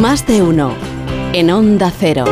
[0.00, 0.74] Más de uno
[1.32, 2.24] en Onda Cero.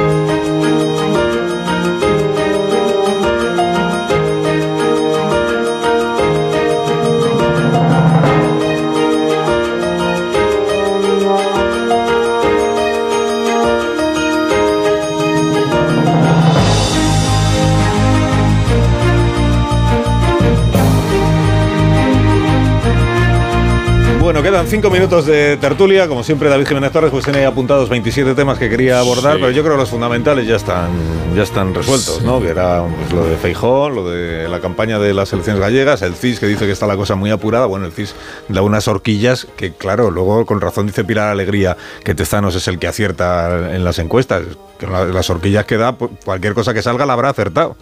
[24.57, 26.09] Quedan cinco minutos de tertulia.
[26.09, 29.63] Como siempre, David Jiménez Torres pues tiene apuntados 27 temas que quería abordar, pero yo
[29.63, 30.89] creo que los fundamentales ya están,
[31.35, 32.41] ya están resueltos, ¿no?
[32.41, 36.15] Que era pues, lo de Feijó, lo de la campaña de las elecciones gallegas, el
[36.15, 37.67] CIS que dice que está la cosa muy apurada.
[37.67, 38.15] Bueno, el CIS
[38.49, 42.79] da unas horquillas que, claro, luego con razón dice Pilar Alegría que Tezanos es el
[42.79, 44.45] que acierta en las encuestas.
[44.79, 47.77] Que las horquillas que da, pues, cualquier cosa que salga la habrá acertado.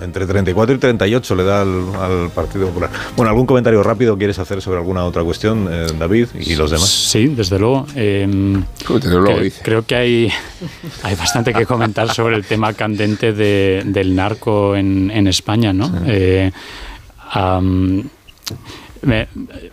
[0.00, 2.88] Entre 34 y 38 le da al, Partido Popular.
[3.14, 6.88] Bueno, ¿algún comentario rápido quieres hacer sobre alguna otra cuestión, eh, David, y los demás?
[6.88, 7.86] Sí, desde luego.
[7.94, 8.64] Em,
[9.62, 10.32] creo que hay,
[11.02, 15.92] hay bastante que comentar sobre el tema candente del narco en, España, ¿no?
[16.06, 16.50] Eh,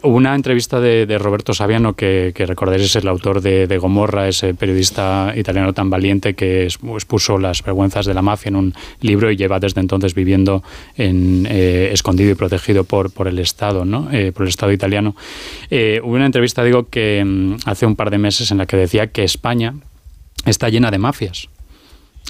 [0.02, 4.54] hubo una entrevista de, Roberto Saviano, que, que, recordaréis es el autor de, Gomorra, ese
[4.54, 9.36] periodista italiano tan valiente que expuso las vergüenzas de la mafia en un libro y
[9.36, 10.64] lleva desde entonces viviendo
[10.98, 14.10] en, eh, escondido y protegido por, por el Estado, ¿no?
[14.12, 15.16] Eh, por el Estado italiano.
[15.70, 18.78] Eh, hubo una entrevista, digo, que mm, hace un par de meses en la que
[18.78, 19.74] decía que España
[20.46, 21.50] está llena de mafias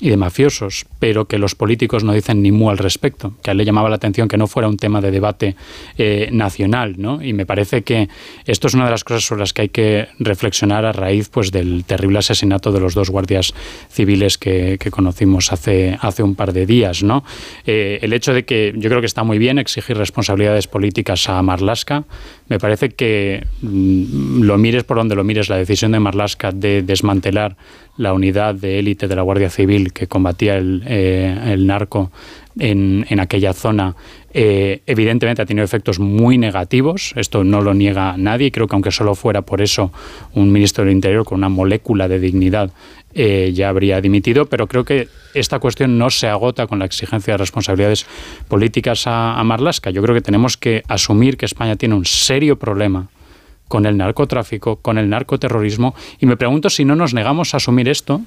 [0.02, 3.54] y de mafiosos, pero que los políticos no dicen ni mu al respecto, que a
[3.54, 5.56] él le llamaba la atención que no fuera un tema de debate
[5.98, 7.22] eh, nacional, ¿no?
[7.22, 8.10] Y me parece que
[8.46, 11.52] esto es una de las cosas sobre las que hay que reflexionar a raíz pues,
[11.52, 13.54] del terrible asesinato de los dos guardias
[13.90, 17.24] civiles que, conocimos hace, hace un par de días, ¿no?
[17.66, 21.42] Eh, el hecho de que yo creo que está muy bien exigir responsabilidades políticas a
[21.42, 22.04] Marlaska,
[22.50, 26.82] me parece que mm, lo mires por donde lo mires, la decisión de Marlaska de
[26.82, 27.56] desmantelar
[27.98, 32.12] la unidad de élite de la Guardia Civil que combatía el, eh, narco
[32.58, 33.96] en, aquella zona,
[34.34, 38.92] eh, evidentemente ha tenido efectos muy negativos, esto no lo niega nadie, creo que aunque
[38.92, 39.92] solo fuera por eso
[40.34, 42.72] un ministro del Interior con una molécula de dignidad
[43.16, 47.36] eh, ya habría dimitido, pero creo que esta cuestión no se agota con la exigencia
[47.36, 48.08] de responsabilidades
[48.48, 49.92] políticas a, a Marlaska.
[49.92, 53.10] Yo creo que tenemos que asumir que España tiene un serio problema
[53.74, 57.90] con el narcotráfico, con el narcoterrorismo, y me pregunto si no nos negamos a asumir
[57.90, 58.22] esto,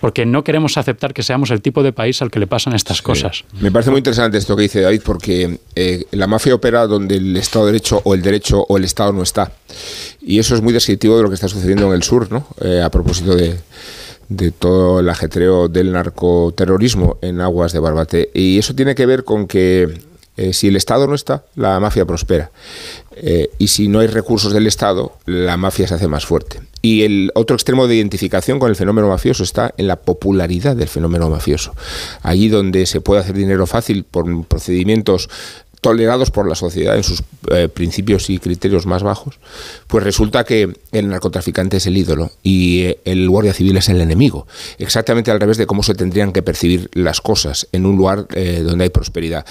[0.00, 3.02] porque no queremos aceptar que seamos el tipo de país al que le pasan estas
[3.02, 3.44] cosas.
[3.60, 7.36] Me parece muy interesante esto que dice David, porque eh, la mafia opera donde el
[7.36, 9.52] Estado de Derecho o el derecho o el Estado no está.
[10.22, 12.46] Y eso es muy descriptivo de lo que está sucediendo en el sur, ¿no?
[12.62, 13.60] Eh, a propósito de,
[14.30, 18.30] de todo el ajetreo del narcoterrorismo en aguas de Barbate.
[18.32, 20.00] Y eso tiene que ver con que
[20.38, 22.50] eh, si el Estado no está, la mafia prospera.
[23.16, 26.60] Eh, y si no hay recursos del Estado, la mafia se hace más fuerte.
[26.80, 30.88] Y el otro extremo de identificación con el fenómeno mafioso está en la popularidad del
[30.88, 31.74] fenómeno mafioso.
[32.22, 35.28] Allí donde se puede hacer dinero fácil por procedimientos
[35.80, 39.40] tolerados por la sociedad en sus eh, principios y criterios más bajos,
[39.88, 44.00] pues resulta que el narcotraficante es el ídolo y eh, el guardia civil es el
[44.00, 44.46] enemigo.
[44.78, 48.84] Exactamente al revés de cómo se tendrían que percibir las cosas en un lugar donde
[48.84, 49.44] hay prosperidad.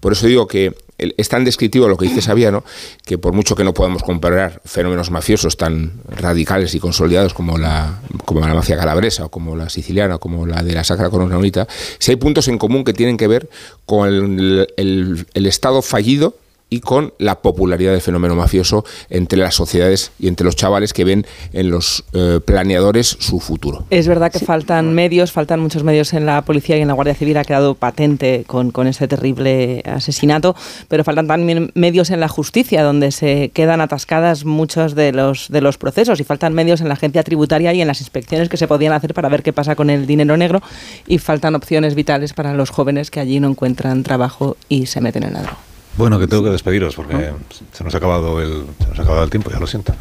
[0.00, 2.64] Por eso digo que es tan descriptivo lo que dice Sabiano
[3.04, 8.00] que por mucho que no podamos comparar fenómenos mafiosos tan radicales y consolidados como la,
[8.24, 11.38] como la mafia calabresa o como la siciliana o como la de la Sacra Corona
[11.38, 11.68] Unita,
[11.98, 13.48] si hay puntos en común que tienen que ver
[13.86, 16.36] con el, Estado fallido
[16.70, 21.04] y con la popularidad del fenómeno mafioso entre las sociedades y entre los chavales que
[21.04, 23.84] ven en los eh, planeadores su futuro.
[23.90, 27.14] Es verdad que faltan medios, faltan muchos medios en la policía y en la Guardia
[27.14, 30.54] Civil, ha quedado patente con, con ese terrible asesinato,
[30.88, 35.60] pero faltan también medios en la justicia, donde se quedan atascadas muchos de los, de
[35.60, 38.68] los procesos y faltan medios en la agencia tributaria y en las inspecciones que se
[38.68, 40.62] podían hacer para ver qué pasa con el dinero negro
[41.06, 45.22] y faltan opciones vitales para los jóvenes que allí no encuentran trabajo y se meten
[45.22, 45.67] en la droga.
[45.96, 47.32] Bueno, que tengo que despediros porque
[47.72, 49.94] se nos ha acabado el se nos ha acabado el tiempo, ya lo siento.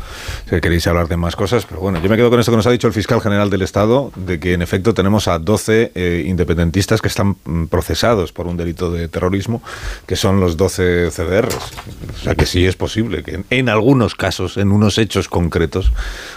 [0.49, 2.67] Si queréis hablar de más cosas, pero bueno, yo me quedo con esto que nos
[2.67, 6.23] ha dicho el fiscal general del Estado, de que en efecto tenemos a 12 eh,
[6.25, 9.61] independentistas que están mm, procesados por un delito de terrorismo,
[10.05, 11.55] que son los 12 CDRs.
[11.55, 15.91] O sea que sí es posible que en, algunos casos, en unos hechos concretos,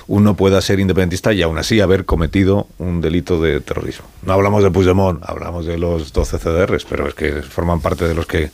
[0.06, 4.06] uno pueda ser independentista y aún así haber cometido un delito de terrorismo.
[4.22, 8.14] No hablamos de Puigdemont, hablamos de los 12 CDRs, pero es que forman parte de
[8.14, 8.50] los que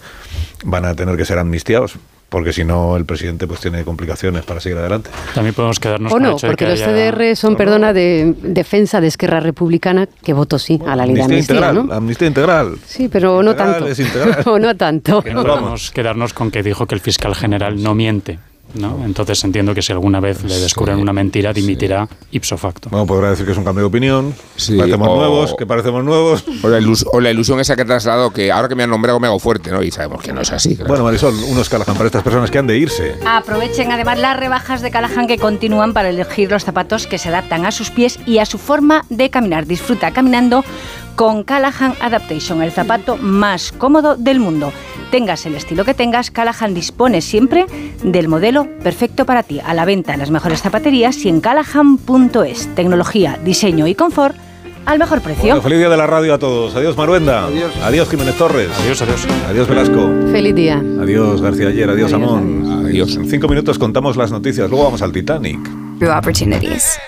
[0.64, 4.60] van a tener que ser amnistiados porque si no el presidente pues tiene complicaciones para
[4.60, 5.10] seguir adelante.
[5.34, 7.12] También podemos quedarnos o con no, el hecho porque de los haya...
[7.12, 11.22] CDR son, perdona, de defensa de Esquerra Republicana, que votó sí a la ley de
[11.22, 11.94] Amnistía amnistía, integral, ¿no?
[11.94, 12.78] amnistía integral.
[12.84, 13.86] Sí, pero no tanto.
[13.86, 14.42] es integral.
[14.46, 15.22] o no tanto.
[15.22, 18.38] Que no podemos quedarnos con que dijo que el fiscal general no miente.
[18.78, 19.02] ¿No?
[19.04, 22.88] Entonces entiendo que si alguna vez le descubren una mentira, dimitirá ipso facto.
[22.90, 26.04] Bueno, podrá decir que es un cambio de opinión, Sí, parecemos o- nuevos, que parecemos
[26.04, 26.44] nuevos.
[26.62, 28.90] O la, ilus- o la ilusión esa que ha trasladado que ahora que me han
[28.90, 29.82] nombrado me hago fuerte, ¿no?
[29.82, 30.74] Y sabemos que no es así.
[30.74, 30.88] claro.
[30.88, 33.14] Bueno, Marisol, unos Callahan para estas personas que han de irse.
[33.26, 37.66] Aprovechen además las rebajas de Callahan que continúan para elegir los zapatos que se adaptan
[37.66, 39.66] a sus pies y a su forma de caminar.
[39.66, 40.64] Disfruta caminando
[41.16, 44.72] con Callahan Adaptation, el zapato más cómodo del mundo.
[45.10, 47.66] Tengas el estilo que tengas, Callahan dispone siempre
[48.02, 49.60] del modelo perfecto para ti.
[49.64, 52.74] A la venta en las mejores zapaterías y en callahan.es.
[52.74, 54.36] Tecnología, diseño y confort
[54.84, 55.46] al mejor precio.
[55.46, 56.74] Bueno, feliz día de la radio a todos.
[56.76, 57.48] Adiós, Maruenda.
[57.82, 58.08] Adiós.
[58.08, 58.70] Jiménez Torres.
[58.80, 59.26] Adiós, adiós.
[59.48, 60.08] Adiós, Velasco.
[60.30, 60.82] Feliz día.
[61.00, 61.90] Adiós, García Ayer.
[61.90, 62.84] Adiós, Amón.
[62.86, 63.16] Adiós.
[63.16, 64.70] En cinco minutos contamos las noticias.
[64.70, 65.58] Luego vamos al Titanic.
[65.98, 66.98] Through opportunities.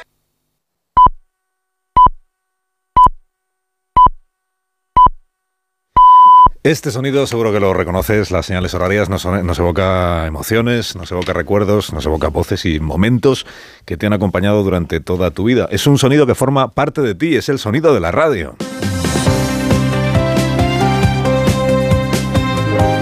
[6.65, 11.33] Este sonido seguro que lo reconoces, las señales horarias nos, nos evoca emociones, nos evoca
[11.33, 13.47] recuerdos, nos evoca voces y momentos
[13.85, 15.69] que te han acompañado durante toda tu vida.
[15.71, 18.57] Es un sonido que forma parte de ti, es el sonido de la radio.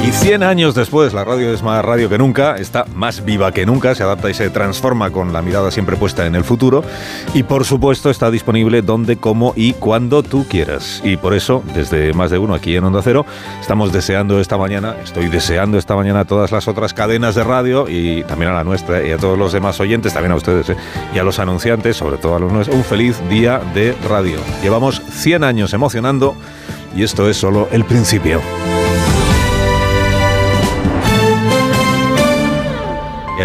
[0.06, 3.66] Y 100 años después, la radio es más radio que nunca, está más viva que
[3.66, 6.84] nunca, se adapta y se transforma con la mirada siempre puesta en el futuro.
[7.34, 11.02] Y por supuesto está disponible donde, cómo y cuando tú quieras.
[11.02, 13.26] Y por eso, desde más de uno aquí en Onda Cero,
[13.60, 17.88] estamos deseando esta mañana, estoy deseando esta mañana a todas las otras cadenas de radio
[17.88, 20.76] y también a la nuestra y a todos los demás oyentes, también a ustedes ¿eh?
[21.16, 24.38] y a los anunciantes, sobre todo a los nuestros, un feliz día de radio.
[24.62, 26.36] Llevamos 100 años emocionando
[26.94, 28.40] y esto es solo el principio.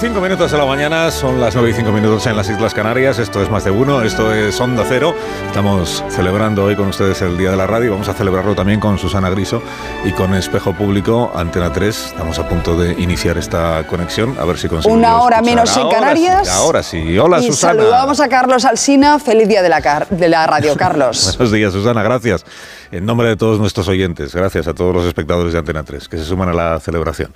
[0.00, 3.18] 5 minutos de la mañana son las 9 y 5 minutos en las Islas Canarias.
[3.18, 5.12] Esto es más de uno, esto es Onda Cero.
[5.48, 7.90] Estamos celebrando hoy con ustedes el Día de la Radio.
[7.92, 9.60] Vamos a celebrarlo también con Susana Griso
[10.04, 12.06] y con Espejo Público Antena 3.
[12.12, 14.36] Estamos a punto de iniciar esta conexión.
[14.38, 14.96] A ver si conseguimos.
[14.98, 15.54] Una hora escuchar.
[15.56, 16.46] menos en Canarias.
[16.48, 17.18] sí, ahora sí.
[17.18, 17.80] Hola, y Susana.
[17.80, 19.18] saludamos a Carlos Alsina.
[19.18, 21.34] Feliz día de la, car- de la radio, Carlos.
[21.36, 22.44] Buenos días, Susana, gracias.
[22.90, 26.16] En nombre de todos nuestros oyentes, gracias a todos los espectadores de Antena 3 que
[26.16, 27.34] se suman a la celebración.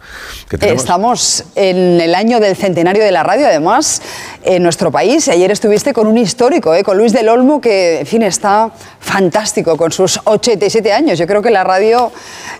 [0.61, 4.01] Estamos en el año del centenario de la radio, además,
[4.45, 5.29] en nuestro país.
[5.29, 6.83] Ayer estuviste con un histórico, ¿eh?
[6.83, 11.19] con Luis del Olmo, que, en fin, está fantástico con sus 87 años.
[11.19, 12.11] Yo creo que la radio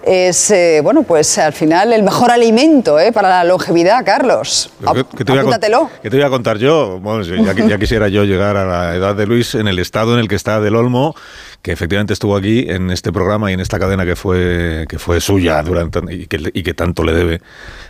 [0.05, 3.11] es, eh, bueno, pues al final el mejor alimento ¿eh?
[3.11, 4.71] para la longevidad, Carlos.
[4.93, 5.91] ¿Qué- qué te voy a con- Apúntatelo.
[6.03, 7.01] ¿Qué te voy a contar yo?
[7.01, 10.21] Bueno, ya, ya quisiera yo llegar a la edad de Luis en el estado en
[10.21, 11.15] el que está Del Olmo,
[11.63, 15.21] que efectivamente estuvo aquí en este programa y en esta cadena que fue, que fue
[15.21, 17.41] suya durante y que, y que tanto le debe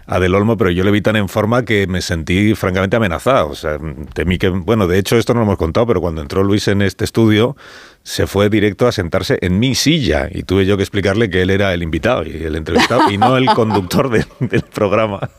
[0.06, 3.48] a Del Olmo, pero yo le vi tan en forma que me sentí francamente amenazado.
[3.48, 3.78] O sea,
[4.12, 6.82] temí que, bueno, de hecho esto no lo hemos contado, pero cuando entró Luis en
[6.82, 7.56] este estudio,
[8.04, 11.50] se fue directo a sentarse en mi silla y tuve yo que explicarle que él
[11.50, 15.30] era el invitado y el entrevistado y no el conductor del programa,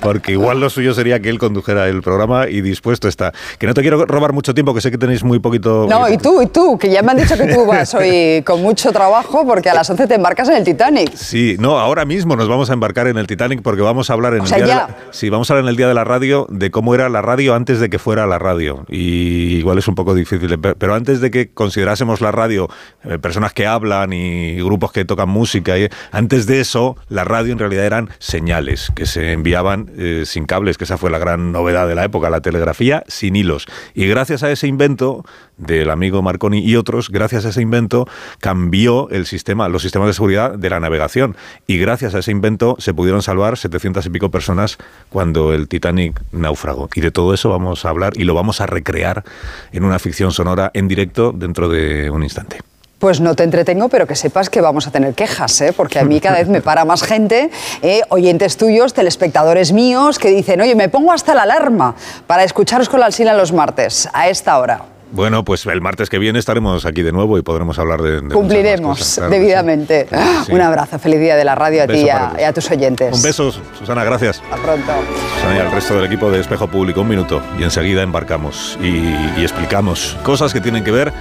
[0.00, 3.32] porque igual lo suyo sería que él condujera el programa y dispuesto está.
[3.58, 5.86] Que no te quiero robar mucho tiempo, que sé que tenéis muy poquito...
[5.88, 8.60] No, y tú, y tú, que ya me han dicho que tú vas hoy con
[8.62, 11.14] mucho trabajo porque a las 11 te embarcas en el Titanic.
[11.14, 14.34] Sí, no, ahora mismo nos vamos a embarcar en el Titanic porque vamos a hablar
[14.34, 16.46] en el día de la, sí, vamos a hablar en el día de la radio
[16.50, 19.94] de cómo era la radio antes de que fuera la radio y igual es un
[19.94, 22.68] poco difícil, pero antes de que considerara hacemos la radio,
[23.04, 25.78] eh, personas que hablan y grupos que tocan música.
[25.78, 30.46] Y, antes de eso, la radio en realidad eran señales que se enviaban eh, sin
[30.46, 33.66] cables, que esa fue la gran novedad de la época, la telegrafía sin hilos.
[33.94, 35.24] Y gracias a ese invento
[35.66, 38.06] del amigo Marconi y otros, gracias a ese invento
[38.40, 41.36] cambió el sistema, los sistemas de seguridad de la navegación.
[41.66, 46.20] Y gracias a ese invento se pudieron salvar 700 y pico personas cuando el Titanic
[46.32, 46.88] naufragó.
[46.94, 49.24] Y de todo eso vamos a hablar y lo vamos a recrear
[49.72, 52.58] en una ficción sonora en directo dentro de un instante.
[53.02, 55.72] Pues no te entretengo, pero que sepas que vamos a tener quejas, ¿eh?
[55.72, 57.50] porque a mí cada vez me para más gente,
[57.82, 58.02] ¿eh?
[58.10, 61.96] oyentes tuyos, telespectadores míos, que dicen, oye, me pongo hasta la alarma
[62.28, 64.84] para escucharos con la Alsina los martes, a esta hora.
[65.12, 68.28] Bueno, pues el martes que viene estaremos aquí de nuevo y podremos hablar de...
[68.32, 70.08] Cumpliremos debidamente.
[70.48, 73.14] Un abrazo, feliz día de la radio a ti y a, tus oyentes.
[73.14, 74.42] Un beso, Susana, gracias.
[74.50, 74.92] Hasta pronto.
[75.36, 79.42] Susana y al resto del equipo de Espejo Público, un minuto y enseguida embarcamos y
[79.42, 81.12] explicamos cosas que tienen que ver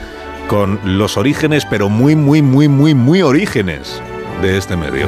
[0.47, 4.01] con los orígenes, pero muy, muy, muy, muy, muy orígenes
[4.41, 5.07] de este medio.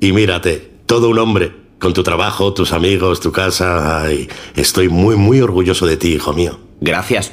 [0.00, 1.52] Y mírate, todo un hombre.
[1.78, 4.02] Con tu trabajo, tus amigos, tu casa.
[4.02, 6.58] Ay, estoy muy, muy orgulloso de ti, hijo mío.
[6.80, 7.32] Gracias.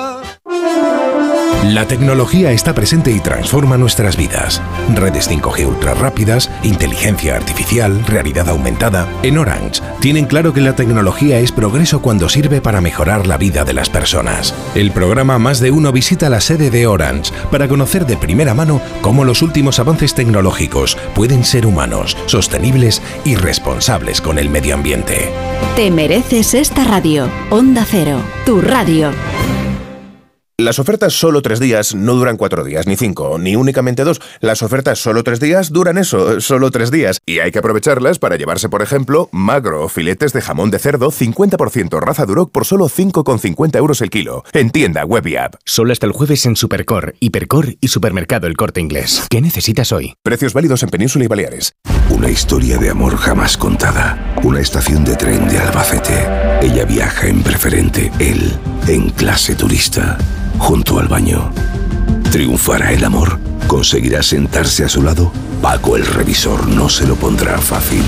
[1.71, 4.61] La tecnología está presente y transforma nuestras vidas.
[4.93, 9.07] Redes 5G ultra rápidas, inteligencia artificial, realidad aumentada.
[9.23, 13.63] En Orange tienen claro que la tecnología es progreso cuando sirve para mejorar la vida
[13.63, 14.53] de las personas.
[14.75, 18.81] El programa Más de Uno visita la sede de Orange para conocer de primera mano
[18.99, 25.29] cómo los últimos avances tecnológicos pueden ser humanos, sostenibles y responsables con el medio ambiente.
[25.77, 27.29] Te mereces esta radio.
[27.49, 29.11] Onda Cero, tu radio.
[30.61, 34.21] Las ofertas solo tres días no duran cuatro días, ni cinco, ni únicamente dos.
[34.41, 37.19] Las ofertas solo tres días duran eso, solo tres días.
[37.25, 41.11] Y hay que aprovecharlas para llevarse, por ejemplo, magro o filetes de jamón de cerdo
[41.11, 44.43] 50% raza Duroc por solo 5,50 euros el kilo.
[44.53, 45.55] En tienda, web y app.
[45.65, 49.25] Solo hasta el jueves en Supercor, Hipercor y Supermercado El Corte Inglés.
[49.31, 50.13] ¿Qué necesitas hoy?
[50.21, 51.73] Precios válidos en Península y Baleares.
[52.11, 54.35] Una historia de amor jamás contada.
[54.43, 56.27] Una estación de tren de Albacete.
[56.61, 58.53] Ella viaja en preferente, él
[58.87, 60.19] en clase turista
[60.61, 61.51] junto al baño.
[62.31, 63.39] ¿Triunfará el amor?
[63.67, 65.31] ¿Conseguirá sentarse a su lado?
[65.61, 68.03] Paco el revisor no se lo pondrá fácil.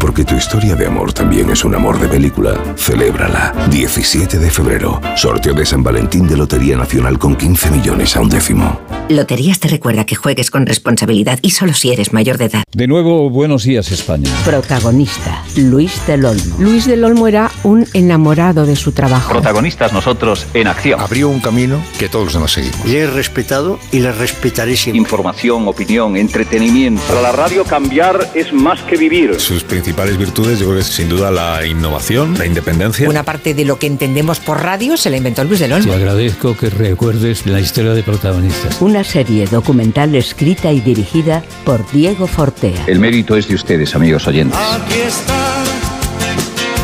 [0.00, 2.54] Porque tu historia de amor también es un amor de película.
[2.76, 3.52] Celébrala.
[3.70, 4.98] 17 de febrero.
[5.14, 8.80] Sorteo de San Valentín de Lotería Nacional con 15 millones a un décimo.
[9.10, 12.62] Loterías te recuerda que juegues con responsabilidad y solo si eres mayor de edad.
[12.72, 14.30] De nuevo, buenos días España.
[14.44, 16.56] Protagonista, Luis del Olmo.
[16.60, 19.32] Luis del Olmo era un enamorado de su trabajo.
[19.32, 21.00] Protagonistas nosotros en acción.
[21.00, 22.84] Abrió un camino que todos los demás seguimos.
[22.86, 25.00] Le he respetado y le respetaré siempre.
[25.00, 27.02] Información, opinión, entretenimiento.
[27.08, 29.40] Para la radio cambiar es más que vivir.
[29.40, 33.08] Sus principales virtudes yo creo que es sin duda la innovación, la independencia.
[33.08, 35.90] Una parte de lo que entendemos por radio se la inventó Luis del Olmo.
[35.90, 38.80] Te agradezco que recuerdes la historia de protagonistas.
[38.80, 42.84] Una serie documental escrita y dirigida por Diego Fortea.
[42.86, 44.56] El mérito es de ustedes, amigos oyentes.
[44.56, 45.64] Aquí están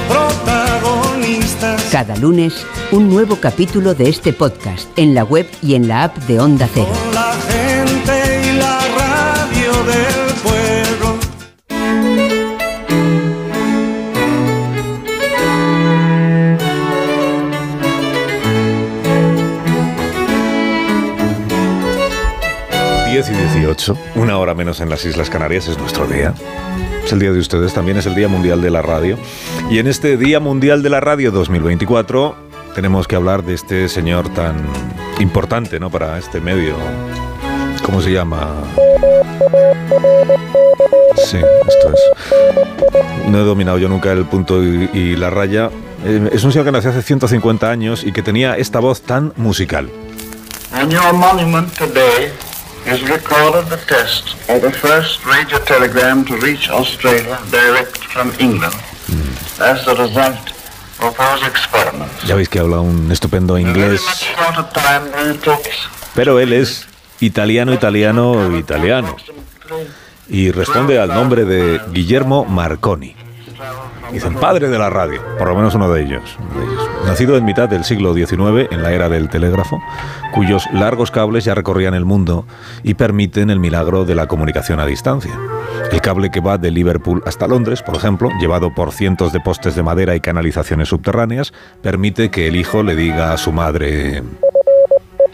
[0.09, 1.85] protagonistas.
[1.93, 6.17] Cada lunes, un nuevo capítulo de este podcast en la web y en la app
[6.25, 7.16] de Onda Cero.
[23.17, 26.35] Y 18, una hora menos en las Islas Canarias, es nuestro día.
[27.03, 29.17] Es el día de ustedes, también es el Día Mundial de la Radio.
[29.71, 32.37] Y en este Día Mundial de la Radio 2024
[32.75, 34.57] tenemos que hablar de este señor tan
[35.19, 35.89] importante ¿no?
[35.89, 36.75] para este medio.
[37.85, 38.51] ¿Cómo se llama?
[41.17, 43.29] Sí, esto es.
[43.29, 45.71] No he dominado yo nunca el punto y, y la raya.
[46.05, 49.33] Eh, Es un señor que nació hace 150 años y que tenía esta voz tan
[49.37, 49.89] musical.
[50.79, 52.31] On your monument today
[52.87, 58.75] is recorded the test of the first radio telegram to reach Australia direct from England.
[59.59, 60.53] As the result
[61.01, 62.23] of those experiments.
[62.25, 64.03] Ya veis que habla un estupendo inglés,
[66.15, 66.87] pero él es
[67.21, 69.17] italiano, italiano, italiano.
[70.29, 73.17] Y responde al nombre de Guillermo Marconi.
[74.13, 76.39] Dicen padre de la radio, por lo menos uno de ellos.
[76.39, 76.91] uno de ellos.
[77.07, 79.81] Nacido en mitad del siglo XIX, en la era del telégrafo,
[80.33, 82.47] cuyos largos cables ya recorrían el mundo
[82.83, 85.33] y permiten el milagro de la comunicación a distancia.
[85.93, 89.75] El cable que va de Liverpool hasta Londres, por ejemplo, llevado por cientos de postes
[89.75, 91.53] de madera y canalizaciones subterráneas,
[91.83, 94.23] permite que el hijo le diga a su madre...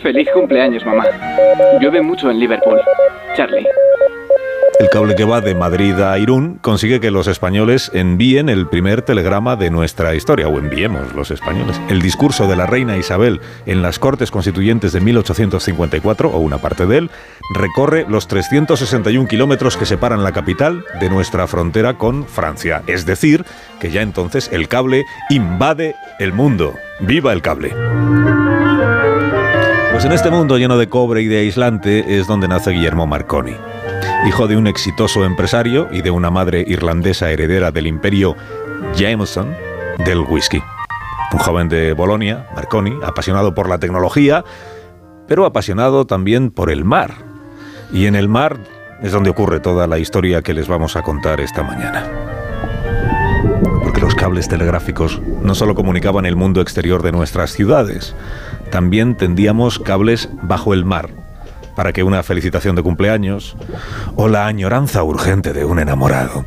[0.02, 1.04] Feliz cumpleaños, mamá.
[1.80, 2.80] Llueve mucho en Liverpool.
[3.36, 3.66] Charlie.
[4.82, 9.02] El cable que va de Madrid a Irún consigue que los españoles envíen el primer
[9.02, 11.80] telegrama de nuestra historia, o enviemos los españoles.
[11.88, 16.86] El discurso de la reina Isabel en las Cortes Constituyentes de 1854, o una parte
[16.86, 17.10] de él,
[17.54, 22.82] recorre los 361 kilómetros que separan la capital de nuestra frontera con Francia.
[22.88, 23.44] Es decir,
[23.78, 26.74] que ya entonces el cable invade el mundo.
[26.98, 27.72] ¡Viva el cable!
[29.92, 33.54] Pues en este mundo lleno de cobre y de aislante es donde nace Guillermo Marconi.
[34.24, 38.36] Hijo de un exitoso empresario y de una madre irlandesa heredera del imperio
[38.94, 39.52] Jameson
[40.04, 40.62] del whisky.
[41.32, 44.44] Un joven de Bolonia, Marconi, apasionado por la tecnología,
[45.26, 47.14] pero apasionado también por el mar.
[47.92, 48.60] Y en el mar
[49.02, 52.08] es donde ocurre toda la historia que les vamos a contar esta mañana.
[53.82, 58.14] Porque los cables telegráficos no solo comunicaban el mundo exterior de nuestras ciudades,
[58.70, 61.21] también tendíamos cables bajo el mar
[61.76, 63.56] para que una felicitación de cumpleaños
[64.16, 66.44] o la añoranza urgente de un enamorado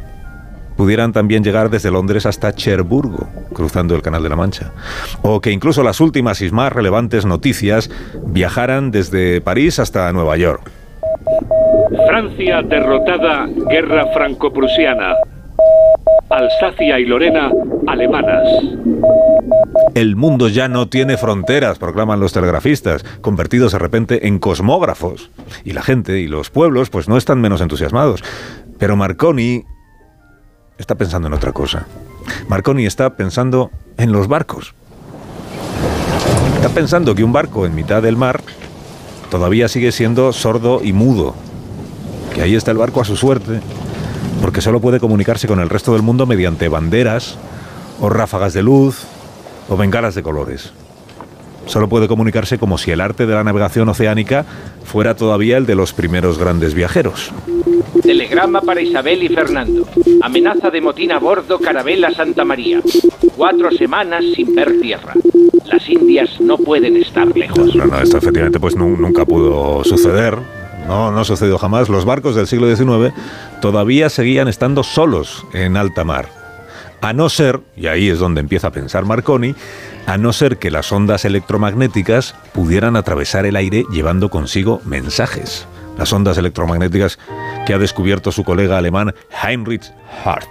[0.76, 4.72] pudieran también llegar desde Londres hasta Cherburgo, cruzando el Canal de la Mancha,
[5.22, 7.90] o que incluso las últimas y más relevantes noticias
[8.26, 10.70] viajaran desde París hasta Nueva York.
[12.08, 15.14] Francia derrotada, guerra franco-prusiana.
[16.30, 17.52] Alsacia y Lorena,
[17.88, 18.48] alemanas.
[19.94, 25.30] El mundo ya no tiene fronteras, proclaman los telegrafistas, convertidos de repente en cosmógrafos.
[25.64, 28.24] Y la gente y los pueblos pues no están menos entusiasmados.
[28.78, 29.64] Pero Marconi
[30.78, 31.88] está pensando en otra cosa.
[32.48, 34.74] Marconi está pensando en los barcos.
[36.56, 38.42] Está pensando que un barco en mitad del mar
[39.30, 41.36] todavía sigue siendo sordo y mudo.
[42.34, 43.62] Que ahí está el barco a su suerte,
[44.42, 47.38] porque solo puede comunicarse con el resto del mundo mediante banderas,
[48.00, 49.04] o ráfagas de luz,
[49.70, 50.72] o bengalas de colores.
[51.66, 54.46] Solo puede comunicarse como si el arte de la navegación oceánica
[54.84, 57.32] fuera todavía el de los primeros grandes viajeros.
[58.04, 59.88] Telegrama para Isabel y Fernando.
[60.22, 62.82] Amenaza de motín a bordo Carabela Santa María.
[63.36, 65.14] Cuatro semanas sin ver tierra.
[65.66, 67.76] Las Indias no pueden estar lejos.
[67.76, 70.38] No, no, esto efectivamente pues nunca pudo suceder.
[70.88, 71.90] No, no sucedió jamás.
[71.90, 73.14] Los barcos del siglo XIX
[73.62, 76.30] todavía seguían estando solos en alta mar.
[77.02, 79.56] A no ser, y ahí es donde empieza a pensar Marconi,
[80.08, 85.68] a no ser que las ondas electromagnéticas pudieran atravesar el aire llevando consigo mensajes.
[85.98, 87.20] Las ondas electromagnéticas
[87.66, 89.92] que ha descubierto su colega alemán Heinrich
[90.24, 90.50] Hart.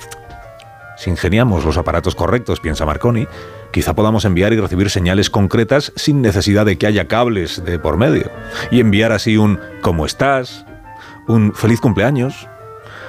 [0.96, 3.26] Si ingeniamos los aparatos correctos, piensa Marconi,
[3.74, 7.96] quizá podamos enviar y recibir señales concretas sin necesidad de que haya cables de por
[7.96, 8.30] medio.
[8.70, 10.64] Y enviar así un ¿cómo estás?
[11.26, 12.48] un feliz cumpleaños,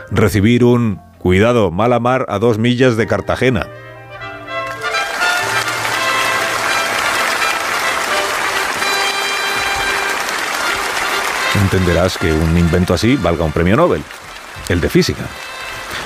[0.10, 3.68] recibir un cuidado, mala mar a dos millas de Cartagena.
[11.62, 14.02] Entenderás que un invento así valga un premio Nobel,
[14.70, 15.26] el de física.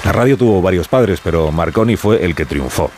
[0.03, 2.91] La radio tuvo varios padres, pero Marconi fue el que triunfó.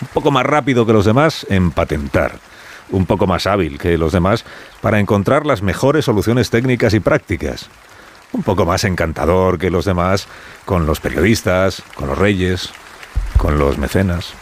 [0.00, 2.38] Un poco más rápido que los demás en patentar,
[2.90, 4.44] un poco más hábil que los demás
[4.80, 7.68] para encontrar las mejores soluciones técnicas y prácticas,
[8.32, 10.28] un poco más encantador que los demás
[10.64, 12.70] con los periodistas, con los reyes,
[13.38, 14.34] con los mecenas,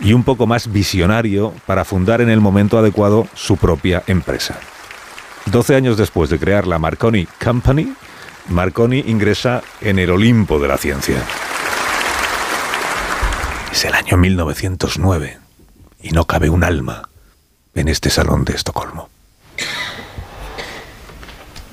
[0.00, 4.58] y un poco más visionario para fundar en el momento adecuado su propia empresa.
[5.46, 7.92] Doce años después de crear la Marconi Company,
[8.48, 11.16] Marconi ingresa en el Olimpo de la ciencia.
[13.74, 15.38] Es el año 1909
[16.00, 17.08] y no cabe un alma
[17.74, 19.08] en este salón de Estocolmo.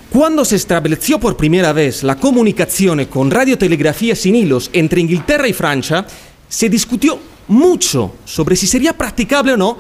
[0.10, 5.54] Cuando se estableció por primera vez la comunicación con radiotelegrafía sin hilos entre Inglaterra y
[5.54, 6.04] Francia,
[6.50, 9.78] se discutió mucho sobre si sería practicable o no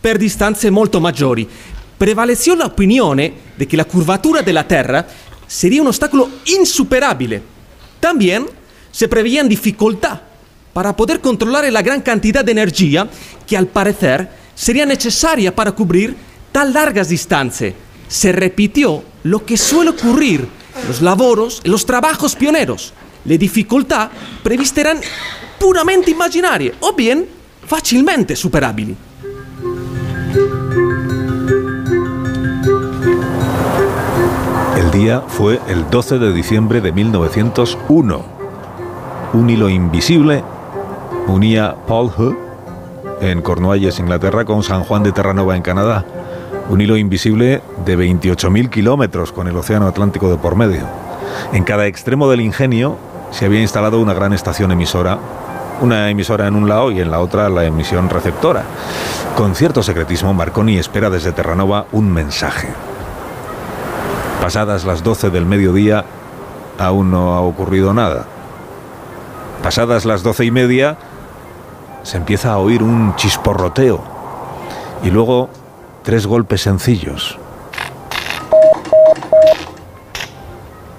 [0.00, 1.48] per distanze molto maggiori.
[1.98, 5.04] Prevaleció la opinión de que la curvatura de la Tierra
[5.48, 7.42] sería un obstáculo insuperable.
[7.98, 8.46] También
[8.92, 10.20] se preveían dificultad
[10.74, 13.08] para poder controlar la gran cantidad de energía
[13.46, 16.14] que al parecer sería necesaria para cubrir
[16.52, 17.72] tan largas distancias.
[18.08, 20.46] Se repitió lo que suele ocurrir
[20.76, 22.92] en los trabajos pioneros.
[23.24, 24.10] Le dificultad
[24.42, 24.98] previste eran
[25.58, 27.26] puramente imaginarias o bien
[27.66, 28.96] fácilmente superables.
[34.76, 38.34] El día fue el 12 de diciembre de 1901.
[39.32, 40.44] Un hilo invisible
[41.28, 42.34] unía Paul Hood
[43.20, 46.04] en Cornualles, Inglaterra, con San Juan de Terranova en Canadá.
[46.68, 50.82] Un hilo invisible de 28.000 kilómetros con el Océano Atlántico de por medio.
[51.52, 52.96] En cada extremo del ingenio
[53.30, 55.18] se había instalado una gran estación emisora,
[55.80, 58.64] una emisora en un lado y en la otra la emisión receptora.
[59.36, 62.68] Con cierto secretismo, Marconi espera desde Terranova un mensaje.
[64.40, 66.04] Pasadas las 12 del mediodía,
[66.78, 68.26] aún no ha ocurrido nada.
[69.62, 70.98] Pasadas las doce y media,
[72.04, 74.00] se empieza a oír un chisporroteo
[75.02, 75.50] y luego
[76.04, 77.38] tres golpes sencillos.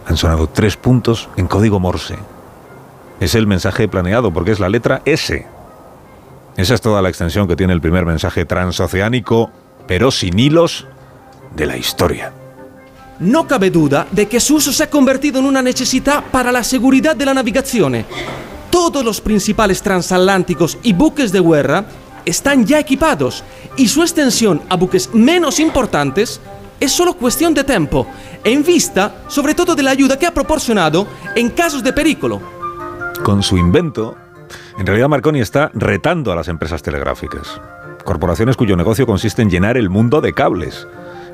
[0.08, 2.18] Han sonado tres puntos en código Morse.
[3.20, 5.46] Es el mensaje planeado porque es la letra S.
[6.58, 9.52] Esa es toda la extensión que tiene el primer mensaje transoceánico,
[9.88, 10.88] pero sin hilos,
[11.56, 12.34] de la historia.
[13.20, 16.64] No cabe duda de que su uso se ha convertido en una necesidad para la
[16.64, 18.06] seguridad de la navegación.
[18.76, 21.86] Todos los principales transatlánticos y buques de guerra
[22.26, 23.42] están ya equipados
[23.78, 26.42] y su extensión a buques menos importantes
[26.82, 28.06] es solo cuestión de tiempo,
[28.44, 32.42] en vista sobre todo de la ayuda que ha proporcionado en casos de peligro.
[33.24, 34.18] Con su invento,
[34.78, 37.62] en realidad Marconi está retando a las empresas telegráficas,
[38.04, 40.86] corporaciones cuyo negocio consiste en llenar el mundo de cables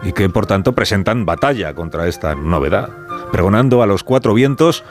[0.03, 2.89] y que por tanto presentan batalla contra esta novedad,
[3.31, 4.83] pregonando a los cuatro vientos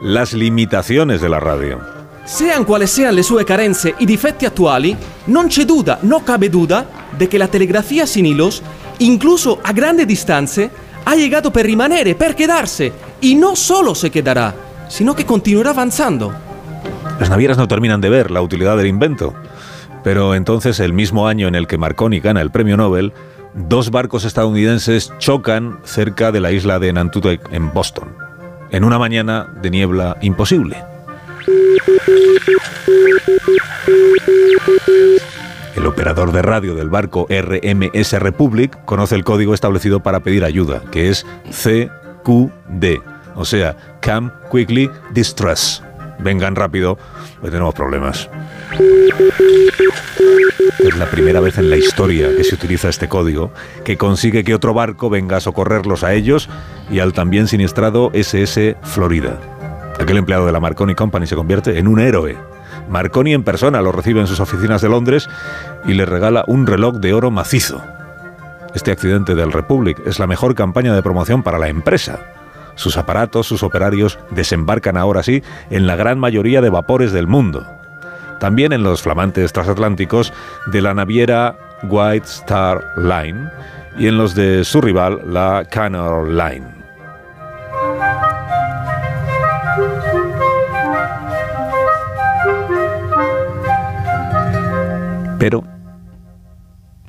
[0.00, 1.80] las limitaciones de la radio.
[2.24, 4.96] Sean cuales sean le sue carenze i difetti attuali,
[5.26, 8.62] non c'è duda, no cabe duda, de que la telegrafía sin hilos,
[8.98, 10.70] incluso a grandes distanze,
[11.04, 14.54] ha llegado per rimanere, per quedarse, y no solo se quedará,
[14.88, 16.32] sino que continuará avanzando.
[17.18, 19.34] Las navieras no terminan de ver la utilidad del invento.
[20.02, 23.12] Pero entonces, el mismo año en el que Marconi gana el premio Nobel,
[23.54, 28.14] dos barcos estadounidenses chocan cerca de la isla de Nantucket en Boston,
[28.70, 30.84] en una mañana de niebla imposible.
[35.76, 40.82] El operador de radio del barco RMS Republic conoce el código establecido para pedir ayuda,
[40.90, 43.00] que es CQD,
[43.34, 45.82] o sea, Come Quickly Distress.
[46.18, 46.98] Vengan rápido,
[47.40, 48.28] pues tenemos problemas.
[50.78, 53.52] Es la primera vez en la historia que se utiliza este código,
[53.84, 56.48] que consigue que otro barco venga a socorrerlos a ellos
[56.90, 59.38] y al también siniestrado SS Florida.
[59.98, 62.36] Aquel empleado de la Marconi Company se convierte en un héroe.
[62.88, 65.28] Marconi en persona lo recibe en sus oficinas de Londres
[65.84, 67.82] y le regala un reloj de oro macizo.
[68.74, 72.39] Este accidente del Republic es la mejor campaña de promoción para la empresa.
[72.80, 77.66] Sus aparatos, sus operarios desembarcan ahora sí en la gran mayoría de vapores del mundo.
[78.38, 80.32] También en los flamantes transatlánticos
[80.72, 83.50] de la naviera White Star Line
[83.98, 86.64] y en los de su rival, la Canal Line.
[95.38, 95.64] Pero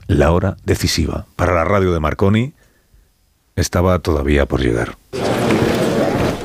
[0.08, 2.56] la hora decisiva para la radio de Marconi
[3.56, 4.98] estaba todavía por llegar.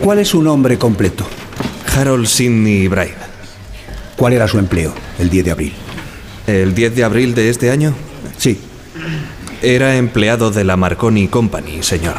[0.07, 1.27] ¿Cuál es su nombre completo?
[1.93, 3.17] Harold Sidney Bride.
[4.15, 5.73] ¿Cuál era su empleo el 10 de abril?
[6.47, 7.93] ¿El 10 de abril de este año?
[8.39, 8.61] Sí.
[9.63, 12.19] Era empleado de la Marconi Company, señor.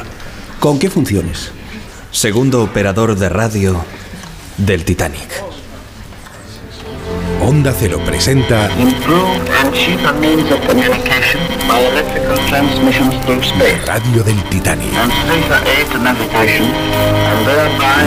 [0.60, 1.52] ¿Con qué funciones?
[2.12, 3.82] Segundo operador de radio
[4.58, 5.46] del Titanic.
[7.42, 8.70] Onda Cero presenta
[13.86, 14.92] Radio del Titanic.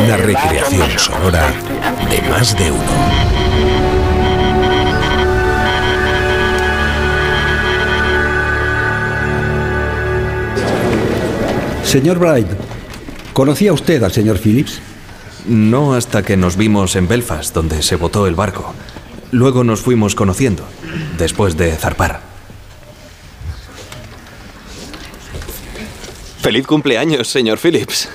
[0.03, 1.53] Una recreación sonora
[2.11, 2.83] de más de uno.
[11.85, 12.49] Señor Bright,
[13.33, 14.81] ¿conocía usted al señor Phillips?
[15.47, 18.75] No hasta que nos vimos en Belfast, donde se botó el barco.
[19.31, 20.65] Luego nos fuimos conociendo,
[21.19, 22.30] después de zarpar.
[26.51, 28.09] Feliz cumpleaños, señor Phillips.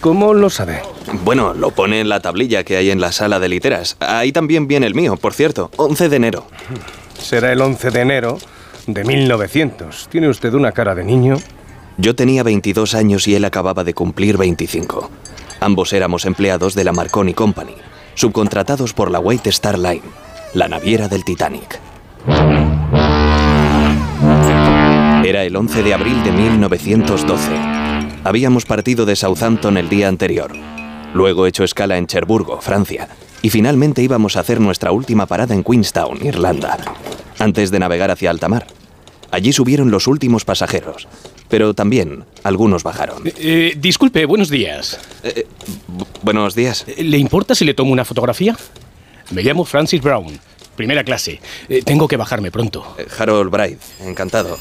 [0.00, 0.82] ¿Cómo lo sabe?
[1.22, 3.96] Bueno, lo pone en la tablilla que hay en la sala de literas.
[4.00, 5.70] Ahí también viene el mío, por cierto.
[5.76, 6.48] 11 de enero.
[7.16, 8.38] Será el 11 de enero
[8.88, 10.08] de 1900.
[10.10, 11.36] ¿Tiene usted una cara de niño?
[11.96, 15.08] Yo tenía 22 años y él acababa de cumplir 25.
[15.60, 17.76] Ambos éramos empleados de la Marconi Company,
[18.16, 20.02] subcontratados por la White Star Line,
[20.54, 21.78] la naviera del Titanic.
[25.26, 27.50] Era el 11 de abril de 1912.
[28.22, 30.52] Habíamos partido de Southampton el día anterior,
[31.14, 33.08] luego hecho escala en Cherburgo, Francia,
[33.42, 36.78] y finalmente íbamos a hacer nuestra última parada en Queenstown, Irlanda,
[37.40, 38.68] antes de navegar hacia alta mar.
[39.32, 41.08] Allí subieron los últimos pasajeros,
[41.48, 43.24] pero también algunos bajaron.
[43.24, 45.00] Eh, disculpe, buenos días.
[45.24, 45.48] Eh,
[46.22, 46.86] buenos días.
[46.98, 48.56] ¿Le importa si le tomo una fotografía?
[49.32, 50.38] Me llamo Francis Brown,
[50.76, 51.40] primera clase.
[51.68, 52.94] Eh, tengo que bajarme pronto.
[53.18, 54.56] Harold Bright, encantado.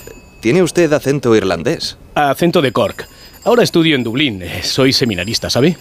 [0.46, 1.98] ¿Tiene usted acento irlandés?
[2.14, 3.08] Acento de Cork.
[3.46, 4.44] Ahora estudio en Dublín.
[4.62, 5.76] Soy seminarista, ¿sabe?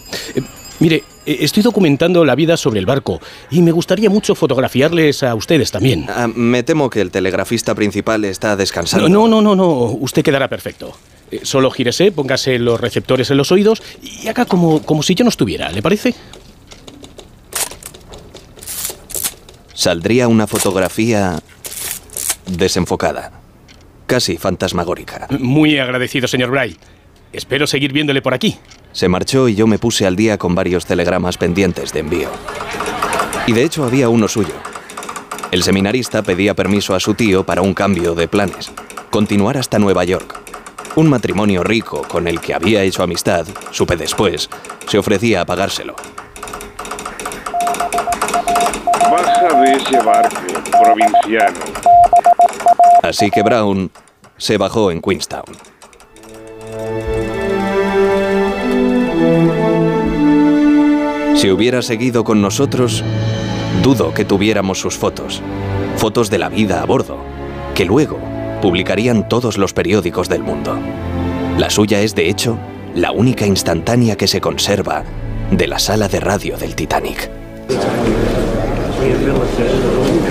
[0.78, 3.20] Mire, estoy documentando la vida sobre el barco
[3.51, 6.07] y me gustaría mucho fotografiarles a ustedes también.
[6.09, 9.07] Ah, me temo que el telegrafista principal está descansando.
[9.07, 9.68] No, no, no, no.
[10.01, 10.97] Usted quedará perfecto.
[11.31, 15.25] Eh, solo gírese, póngase los receptores en los oídos y haga como, como si yo
[15.25, 16.15] no estuviera, ¿le parece?
[19.75, 21.39] Saldría una fotografía
[22.47, 23.43] desenfocada,
[24.07, 25.26] casi fantasmagórica.
[25.39, 26.78] Muy agradecido, señor Bright.
[27.33, 28.57] Espero seguir viéndole por aquí.
[28.92, 32.28] Se marchó y yo me puse al día con varios telegramas pendientes de envío.
[33.47, 34.55] Y de hecho había uno suyo.
[35.50, 38.73] El seminarista pedía permiso a su tío para un cambio de planes,
[39.10, 40.41] continuar hasta Nueva York.
[40.97, 44.49] Un matrimonio rico con el que había hecho amistad, supe después,
[44.86, 45.97] se ofrecía a pagárselo.
[49.10, 50.36] Baja de ese barco,
[50.83, 51.60] provinciano.
[53.05, 53.91] Así que Brown
[54.39, 55.44] se bajó en Queenstown.
[61.36, 63.05] Si hubiera seguido con nosotros,
[63.83, 65.42] dudo que tuviéramos sus fotos.
[65.99, 67.18] Fotos de la vida a bordo,
[67.74, 68.18] que luego
[68.62, 70.74] publicarían todos los periódicos del mundo.
[71.58, 72.57] La suya es, de hecho,
[72.94, 75.05] la única instantánea que se conserva
[75.50, 77.28] de la sala de radio del Titanic.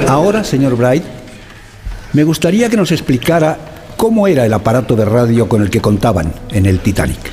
[0.07, 1.03] Ahora, señor Bright,
[2.13, 3.57] me gustaría que nos explicara
[3.97, 7.31] cómo era el aparato de radio con el que contaban en el Titanic.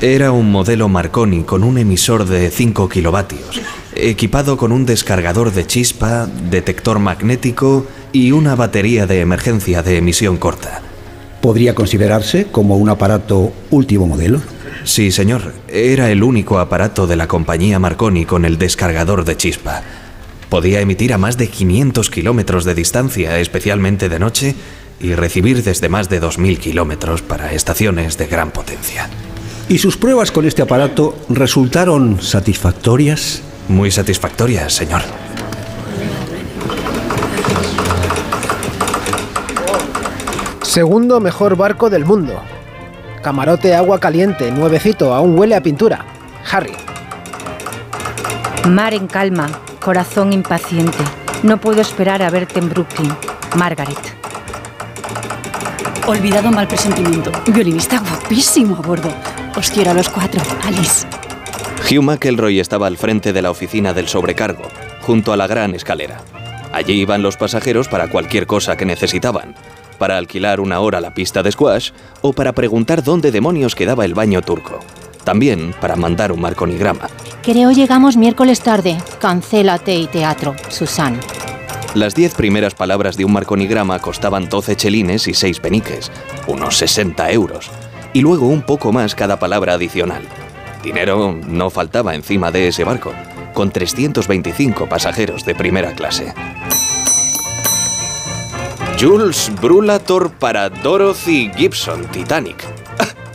[0.00, 3.60] Era un modelo Marconi con un emisor de 5 kilovatios,
[3.94, 10.36] equipado con un descargador de chispa, detector magnético y una batería de emergencia de emisión
[10.36, 10.82] corta.
[11.40, 14.40] ¿Podría considerarse como un aparato último modelo?
[14.84, 15.52] Sí, señor.
[15.68, 19.82] Era el único aparato de la compañía Marconi con el descargador de chispa.
[20.54, 24.54] Podía emitir a más de 500 kilómetros de distancia, especialmente de noche,
[25.00, 29.10] y recibir desde más de 2.000 kilómetros para estaciones de gran potencia.
[29.68, 33.42] ¿Y sus pruebas con este aparato resultaron satisfactorias?
[33.66, 35.02] Muy satisfactorias, señor.
[40.62, 42.40] Segundo mejor barco del mundo.
[43.24, 46.06] Camarote agua caliente, nuevecito, aún huele a pintura.
[46.48, 46.76] Harry.
[48.68, 49.48] Mar en calma,
[49.84, 51.04] corazón impaciente.
[51.42, 53.14] No puedo esperar a verte en Brooklyn.
[53.54, 53.98] Margaret.
[56.06, 57.30] Olvidado mal presentimiento.
[57.52, 59.10] Violinista guapísimo a bordo.
[59.54, 61.06] Os quiero a los cuatro, Alice.
[61.82, 64.62] Hugh McElroy estaba al frente de la oficina del sobrecargo,
[65.02, 66.22] junto a la gran escalera.
[66.72, 69.54] Allí iban los pasajeros para cualquier cosa que necesitaban,
[69.98, 71.90] para alquilar una hora la pista de squash
[72.22, 74.80] o para preguntar dónde demonios quedaba el baño turco.
[75.24, 77.08] También para mandar un marconigrama.
[77.42, 78.98] Creo llegamos miércoles tarde.
[79.18, 81.18] Cancélate y teatro, Susan.
[81.94, 86.10] Las diez primeras palabras de un marconigrama costaban 12 chelines y 6 peniques,
[86.48, 87.70] unos 60 euros,
[88.12, 90.22] y luego un poco más cada palabra adicional.
[90.82, 93.12] Dinero no faltaba encima de ese barco,
[93.54, 96.34] con 325 pasajeros de primera clase.
[99.00, 102.73] Jules Brulator para Dorothy Gibson, Titanic.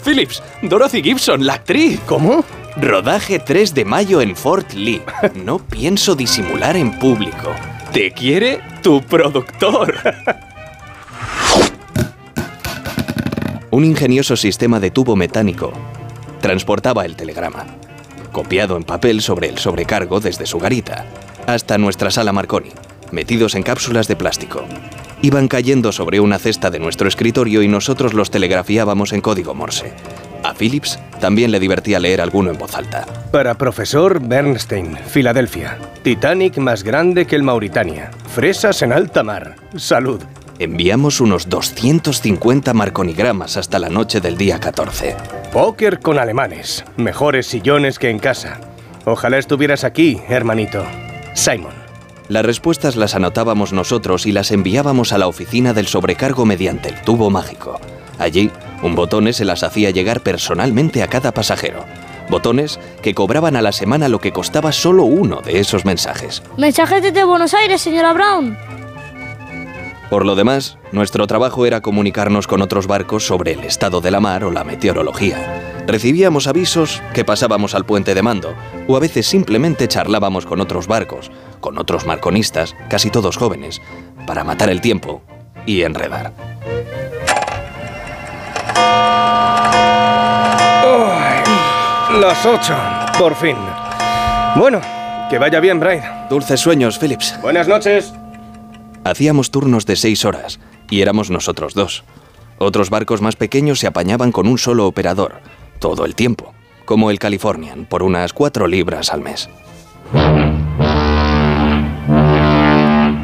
[0.09, 1.99] Phillips, Dorothy Gibson, la actriz.
[2.07, 2.43] ¿Cómo?
[2.77, 5.03] Rodaje 3 de mayo en Fort Lee.
[5.45, 7.53] No pienso disimular en público.
[7.93, 9.93] Te quiere tu productor.
[13.69, 15.73] Un ingenioso sistema de tubo metánico
[16.41, 17.67] transportaba el telegrama,
[18.31, 21.05] copiado en papel sobre el sobrecargo desde su garita,
[21.45, 22.71] hasta nuestra sala Marconi,
[23.11, 24.65] metidos en cápsulas de plástico.
[25.22, 29.93] Iban cayendo sobre una cesta de nuestro escritorio y nosotros los telegrafiábamos en código Morse.
[30.43, 33.06] A Phillips también le divertía leer alguno en voz alta.
[33.31, 35.77] Para profesor Bernstein, Filadelfia.
[36.03, 38.11] Titanic más grande que el Mauritania.
[38.33, 39.57] Fresas en alta mar.
[39.75, 40.22] Salud.
[40.57, 45.15] Enviamos unos 250 marconigramas hasta la noche del día 14.
[45.51, 46.85] Póker con alemanes.
[46.95, 48.59] Mejores sillones que en casa.
[49.06, 50.85] Ojalá estuvieras aquí, hermanito.
[51.33, 51.78] Simon.
[52.30, 57.01] Las respuestas las anotábamos nosotros y las enviábamos a la oficina del sobrecargo mediante el
[57.01, 57.80] tubo mágico.
[58.19, 58.51] Allí,
[58.83, 61.85] un botones se las hacía llegar personalmente a cada pasajero.
[62.30, 66.43] Botones que cobraban a la semana lo que costaba solo uno de esos mensajes.
[66.56, 68.56] Mensajes desde Buenos Aires, señora Brown.
[70.11, 74.19] Por lo demás, nuestro trabajo era comunicarnos con otros barcos sobre el estado de la
[74.19, 75.83] mar o la meteorología.
[75.88, 78.53] Recibíamos avisos que pasábamos al puente de mando,
[78.88, 83.81] o a veces simplemente charlábamos con otros barcos, con otros marconistas, casi todos jóvenes,
[84.25, 85.21] para matar el tiempo
[85.65, 86.33] y enredar.
[92.19, 92.75] Las ocho,
[93.19, 93.55] por fin.
[94.55, 94.81] Bueno,
[95.29, 96.27] que vaya bien, Brian.
[96.27, 97.39] Dulces sueños, Phillips.
[97.41, 98.13] Buenas noches.
[99.03, 102.03] Hacíamos turnos de seis horas y éramos nosotros dos.
[102.57, 105.39] Otros barcos más pequeños se apañaban con un solo operador,
[105.79, 109.47] todo el tiempo, como el Californian, por unas cuatro libras al mes.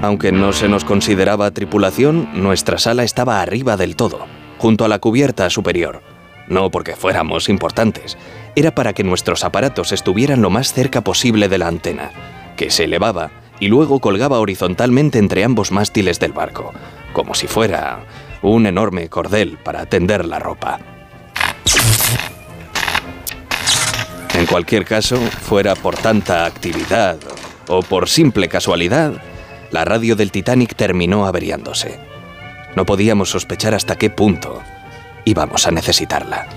[0.05, 4.27] Aunque no se nos consideraba tripulación, nuestra sala estaba arriba del todo,
[4.59, 6.03] junto a la cubierta superior.
[6.47, 8.15] No porque fuéramos importantes,
[8.55, 12.11] era para que nuestros aparatos estuvieran lo más cerca posible de la antena,
[12.55, 16.71] que se elevaba y luego colgaba horizontalmente entre ambos mástiles del barco,
[17.11, 18.01] como si fuera
[18.43, 20.77] un enorme cordel para tender la ropa.
[24.35, 27.17] En cualquier caso, fuera por tanta actividad
[27.67, 29.13] o por simple casualidad,
[29.75, 31.99] la radio del Titanic terminó averiándose.
[32.77, 34.63] No podíamos sospechar hasta qué punto
[35.25, 36.47] íbamos a necesitarla.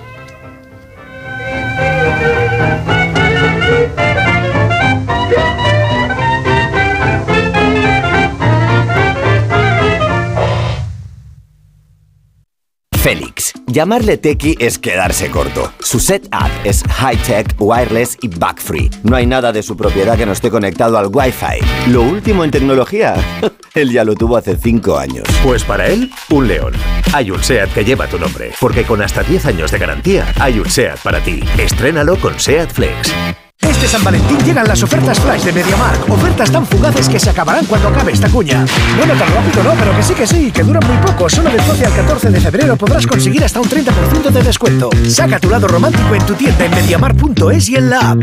[13.71, 15.71] Llamarle Tequi es quedarse corto.
[15.81, 18.89] Su setup es high-tech, wireless y bug-free.
[19.03, 21.91] No hay nada de su propiedad que no esté conectado al Wi-Fi.
[21.91, 23.15] Lo último en tecnología,
[23.75, 25.25] él ya lo tuvo hace 5 años.
[25.45, 26.73] Pues para él, un león.
[27.13, 30.59] Hay un SEAT que lleva tu nombre, porque con hasta 10 años de garantía, hay
[30.59, 31.41] un SEAT para ti.
[31.59, 33.48] Estrénalo con SEAT Flex.
[33.61, 36.11] Este San Valentín llegan las ofertas flash de MediaMark.
[36.11, 38.65] Ofertas tan fugaces que se acabarán cuando acabe esta cuña.
[38.97, 41.29] Bueno, tan rápido no, pero que sí que sí, que duran muy poco.
[41.29, 44.91] Solo del 12 al 14 de febrero podrás conseguir hasta un 30% de descuento.
[45.07, 48.23] Saca tu lado romántico en tu tienda en MediaMark.es y en la app.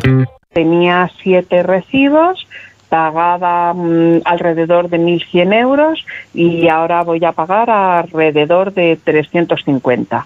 [0.54, 2.48] Tenía siete recibos,
[2.90, 10.26] pagaba mm, alrededor de 1.100 euros y ahora voy a pagar alrededor de 350.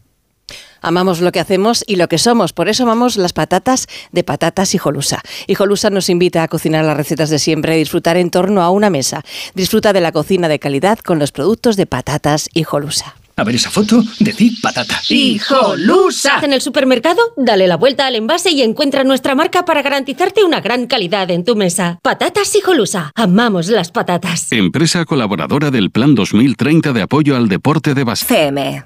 [0.81, 4.73] Amamos lo que hacemos y lo que somos, por eso amamos las patatas de patatas
[4.73, 5.21] Hijolusa.
[5.47, 8.89] Hijolusa nos invita a cocinar las recetas de siempre y disfrutar en torno a una
[8.89, 9.23] mesa.
[9.53, 13.15] Disfruta de la cocina de calidad con los productos de patatas Hijolusa.
[13.37, 15.01] A ver esa foto, decid patata.
[15.09, 16.39] ¡Hijolusa!
[16.43, 20.61] En el supermercado, dale la vuelta al envase y encuentra nuestra marca para garantizarte una
[20.61, 21.99] gran calidad en tu mesa.
[22.03, 23.11] Patatas Hijolusa.
[23.15, 24.51] Amamos las patatas.
[24.51, 28.25] Empresa colaboradora del Plan 2030 de apoyo al deporte de base.
[28.25, 28.85] CM.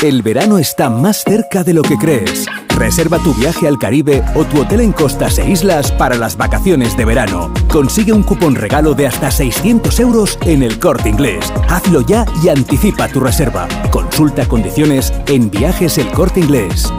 [0.00, 2.46] El verano está más cerca de lo que crees.
[2.76, 6.96] Reserva tu viaje al Caribe o tu hotel en costas e islas para las vacaciones
[6.96, 7.52] de verano.
[7.68, 11.52] Consigue un cupón regalo de hasta 600 euros en el corte inglés.
[11.68, 13.68] Hazlo ya y anticipa tu reserva.
[13.90, 16.92] Consulta condiciones en viajes el corte inglés.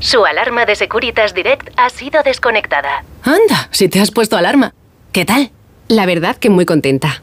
[0.00, 3.04] Su alarma de Securitas Direct ha sido desconectada.
[3.24, 4.72] Anda, si te has puesto alarma.
[5.12, 5.50] ¿Qué tal?
[5.88, 7.22] La verdad que muy contenta.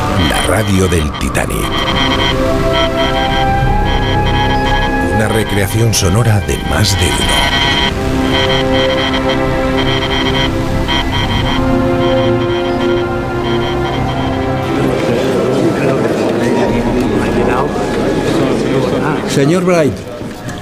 [0.29, 1.57] la radio del Titanic.
[5.15, 7.61] Una recreación sonora de más de uno.
[19.29, 19.93] Señor Bright,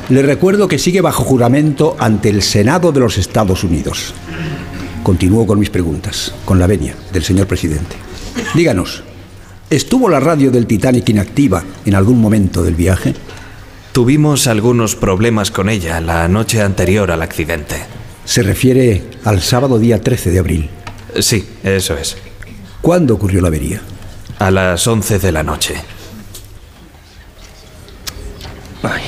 [0.10, 4.14] le recuerdo que sigue bajo juramento ante el Senado de los Estados Unidos.
[5.04, 7.96] Continúo con mis preguntas, con la venia del señor presidente.
[8.54, 9.04] Díganos,
[9.70, 13.16] ¿estuvo la radio del Titanic inactiva en algún momento del viaje?
[13.92, 17.76] Tuvimos algunos problemas con ella la noche anterior al accidente.
[18.26, 20.70] Se refiere al sábado día 13 de abril.
[21.20, 22.18] Sí, eso es.
[22.82, 23.82] ¿Cuándo ocurrió la avería?
[24.38, 25.76] A las 11 de la noche.
[28.84, 29.02] Ay,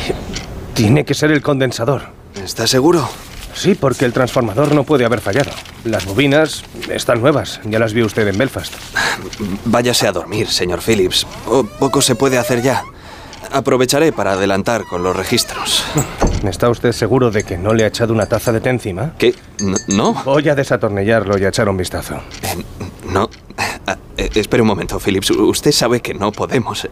[0.74, 2.02] tiene que ser el condensador.
[2.44, 3.08] ¿Estás seguro?
[3.54, 5.52] Sí, porque el transformador no puede haber fallado.
[5.84, 8.74] Las bobinas están nuevas, ya las vio usted en Belfast.
[9.66, 11.28] Váyase a dormir, señor Phillips.
[11.48, 12.84] O poco se puede hacer ya.
[13.52, 15.84] Aprovecharé para adelantar con los registros.
[16.48, 19.14] ¿Está usted seguro de que no le ha echado una taza de té encima?
[19.18, 19.36] ¿Qué?
[19.88, 20.14] ¿No?
[20.24, 22.16] Voy a desatornillarlo y a echar un vistazo.
[22.42, 22.64] Eh,
[23.10, 23.30] no.
[23.92, 25.32] Ah, eh, espere un momento, Phillips.
[25.32, 26.86] Usted sabe que no podemos.
[26.86, 26.90] Eh,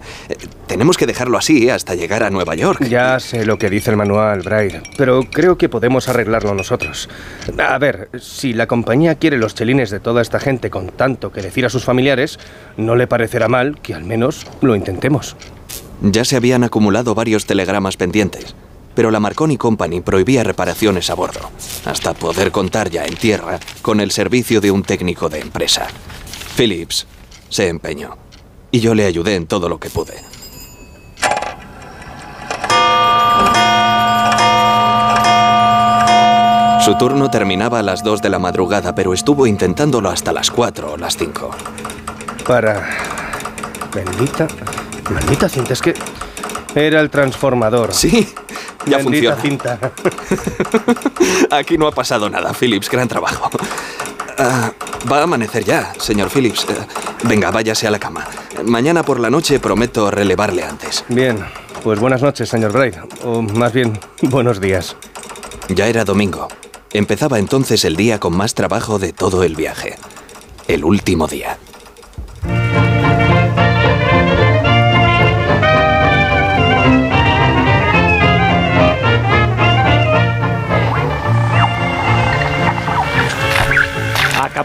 [0.67, 2.83] tenemos que dejarlo así hasta llegar a Nueva York.
[2.89, 7.07] Ya sé lo que dice el manual, Brian, pero creo que podemos arreglarlo nosotros.
[7.57, 11.41] A ver, si la compañía quiere los chelines de toda esta gente con tanto que
[11.41, 12.37] decir a sus familiares,
[12.75, 15.37] no le parecerá mal que al menos lo intentemos.
[16.01, 18.55] Ya se habían acumulado varios telegramas pendientes,
[18.93, 21.49] pero la Marconi Company prohibía reparaciones a bordo,
[21.85, 25.87] hasta poder contar ya en tierra con el servicio de un técnico de empresa.
[26.59, 27.07] Phillips
[27.47, 28.17] se empeñó,
[28.69, 30.13] y yo le ayudé en todo lo que pude.
[36.83, 40.91] Su turno terminaba a las 2 de la madrugada, pero estuvo intentándolo hasta las 4
[40.91, 41.49] o las 5.
[42.45, 42.89] Para...
[43.95, 44.45] Bendita...
[45.11, 45.93] Maldita cinta, es que...
[46.75, 47.93] Era el transformador.
[47.93, 48.27] Sí,
[48.85, 49.41] ya Bendita funciona.
[49.41, 49.79] cinta.
[51.51, 52.89] Aquí no ha pasado nada, Phillips.
[52.89, 53.49] Gran trabajo.
[54.41, 54.71] Ah,
[55.11, 56.65] va a amanecer ya, señor Phillips.
[56.69, 56.75] Eh,
[57.23, 58.25] venga, váyase a la cama.
[58.63, 61.03] Mañana por la noche prometo relevarle antes.
[61.09, 61.37] Bien,
[61.83, 62.95] pues buenas noches, señor Bright.
[63.25, 64.95] O más bien, buenos días.
[65.67, 66.47] Ya era domingo.
[66.93, 69.97] Empezaba entonces el día con más trabajo de todo el viaje.
[70.69, 71.57] El último día.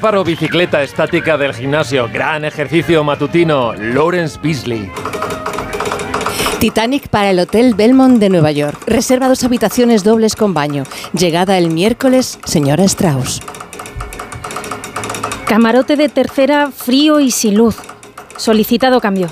[0.04, 2.10] Bicicleta estática del gimnasio.
[2.12, 3.72] Gran ejercicio matutino.
[3.72, 4.90] Lawrence Beasley.
[6.60, 8.78] Titanic para el Hotel Belmont de Nueva York.
[8.86, 10.84] Reserva dos habitaciones dobles con baño.
[11.14, 13.40] Llegada el miércoles, señora Strauss.
[15.46, 17.76] Camarote de tercera, frío y sin luz.
[18.36, 19.28] Solicitado cambio.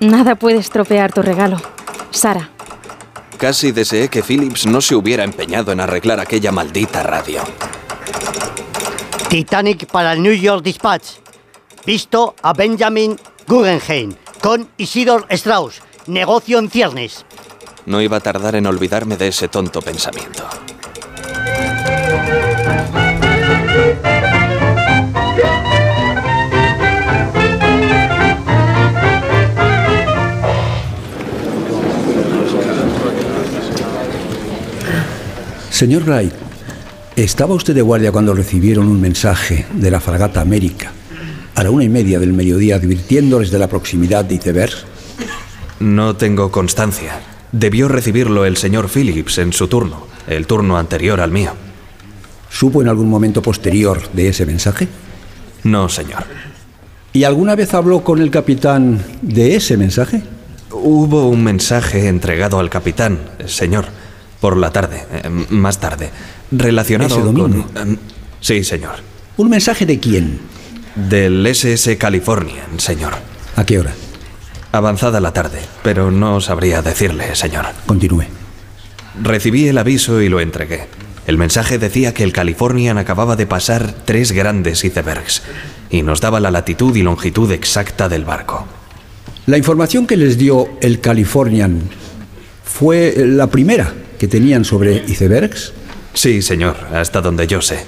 [0.00, 1.56] Nada puede estropear tu regalo.
[2.10, 2.50] Sara.
[3.38, 7.40] Casi deseé que Phillips no se hubiera empeñado en arreglar aquella maldita radio.
[9.34, 11.18] Titanic para el New York Dispatch.
[11.84, 15.82] Visto a Benjamin Guggenheim con Isidor Strauss.
[16.06, 17.26] Negocio en ciernes.
[17.84, 20.48] No iba a tardar en olvidarme de ese tonto pensamiento.
[35.70, 36.43] Señor Wright,
[37.16, 40.92] ¿estaba usted de guardia cuando recibieron un mensaje de la fragata América
[41.54, 44.84] a la una y media del mediodía advirtiéndoles de la proximidad de icebergs?
[45.78, 47.20] No tengo constancia.
[47.52, 51.52] Debió recibirlo el señor Phillips en su turno, el turno anterior al mío.
[52.50, 54.88] ¿Supo en algún momento posterior de ese mensaje?
[55.62, 56.24] No, señor.
[57.12, 60.22] ¿Y alguna vez habló con el capitán de ese mensaje?
[60.70, 63.86] Hubo un mensaje entregado al capitán, señor,
[64.40, 66.10] por la tarde, eh, más tarde,
[66.50, 67.66] relacionado ¿Ese domingo?
[67.72, 67.98] con...
[68.40, 68.96] sí, señor.
[69.36, 70.40] ¿Un mensaje de quién?
[70.94, 73.14] Del SS Californian, señor.
[73.56, 73.92] ¿A qué hora?
[74.72, 77.66] Avanzada la tarde, pero no sabría decirle, señor.
[77.86, 78.24] Continúe.
[79.22, 80.86] Recibí el aviso y lo entregué.
[81.26, 85.42] El mensaje decía que el Californian acababa de pasar tres grandes icebergs
[85.90, 88.66] y nos daba la latitud y longitud exacta del barco.
[89.46, 91.82] La información que les dio el Californian
[92.64, 95.72] fue la primera que tenían sobre icebergs.
[96.14, 97.84] Sí, señor, hasta donde yo sé.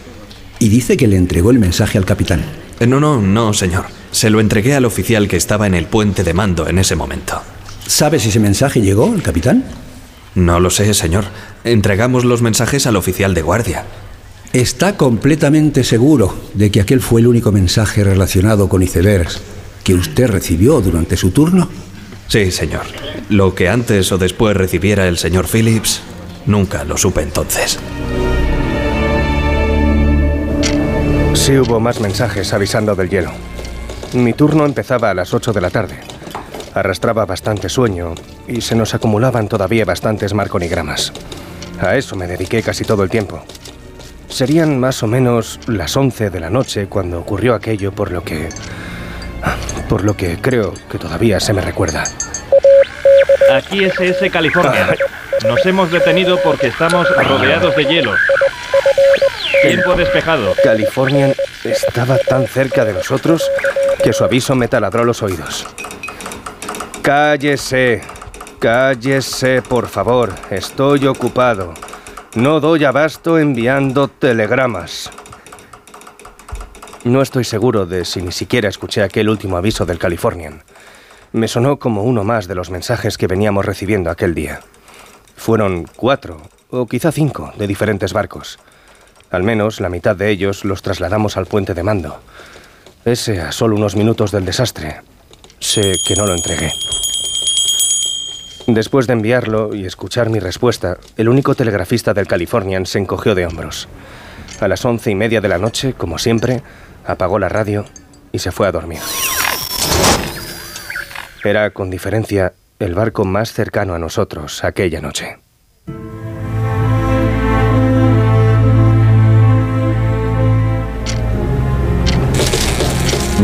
[0.59, 2.45] Y dice que le entregó el mensaje al capitán.
[2.81, 3.87] Eh, No, no, no, señor.
[4.11, 7.41] Se lo entregué al oficial que estaba en el puente de mando en ese momento.
[7.87, 9.65] ¿Sabe si ese mensaje llegó al capitán?
[10.35, 11.25] No lo sé, señor.
[11.65, 13.85] Entregamos los mensajes al oficial de guardia.
[14.53, 19.41] ¿Está completamente seguro de que aquel fue el único mensaje relacionado con icebergs
[19.85, 21.69] que usted recibió durante su turno?
[22.29, 22.83] Sí, señor.
[23.29, 26.01] Lo que antes o después recibiera el señor Phillips,
[26.47, 27.79] nunca lo supe entonces.
[31.35, 33.31] Sí hubo más mensajes avisando del hielo.
[34.15, 36.01] Mi turno empezaba a las 8 de la tarde.
[36.75, 38.15] Arrastraba bastante sueño
[38.49, 41.13] y se nos acumulaban todavía bastantes marconigramas.
[41.81, 43.45] A eso me dediqué casi todo el tiempo.
[44.29, 48.49] Serían más o menos las 11 de la noche cuando ocurrió aquello por lo que...
[49.89, 52.05] por lo que creo que todavía se me recuerda.
[53.53, 54.95] Aquí SS California.
[55.47, 58.15] Nos hemos detenido porque estamos rodeados de hielo.
[59.63, 60.55] Tiempo despejado.
[60.63, 63.51] Californian estaba tan cerca de nosotros
[64.03, 65.67] que su aviso me taladró los oídos.
[67.03, 68.03] Cállese,
[68.59, 70.33] cállese, por favor.
[70.51, 71.75] Estoy ocupado.
[72.35, 75.11] No doy abasto enviando telegramas.
[77.05, 80.63] No estoy seguro de si ni siquiera escuché aquel último aviso del Californian.
[81.33, 84.61] Me sonó como uno más de los mensajes que veníamos recibiendo aquel día.
[85.37, 86.41] Fueron cuatro,
[86.71, 88.59] o quizá cinco, de diferentes barcos.
[89.31, 92.21] Al menos la mitad de ellos los trasladamos al puente de mando.
[93.05, 95.01] Ese a solo unos minutos del desastre.
[95.59, 96.71] Sé que no lo entregué.
[98.67, 103.47] Después de enviarlo y escuchar mi respuesta, el único telegrafista del Californian se encogió de
[103.47, 103.89] hombros.
[104.61, 106.63] A las once y media de la noche, como siempre,
[107.07, 107.85] apagó la radio
[108.33, 109.01] y se fue a dormir.
[111.47, 115.39] Era, con diferencia, el barco más cercano a nosotros aquella noche.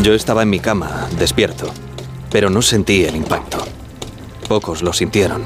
[0.02, 1.72] Yo estaba en mi cama, despierto,
[2.32, 3.64] pero no sentí el impacto.
[4.48, 5.44] Pocos lo sintieron.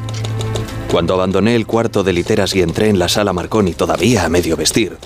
[0.90, 4.56] Cuando abandoné el cuarto de literas y entré en la sala Marconi todavía a medio
[4.56, 4.96] vestir,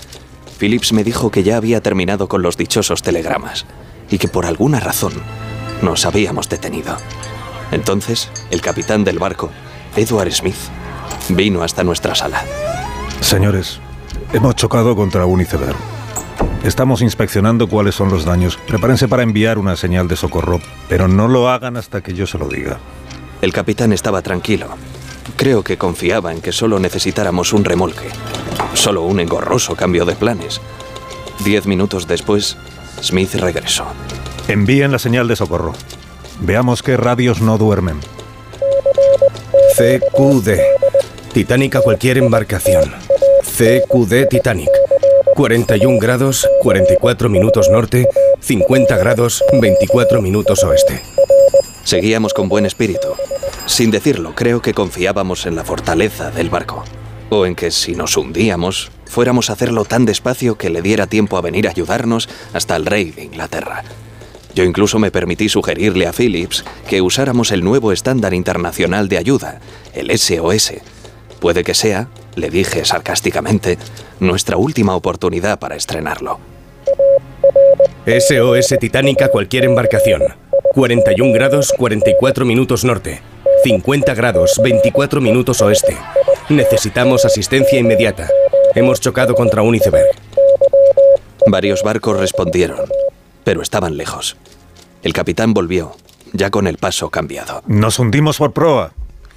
[0.60, 3.66] Phillips me dijo que ya había terminado con los dichosos telegramas
[4.08, 5.14] y que por alguna razón
[5.82, 6.96] nos habíamos detenido.
[7.72, 9.50] Entonces, el capitán del barco,
[9.96, 10.56] Edward Smith,
[11.28, 12.42] vino hasta nuestra sala.
[13.20, 13.80] Señores,
[14.32, 15.76] hemos chocado contra un iceberg.
[16.64, 18.58] Estamos inspeccionando cuáles son los daños.
[18.66, 22.38] Prepárense para enviar una señal de socorro, pero no lo hagan hasta que yo se
[22.38, 22.78] lo diga.
[23.40, 24.68] El capitán estaba tranquilo.
[25.36, 28.08] Creo que confiaba en que solo necesitáramos un remolque.
[28.74, 30.60] Solo un engorroso cambio de planes.
[31.44, 32.58] Diez minutos después,
[33.02, 33.86] Smith regresó.
[34.48, 35.72] Envíen la señal de socorro.
[36.42, 38.00] Veamos qué radios no duermen.
[39.76, 40.58] CQD.
[41.34, 42.94] Titanic a cualquier embarcación.
[43.42, 44.70] CQD Titanic.
[45.36, 48.08] 41 grados, 44 minutos norte,
[48.40, 51.02] 50 grados, 24 minutos oeste.
[51.84, 53.08] Seguíamos con buen espíritu.
[53.66, 56.84] Sin decirlo, creo que confiábamos en la fortaleza del barco.
[57.28, 61.36] O en que si nos hundíamos, fuéramos a hacerlo tan despacio que le diera tiempo
[61.36, 63.84] a venir a ayudarnos hasta el rey de Inglaterra.
[64.54, 69.60] Yo incluso me permití sugerirle a Phillips que usáramos el nuevo estándar internacional de ayuda,
[69.94, 70.74] el SOS.
[71.40, 73.78] Puede que sea, le dije sarcásticamente,
[74.18, 76.38] nuestra última oportunidad para estrenarlo.
[78.06, 80.22] SOS Titanic a cualquier embarcación.
[80.74, 83.22] 41 grados 44 minutos norte.
[83.64, 85.96] 50 grados 24 minutos oeste.
[86.48, 88.28] Necesitamos asistencia inmediata.
[88.74, 90.08] Hemos chocado contra un iceberg.
[91.46, 92.80] Varios barcos respondieron,
[93.50, 94.36] pero estaban lejos.
[95.02, 95.96] El capitán volvió,
[96.32, 97.64] ya con el paso cambiado.
[97.66, 98.92] Nos hundimos por proa.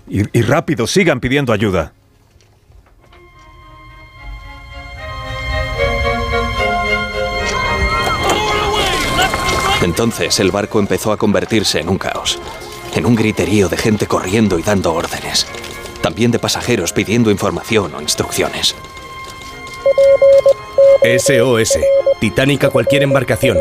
[0.08, 1.93] Y, y rápido, sigan pidiendo ayuda.
[9.82, 12.38] Entonces el barco empezó a convertirse en un caos,
[12.93, 15.48] en un griterío de gente corriendo y dando órdenes,
[16.03, 18.75] también de pasajeros pidiendo información o instrucciones.
[21.01, 21.80] SOS,
[22.19, 23.58] Titanic a cualquier embarcación.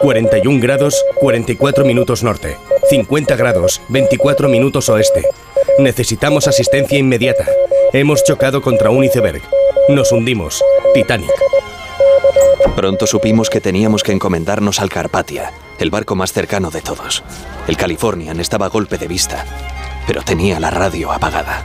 [0.00, 2.56] 41 grados, 44 minutos norte.
[2.88, 5.24] 50 grados, 24 minutos oeste.
[5.78, 7.46] Necesitamos asistencia inmediata.
[7.92, 9.42] Hemos chocado contra un iceberg.
[9.88, 10.62] Nos hundimos.
[10.94, 11.32] Titanic.
[12.76, 17.22] Pronto supimos que teníamos que encomendarnos al Carpatia, el barco más cercano de todos.
[17.68, 19.44] El Californian estaba a golpe de vista,
[20.06, 21.64] pero tenía la radio apagada.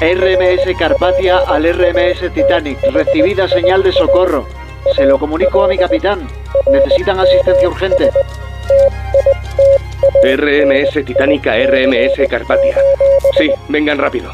[0.00, 2.78] RMS Carpatia al RMS Titanic.
[2.92, 4.46] Recibida señal de socorro.
[4.94, 6.26] Se lo comunico a mi capitán.
[6.70, 8.10] Necesitan asistencia urgente.
[10.22, 12.76] RMS Titanic a RMS Carpatia.
[13.38, 14.32] Sí, vengan rápido.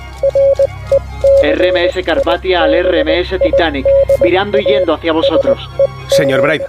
[1.42, 3.86] RMS Carpatia al RMS Titanic,
[4.22, 5.68] virando y yendo hacia vosotros.
[6.08, 6.66] Señor Bride,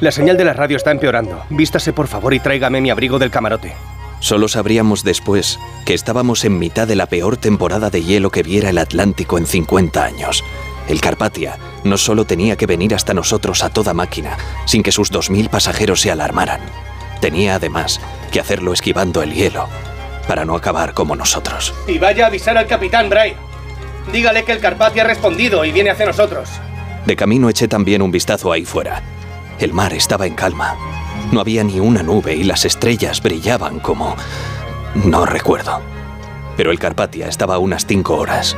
[0.00, 1.44] la señal de la radio está empeorando.
[1.50, 3.74] Vístase por favor y tráigame mi abrigo del camarote.
[4.20, 8.70] Solo sabríamos después que estábamos en mitad de la peor temporada de hielo que viera
[8.70, 10.42] el Atlántico en 50 años.
[10.88, 15.12] El Carpatia no solo tenía que venir hasta nosotros a toda máquina, sin que sus
[15.12, 16.60] 2.000 pasajeros se alarmaran.
[17.20, 19.68] Tenía además que hacerlo esquivando el hielo,
[20.28, 21.74] para no acabar como nosotros.
[21.86, 23.34] Y vaya a avisar al capitán Bray.
[24.12, 26.50] Dígale que el Carpatia ha respondido y viene hacia nosotros.
[27.06, 29.02] De camino eché también un vistazo ahí fuera.
[29.58, 30.76] El mar estaba en calma.
[31.32, 34.16] No había ni una nube y las estrellas brillaban como...
[34.94, 35.80] No recuerdo.
[36.56, 38.56] Pero el Carpatia estaba a unas cinco horas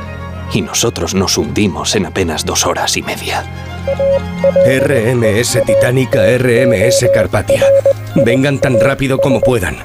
[0.53, 3.43] y nosotros nos hundimos en apenas dos horas y media.
[4.65, 7.63] RMS Titánica, RMS Carpatia.
[8.15, 9.77] Vengan tan rápido como puedan.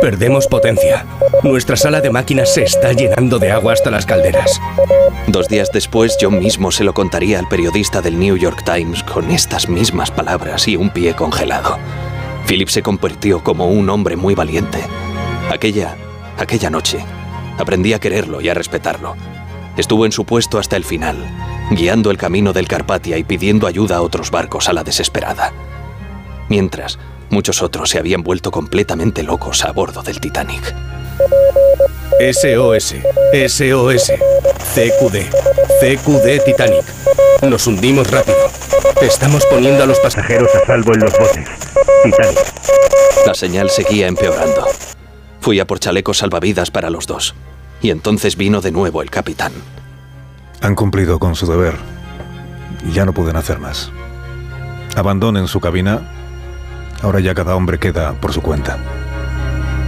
[0.00, 1.06] Perdemos potencia.
[1.42, 4.60] Nuestra sala de máquinas se está llenando de agua hasta las calderas.
[5.26, 9.30] Dos días después yo mismo se lo contaría al periodista del New York Times con
[9.30, 11.78] estas mismas palabras y un pie congelado.
[12.46, 14.78] Philip se convirtió como un hombre muy valiente.
[15.50, 15.96] Aquella,
[16.38, 17.04] aquella noche,
[17.58, 19.16] aprendí a quererlo y a respetarlo.
[19.76, 21.16] Estuvo en su puesto hasta el final,
[21.70, 25.52] guiando el camino del Carpatia y pidiendo ayuda a otros barcos a la desesperada.
[26.48, 26.98] Mientras,
[27.28, 30.74] muchos otros se habían vuelto completamente locos a bordo del Titanic.
[32.18, 32.94] SOS,
[33.48, 34.12] SOS,
[34.74, 35.28] CQD,
[35.80, 36.84] CQD Titanic.
[37.42, 38.38] Nos hundimos rápido.
[39.02, 41.46] Estamos poniendo a los pasajeros a salvo en los botes.
[42.02, 42.38] Titanic.
[43.26, 44.66] La señal seguía empeorando.
[45.40, 47.34] Fui a por chalecos salvavidas para los dos.
[47.80, 49.52] Y entonces vino de nuevo el capitán.
[50.60, 51.74] Han cumplido con su deber.
[52.88, 53.90] Y ya no pueden hacer más.
[54.96, 56.00] Abandonen su cabina.
[57.02, 58.78] Ahora ya cada hombre queda por su cuenta.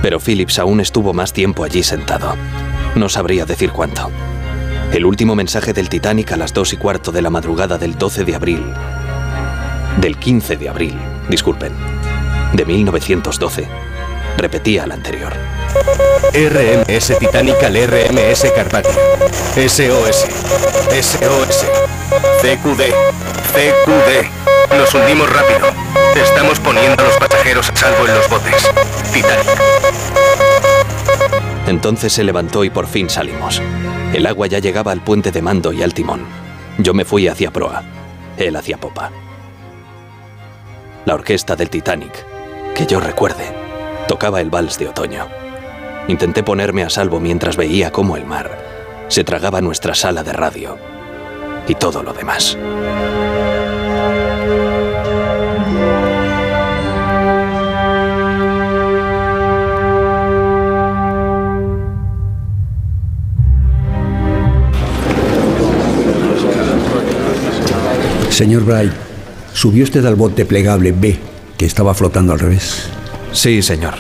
[0.03, 2.35] Pero Phillips aún estuvo más tiempo allí sentado.
[2.95, 4.11] No sabría decir cuánto.
[4.93, 8.25] El último mensaje del Titanic a las dos y cuarto de la madrugada del 12
[8.25, 8.65] de abril.
[10.01, 10.95] Del 15 de abril,
[11.29, 11.73] disculpen.
[12.53, 13.88] De 1912.
[14.39, 15.33] Repetía el anterior.
[16.33, 18.93] RMS Titanic al RMS Carpatia.
[19.57, 20.27] SOS.
[20.93, 21.67] SOS.
[22.41, 22.83] CQD.
[23.53, 24.77] CQD.
[24.79, 25.69] Nos hundimos rápido.
[26.15, 28.71] Estamos poniendo a los pasajeros a salvo en los botes.
[29.13, 29.49] Titanic.
[31.67, 33.61] Entonces se levantó y por fin salimos.
[34.15, 36.25] El agua ya llegaba al puente de mando y al timón.
[36.79, 37.83] Yo me fui hacia proa,
[38.37, 39.11] él hacia popa.
[41.07, 42.25] La orquesta del Titanic,
[42.75, 43.68] que yo recuerde,
[44.09, 45.29] tocaba el vals de otoño.
[46.09, 48.59] Intenté ponerme a salvo mientras veía cómo el mar
[49.07, 50.77] se tragaba nuestra sala de radio
[51.69, 52.57] y todo lo demás.
[68.31, 68.93] Señor Bright,
[69.53, 71.19] ¿subió usted al bote plegable B
[71.57, 72.89] que estaba flotando al revés?
[73.33, 73.95] Sí, señor.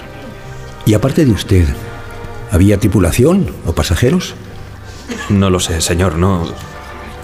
[0.86, 1.66] Y aparte de usted,
[2.50, 4.34] ¿había tripulación o pasajeros?
[5.28, 6.46] No lo sé, señor, no.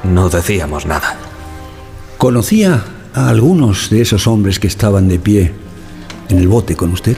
[0.03, 1.17] No decíamos nada.
[2.19, 2.85] ¿Conocía
[3.15, 5.53] a algunos de esos hombres que estaban de pie
[6.29, 7.17] en el bote con usted?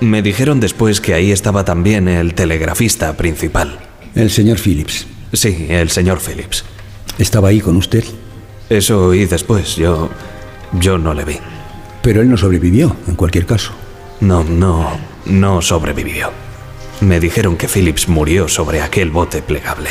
[0.00, 3.78] Me dijeron después que ahí estaba también el telegrafista principal.
[4.14, 5.06] El señor Phillips.
[5.32, 6.64] Sí, el señor Phillips.
[7.18, 8.04] ¿Estaba ahí con usted?
[8.68, 9.76] Eso oí después.
[9.76, 10.08] Yo.
[10.72, 11.36] Yo no le vi.
[12.02, 13.72] Pero él no sobrevivió, en cualquier caso.
[14.20, 14.98] No, no.
[15.24, 16.30] No sobrevivió.
[17.00, 19.90] Me dijeron que Phillips murió sobre aquel bote plegable.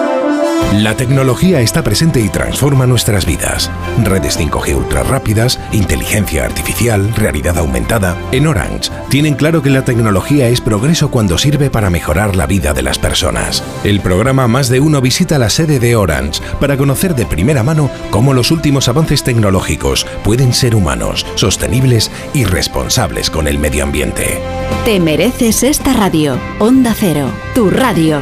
[0.73, 3.69] La tecnología está presente y transforma nuestras vidas.
[4.03, 8.15] Redes 5G ultra rápidas, inteligencia artificial, realidad aumentada.
[8.31, 12.73] En Orange tienen claro que la tecnología es progreso cuando sirve para mejorar la vida
[12.73, 13.63] de las personas.
[13.83, 17.91] El programa Más de Uno visita la sede de Orange para conocer de primera mano
[18.09, 24.39] cómo los últimos avances tecnológicos pueden ser humanos, sostenibles y responsables con el medio ambiente.
[24.85, 26.37] Te mereces esta radio.
[26.59, 28.21] Onda Cero, tu radio.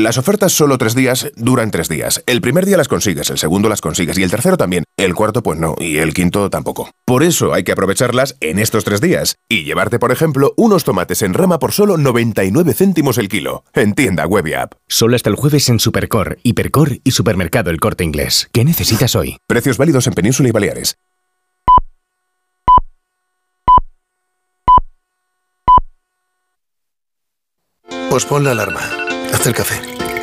[0.00, 2.22] Las ofertas solo tres días duran tres días.
[2.24, 4.84] El primer día las consigues, el segundo las consigues y el tercero también.
[4.96, 6.90] El cuarto pues no y el quinto tampoco.
[7.04, 11.20] Por eso hay que aprovecharlas en estos tres días y llevarte, por ejemplo, unos tomates
[11.20, 13.62] en rama por solo 99 céntimos el kilo.
[13.74, 14.72] En tienda web y app.
[14.88, 18.48] Solo hasta el jueves en Supercor, Hipercor y Supermercado El Corte Inglés.
[18.52, 19.36] ¿Qué necesitas hoy?
[19.46, 20.96] Precios válidos en Península y Baleares.
[28.08, 28.80] Pues pon la alarma.
[29.32, 29.89] Haz el café.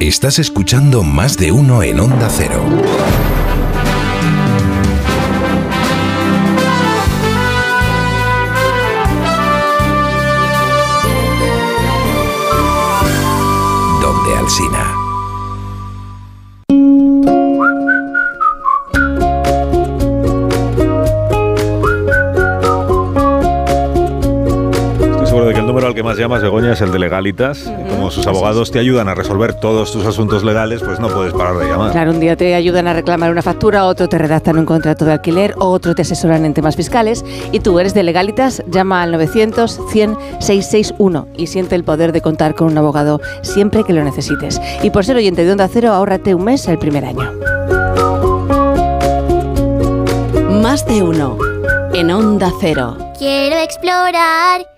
[0.00, 2.62] Estás escuchando más de uno en Onda Cero.
[14.00, 14.87] Donde Alsina.
[26.22, 27.66] Llamas, Begoña, es el de Legalitas.
[27.66, 31.32] Y como sus abogados te ayudan a resolver todos tus asuntos legales, pues no puedes
[31.32, 31.92] parar de llamar.
[31.92, 35.12] Claro, un día te ayudan a reclamar una factura, otro te redactan un contrato de
[35.12, 39.80] alquiler, otro te asesoran en temas fiscales y tú eres de Legalitas, llama al 900
[39.90, 44.60] 100 661 y siente el poder de contar con un abogado siempre que lo necesites.
[44.82, 47.32] Y por ser oyente de Onda Cero, ahórrate un mes el primer año.
[50.62, 51.38] Más de uno.
[51.94, 52.96] En Onda Cero.
[53.18, 54.77] Quiero explorar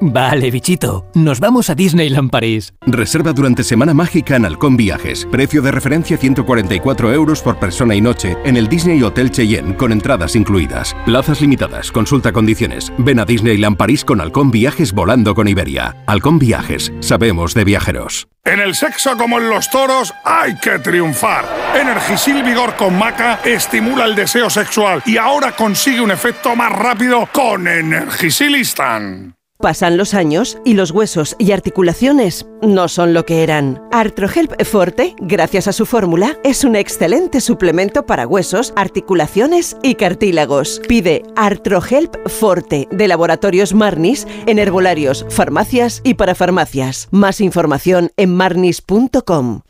[0.00, 2.72] Vale, bichito, nos vamos a Disneyland París.
[2.86, 5.26] Reserva durante Semana Mágica en Halcón Viajes.
[5.30, 9.90] Precio de referencia 144 euros por persona y noche en el Disney Hotel Cheyenne con
[9.90, 10.94] entradas incluidas.
[11.04, 11.90] Plazas limitadas.
[11.90, 12.92] Consulta condiciones.
[12.98, 15.96] Ven a Disneyland París con Halcón Viajes volando con Iberia.
[16.06, 16.92] Halcón Viajes.
[17.00, 18.28] Sabemos de viajeros.
[18.44, 21.44] En el sexo como en los toros hay que triunfar.
[21.78, 27.28] Energisil Vigor con Maca estimula el deseo sexual y ahora consigue un efecto más rápido
[27.32, 29.37] con Energisilistan.
[29.60, 33.82] Pasan los años y los huesos y articulaciones no son lo que eran.
[33.90, 40.80] Artrohelp Forte, gracias a su fórmula, es un excelente suplemento para huesos, articulaciones y cartílagos.
[40.86, 47.08] Pide Artrohelp Forte de Laboratorios Marnis en herbolarios, farmacias y parafarmacias.
[47.10, 49.62] Más información en marnis.com.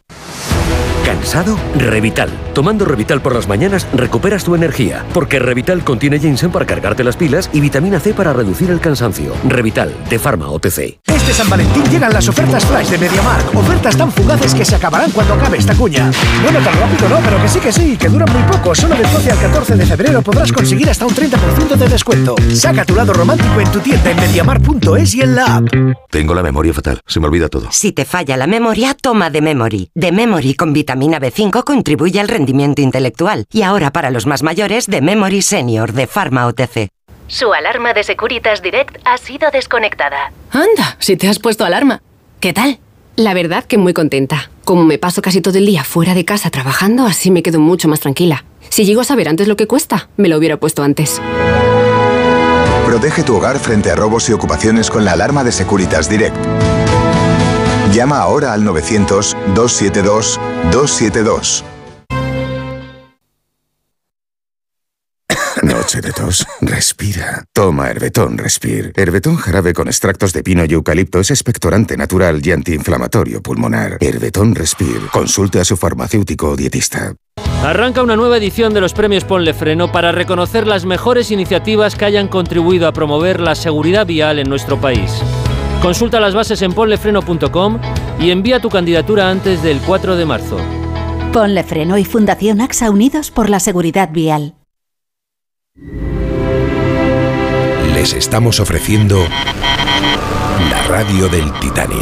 [1.09, 1.59] ¿Cansado?
[1.75, 2.29] Revital.
[2.53, 7.17] Tomando Revital por las mañanas recuperas tu energía, porque Revital contiene ginseng para cargarte las
[7.17, 9.33] pilas y vitamina C para reducir el cansancio.
[9.45, 10.99] Revital, de Pharma OTC.
[11.07, 13.57] Este San Valentín llegan las ofertas flash de MediaMark.
[13.57, 16.11] Ofertas tan fugaces que se acabarán cuando acabe esta cuña.
[16.43, 18.75] Bueno, tan rápido no, pero que sí que sí, que duran muy poco.
[18.75, 22.35] Solo del 12 al 14 de febrero podrás conseguir hasta un 30% de descuento.
[22.53, 25.69] Saca tu lado romántico en tu tienda en MediaMark.es y en la app.
[26.11, 27.69] Tengo la memoria fatal, se me olvida todo.
[27.71, 29.91] Si te falla la memoria, toma de Memory.
[29.95, 33.47] De Memory con vitamina B5 contribuye al rendimiento intelectual.
[33.53, 36.89] Y ahora para los más mayores, de Memory Senior de Pharma OTC.
[37.27, 40.33] Su alarma de Securitas Direct ha sido desconectada.
[40.51, 42.01] Anda, si te has puesto alarma.
[42.41, 42.79] ¿Qué tal?
[43.17, 44.51] La verdad que muy contenta.
[44.65, 47.89] Como me paso casi todo el día fuera de casa trabajando, así me quedo mucho
[47.89, 48.45] más tranquila.
[48.69, 51.21] Si llego a saber antes lo que cuesta, me lo hubiera puesto antes.
[52.87, 56.37] Protege tu hogar frente a robos y ocupaciones con la alarma de Securitas Direct.
[57.93, 61.65] Llama ahora al 900-272-272.
[65.63, 66.47] Noche de tos.
[66.61, 67.45] Respira.
[67.53, 68.93] Toma Herbetón Respir.
[68.95, 73.97] Herbetón jarabe con extractos de pino y eucalipto es expectorante natural y antiinflamatorio pulmonar.
[74.01, 75.09] Herbetón Respir.
[75.11, 77.15] Consulte a su farmacéutico o dietista.
[77.65, 82.05] Arranca una nueva edición de los premios Ponle Freno para reconocer las mejores iniciativas que
[82.05, 85.23] hayan contribuido a promover la seguridad vial en nuestro país.
[85.83, 87.79] Consulta las bases en ponlefreno.com
[88.21, 90.59] y envía tu candidatura antes del 4 de marzo.
[91.33, 94.55] Ponle Freno y Fundación AXA Unidos por la Seguridad Vial.
[97.95, 99.25] Les estamos ofreciendo
[100.71, 101.99] la radio del Titanic.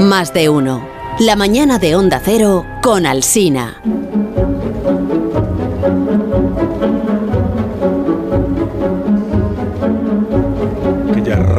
[0.00, 0.88] Más de uno.
[1.18, 3.80] La mañana de Onda Cero con Alsina.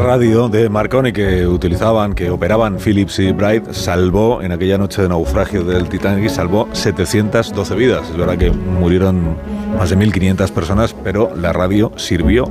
[0.02, 5.10] Radio de Marconi que utilizaban, que operaban Philips y Bright, salvó en aquella noche de
[5.10, 8.10] naufragio del Titanic, salvó 712 vidas.
[8.10, 9.38] Es verdad que murieron
[9.78, 12.46] más de 1.500 personas, pero la radio sirvió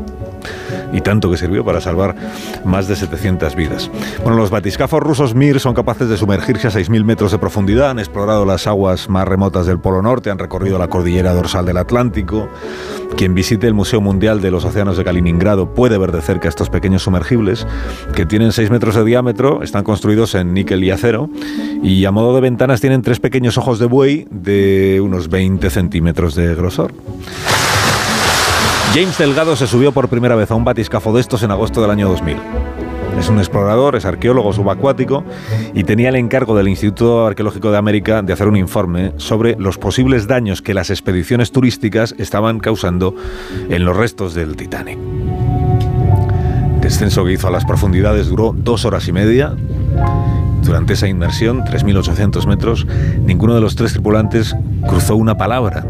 [0.92, 2.14] y tanto que sirvió para salvar
[2.64, 3.90] más de 700 vidas.
[4.22, 7.98] Bueno, los batiscafos rusos Mir son capaces de sumergirse a 6.000 metros de profundidad, han
[7.98, 12.48] explorado las aguas más remotas del Polo Norte, han recorrido la cordillera dorsal del Atlántico.
[13.16, 16.70] Quien visite el Museo Mundial de los Océanos de Kaliningrado puede ver de cerca estos
[16.70, 17.66] pequeños sumergibles
[18.14, 21.28] que tienen 6 metros de diámetro, están construidos en níquel y acero
[21.82, 26.34] y a modo de ventanas tienen tres pequeños ojos de buey de unos 20 centímetros
[26.34, 26.92] de grosor.
[28.92, 31.92] James Delgado se subió por primera vez a un batiscafo de estos en agosto del
[31.92, 32.36] año 2000.
[33.20, 35.22] Es un explorador, es arqueólogo subacuático
[35.74, 39.78] y tenía el encargo del Instituto Arqueológico de América de hacer un informe sobre los
[39.78, 43.14] posibles daños que las expediciones turísticas estaban causando
[43.68, 44.98] en los restos del Titanic.
[46.80, 49.54] descenso que hizo a las profundidades duró dos horas y media.
[50.64, 52.88] Durante esa inmersión, 3.800 metros,
[53.24, 54.56] ninguno de los tres tripulantes
[54.88, 55.86] cruzó una palabra.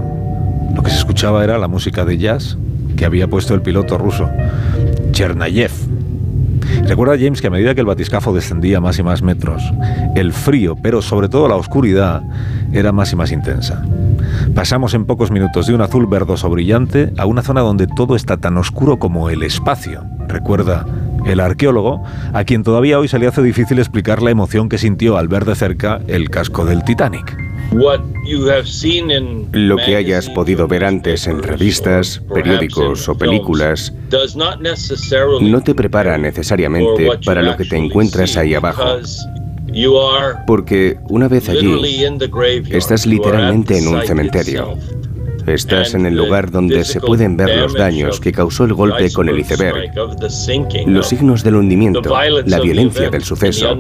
[0.75, 2.59] Lo que se escuchaba era la música de jazz
[3.01, 4.29] que había puesto el piloto ruso,
[5.13, 5.71] Chernayev.
[6.87, 9.63] Recuerda James que a medida que el batiscafo descendía más y más metros,
[10.17, 12.23] el frío, pero sobre todo la oscuridad,
[12.75, 13.83] era más y más intensa.
[14.55, 18.37] Pasamos en pocos minutos de un azul verdoso brillante a una zona donde todo está
[18.37, 20.05] tan oscuro como el espacio.
[20.29, 20.85] Recuerda
[21.27, 25.17] el arqueólogo, a quien todavía hoy se le hace difícil explicar la emoción que sintió
[25.17, 27.37] al ver de cerca el casco del Titanic.
[29.53, 33.93] Lo que hayas podido ver antes en revistas, periódicos o películas
[35.41, 38.83] no te prepara necesariamente para lo que te encuentras ahí abajo.
[40.47, 42.05] Porque una vez allí,
[42.71, 44.77] estás literalmente en un cementerio.
[45.47, 49.29] Estás en el lugar donde se pueden ver los daños que causó el golpe con
[49.29, 49.93] el iceberg,
[50.87, 53.77] los signos del hundimiento, la violencia del suceso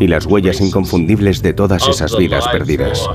[0.00, 3.08] y las huellas inconfundibles de todas esas vidas perdidas.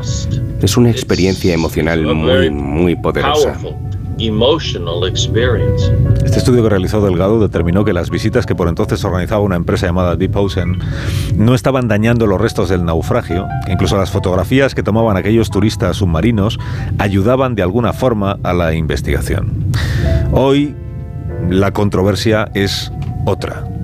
[0.61, 3.57] Es una experiencia emocional muy, muy poderosa.
[6.23, 9.87] Este estudio que realizó Delgado determinó que las visitas que por entonces organizaba una empresa
[9.87, 10.79] llamada Deep Ocean
[11.35, 15.97] no estaban dañando los restos del naufragio, que incluso las fotografías que tomaban aquellos turistas
[15.97, 16.59] submarinos
[16.97, 19.51] ayudaban de alguna forma a la investigación.
[20.31, 20.75] Hoy
[21.49, 22.91] la controversia es
[23.25, 23.74] otra.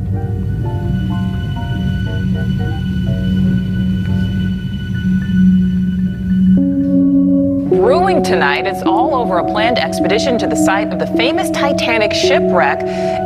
[7.82, 8.68] Brewing tonight.
[8.68, 12.78] It's all over a planned expedition to the site of the famous Titanic shipwreck.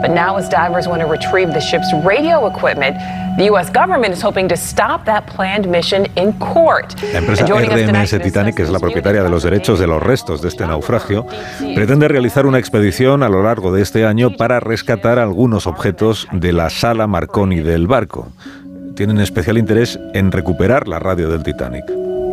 [0.02, 2.96] But now, as divers want to retrieve the ship's radio equipment,
[3.38, 3.70] the U.S.
[3.70, 6.96] government is hoping to stop that planned mission in court.
[7.12, 10.48] La empresa RMS Titanic, que es la propietaria de los derechos de los restos de
[10.48, 11.28] este naufragio,
[11.76, 16.54] pretende realizar una expedición a lo largo de este año para rescatar algunos objetos de
[16.54, 18.30] la sala Marconi del barco.
[18.96, 21.84] Tienen especial interés en recuperar la radio del Titanic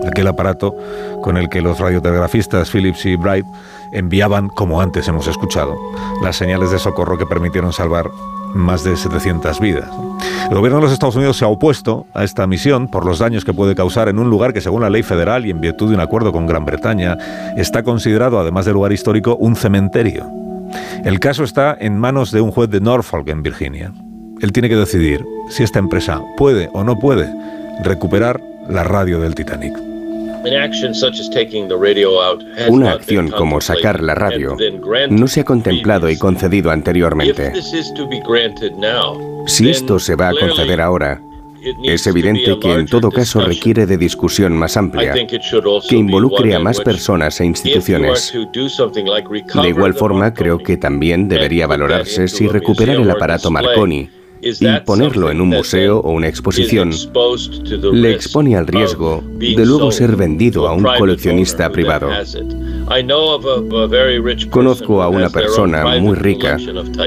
[0.07, 0.75] aquel aparato
[1.23, 3.47] con el que los radiotelegrafistas Phillips y Bright
[3.93, 5.77] enviaban, como antes hemos escuchado,
[6.23, 8.11] las señales de socorro que permitieron salvar
[8.55, 9.89] más de 700 vidas.
[10.51, 13.45] El gobierno de los Estados Unidos se ha opuesto a esta misión por los daños
[13.45, 15.95] que puede causar en un lugar que, según la ley federal y en virtud de
[15.95, 17.17] un acuerdo con Gran Bretaña,
[17.57, 20.27] está considerado, además de lugar histórico, un cementerio.
[21.05, 23.93] El caso está en manos de un juez de Norfolk, en Virginia.
[24.41, 27.33] Él tiene que decidir si esta empresa puede o no puede
[27.83, 29.92] recuperar la radio del Titanic.
[32.69, 34.57] Una acción como sacar la radio
[35.11, 37.53] no se ha contemplado y concedido anteriormente.
[39.47, 41.21] Si esto se va a conceder ahora,
[41.85, 45.15] es evidente que en todo caso requiere de discusión más amplia,
[45.89, 48.33] que involucre a más personas e instituciones.
[49.63, 55.31] De igual forma, creo que también debería valorarse si recuperar el aparato Marconi y ponerlo
[55.31, 56.91] en un museo o una exposición
[57.93, 62.09] le expone al riesgo de luego ser vendido a un coleccionista privado.
[64.51, 66.59] Conozco a una persona muy rica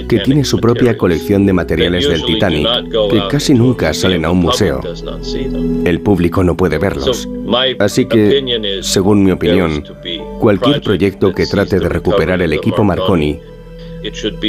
[0.07, 2.67] que tiene su propia colección de materiales del Titanic
[3.11, 4.81] que casi nunca salen a un museo.
[5.83, 7.27] El público no puede verlos.
[7.79, 9.83] Así que, según mi opinión,
[10.39, 13.39] cualquier proyecto que trate de recuperar el equipo Marconi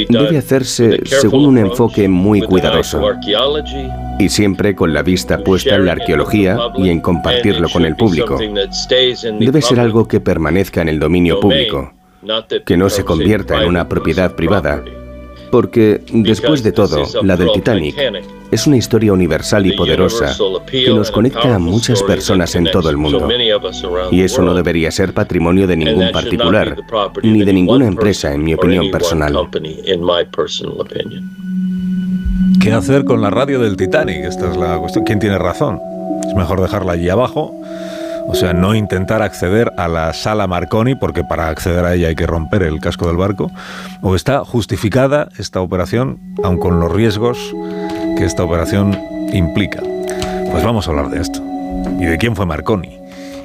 [0.09, 3.01] debe hacerse según un enfoque muy cuidadoso.
[4.19, 8.37] y siempre con la vista puesta en la arqueología y en compartirlo con el público.
[9.39, 11.93] Debe ser algo que permanezca en el dominio público,
[12.65, 14.83] que no se convierta en una propiedad privada
[15.51, 17.95] porque, después de todo, la del Titanic
[18.51, 20.35] es una historia universal y poderosa
[20.69, 23.27] que nos conecta a muchas personas en todo el mundo.
[24.11, 26.77] Y eso no debería ser patrimonio de ningún particular,
[27.23, 29.49] ni de ninguna empresa, en mi opinión personal.
[32.61, 34.25] ¿Qué hacer con la radio del Titanic?
[34.25, 35.05] Esta es la cuestión.
[35.05, 35.79] ¿Quién tiene razón?
[36.27, 37.53] Es mejor dejarla allí abajo
[38.27, 42.15] o sea, no intentar acceder a la sala Marconi, porque para acceder a ella hay
[42.15, 43.51] que romper el casco del barco,
[44.01, 47.37] o está justificada esta operación, aun con los riesgos
[48.17, 48.97] que esta operación
[49.33, 49.81] implica.
[50.51, 51.41] Pues vamos a hablar de esto.
[51.99, 52.96] ¿Y de quién fue Marconi?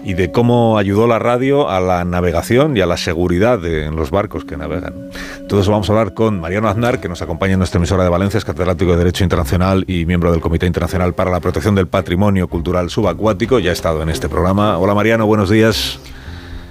[0.05, 3.97] Y de cómo ayudó la radio a la navegación y a la seguridad de, en
[3.97, 5.10] los barcos que navegan.
[5.47, 8.39] Eso vamos a hablar con Mariano Aznar, que nos acompaña en nuestra emisora de Valencia,
[8.39, 12.48] es catedrático de Derecho Internacional y miembro del Comité Internacional para la Protección del Patrimonio
[12.48, 13.58] Cultural Subacuático.
[13.58, 14.78] Ya ha estado en este programa.
[14.78, 16.00] Hola Mariano, buenos días.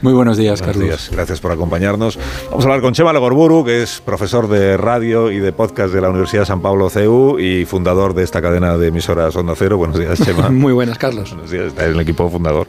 [0.01, 1.09] Muy buenos días, Carlos.
[1.11, 2.17] Gracias por acompañarnos.
[2.49, 6.01] Vamos a hablar con Chema Legorburu, que es profesor de radio y de podcast de
[6.01, 9.77] la Universidad San Pablo CEU y fundador de esta cadena de emisoras Onda Cero.
[9.77, 10.49] Buenos días, Chema.
[10.51, 11.29] Muy buenas, Carlos.
[11.29, 12.67] Buenos días, está en el equipo fundador.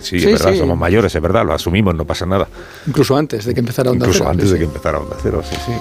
[0.00, 2.48] Sí, es verdad, somos mayores, es verdad, lo asumimos, no pasa nada.
[2.88, 4.30] Incluso antes de que empezara Onda Incluso Cero.
[4.30, 5.72] antes de que empezara Onda Cero, sí, sí.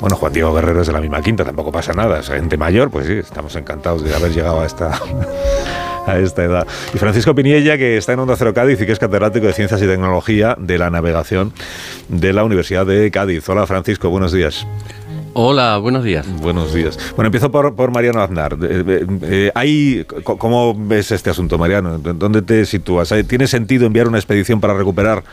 [0.00, 2.18] Bueno, Juan Diego Guerrero es de la misma quinta, tampoco pasa nada.
[2.18, 5.00] Es gente mayor, pues sí, estamos encantados de haber llegado a esta,
[6.10, 6.66] a esta edad.
[6.94, 9.82] Y Francisco Piniella, que está en Onda Cero Cádiz y que es catedrático de Ciencias
[9.82, 11.52] y Tecnología de la Navegación
[12.08, 13.48] de la Universidad de Cádiz.
[13.48, 14.66] Hola Francisco, buenos días.
[15.38, 16.26] Hola, buenos días.
[16.40, 16.98] Buenos días.
[17.14, 18.56] Bueno, empiezo por, por Mariano Aznar.
[18.62, 19.06] Eh,
[19.54, 21.98] eh, ¿Cómo ves este asunto, Mariano?
[21.98, 23.12] ¿Dónde te sitúas?
[23.28, 25.24] ¿Tiene sentido enviar una expedición para recuperar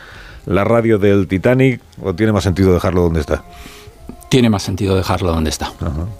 [0.44, 3.44] la radio del Titanic o tiene más sentido dejarlo donde está?
[4.28, 5.72] Tiene más sentido dejarlo donde está.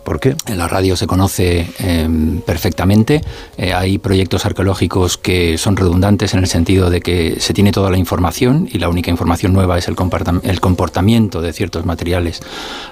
[0.04, 0.36] ¿Por qué?
[0.46, 3.22] En la radio se conoce em, perfectamente.
[3.56, 7.90] Eh, hay proyectos arqueológicos que son redundantes en el sentido de que se tiene toda
[7.90, 9.96] la información y la única información nueva es el,
[10.42, 12.40] el comportamiento de ciertos materiales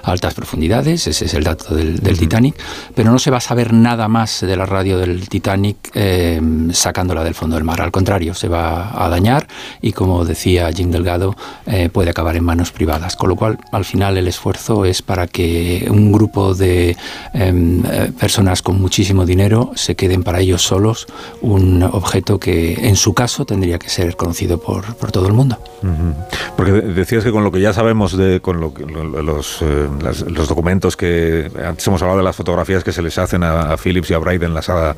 [0.01, 1.07] a altas profundidades.
[1.07, 2.55] Ese es el dato del, Titanic.
[2.93, 7.23] Pero no se va a saber nada más de la radio del Titanic em, sacándola
[7.23, 7.81] del fondo del mar.
[7.81, 9.47] Al contrario, se va a dañar
[9.81, 11.35] y, como decía Jim Delgado,
[11.65, 13.15] eh, puede acabar en manos privadas.
[13.15, 16.95] Con lo cual, al final, el esfuerzo es para que un grupo de
[17.33, 21.07] em, eh, personas con muchísimo dinero se queden para ellos solos
[21.41, 25.57] un objeto que en su caso tendría que ser conocido por, todo el mundo.
[26.55, 28.73] Porque decías que con lo que ya sabemos de con lo,
[29.21, 29.87] los, eh,
[30.27, 34.09] los documentos que antes hemos hablado de las fotografías que se les hacen a, Phillips
[34.11, 34.95] y a Bright en la sala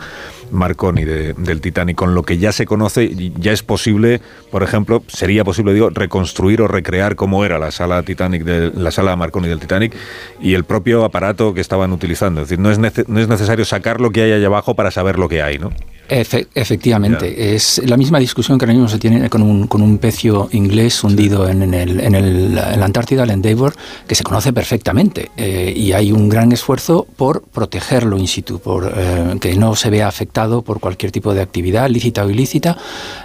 [0.52, 4.22] Marconi del Titanic, con lo que ya se conoce, ya es posible,
[4.52, 8.92] por ejemplo, sería posible, digo, reconstruir o recrear cómo era la sala Titanic de la
[8.92, 9.95] sala Marconi del Titanic
[10.40, 12.42] y el propio aparato que estaban utilizando.
[12.42, 15.18] Es decir, no es, no es necesario sacar lo que hay allá abajo para saber
[15.18, 15.72] lo que hay, ¿no?
[16.10, 20.50] Efectivamente, es la misma discusión que ahora mismo se tiene con un, con un pecio
[20.52, 23.74] inglés hundido en, el, en, el, la Antártida, el Endeavour,
[24.08, 25.32] que se conoce perfectamente.
[25.38, 29.90] Eh, y hay un gran esfuerzo por protegerlo in situ, por eh, que no se
[29.90, 32.78] vea afectado por cualquier tipo de actividad, lícita o ilícita,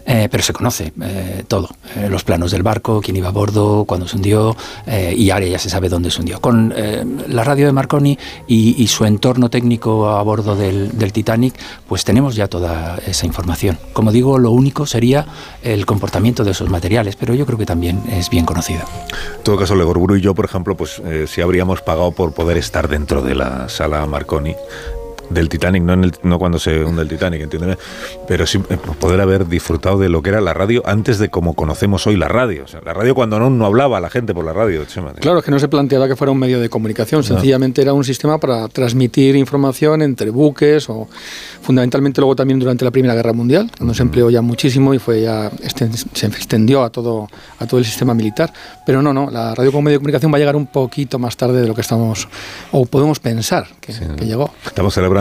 [0.06, 0.92] eh, pero se conoce
[1.48, 1.68] todo.
[2.08, 4.56] los planos del barco, quién iba a bordo, cuándo se hundió,
[5.16, 6.40] y ahora ya se sabe dónde se hundió.
[6.40, 6.74] Con
[7.28, 11.54] la radio de Marconi y, y, su entorno técnico a bordo del, del Titanic,
[11.88, 12.69] pues tenemos ya toda
[13.06, 13.78] esa información.
[13.92, 15.26] Como digo, lo único sería
[15.62, 18.82] el comportamiento de esos materiales, pero yo creo que también es bien conocido.
[19.36, 22.56] En todo caso, Legorburu y yo, por ejemplo, pues eh, si habríamos pagado por poder
[22.56, 24.54] estar dentro de la sala Marconi,
[25.30, 27.78] del Titanic, no, en el, no cuando se hunde el Titanic, entiéndeme,
[28.28, 31.54] pero sí eh, poder haber disfrutado de lo que era la radio antes de como
[31.54, 32.64] conocemos hoy la radio.
[32.64, 34.84] O sea, la radio cuando no, no hablaba la gente por la radio.
[35.20, 38.04] Claro, es que no se planteaba que fuera un medio de comunicación, sencillamente era un
[38.04, 41.08] sistema para transmitir información entre buques o
[41.62, 45.22] fundamentalmente luego también durante la Primera Guerra Mundial, cuando se empleó ya muchísimo y fue
[45.22, 45.50] ya
[46.14, 47.28] se extendió a todo,
[47.58, 48.52] a todo el sistema militar.
[48.84, 51.36] Pero no, no, la radio como medio de comunicación va a llegar un poquito más
[51.36, 52.28] tarde de lo que estamos
[52.72, 54.52] o podemos pensar que, que llegó.
[54.64, 55.19] Estamos celebrando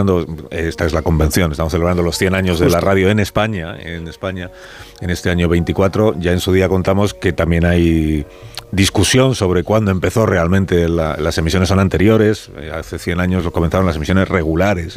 [0.51, 4.07] esta es la convención, estamos celebrando los 100 años de la radio en España, en
[4.07, 4.51] España,
[5.01, 6.15] en este año 24.
[6.19, 8.25] Ya en su día contamos que también hay
[8.71, 12.51] discusión sobre cuándo empezó realmente las emisiones son anteriores.
[12.57, 14.95] Eh, hace 100 años comenzaron las emisiones regulares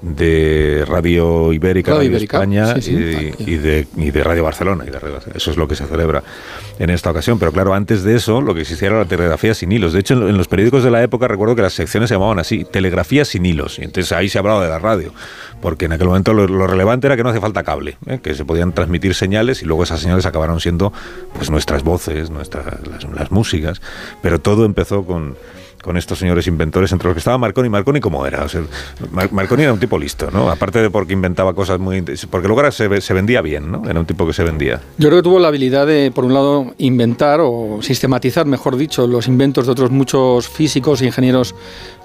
[0.00, 4.84] de Radio Ibérica, Radio, España y, de, Radio Barcelona.
[4.86, 6.22] Y eso es lo que se celebra
[6.78, 7.38] en esta ocasión.
[7.38, 9.92] Pero claro, antes de eso, lo que existía era la telegrafía sin hilos.
[9.92, 12.64] De hecho, en, los periódicos de la época recuerdo que las secciones se llamaban así,
[12.64, 13.78] telegrafía sin hilos.
[13.78, 15.12] Y entonces ahí se hablaba de la radio.
[15.60, 18.20] Porque en aquel momento lo, relevante era que no hace falta cable, ¿eh?
[18.22, 20.92] que se podían transmitir señales y luego esas señales acabaron siendo
[21.34, 22.64] pues nuestras voces, nuestras
[23.12, 23.80] las músicas.
[24.22, 25.36] Pero todo empezó con
[25.82, 27.68] con estos señores inventores, entre los que estaba Marconi.
[27.68, 28.46] Marconi, ¿cómo era?
[29.30, 30.50] Marconi era un tipo listo, ¿no?
[30.50, 32.02] Aparte de porque inventaba cosas muy...
[32.30, 33.88] Porque luego se, se vendía bien, ¿no?
[33.88, 34.80] Era un tipo que se vendía.
[34.98, 39.06] Yo creo que tuvo la habilidad de, por un lado, inventar o sistematizar, mejor dicho,
[39.06, 41.54] los inventos de otros muchos físicos e ingenieros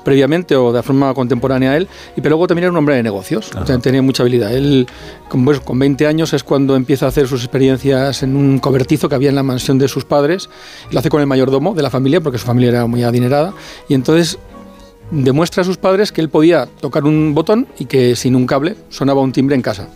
[0.03, 3.03] previamente o de forma contemporánea a él, y pero luego también era un hombre de
[3.03, 3.51] negocios,
[3.81, 4.53] tenía mucha habilidad.
[4.53, 4.87] Él,
[5.29, 9.09] con, pues, con 20 años, es cuando empieza a hacer sus experiencias en un cobertizo
[9.09, 10.49] que había en la mansión de sus padres,
[10.91, 13.53] lo hace con el mayordomo de la familia, porque su familia era muy adinerada,
[13.87, 14.37] y entonces
[15.11, 18.75] demuestra a sus padres que él podía tocar un botón y que sin un cable
[18.89, 19.87] sonaba un timbre en casa.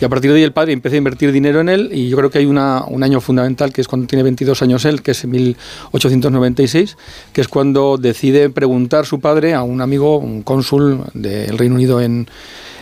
[0.00, 2.16] Y a partir de ahí el padre empieza a invertir dinero en él y yo
[2.16, 5.10] creo que hay una, un año fundamental que es cuando tiene 22 años él, que
[5.10, 6.96] es en 1896,
[7.32, 12.00] que es cuando decide preguntar su padre a un amigo, un cónsul del Reino Unido
[12.00, 12.28] en,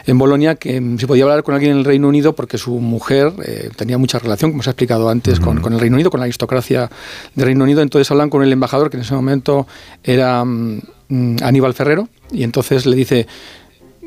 [0.06, 3.32] en Bolonia que si podía hablar con alguien en el Reino Unido porque su mujer
[3.44, 6.20] eh, tenía mucha relación, como se ha explicado antes, con, con, el Reino Unido, con
[6.20, 6.90] la aristocracia
[7.34, 7.82] del Reino Unido.
[7.82, 9.66] Entonces hablan con el embajador, que en ese momento
[10.04, 13.26] era mm, Aníbal Ferrero, y entonces le dice,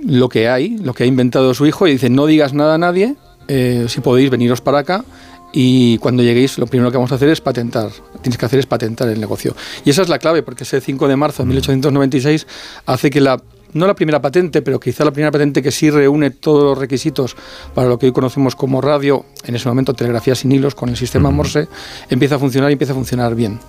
[0.04, 2.78] lo que hay, lo que ha inventado su hijo, y dice, no digas nada a
[2.78, 3.16] nadie,
[3.48, 5.04] eh, si podéis veniros para acá,
[5.52, 7.90] y cuando lleguéis lo primero que vamos a hacer es patentar,
[8.22, 9.56] tienes que hacer es patentar el negocio.
[9.84, 12.46] Y esa es la clave, porque ese 5 de marzo de 1896
[12.86, 13.42] hace que la,
[13.74, 17.36] no la primera patente, pero quizá la primera patente que sí reúne todos los requisitos
[17.74, 20.98] para lo que hoy conocemos como radio, en ese momento telegrafía sin hilos con el
[20.98, 21.68] sistema Morse,
[22.10, 23.60] empieza a funcionar y empieza a funcionar bien.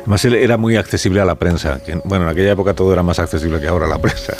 [0.00, 1.80] Además, él era muy accesible a la prensa.
[2.04, 4.34] Bueno, en aquella época todo era más accesible que ahora la prensa.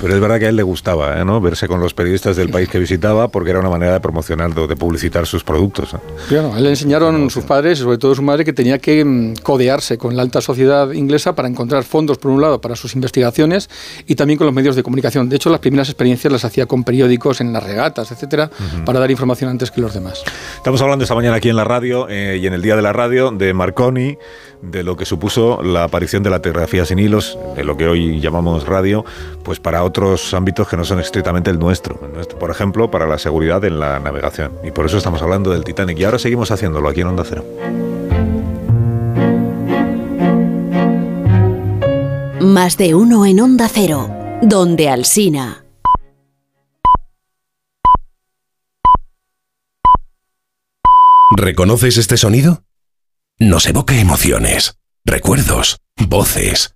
[0.00, 1.24] Pero es verdad que a él le gustaba ¿eh?
[1.24, 1.40] ¿no?
[1.40, 4.76] verse con los periodistas del país que visitaba porque era una manera de promocionar, de
[4.76, 5.96] publicitar sus productos.
[6.28, 9.36] Claro, a él le enseñaron sus padres, sobre todo su madre, que tenía que mm,
[9.42, 13.70] codearse con la alta sociedad inglesa para encontrar fondos, por un lado, para sus investigaciones
[14.06, 15.28] y también con los medios de comunicación.
[15.28, 18.50] De hecho, las primeras experiencias las hacía con periódicos en las regatas, etcétera,
[18.84, 20.22] para dar información antes que los demás.
[20.56, 22.92] Estamos hablando esta mañana aquí en la radio eh, y en el Día de la
[22.92, 24.18] Radio de Marconi,
[24.62, 28.20] de lo que supuso la aparición de la telegrafía sin hilos, de lo que hoy
[28.20, 29.04] llamamos radio,
[29.42, 31.98] pues para otros ámbitos que no son estrictamente el nuestro.
[32.38, 34.52] Por ejemplo, para la seguridad en la navegación.
[34.62, 35.98] Y por eso estamos hablando del Titanic.
[35.98, 37.44] Y ahora seguimos haciéndolo aquí en Onda Cero.
[42.40, 44.10] Más de uno en Onda Cero,
[44.42, 45.64] donde Alsina.
[51.36, 52.62] ¿Reconoces este sonido?
[53.38, 56.75] nos evoca emociones, recuerdos, voces,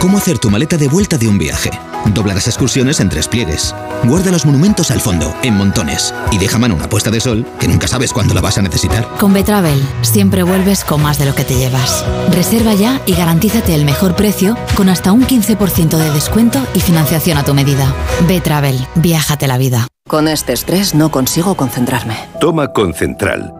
[0.00, 1.68] ¿Cómo hacer tu maleta de vuelta de un viaje?
[2.14, 3.74] Dobla las excursiones en tres pliegues.
[4.04, 6.14] Guarda los monumentos al fondo, en montones.
[6.32, 9.06] Y deja mano una puesta de sol, que nunca sabes cuándo la vas a necesitar.
[9.18, 12.02] Con Betravel, siempre vuelves con más de lo que te llevas.
[12.30, 17.36] Reserva ya y garantízate el mejor precio con hasta un 15% de descuento y financiación
[17.36, 17.94] a tu medida.
[18.26, 19.86] Betravel, viájate la vida.
[20.08, 22.16] Con este estrés no consigo concentrarme.
[22.40, 23.59] Toma Concentral.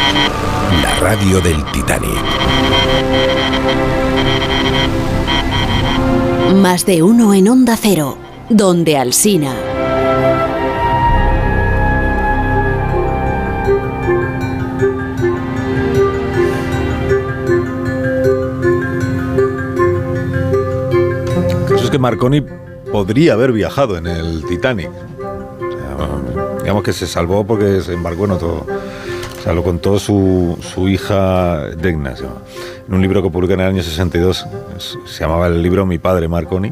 [0.81, 2.23] la radio del Titanic.
[6.55, 8.17] Más de uno en Onda Cero,
[8.49, 9.53] donde Alsina.
[21.83, 22.41] es que Marconi
[22.91, 24.89] podría haber viajado en el Titanic.
[26.59, 28.65] digamos que se salvó porque se embarcó en otro,
[29.41, 32.13] o sea, lo contó su, su hija Degna,
[32.87, 34.45] en un libro que publicó en el año 62.
[34.77, 36.71] Se llamaba el libro Mi padre, Marconi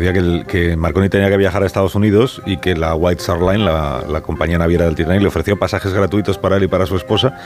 [0.00, 3.40] que decía que, Marconi tenía que viajar a Estados Unidos y que la White Star
[3.40, 6.86] Line, la, la, compañía naviera del Titanic, le ofreció pasajes gratuitos para él y para
[6.86, 7.38] su esposa,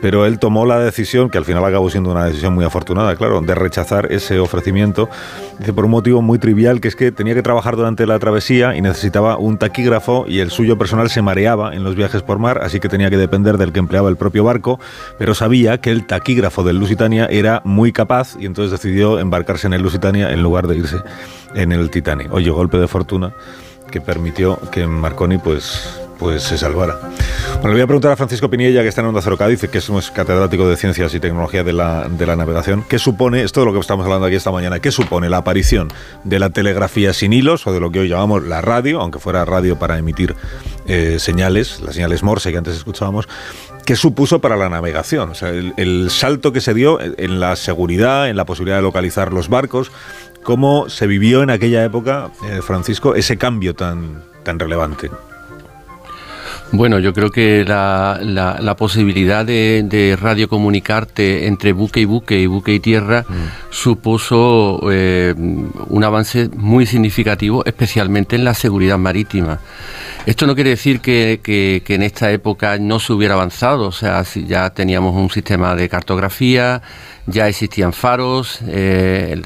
[0.00, 3.40] pero él tomó la decisión, que al final acabó siendo una decisión muy afortunada, claro,
[3.40, 5.08] de rechazar ese ofrecimiento,
[5.58, 8.76] dice, por un motivo muy trivial, que es que tenía que trabajar durante la travesía
[8.76, 12.60] y necesitaba un taquígrafo y el suyo personal se mareaba en los viajes por mar,
[12.62, 14.80] así que tenía que depender del que empleaba el propio barco,
[15.18, 19.74] pero sabía que el taquígrafo del Lusitania era muy capaz y entonces decidió embarcarse en
[19.74, 20.96] el Lusitania en lugar de irse
[21.54, 22.32] en el Titanic.
[22.32, 23.32] Oye, golpe de fortuna
[23.90, 26.98] que permitió que Marconi pues, pues se salvara.
[27.56, 29.78] Bueno, le voy a preguntar a Francisco Piniella, que está en Onda Cero Cádiz, que
[29.78, 33.66] es catedrático de Ciencias y Tecnología de la, de la Navegación, ¿qué supone, esto de
[33.66, 35.88] lo que estamos hablando aquí esta mañana, qué supone la aparición
[36.24, 39.44] de la telegrafía sin hilos, o de lo que hoy llamamos la radio, aunque fuera
[39.44, 40.34] radio para emitir
[40.86, 43.28] eh, señales, las señales Morse que antes escuchábamos,
[43.84, 45.30] ¿Qué supuso para la navegación?
[45.30, 49.32] O sea, el, salto que se dio en la seguridad, en la posibilidad de localizar
[49.32, 49.90] los barcos,
[50.42, 55.10] ¿Cómo se vivió en aquella época, eh, Francisco, ese cambio tan, tan relevante?
[56.74, 62.46] Bueno, yo creo que la, la, posibilidad de, de, radiocomunicarte entre buque y buque y
[62.46, 63.34] buque y tierra mm.
[63.68, 69.60] supuso eh, un avance muy significativo, especialmente en la seguridad marítima.
[70.24, 74.24] Esto no quiere decir que, que, en esta época no se hubiera avanzado, o sea,
[74.24, 76.80] si ya teníamos un sistema de cartografía,
[77.26, 79.40] ya existían faros, eh,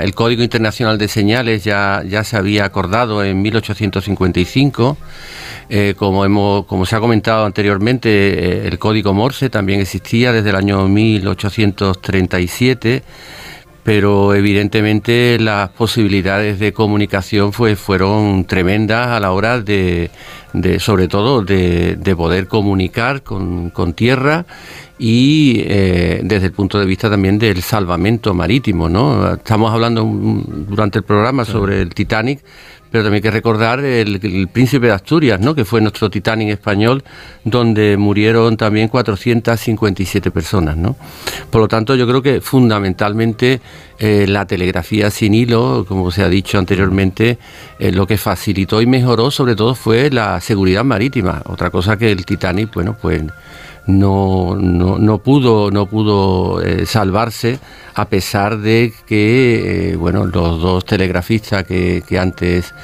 [0.00, 4.98] el Código Internacional de Señales ya, ya se había acordado en 1855.
[5.68, 10.50] Eh, como, hemos, como se ha comentado anteriormente, eh, el código Morse también existía desde
[10.50, 13.02] el año 1837
[13.84, 20.10] pero evidentemente las posibilidades de comunicación fue, fueron tremendas a la hora de,
[20.52, 24.46] de sobre todo, de, de poder comunicar con, con tierra
[24.98, 29.34] y eh, desde el punto de vista también del salvamento marítimo, ¿no?
[29.34, 32.38] Estamos hablando durante el programa sobre el Titanic,
[32.92, 35.54] pero también hay que recordar el, Príncipe de Asturias, ¿no?
[35.54, 37.02] que fue nuestro Titanic español,
[37.42, 40.76] donde murieron también 457 personas.
[40.76, 40.94] ¿no?
[41.50, 43.62] Por lo tanto, yo creo que fundamentalmente
[43.98, 47.38] eh, la telegrafía sin hilo, como se ha dicho anteriormente,
[47.78, 51.40] eh, lo que facilitó y mejoró sobre todo fue la seguridad marítima.
[51.46, 53.22] Otra cosa que el Titanic, bueno, pues
[53.86, 57.58] no, no, no pudo, no pudo eh, salvarse
[57.94, 62.74] a pesar de que eh, bueno los dos telegrafistas que, que antes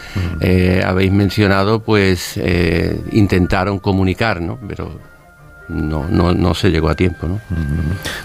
[0.41, 2.39] eh, habéis mencionado pues
[3.13, 4.59] intentaron comunicar ¿no?
[4.67, 4.99] pero
[5.69, 7.29] no, no, no se llegó a tiempo.
[7.29, 7.41] ¿no?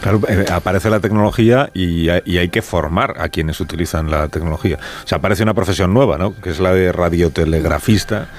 [0.02, 4.80] Claro, aparece la tecnología y hay, y hay, que formar a quienes utilizan la tecnología.
[5.04, 6.34] O sea, aparece una profesión nueva, ¿no?
[6.40, 8.30] que es la de radiotelegrafista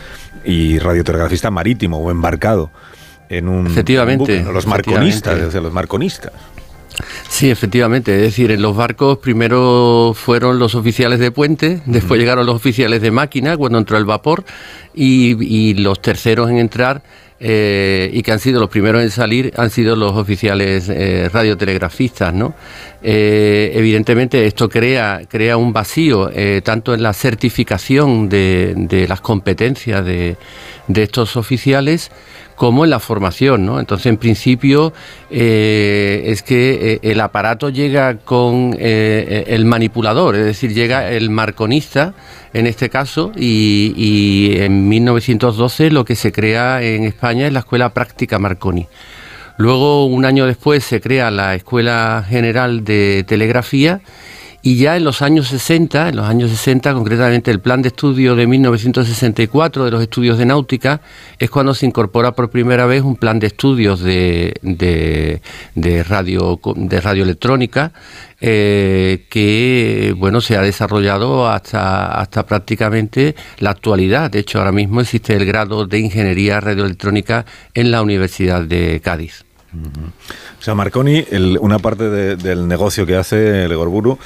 [0.43, 2.71] y radiotelegrafista marítimo o embarcado
[3.39, 6.33] en un efectivamente, los marconistas, desde los marconistas.
[7.29, 8.15] Sí, efectivamente.
[8.15, 13.03] Es decir, en los barcos primero fueron los oficiales de puente, después llegaron los oficiales
[13.03, 14.45] de máquina cuando entró el vapor
[14.95, 17.03] y, los terceros en entrar
[17.41, 22.33] eh, y que han sido los primeros en salir han sido los oficiales eh, radiotelegrafistas,
[22.33, 22.55] ¿no?
[23.03, 26.31] Eh, evidentemente esto crea, crea un vacío
[26.63, 30.37] tanto en la certificación de, de las competencias de,
[30.87, 32.11] de estos oficiales
[32.55, 33.81] como en la formación, ¿no?
[33.81, 34.93] Entonces, en principio,
[35.31, 41.31] eh, es que eh, el aparato llega con eh, el manipulador, es decir, llega el
[41.31, 42.15] marconista,
[42.53, 47.61] en este caso, y, y, en 1912 lo que se crea en España es la
[47.61, 48.87] Escuela Práctica Marconi.
[49.57, 54.01] Luego, un año después, se crea la Escuela General de Telegrafía,
[54.67, 58.35] y ya en los años 60, en los años 60, concretamente el plan de estudio
[58.35, 61.03] de 1964 de los estudios de náutica,
[61.39, 66.99] es cuando se incorpora por primera vez un plan de estudios de, de, radio, de
[66.99, 67.93] radioelectrónica
[68.41, 74.31] eh, que bueno se ha desarrollado hasta, hasta prácticamente la actualidad.
[74.31, 77.45] De hecho, ahora mismo existe el grado de Ingeniería Radioelectrónica
[77.75, 79.45] en la Universidad de Cádiz.
[79.75, 81.23] O sea, Marconi,
[81.61, 84.19] una parte del negocio que hace Legorburu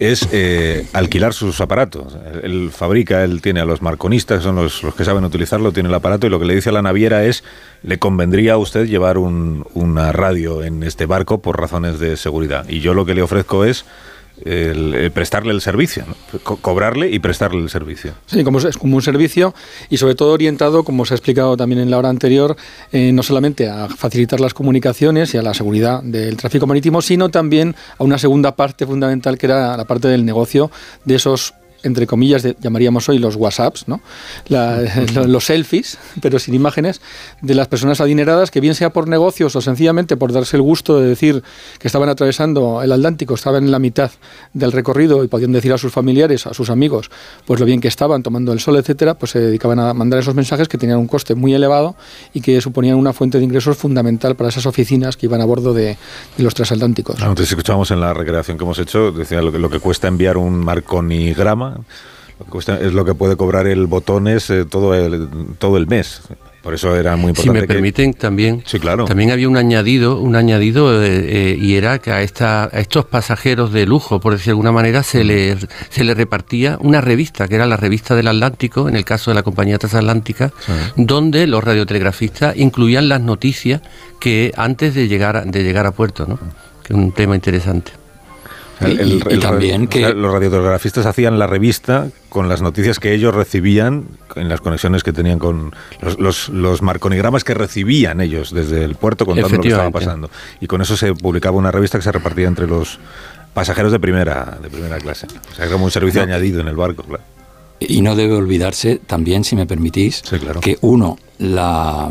[0.00, 2.16] es eh, alquilar sus aparatos.
[2.42, 6.26] Él, fabrica, él tiene a los marconistas, son los, que saben utilizarlo, tiene el aparato
[6.26, 7.44] y lo que le dice a la naviera es,
[7.82, 12.66] le convendría a usted llevar una radio en este barco por razones de seguridad.
[12.66, 13.84] Y yo lo que le ofrezco es
[14.44, 16.04] el, prestarle el servicio,
[16.42, 18.12] cobrarle y prestarle el servicio.
[18.26, 19.54] Sí, como es como un servicio
[19.88, 22.56] y sobre todo orientado, como se ha explicado también en la hora anterior,
[22.92, 27.28] eh, no solamente a facilitar las comunicaciones y a la seguridad del tráfico marítimo, sino
[27.28, 30.70] también a una segunda parte fundamental que era la parte del negocio
[31.04, 34.00] de esos entre comillas, llamaríamos hoy los WhatsApps, ¿no?
[35.26, 37.00] los selfies, pero sin imágenes,
[37.40, 40.98] de las personas adineradas que bien sea por negocios o sencillamente por darse el gusto
[40.98, 41.42] de decir
[41.78, 44.10] que estaban atravesando el Atlántico, estaban en la mitad
[44.52, 47.10] del recorrido y podían decir a sus familiares, a sus amigos,
[47.46, 50.34] pues lo bien que estaban tomando el sol, etcétera, pues se dedicaban a mandar esos
[50.34, 51.96] mensajes que tenían un coste muy elevado
[52.32, 55.72] y que suponían una fuente de ingresos fundamental para esas oficinas que iban a bordo
[55.72, 55.96] de,
[56.38, 57.22] los transatlánticos.
[57.22, 60.36] Antes escuchábamos en la recreación que hemos hecho, decía lo que, lo que cuesta enviar
[60.36, 61.69] un marconigrama
[62.80, 66.22] es lo que puede cobrar el botones eh, todo, el, todo el mes.
[66.62, 67.58] Por eso era muy importante.
[67.58, 69.06] Si me permiten también, sí, claro.
[69.06, 73.06] también había un añadido, un añadido eh, eh, y era que a, esta, a estos
[73.06, 75.56] pasajeros de lujo, por decir de alguna manera, se le,
[75.88, 79.36] se le repartía una revista, que era la revista del Atlántico, en el caso de
[79.36, 80.52] la compañía transatlántica,
[80.96, 83.80] donde los radiotelegrafistas incluían las noticias
[84.18, 86.38] que antes de llegar, de llegar a puerto, ¿no?
[86.82, 87.99] que es un tema interesante
[88.86, 90.14] y, también que...
[90.14, 94.04] los radiotelegrafistas hacían la revista con las noticias que ellos recibían
[94.36, 95.74] en las conexiones que tenían con
[96.18, 100.30] los, los, marconigramas que recibían ellos desde el puerto contando lo que estaba pasando.
[100.60, 102.98] Y con eso se publicaba una revista que se repartía entre los
[103.52, 105.26] pasajeros de primera, de primera clase.
[105.52, 107.22] O sea, como un servicio añadido en el barco, claro.
[107.80, 110.22] Y no debe olvidarse también, si me permitís,
[110.60, 112.10] que uno, la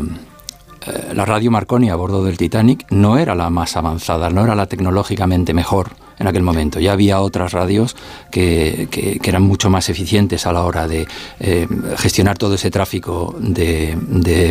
[0.86, 4.54] eh, la radio Marconi a bordo del Titanic no era la más avanzada, no era
[4.54, 6.80] la tecnológicamente mejor en aquel momento.
[6.80, 7.96] Ya había otras radios
[8.30, 11.06] que, eran mucho más eficientes a la hora de
[11.38, 13.96] eh, gestionar todo ese tráfico de,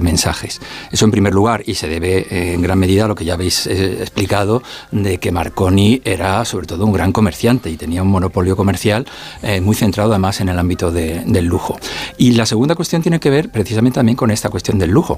[0.01, 0.61] mensajes.
[0.91, 3.35] Eso en primer lugar, y se debe eh, en gran medida a lo que ya
[3.35, 8.55] habéis explicado, de que Marconi era sobre todo un gran comerciante y tenía un monopolio
[8.55, 9.05] comercial
[9.61, 11.77] muy centrado además en el ámbito del lujo.
[12.17, 15.17] Y la segunda cuestión tiene que ver precisamente también con esta cuestión del lujo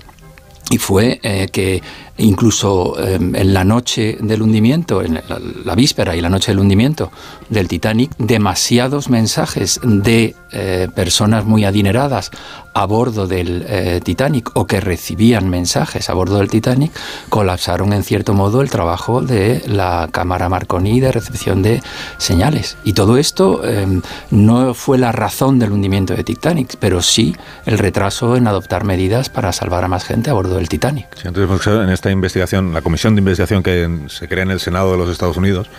[0.71, 1.83] y fue eh, que
[2.21, 5.21] incluso em, en la noche del hundimiento, en
[5.65, 7.11] la, víspera y la noche del hundimiento
[7.49, 12.31] del Titanic, demasiados mensajes de eh, personas muy adineradas
[12.73, 16.91] a bordo del eh, Titanic o que recibían mensajes a bordo del Titanic
[17.29, 21.81] colapsaron en cierto modo el trabajo de la cámara Marconi de recepción de
[22.17, 22.77] señales.
[22.83, 27.77] Y todo esto em, no fue la razón del hundimiento de Titanic, pero sí el
[27.77, 31.07] retraso en adoptar medidas para salvar a más gente a bordo del Titanic.
[31.25, 35.09] en esta investigación, la comisión de investigación que se crea en el Senado de los
[35.09, 35.69] Estados Unidos,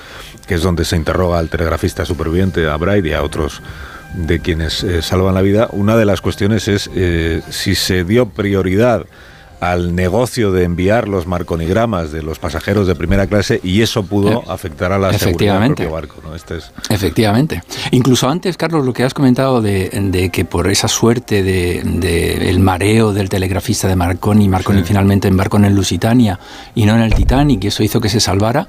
[0.47, 3.62] que es donde se interroga al telegrafista superviviente, a Bright y a otros
[4.15, 8.28] de quienes eh, salvan la vida, una de las cuestiones es eh, si se dio
[8.28, 9.06] prioridad
[9.62, 14.32] al negocio de enviar los marconigramas de los pasajeros de primera clase y eso pudo
[14.32, 16.16] eh, afectar a la seguridad del propio barco.
[16.34, 17.62] Este Efectivamente.
[17.92, 23.12] Incluso antes, Carlos, lo que has comentado de, que por esa suerte de, el mareo
[23.12, 26.40] del telegrafista de Marconi, Marconi finalmente embarcó en el Lusitania
[26.74, 28.66] y no en el Titanic y eso hizo que se salvara,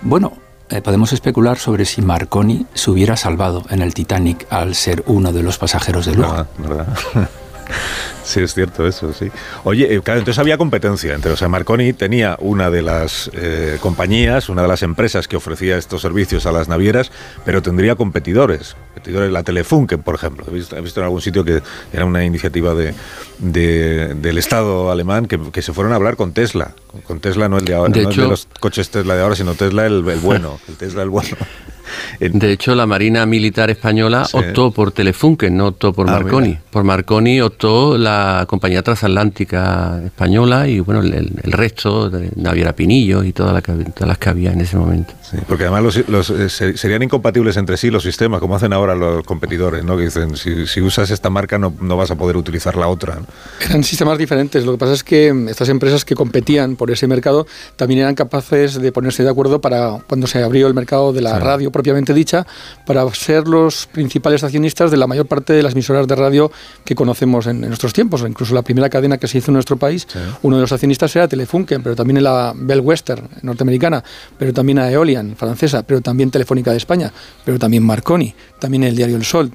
[0.00, 0.32] bueno,
[0.70, 5.34] eh, podemos especular sobre si Marconi se hubiera salvado en el Titanic al ser uno
[5.34, 6.46] de los pasajeros de lujo.
[6.56, 6.86] ¿verdad?
[8.22, 9.28] Sí, es cierto eso, sí.
[9.64, 13.78] Oye, eh, claro, entonces había competencia entre, o sea, Marconi tenía una de las eh,
[13.80, 17.10] compañías, una de las empresas que ofrecía estos servicios a las navieras,
[17.44, 20.44] pero tendría competidores, competidores, la Telefunken, por ejemplo.
[20.48, 21.60] He visto, en algún sitio que
[21.92, 22.94] era una iniciativa de,
[23.38, 26.72] del Estado alemán que, se fueron a hablar con Tesla,
[27.06, 29.54] con Tesla no el de ahora, no el de los coches Tesla de ahora, sino
[29.54, 31.36] Tesla el, el bueno, el Tesla el bueno.
[32.18, 36.58] De hecho, la Marina Militar Española optó por Telefunken, no optó por ah, Marconi.
[36.70, 43.32] Por Marconi optó la compañía transatlántica española y bueno, el, resto, de Naviera Pinillo y
[43.32, 45.14] todas las que había en ese momento
[45.46, 49.84] porque además los, eh, serían incompatibles entre sí los sistemas, como hacen ahora los competidores,
[49.84, 49.96] ¿no?
[49.96, 53.18] que dicen, si, usas esta marca no, no, vas a poder utilizar la otra.
[53.60, 57.06] Eran sistemas diferentes, lo que pasa es que mm, estas empresas que competían por ese
[57.06, 61.20] mercado también eran capaces de ponerse de acuerdo para cuando se abrió el mercado de
[61.20, 62.46] la radio propiamente dicha,
[62.84, 66.52] para ser los principales accionistas de la mayor parte de las emisoras de radio
[66.84, 70.06] que conocemos en, nuestros tiempos, incluso la primera cadena que se hizo en nuestro país,
[70.42, 74.04] uno de los accionistas era Telefunken, pero también la Bell Western norteamericana,
[74.38, 77.10] pero también a Eolia francesa, pero también Telefónica de España,
[77.44, 79.50] pero también Marconi, también el diario El Sol.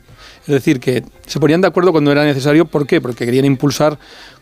[0.48, 2.66] Es decir, que se ponían de acuerdo cuando era necesario.
[2.66, 3.02] ¿Por qué?
[3.02, 3.98] Porque querían impulsar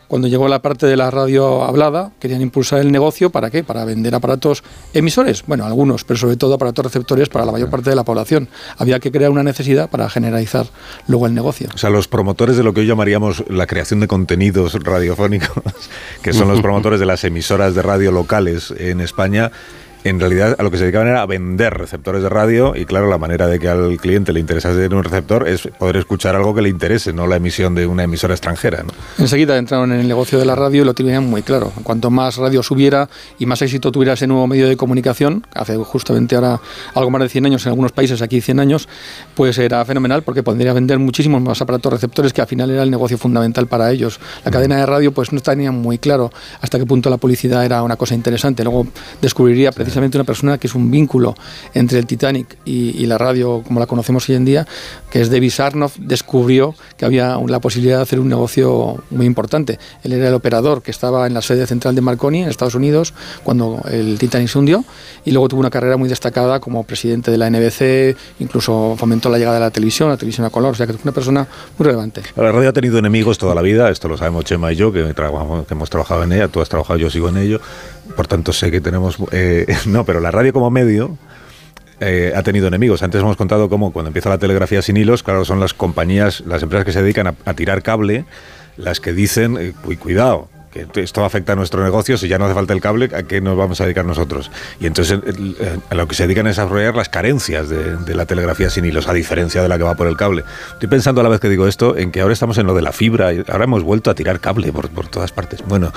[0.08, 3.64] cuando llegó la parte de la radio hablada, querían impulsar el negocio, ¿para qué?
[3.64, 7.90] Para vender aparatos emisores, bueno, algunos, pero sobre todo aparatos receptores para la mayor parte
[7.90, 8.50] de la población.
[8.78, 10.68] Había que crear una necesidad para generalizar
[11.08, 11.70] luego el negocio.
[11.74, 15.64] O sea, los promotores de lo que hoy llamaríamos la creación de contenidos radiofónicos,
[16.22, 19.52] que son los promotores de las emisoras de radio locales en España,
[20.04, 23.10] en realidad a lo que se dedicaban era a vender receptores de radio y claro,
[23.10, 26.54] la manera de que al cliente le interesase tener un receptor es poder escuchar algo
[26.54, 28.84] que le interese, no la emisión de una emisora extranjera.
[29.18, 31.72] Enseguida entraron en el negocio de la radio y lo tenían muy claro.
[31.84, 36.36] Cuanto más radio subiera y más éxito tuviera ese nuevo medio de comunicación, hace justamente
[36.36, 36.60] ahora
[36.96, 38.90] algo más de 100 años en algunos países, aquí 100 años,
[39.36, 42.92] pues era fenomenal porque podría vender muchísimos más aparatos receptores que al final era el
[42.92, 44.20] negocio fundamental para ellos.
[44.44, 47.84] La cadena de radio pues no tenía muy claro hasta qué punto la publicidad era
[47.84, 48.64] una cosa interesante.
[48.64, 48.88] Luego
[49.22, 51.36] descubriría precisamente una persona que es un vínculo
[51.76, 54.66] entre el Titanic y, la radio como la conocemos hoy en día,
[55.12, 59.78] que es David Sarnoff, descubrió que había la posibilidad de hacer un negocio muy importante.
[60.04, 63.14] Él era el operador que estaba en la sede central de Marconi, en Estados Unidos,
[63.44, 64.84] cuando el Titanic se hundió,
[65.26, 69.38] y luego tuvo una carrera muy destacada como presidente de la NBC, incluso fomentó la
[69.38, 71.46] llegada de la televisión, la televisión a color, o sea que es una persona
[71.78, 72.24] muy relevante.
[72.36, 75.04] La radio ha tenido enemigos toda la vida, esto lo sabemos Chema y yo, que,
[75.14, 77.60] trabajamos, que hemos trabajado en ella, tú has trabajado, yo sigo en ello,
[78.16, 79.18] por tanto sé que tenemos...
[79.32, 81.18] Eh, no, pero la radio como medio...
[82.00, 83.02] Eh, ha tenido enemigos.
[83.02, 86.62] Antes hemos contado cómo cuando empieza la telegrafía sin hilos, claro, son las compañías, las
[86.62, 88.26] empresas que se dedican a, tirar cable,
[88.76, 92.56] las que dicen, eh, cuidado, que esto afecta a nuestro negocio, si ya no hace
[92.56, 94.50] falta el cable, ¿a qué nos vamos a dedicar nosotros?
[94.80, 95.20] Y entonces
[95.90, 99.08] a lo que se dedican es a desarrollar las carencias de, la telegrafía sin hilos,
[99.08, 100.44] a diferencia de la que va por el cable.
[100.74, 102.82] Estoy pensando a la vez que digo esto en que ahora estamos en lo de
[102.82, 105.62] la fibra, y ahora hemos vuelto a tirar cable por, por todas partes.
[105.66, 105.92] Bueno,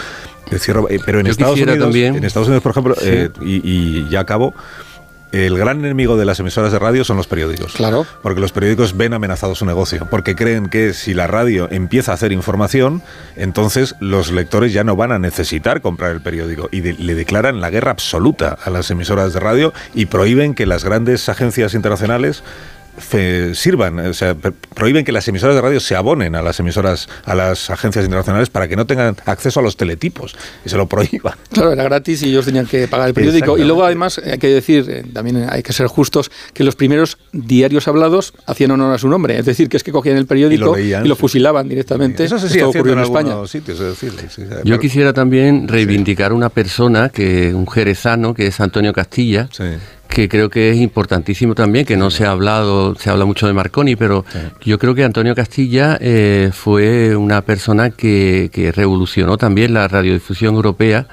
[0.51, 4.55] eh, pero en Estados, Unidos, en Estados Unidos, por ejemplo, eh, y, ya acabo,
[5.33, 7.73] el gran enemigo de las emisoras de radio son los periódicos.
[7.73, 8.07] Claro.
[8.23, 12.15] Porque los periódicos ven amenazado su negocio, porque creen que si la radio empieza a
[12.15, 13.03] hacer información,
[13.37, 17.71] entonces los lectores ya no van a necesitar comprar el periódico y le declaran la
[17.71, 22.43] guerra absoluta a las emisoras de radio y prohíben que las grandes agencias internacionales
[22.99, 27.35] sirvan, o sea, prohíben que las emisoras de radio se abonen a las emisoras, a
[27.35, 31.35] las agencias internacionales para que no tengan acceso a los teletipos y se lo prohíban.
[31.57, 33.57] Claro, era gratis y ellos tenían que pagar el periódico.
[33.57, 37.17] Y luego además hay que decir, eh, también hay que ser justos, que los primeros
[37.33, 39.39] diarios hablados hacían honor a su nombre.
[39.39, 42.25] Es decir, que es que cogían el periódico y lo, fusilaban directamente.
[42.25, 43.35] Eso se sigue ocurrió en, España.
[43.47, 44.13] Sitios, decir,
[44.65, 49.49] Yo quisiera también reivindicar una persona, que un jerezano, que es Antonio Castilla,
[50.09, 53.53] que creo que es importantísimo también, que no se ha hablado, se habla mucho de
[53.53, 54.25] Marconi, pero
[54.65, 60.55] yo creo que Antonio Castilla eh, fue una persona que, que revolucionó también la radiodifusión
[60.55, 61.07] europea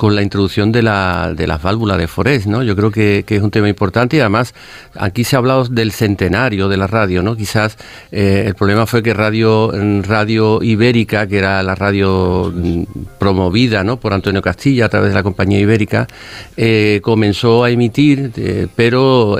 [0.00, 2.62] con la introducción de, la, de las válvulas de Forest, ¿no?
[2.62, 4.54] Yo creo que, es un tema importante y además
[4.94, 7.36] aquí se ha hablado del centenario de la radio, ¿no?
[7.36, 7.76] Quizás
[8.10, 12.84] eh, el problema fue que Radio, radio Ibérica, que era la radio mm,
[13.18, 13.98] promovida ¿no?
[13.98, 16.08] por Antonio Castilla a través de la compañía Ibérica,
[16.56, 19.36] eh, comenzó a emitir, eh, pero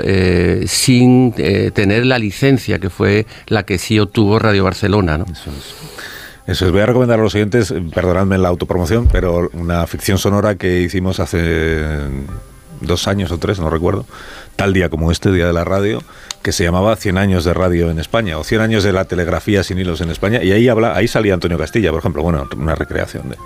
[0.67, 5.25] sin tener la licencia que fue la que sí obtuvo Radio Barcelona, ¿no?
[5.25, 5.49] Eso
[6.51, 10.81] os voy a recomendar a los siguientes, perdonadme la autopromoción, pero una ficción sonora que
[10.81, 11.99] hicimos hace
[12.81, 14.05] dos años o tres, no recuerdo,
[14.55, 16.01] tal día como este, Día de la Radio,
[16.41, 19.63] que se llamaba 100 años de radio en España o 100 años de la telegrafía
[19.63, 22.75] sin hilos en España y ahí habla ahí salía Antonio Castilla, por ejemplo, bueno, una
[22.75, 23.37] recreación de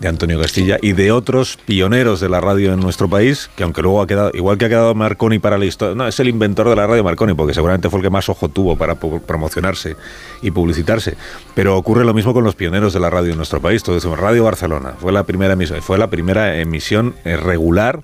[0.00, 3.82] de Antonio Castilla y de otros pioneros de la radio en nuestro país, que aunque
[3.82, 6.68] luego ha quedado, igual que ha quedado Marconi para la historia, no, es el inventor
[6.68, 9.96] de la radio Marconi, porque seguramente fue el que más ojo tuvo para promocionarse
[10.42, 11.16] y publicitarse.
[11.54, 13.82] Pero ocurre lo mismo con los pioneros de la radio en nuestro país.
[13.82, 18.02] Todo decimos Radio Barcelona, fue la primera emisión, fue la primera emisión eh, regular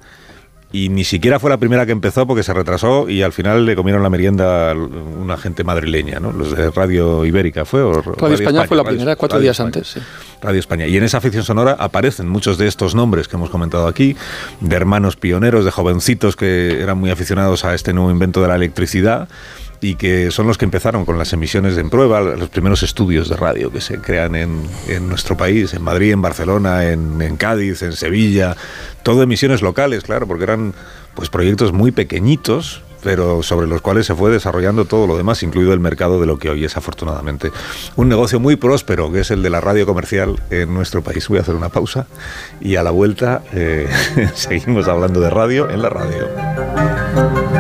[0.73, 3.77] y ni siquiera fue la primera que empezó porque se retrasó y al final le
[3.77, 6.33] comieron la merienda una gente madrileña, ¿no?
[6.33, 9.89] Los de Radio Ibérica fue o Radio, España, fue la primera, cuatro días antes.
[9.89, 10.01] Sí.
[10.41, 10.87] Radio España.
[10.87, 14.17] Y en esa ficción sonora aparecen muchos de estos nombres que hemos comentado aquí,
[14.61, 18.57] de hermanos pioneros, de jovencitos que eran muy aficionados a este nuevo invento de la
[18.57, 19.29] electricidad
[19.83, 23.37] y que son los que empezaron con las emisiones en prueba, los primeros estudios de
[23.37, 27.83] radio que se crean en, en nuestro país, en Madrid, en Barcelona, en, en, Cádiz,
[27.83, 28.57] en Sevilla,
[29.03, 30.73] todo emisiones locales, claro, porque eran
[31.15, 35.73] pues proyectos muy pequeñitos, pero sobre los cuales se fue desarrollando todo lo demás, incluido
[35.73, 37.51] el mercado de lo que hoy es afortunadamente
[37.97, 41.27] un negocio muy próspero, que es el de la radio comercial en nuestro país.
[41.27, 42.07] Voy a hacer una pausa
[42.61, 43.89] y a la vuelta eh,
[44.35, 47.52] seguimos hablando de radio en la radio.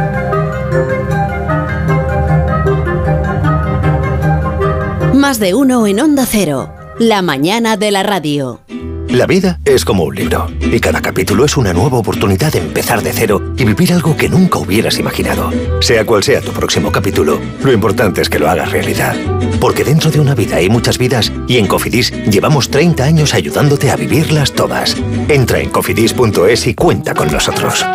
[5.22, 6.74] Más de uno en Onda Cero.
[6.98, 8.60] La mañana de la radio.
[9.06, 13.04] La vida es como un libro y cada capítulo es una nueva oportunidad de empezar
[13.04, 15.52] de cero y vivir algo que nunca hubieras imaginado.
[15.80, 19.14] Sea cual sea tu próximo capítulo, lo importante es que lo hagas realidad.
[19.60, 23.92] Porque dentro de una vida hay muchas vidas y en Cofidis llevamos 30 años ayudándote
[23.92, 24.96] a vivirlas todas.
[25.28, 27.86] Entra en cofidis.es y cuenta con nosotros.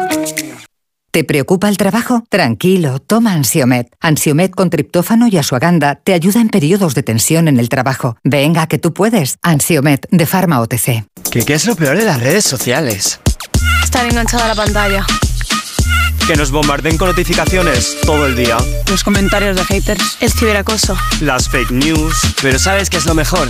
[1.17, 2.23] ¿Te preocupa el trabajo?
[2.29, 3.87] Tranquilo, toma Ansiomet.
[3.99, 8.17] Ansiomet con triptófano y asuaganda te ayuda en periodos de tensión en el trabajo.
[8.23, 9.39] Venga, que tú puedes.
[9.41, 11.07] Ansiomet de Pharma OTC.
[11.31, 13.19] ¿Qué, ¿Qué es lo peor de las redes sociales?
[13.83, 15.07] Estar enganchada a la pantalla.
[16.27, 18.57] Que nos bombarden con notificaciones todo el día.
[18.87, 20.17] Los comentarios de haters.
[20.21, 20.95] El ciberacoso.
[21.21, 22.15] Las fake news.
[22.43, 23.49] Pero ¿sabes qué es lo mejor?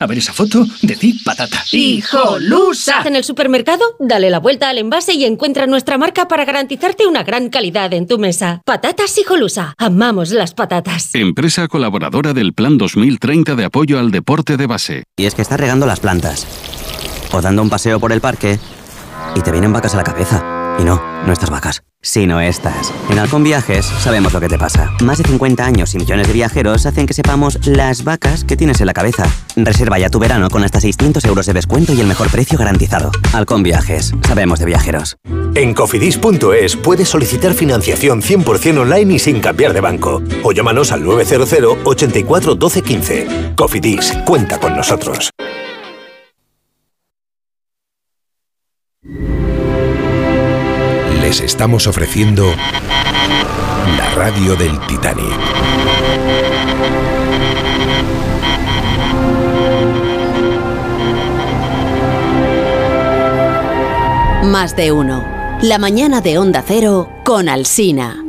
[0.00, 1.62] A ver esa foto, decir patata.
[1.70, 3.02] ¡Hijolusa!
[3.04, 7.22] En el supermercado, dale la vuelta al envase y encuentra nuestra marca para garantizarte una
[7.22, 8.60] gran calidad en tu mesa.
[8.64, 9.72] Patatas Hijolusa.
[9.78, 11.14] Amamos las patatas.
[11.14, 15.04] Empresa colaboradora del Plan 2030 de apoyo al deporte de base.
[15.16, 16.44] Y es que estás regando las plantas.
[17.32, 18.58] O dando un paseo por el parque.
[19.36, 20.76] Y te vienen vacas a la cabeza.
[20.80, 22.92] Y no, no estas vacas, sino estas.
[23.10, 24.92] En Halcón Viajes sabemos lo que te pasa.
[25.02, 28.80] Más de 50 años y millones de viajeros hacen que sepamos las vacas que tienes
[28.80, 29.24] en la cabeza.
[29.56, 33.10] Reserva ya tu verano con hasta 600 euros de descuento y el mejor precio garantizado.
[33.32, 35.16] Halcón Viajes, sabemos de viajeros.
[35.54, 40.22] En cofidis.es puedes solicitar financiación 100% online y sin cambiar de banco.
[40.42, 43.26] O llámanos al 900 84 12 15.
[43.56, 45.33] Cofidis, cuenta con nosotros.
[51.40, 52.54] estamos ofreciendo
[53.96, 55.24] la radio del Titanic.
[64.44, 65.24] Más de uno.
[65.62, 68.24] La mañana de Onda Cero con Alsina.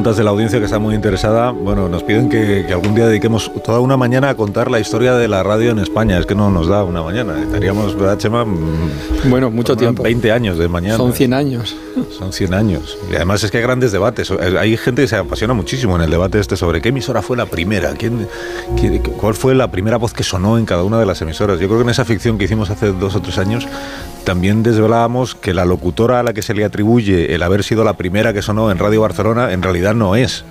[0.00, 1.50] De la audiencia que está muy interesada.
[1.50, 5.28] Bueno, nos piden que, algún día dediquemos toda una mañana a contar la historia de
[5.28, 6.18] la radio en España.
[6.18, 7.40] Es que no nos da una mañana.
[7.42, 8.46] Estaríamos, ¿verdad, Chema?
[8.46, 10.02] Mm, bueno, mucho tiempo.
[10.02, 10.96] 20 años de mañana.
[10.96, 11.76] Son 100 años.
[12.18, 12.96] Son 100 años.
[13.12, 14.30] Y además es que hay grandes debates.
[14.30, 17.44] Hay gente que se apasiona muchísimo en el debate este sobre qué emisora fue la
[17.44, 18.26] primera, quién,
[19.18, 21.60] cuál fue la primera voz que sonó en cada una de las emisoras.
[21.60, 23.68] Yo creo que en esa ficción que hicimos hace dos o tres años
[24.30, 27.94] también desvelábamos que la locutora a la que se le atribuye el haber sido la
[27.94, 30.44] primera que sonó en Radio Barcelona en realidad no es.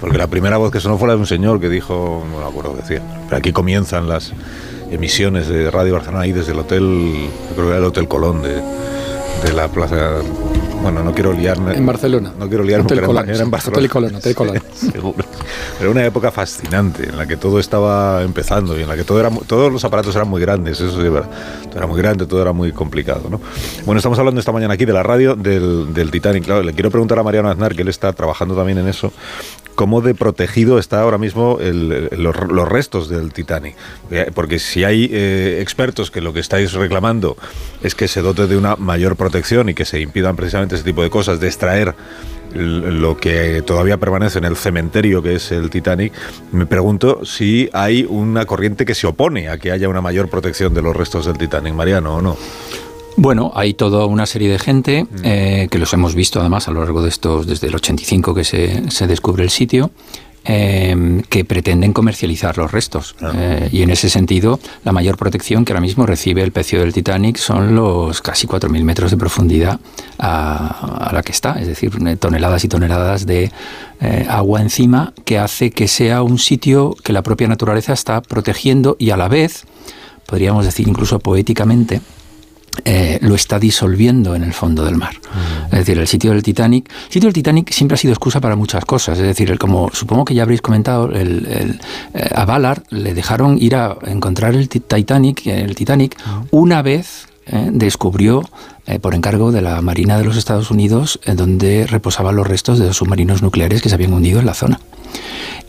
[0.00, 2.46] Porque la primera voz que sonó fue la de un señor que dijo, no me
[2.46, 4.32] acuerdo qué decía, pero aquí comienzan las
[4.90, 8.54] emisiones de Radio Barcelona ahí desde el hotel, creo que era el Hotel Colón de,
[8.54, 10.22] de la Plaza
[10.82, 11.74] bueno, no quiero liarme.
[11.74, 12.32] En Barcelona.
[12.38, 13.88] No quiero liarme, pero era en Barcelona.
[13.88, 14.62] Colón, Hotel Colón.
[14.74, 15.24] Seguro.
[15.80, 19.20] Era una época fascinante en la que todo estaba empezando y en la que todo
[19.20, 22.52] era, todos los aparatos eran muy grandes, eso sí, todo era muy grande, todo era
[22.52, 23.28] muy complicado.
[23.30, 23.40] ¿no?
[23.84, 26.44] Bueno, estamos hablando esta mañana aquí de la radio del, del Titanic.
[26.44, 29.12] Claro, le quiero preguntar a Mariano Aznar, que él está trabajando también en eso,
[29.80, 33.76] cómo de protegido está ahora mismo los, restos del Titanic.
[34.10, 37.34] Eh, porque si hay eh, expertos que lo que estáis reclamando
[37.82, 41.02] es que se dote de una mayor protección y que se impidan precisamente ese tipo
[41.02, 41.94] de cosas, de extraer
[42.52, 46.12] lo que todavía permanece en el cementerio que es el Titanic,
[46.52, 50.74] me pregunto si hay una corriente que se opone a que haya una mayor protección
[50.74, 52.36] de los restos del Titanic, Mariano, ¿o no?
[53.22, 55.06] Bueno, hay toda una serie de gente mm.
[55.24, 58.44] eh, que los hemos visto además a lo largo de estos, desde el 85 que
[58.44, 59.90] se, se descubre el sitio,
[60.46, 63.16] eh, que pretenden comercializar los restos.
[63.34, 66.94] Eh, y en ese sentido, la mayor protección que ahora mismo recibe el pecio del
[66.94, 69.78] Titanic son los casi 4.000 metros de profundidad
[70.18, 73.52] a, la que está, es decir, toneladas y toneladas de
[74.30, 79.10] agua encima que hace que sea un sitio que la propia naturaleza está protegiendo y
[79.10, 79.66] a la vez,
[80.24, 82.00] podríamos decir incluso poéticamente,
[82.84, 85.14] eh, lo está disolviendo en el fondo del mar.
[85.14, 85.64] Mm.
[85.74, 86.88] Es decir, el sitio del Titanic.
[86.88, 89.18] El sitio del Titanic siempre ha sido excusa para muchas cosas.
[89.18, 91.80] Es decir, el, como supongo que ya habréis comentado, el,
[92.14, 96.46] eh, a Ballard le dejaron ir a encontrar el Titanic, el Titanic mm.
[96.50, 98.48] una vez eh, descubrió
[99.00, 102.96] por encargo de la Marina de los Estados Unidos donde reposaban los restos de los
[102.96, 104.80] submarinos nucleares que se habían hundido en la zona.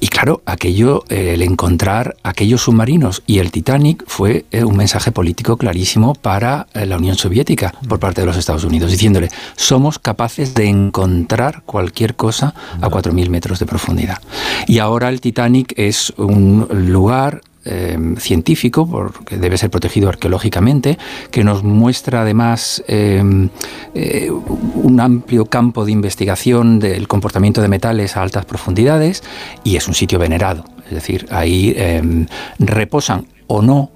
[0.04, 5.12] Y claro, aquello, eh, el encontrar aquellos submarinos y el Titanic fue eh, un mensaje
[5.12, 10.00] político clarísimo para eh, la Unión Soviética por parte de los Estados Unidos, diciéndole, somos
[10.00, 14.18] capaces de encontrar cualquier cosa a 4.000 metros de profundidad.
[14.66, 20.98] Y ahora el Titanic es un lugar Em, científico, porque debe ser protegido arqueológicamente,
[21.30, 23.50] que nos muestra además em,
[23.94, 29.22] eh, un amplio campo de investigación del comportamiento de metales a altas profundidades
[29.64, 30.66] y es un sitio venerado.
[30.86, 32.26] Es decir, ahí em,
[32.58, 33.92] reposan o no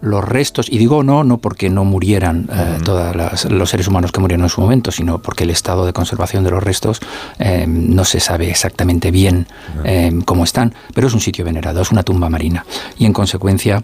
[0.00, 3.16] los restos, y digo no, no porque no murieran eh, todos
[3.50, 6.50] los seres humanos que murieron en su momento, sino porque el estado de conservación de
[6.50, 7.00] los restos
[7.38, 9.46] eh, no se sabe exactamente bien
[9.84, 12.64] eh, cómo están, pero es un sitio venerado, es una tumba marina,
[12.98, 13.82] y en consecuencia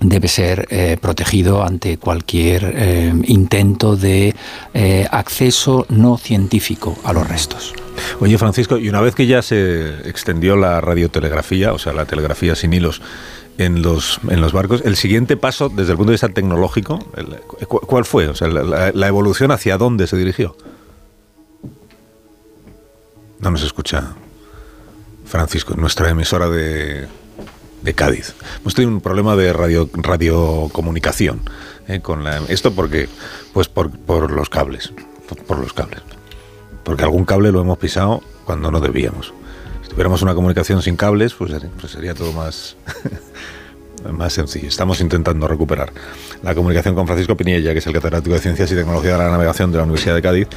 [0.00, 4.34] debe ser protegido ante cualquier intento de
[5.10, 7.74] acceso no científico a los restos.
[8.20, 12.54] Oye, Francisco, y una vez que ya se extendió la radiotelegrafía, o sea, la telegrafía
[12.54, 13.00] sin hilos,
[13.58, 14.82] en los, en los barcos.
[14.84, 16.98] El siguiente paso, desde el punto de vista tecnológico,
[17.66, 18.28] ¿cuál fue?
[18.28, 20.56] O sea, la, evolución hacia dónde se dirigió.
[23.40, 24.14] No nos escucha
[25.26, 27.06] Francisco, nuestra emisora de,
[27.82, 28.34] de Cádiz.
[28.60, 31.40] Hemos tenido un problema de radio, radiocomunicación
[31.86, 33.08] eh, con esto porque
[33.52, 34.92] pues por, por los cables,
[35.46, 36.00] por, los cables,
[36.84, 39.32] porque algún cable lo hemos pisado cuando no debíamos.
[39.82, 42.76] Si tuviéramos una comunicación sin cables, pues, pues sería todo más
[44.12, 44.68] más sencillo.
[44.68, 45.92] Estamos intentando recuperar
[46.42, 49.30] la comunicación con Francisco Pinilla, que es el catedrático de Ciencias y Tecnología de la
[49.30, 50.48] Navegación de la Universidad de Cádiz,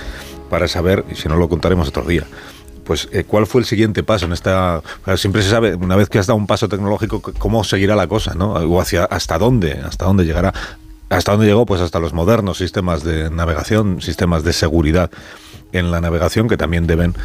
[0.50, 2.26] para saber, y si no lo contaremos otro día,
[2.84, 4.82] pues eh, cuál fue el siguiente paso en esta
[5.16, 8.34] siempre se sabe una vez que has dado un paso tecnológico cómo seguirá la cosa
[8.34, 10.54] no o hacia hasta dónde hasta dónde llegará
[11.10, 15.12] hasta dónde llegó pues hasta los modernos sistemas de navegación sistemas de seguridad
[15.74, 17.16] en la navegación que también deben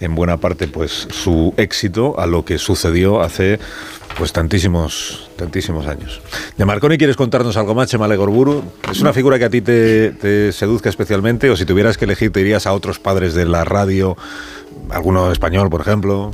[0.00, 3.58] en buena parte pues su éxito a lo que sucedió hace
[4.16, 6.20] pues tantísimos tantísimos años.
[6.56, 8.64] De Marconi quieres contarnos algo más, Chema Legorburu?
[8.90, 12.40] ¿Es una figura que a ti te, seduzca especialmente o si tuvieras que elegir te
[12.40, 14.16] irías a otros padres de la radio
[14.90, 16.30] alguno español, por ejemplo.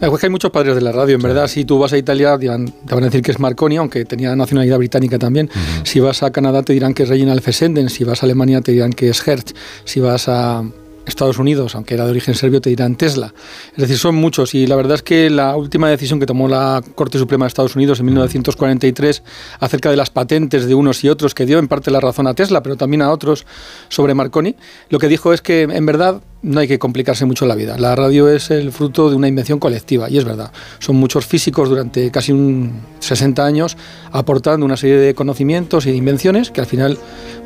[0.00, 1.46] Es que hay muchos padres de la radio, en verdad.
[1.46, 4.78] Si tú vas a Italia, te van, a decir que es Marconi, aunque tenía nacionalidad
[4.78, 5.50] británica también.
[5.84, 7.88] Si vas a Canadá, te dirán que es Reginald Fessenden.
[7.90, 9.54] Si vas a Alemania, te dirán que es Hertz.
[9.84, 10.62] Si vas a
[11.06, 13.32] Estados Unidos, aunque era de origen serbio, te dirán Tesla.
[13.72, 16.82] Es decir, son muchos y la verdad es que la última decisión que tomó la
[16.94, 19.22] Corte Suprema de Estados Unidos en 1943
[19.60, 22.34] acerca de las patentes de unos y otros, que dio en parte la razón a
[22.34, 23.46] Tesla, pero también a otros
[23.88, 24.56] sobre Marconi,
[24.90, 27.76] lo que dijo es que en verdad no hay que complicarse mucho la vida.
[27.78, 30.52] La radio es el fruto de una invención colectiva, y es verdad.
[30.78, 33.76] Son muchos físicos durante casi un 60 años
[34.12, 36.98] aportando una serie de conocimientos y de invenciones que al final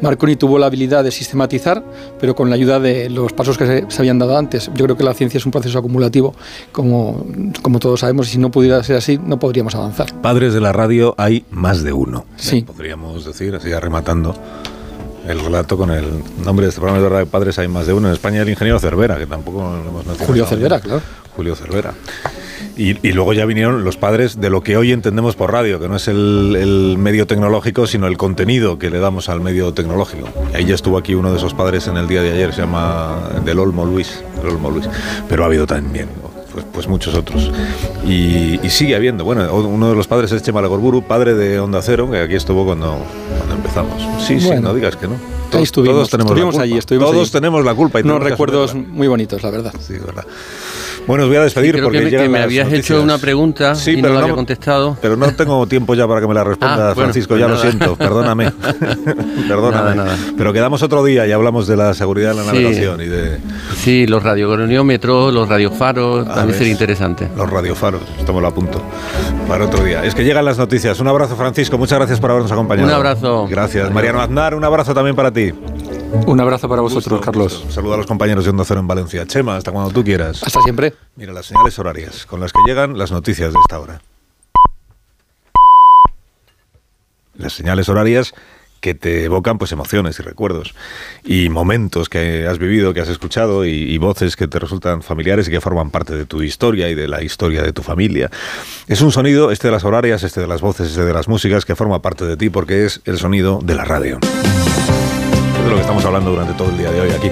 [0.02, 1.84] Marconi tuvo la habilidad de sistematizar,
[2.18, 4.70] pero con la ayuda de los pasos que se, habían dado antes.
[4.74, 6.34] Yo creo que la ciencia es un proceso acumulativo,
[6.72, 7.26] como,
[7.62, 10.20] como todos sabemos, y si no pudiera ser así, no podríamos avanzar.
[10.20, 12.26] Padres de la radio hay más de uno.
[12.36, 12.62] Sí.
[12.62, 14.34] Podríamos decir, así rematando
[15.26, 18.08] el relato con el nombre de este programa de Radio Padres hay más de uno.
[18.08, 20.26] En España el ingeniero Cervera, que tampoco lo hemos mencionado.
[20.26, 21.02] Julio Cervera, claro.
[21.36, 21.94] Julio Cervera.
[22.76, 25.96] Y, luego ya vinieron los padres de lo que hoy entendemos por radio, que no
[25.96, 30.28] es el, medio tecnológico, sino el contenido que le damos al medio tecnológico.
[30.54, 33.18] Ahí ya estuvo aquí uno de esos padres en el día de ayer, se llama
[33.44, 34.22] Del Olmo Luis.
[34.36, 34.88] Del Olmo Luis.
[35.28, 36.08] Pero ha habido también
[36.60, 37.50] pues, pues muchos otros.
[38.06, 39.24] Y, sigue habiendo.
[39.24, 42.64] Bueno, uno de los padres es Chema Legorburu, padre de Onda Cero, que aquí estuvo
[42.64, 42.98] cuando,
[43.38, 44.02] cuando empezamos.
[44.24, 45.14] Sí, sí, no digas que no.
[45.50, 46.62] Todos, todos tenemos la culpa.
[46.62, 48.00] allí, todos tenemos la culpa.
[48.00, 49.74] Y Unos recuerdos muy bonitos, la verdad.
[49.80, 50.24] Sí, verdad.
[51.10, 54.14] Bueno, os voy a despedir porque que me, habías hecho una pregunta sí, y pero
[54.14, 54.96] no, había contestado.
[55.02, 57.96] Pero no tengo tiempo ya para que me la responda, ah, Francisco, ya lo siento,
[57.96, 58.52] perdóname.
[59.48, 60.04] perdóname.
[60.38, 63.40] Pero quedamos otro día y hablamos de la seguridad de la navegación y de...
[63.74, 67.28] Sí, los radiocroniómetros, los radiofaros, ah, también sería interesante.
[67.36, 68.80] Los radiofaros, estamos a punto
[69.48, 70.04] para otro día.
[70.04, 71.00] Es que llegan las noticias.
[71.00, 72.86] Un abrazo, Francisco, muchas gracias por habernos acompañado.
[72.86, 73.48] Un abrazo.
[73.50, 73.90] Gracias.
[73.90, 75.52] Mariano Aznar, un abrazo también para ti.
[76.12, 77.64] Un abrazo para vosotros, Carlos.
[77.68, 79.26] Saluda a los compañeros de Onda Cero en Valencia.
[79.26, 80.42] Chema, hasta cuando tú quieras.
[80.42, 80.94] Hasta siempre.
[81.16, 84.00] Mira las señales horarias con las que llegan las noticias de esta hora.
[87.34, 88.34] Las señales horarias
[88.80, 90.74] que te evocan pues emociones y recuerdos
[91.22, 95.48] y momentos que has vivido, que has escuchado y, y, voces que te resultan familiares
[95.48, 98.30] y que forman parte de tu historia y de la historia de tu familia.
[98.88, 101.64] Es un sonido, este de las horarias, este de las voces, este de las músicas,
[101.64, 104.18] que forma parte de ti porque es el sonido de la radio
[105.64, 107.28] de lo que estamos hablando durante todo el día de hoy aquí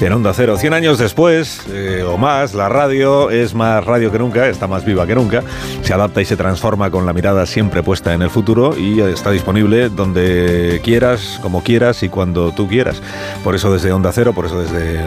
[0.00, 0.56] en Onda Cero.
[0.56, 4.84] 100 años después eh, o más, la radio es más radio que nunca, está más
[4.84, 5.42] viva que nunca,
[5.82, 9.30] se adapta y se transforma con la mirada siempre puesta en el futuro y está
[9.30, 13.00] disponible donde quieras, como quieras y cuando tú quieras.
[13.42, 15.00] Por eso desde Onda Cero, por eso desde,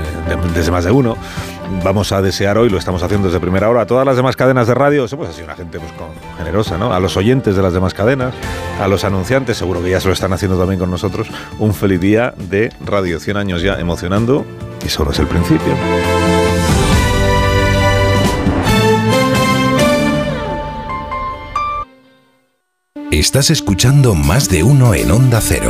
[0.54, 1.16] desde más de uno,
[1.84, 4.68] vamos a desear hoy, lo estamos haciendo desde primera hora, a todas las demás cadenas
[4.68, 5.92] de radio, somos así una gente pues,
[6.38, 6.94] generosa, ¿no?
[6.94, 8.34] A los oyentes de las demás cadenas,
[8.80, 11.28] a los anunciantes, seguro que ya se lo están haciendo también con nosotros,
[11.60, 14.46] un feliz día de Radio 100 años ya emocionando
[14.86, 15.74] y solo es el principio.
[23.12, 25.70] Estás escuchando más de uno en Onda Cero.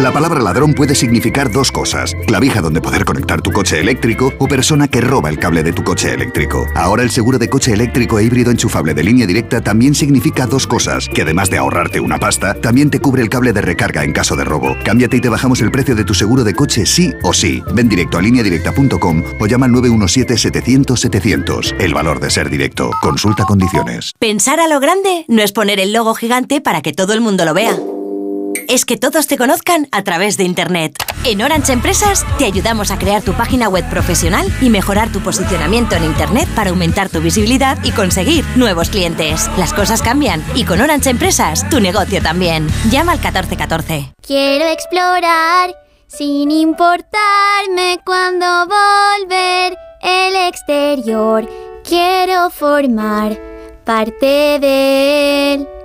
[0.00, 2.14] La palabra ladrón puede significar dos cosas.
[2.26, 5.84] Clavija donde poder conectar tu coche eléctrico o persona que roba el cable de tu
[5.84, 6.66] coche eléctrico.
[6.74, 10.66] Ahora el seguro de coche eléctrico e híbrido enchufable de línea directa también significa dos
[10.66, 11.06] cosas.
[11.06, 14.36] Que además de ahorrarte una pasta, también te cubre el cable de recarga en caso
[14.36, 14.74] de robo.
[14.86, 17.62] Cámbiate y te bajamos el precio de tu seguro de coche sí o sí.
[17.74, 21.78] Ven directo a lineadirecta.com o llama al 917-700-700.
[21.78, 22.90] El valor de ser directo.
[23.02, 24.12] Consulta condiciones.
[24.18, 27.44] Pensar a lo grande no es poner el logo gigante para que todo el mundo
[27.44, 27.76] lo vea
[28.68, 30.94] es que todos te conozcan a través de Internet.
[31.24, 35.96] En Orange Empresas te ayudamos a crear tu página web profesional y mejorar tu posicionamiento
[35.96, 39.50] en Internet para aumentar tu visibilidad y conseguir nuevos clientes.
[39.58, 42.68] Las cosas cambian y con Orange Empresas tu negocio también.
[42.90, 44.12] Llama al 1414.
[44.26, 45.74] Quiero explorar
[46.06, 51.48] sin importarme cuando volver el exterior.
[51.84, 53.38] Quiero formar
[53.84, 55.79] parte de él.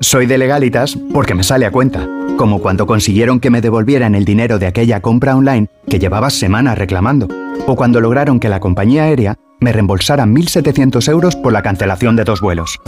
[0.00, 2.06] Soy de legalitas porque me sale a cuenta.
[2.36, 6.76] Como cuando consiguieron que me devolvieran el dinero de aquella compra online que llevaba semanas
[6.76, 7.28] reclamando.
[7.66, 12.24] O cuando lograron que la compañía aérea me reembolsara 1.700 euros por la cancelación de
[12.24, 12.78] dos vuelos.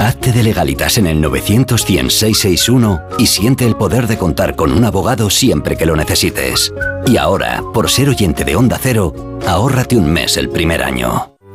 [0.00, 1.86] Hazte de legalitas en el 900
[3.18, 6.74] y siente el poder de contar con un abogado siempre que lo necesites.
[7.06, 9.14] Y ahora, por ser oyente de Onda Cero,
[9.46, 11.31] ahórrate un mes el primer año.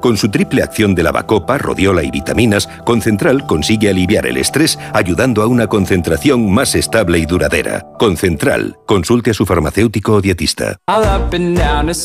[0.00, 5.42] Con su triple acción de lavacopa, rodiola y vitaminas, Concentral consigue aliviar el estrés ayudando
[5.42, 7.86] a una concentración más estable y duradera.
[7.98, 10.78] Concentral, consulte a su farmacéutico o dietista.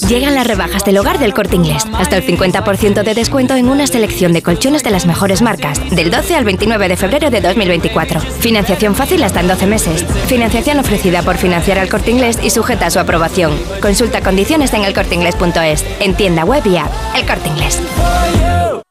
[0.08, 1.85] Llegan las rebajas del hogar del corte inglés.
[1.94, 5.79] Hasta el 50% de descuento en una selección de colchones de las mejores marcas.
[5.95, 8.19] Del 12 al 29 de febrero de 2024.
[8.19, 10.06] Financiación fácil hasta en 12 meses.
[10.28, 13.53] Financiación ofrecida por financiar al corte inglés y sujeta a su aprobación.
[13.81, 15.85] Consulta condiciones en elcorteinglés.es.
[16.01, 16.92] En tienda web y app.
[17.15, 17.85] El corte inglés.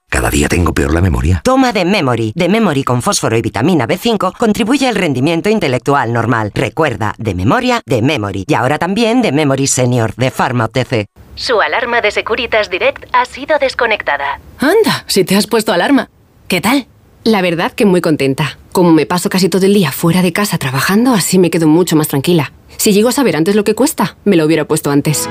[0.09, 1.41] Cada día tengo peor la memoria.
[1.45, 2.33] Toma de Memory.
[2.37, 6.53] De Memory con fósforo y vitamina B5 contribuye al rendimiento intelectual normal.
[6.55, 8.45] Recuerda, de memoria, de Memory.
[8.47, 11.07] Y ahora también de Memory Senior, de Pharma OTC.
[11.35, 14.41] Su alarma de Securitas Direct ha sido desconectada.
[14.61, 16.09] Anda, si te has puesto alarma.
[16.47, 16.87] ¿Qué tal?
[17.25, 18.59] La verdad que muy contenta.
[18.71, 21.97] Como me paso casi todo el día fuera de casa trabajando, así me quedo mucho
[21.97, 22.53] más tranquila.
[22.77, 25.29] Si llego a saber antes lo que cuesta, me lo hubiera puesto antes.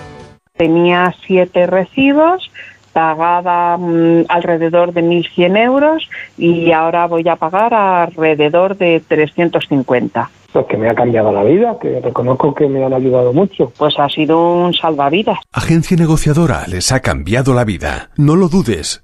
[0.56, 2.50] Tenía siete recibos,
[2.94, 10.32] pagaba mm, alrededor de 1.100 euros y ahora voy a pagar alrededor de 350.
[10.54, 13.74] Pues que me ha cambiado la vida, que reconozco que me han ayudado mucho.
[13.78, 15.40] Pues ha sido un salvavidas.
[15.52, 18.12] Agencia negociadora les ha cambiado la vida.
[18.16, 19.04] No lo dudes.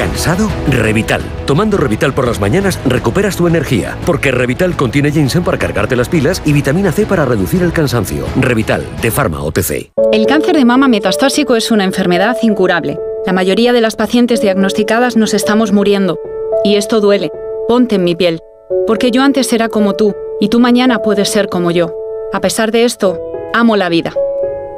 [0.00, 0.48] ¿Cansado?
[0.66, 1.20] Revital.
[1.44, 6.08] Tomando Revital por las mañanas recuperas tu energía, porque Revital contiene ginseng para cargarte las
[6.08, 8.24] pilas y vitamina C para reducir el cansancio.
[8.36, 9.90] Revital, de Pharma OTC.
[10.10, 12.98] El cáncer de mama metastásico es una enfermedad incurable.
[13.26, 16.18] La mayoría de las pacientes diagnosticadas nos estamos muriendo.
[16.64, 17.30] Y esto duele.
[17.68, 18.40] Ponte en mi piel.
[18.86, 21.94] Porque yo antes era como tú, y tú mañana puedes ser como yo.
[22.32, 23.20] A pesar de esto,
[23.52, 24.14] amo la vida.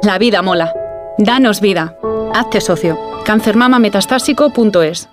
[0.01, 0.73] La vida mola.
[1.17, 1.95] Danos vida.
[2.33, 2.99] Hazte socio.
[3.23, 5.12] cancermamametastásico.es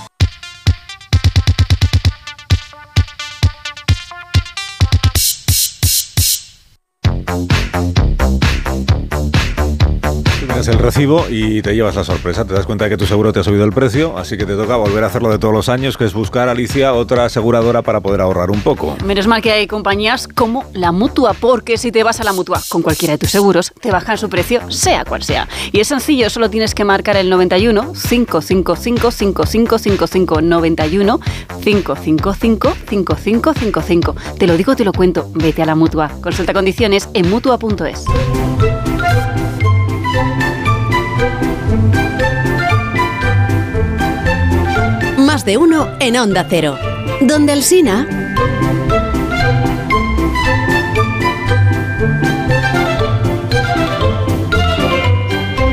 [10.67, 12.45] El recibo y te llevas la sorpresa.
[12.45, 14.55] Te das cuenta de que tu seguro te ha subido el precio, así que te
[14.55, 17.99] toca volver a hacerlo de todos los años, que es buscar, Alicia, otra aseguradora para
[18.01, 18.95] poder ahorrar un poco.
[19.05, 22.61] Menos mal que hay compañías como la Mutua, porque si te vas a la Mutua
[22.69, 25.47] con cualquiera de tus seguros, te bajan su precio, sea cual sea.
[25.71, 31.19] Y es sencillo, solo tienes que marcar el 91 555 5555 91
[31.63, 34.15] 555 5555.
[34.37, 35.29] Te lo digo, te lo cuento.
[35.33, 36.11] Vete a la Mutua.
[36.21, 38.05] Consulta condiciones en Mutua.es.
[45.31, 46.77] Más de uno en Onda Cero.
[47.21, 48.05] Donde el Sina...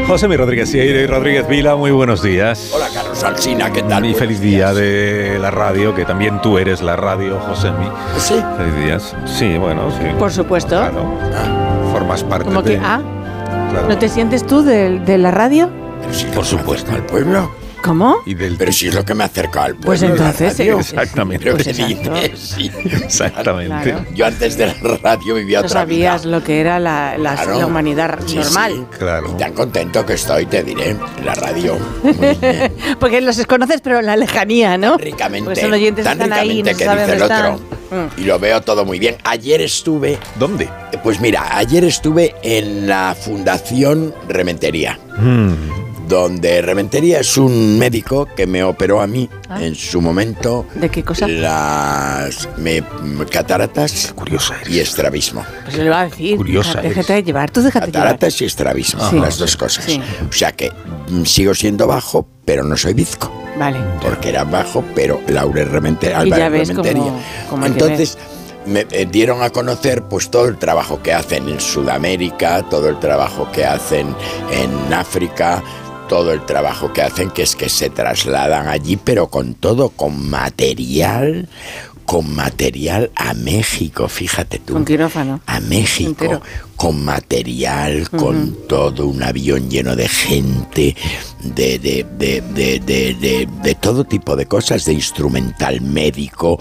[0.07, 2.71] José Mi Rodríguez Sierra y Rodríguez Vila, muy buenos días.
[2.73, 4.07] Hola Carlos Alsina, ¿qué tal?
[4.07, 7.87] Y feliz día de la radio, que también tú eres la radio, José Mi.
[8.17, 8.41] ¿Sí?
[8.57, 9.17] Feliz días.
[9.27, 10.05] Sí, bueno, sí.
[10.21, 10.77] Por supuesto.
[10.77, 11.19] Claro.
[11.91, 12.75] Formas parte Como de...
[12.75, 13.01] que, ah,
[13.73, 13.89] Claro.
[13.89, 15.69] ¿no te sientes tú de, de la radio?
[16.33, 16.93] Por supuesto.
[16.93, 17.51] ¿Al pueblo?
[17.83, 18.19] ¿Cómo?
[18.27, 18.57] Y del...
[18.57, 19.87] Pero si es lo que me acerca al pueblo.
[19.87, 20.77] Pues entonces, la radio.
[20.77, 21.53] eh, Exactamente.
[21.53, 21.67] Pues.
[22.39, 22.71] Sí.
[22.85, 23.91] Exactamente.
[23.93, 24.07] Claro.
[24.15, 26.11] Yo antes de la radio vivía No otra vida.
[26.13, 27.59] sabías lo que era la, la- Claro.
[27.61, 28.73] la humanidad Sí, normal.
[28.93, 28.99] sí.
[28.99, 29.33] Claro.
[29.35, 31.79] Y tan contento que estoy, te diré, la radio.
[33.01, 34.97] Porque los desconoces, pero la lejanía, ¿no?
[34.97, 35.45] Ricamente.
[35.47, 37.37] Pues son oyentes tan están ahí, ricamente no que dice el otro.
[37.37, 37.55] están.
[37.91, 38.21] Mm.
[38.21, 39.17] Y lo veo todo muy bien.
[39.25, 40.19] Ayer estuve.
[40.39, 40.69] ¿Dónde?
[41.03, 44.99] Pues mira, ayer estuve en la Fundación Rementería.
[45.19, 45.88] Mm.
[46.09, 49.63] Donde Rementería es un médico que me operó a mí Ah.
[49.63, 51.29] en su momento ¿De qué cosa?
[51.29, 52.83] las me-
[53.31, 54.15] cataratas
[54.69, 55.45] y estrabismo.
[55.65, 56.37] Pues le iba a decir.
[56.37, 58.03] Curiosa déjate, de llevar, tú déjate llevar.
[58.05, 59.19] Cataratas y estrabismo, Sí.
[59.19, 59.85] las dos cosas.
[59.85, 60.01] Sí.
[60.29, 60.73] O sea que
[61.09, 63.31] mm, sigo siendo bajo, pero no soy bizco.
[63.59, 63.79] Vale.
[64.01, 67.03] Porque era bajo, pero Laurel Remente- Y ya Álvarez ves Rementería.
[67.03, 68.17] cómo- cómo Entonces
[68.67, 72.99] me eh, dieron a conocer pues todo el trabajo que hacen en Sudamérica, todo el
[72.99, 74.15] trabajo que hacen
[74.53, 75.63] en África,
[76.09, 80.29] todo el trabajo que hacen que es que se trasladan allí, pero con todo, con
[80.29, 81.49] material,
[82.09, 85.43] con material a México, fíjate tú Con quirófano.
[85.45, 86.41] a México Entero.
[86.75, 90.97] con material, con todo un avión lleno de gente,
[91.43, 92.41] de, de, de,
[92.81, 96.59] de, de, todo tipo de cosas, de instrumental médico,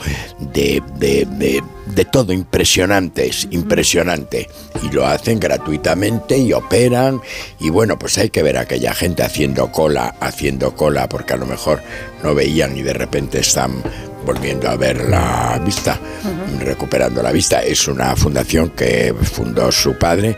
[0.54, 1.64] de, de, de,
[1.96, 4.50] de todo impresionante, es impresionante.
[4.84, 7.22] Y lo hacen gratuitamente y operan.
[7.60, 11.38] Y bueno, pues hay que ver a aquella gente haciendo cola, haciendo cola, porque a
[11.38, 11.82] lo mejor
[12.22, 13.82] no veían y de repente están
[14.26, 16.00] volviendo a ver la vista,
[16.60, 17.64] recuperando la vista.
[17.64, 20.36] Es una fundación que fundó su padre,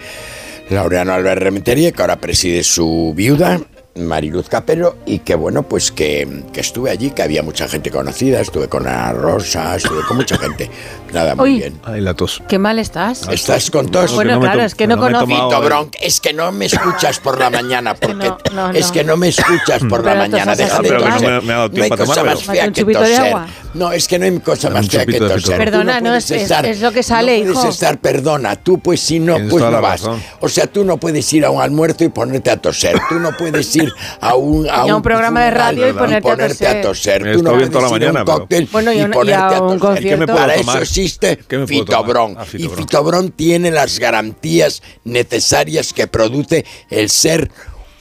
[0.70, 3.60] Laureano Albert Rementería, que ahora preside su viuda.
[4.06, 8.40] Mariluz Capello y que bueno pues que, que estuve allí que había mucha gente conocida
[8.42, 10.70] estuve con Ana Rosa estuve con mucha gente
[11.14, 11.58] nada muy Uy.
[11.60, 12.42] bien Ay, la tos.
[12.48, 13.28] Qué mal estás.
[13.30, 14.14] ¿Estás con tos?
[14.14, 15.28] Bueno, claro, es que no, conozco.
[15.28, 18.92] Fito Bronc, es que no me escuchas por la mañana, porque no, es no.
[18.94, 21.22] que no me escuchas por la mañana, deja de no toser.
[21.22, 23.36] me- me ha dado No hay cosa más fea ¿Un que toser.
[23.74, 25.58] No, es que no hay cosa más fea que toser.
[25.58, 27.70] Perdona, no, es- es- estar- es lo que sale, no puedes hijo.
[27.70, 30.04] estar, perdona, tú pues si no, pues no vas.
[30.42, 33.00] O sea, tú no puedes ir a un almuerzo y ponerte a toser.
[33.10, 33.89] Tú no puedes ir
[34.22, 37.24] a un, a Y un programa de radio y ponerte a toser.
[37.34, 39.48] Tú no toda la un mañana, pero- cóctel Bueno, y y un- y ponerte a
[39.58, 39.80] a un toser.
[39.80, 40.10] concierto.
[40.10, 40.76] ¿Qué me puedo Para tomar?
[40.78, 41.40] eso existe.
[41.68, 42.36] Fitobron.
[42.38, 42.78] Ah, Y Fitobron.
[42.78, 47.52] Fitobron tiene las garantías necesarias que produce el ser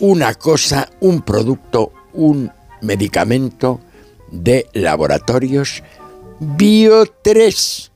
[0.00, 3.80] una cosa, un producto, un medicamento
[4.30, 5.82] de laboratorios
[6.40, 7.90] Bio 3.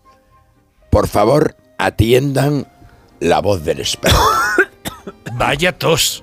[0.91, 2.67] Por favor, atiendan
[3.21, 4.19] la voz del experto.
[5.35, 6.23] Vaya tos.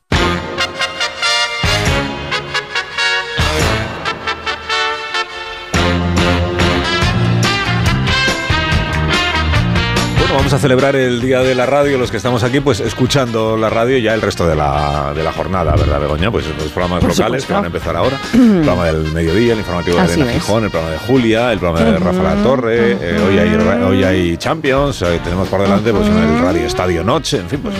[10.51, 13.69] Vamos a celebrar el Día de la Radio, los que estamos aquí, pues escuchando la
[13.69, 16.29] radio ya el resto de la, de la jornada, ¿verdad, Begoña?
[16.29, 17.47] Pues los programas Por locales supuesto.
[17.47, 18.19] que van a empezar ahora.
[18.33, 20.33] El programa del mediodía, el informativo de es.
[20.33, 24.03] Gijón, el programa de Julia, el programa de Rafa La Torre, eh, hoy, hay, hoy
[24.03, 27.75] hay Champions, eh, tenemos por delante pues, el Radio Estadio Noche, en fin, pues,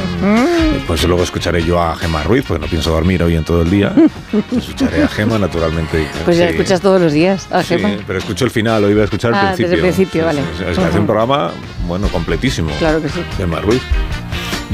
[0.88, 3.70] pues luego escucharé yo a Gema Ruiz, porque no pienso dormir hoy en todo el
[3.70, 3.92] día.
[4.58, 6.08] Escucharé a Gema, naturalmente.
[6.24, 6.54] Pues ya sí.
[6.54, 7.48] escuchas todos los días.
[7.52, 7.98] a Sí, Gemma.
[8.08, 9.70] pero escucho el final, hoy voy a escuchar el Ah, principio.
[9.72, 10.42] desde el principio, Sí, vale.
[10.42, 10.64] sí, sí.
[10.72, 11.52] Es que hace un programa,
[11.88, 12.61] bueno, completísimo.
[12.80, 13.22] Claro que sí.
[13.38, 13.82] Gemma Ruiz.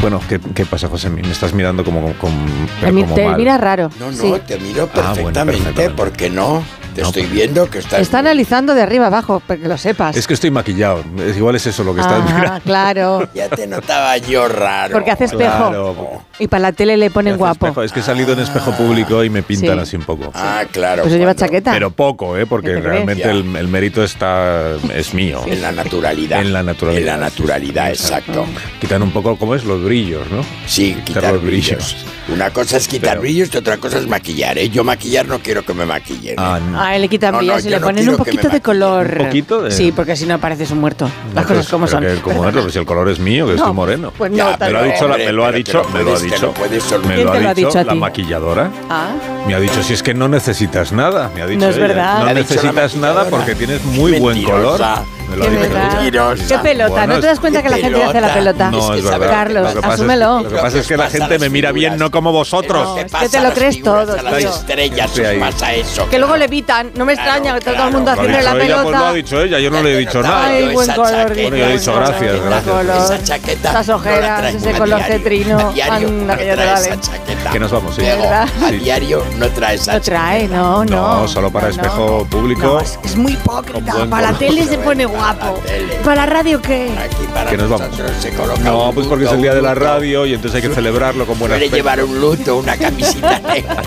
[0.01, 1.09] Bueno, ¿qué, qué pasa, José?
[1.09, 2.31] Me estás mirando como, con,
[2.79, 3.37] pero Te, como te mal.
[3.37, 3.89] mira raro.
[3.99, 4.33] No, no, Sí.
[4.45, 5.95] te miro Ah, bueno, perfectamente, perfectamente.
[5.95, 6.63] ¿por qué no?
[7.01, 7.99] Te estoy viendo que estás...
[8.01, 10.15] Está analizando de arriba abajo, para que lo sepas.
[10.15, 11.03] Es que estoy maquillado.
[11.19, 12.61] Es, igual es eso lo que estás Ah, mirando.
[12.61, 13.29] claro.
[13.33, 14.93] Ya te notaba yo raro.
[14.93, 15.69] Porque hace espejo.
[15.69, 16.21] Claro.
[16.39, 17.67] Y para la tele le ponen guapo.
[17.67, 17.83] espejo.
[17.83, 19.81] Es que he salido en espejo público y me pintan Sí.
[19.81, 20.31] así un poco.
[20.33, 21.03] Ah, claro.
[21.03, 21.71] Pues se lleva chaqueta.
[21.71, 22.45] Pero poco, ¿eh?
[22.45, 25.41] Porque realmente el, el mérito está es mío.
[25.45, 26.41] En la naturalidad.
[26.41, 27.01] En la naturalidad.
[27.01, 28.45] En la naturalidad, exacto.
[28.79, 29.63] Quitan un poco, ¿cómo es?
[29.65, 30.43] Los brillos, ¿no?
[30.65, 31.95] Sí, quitar los brillos.
[32.33, 34.69] Una cosa es quitar Pero- brillos y otra cosa es maquillar, ¿eh?
[34.69, 36.33] Yo maquillar no quiero que me maquillen.
[36.33, 36.35] ¿eh?
[36.37, 36.77] Ah, no.
[36.87, 39.07] Ah, le quitan No, no, brillas y le ponen un poquito de color.
[39.19, 41.05] ¿Un poquito de- Sí, porque si no pareces un muerto.
[41.33, 42.01] Las No, cosas pues, como son.
[42.03, 42.55] que- ¿Cómo es?
[42.55, 44.13] Pues si el color es mío, que No, estoy moreno.
[44.17, 46.15] pues no, Ya, me lo ha dicho, la- Hombre, me lo ha dicho, me lo
[46.15, 46.45] ha dicho.
[46.47, 47.07] lo puedes solucionar.
[47.09, 48.71] Me ¿Quién lo te ha lo ha dicho dicho a la maquilladora.
[48.89, 49.09] Ah,
[49.47, 52.19] Me ha dicho, si es que no necesitas nada, me ha dicho No es verdad.
[52.25, 54.79] No necesitas nada porque tienes muy buen color.
[55.29, 55.49] Me lo qué.
[55.49, 56.61] Mentirosa.
[56.61, 56.89] Pelota.
[56.89, 58.71] Bueno, ¿No te das cuenta que la gente hace la pelota?
[58.71, 59.29] No, Es es que verdad.
[59.35, 60.37] Carlos, lo asúmelo.
[60.37, 62.87] Es, lo que pasa es que la gente me mira bien, no como vosotros.
[62.89, 66.09] No, ¿Qué es que te lo crees todo, a las estrellas os pasa eso.
[66.09, 66.91] Que luego le evitan.
[66.95, 69.13] No me extraña que todo el mundo haciendo la ella, pues lo ha pelota.
[69.13, 70.45] dicho ella, yo no le he dicho nada.
[70.45, 71.33] Ay, buen color.
[71.33, 72.75] Bueno, yo he dicho gracias, buen gracias.
[72.75, 72.97] color.
[72.97, 73.69] Esa chaqueta.
[73.69, 75.59] Esas ojeras, ese color cetrino.
[75.59, 77.51] A diario Anda, no que esa chaqueta.
[77.51, 78.01] Que nos vamos, sí.
[78.05, 81.19] A diario no trae esa No trae, no, no.
[81.19, 82.79] No, solo para espejo público.
[83.03, 84.05] Es, muy hipócrita.
[84.09, 85.61] Para la tele se pone Para guapo.
[86.03, 86.91] ¿Para la radio qué?
[86.97, 87.89] Aquí para Que nos vamos.
[87.89, 90.69] nosotros se coloca No, pues porque es el día de la radio y entonces hay
[90.69, 93.83] que celebrarlo con buena Suele llevar un luto, una camisita negra.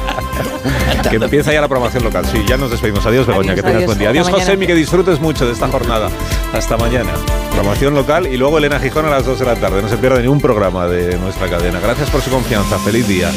[1.09, 2.25] Que empieza ya la programación local.
[2.31, 3.05] Sí, ya nos despedimos.
[3.07, 3.87] Adiós, Begoña, que tengas adiós.
[3.87, 4.11] buen día.
[4.11, 4.45] Adiós, mañana.
[4.53, 6.09] José, que disfrutes mucho de esta jornada.
[6.53, 7.11] Hasta mañana.
[7.51, 9.81] Programación local y luego Elena Gijón a las 2 de la tarde.
[9.83, 11.81] No se pierda ningún programa de nuestra cadena.
[11.81, 12.79] Gracias por su confianza.
[12.81, 13.31] Feliz día.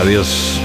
[0.00, 0.60] Adiós.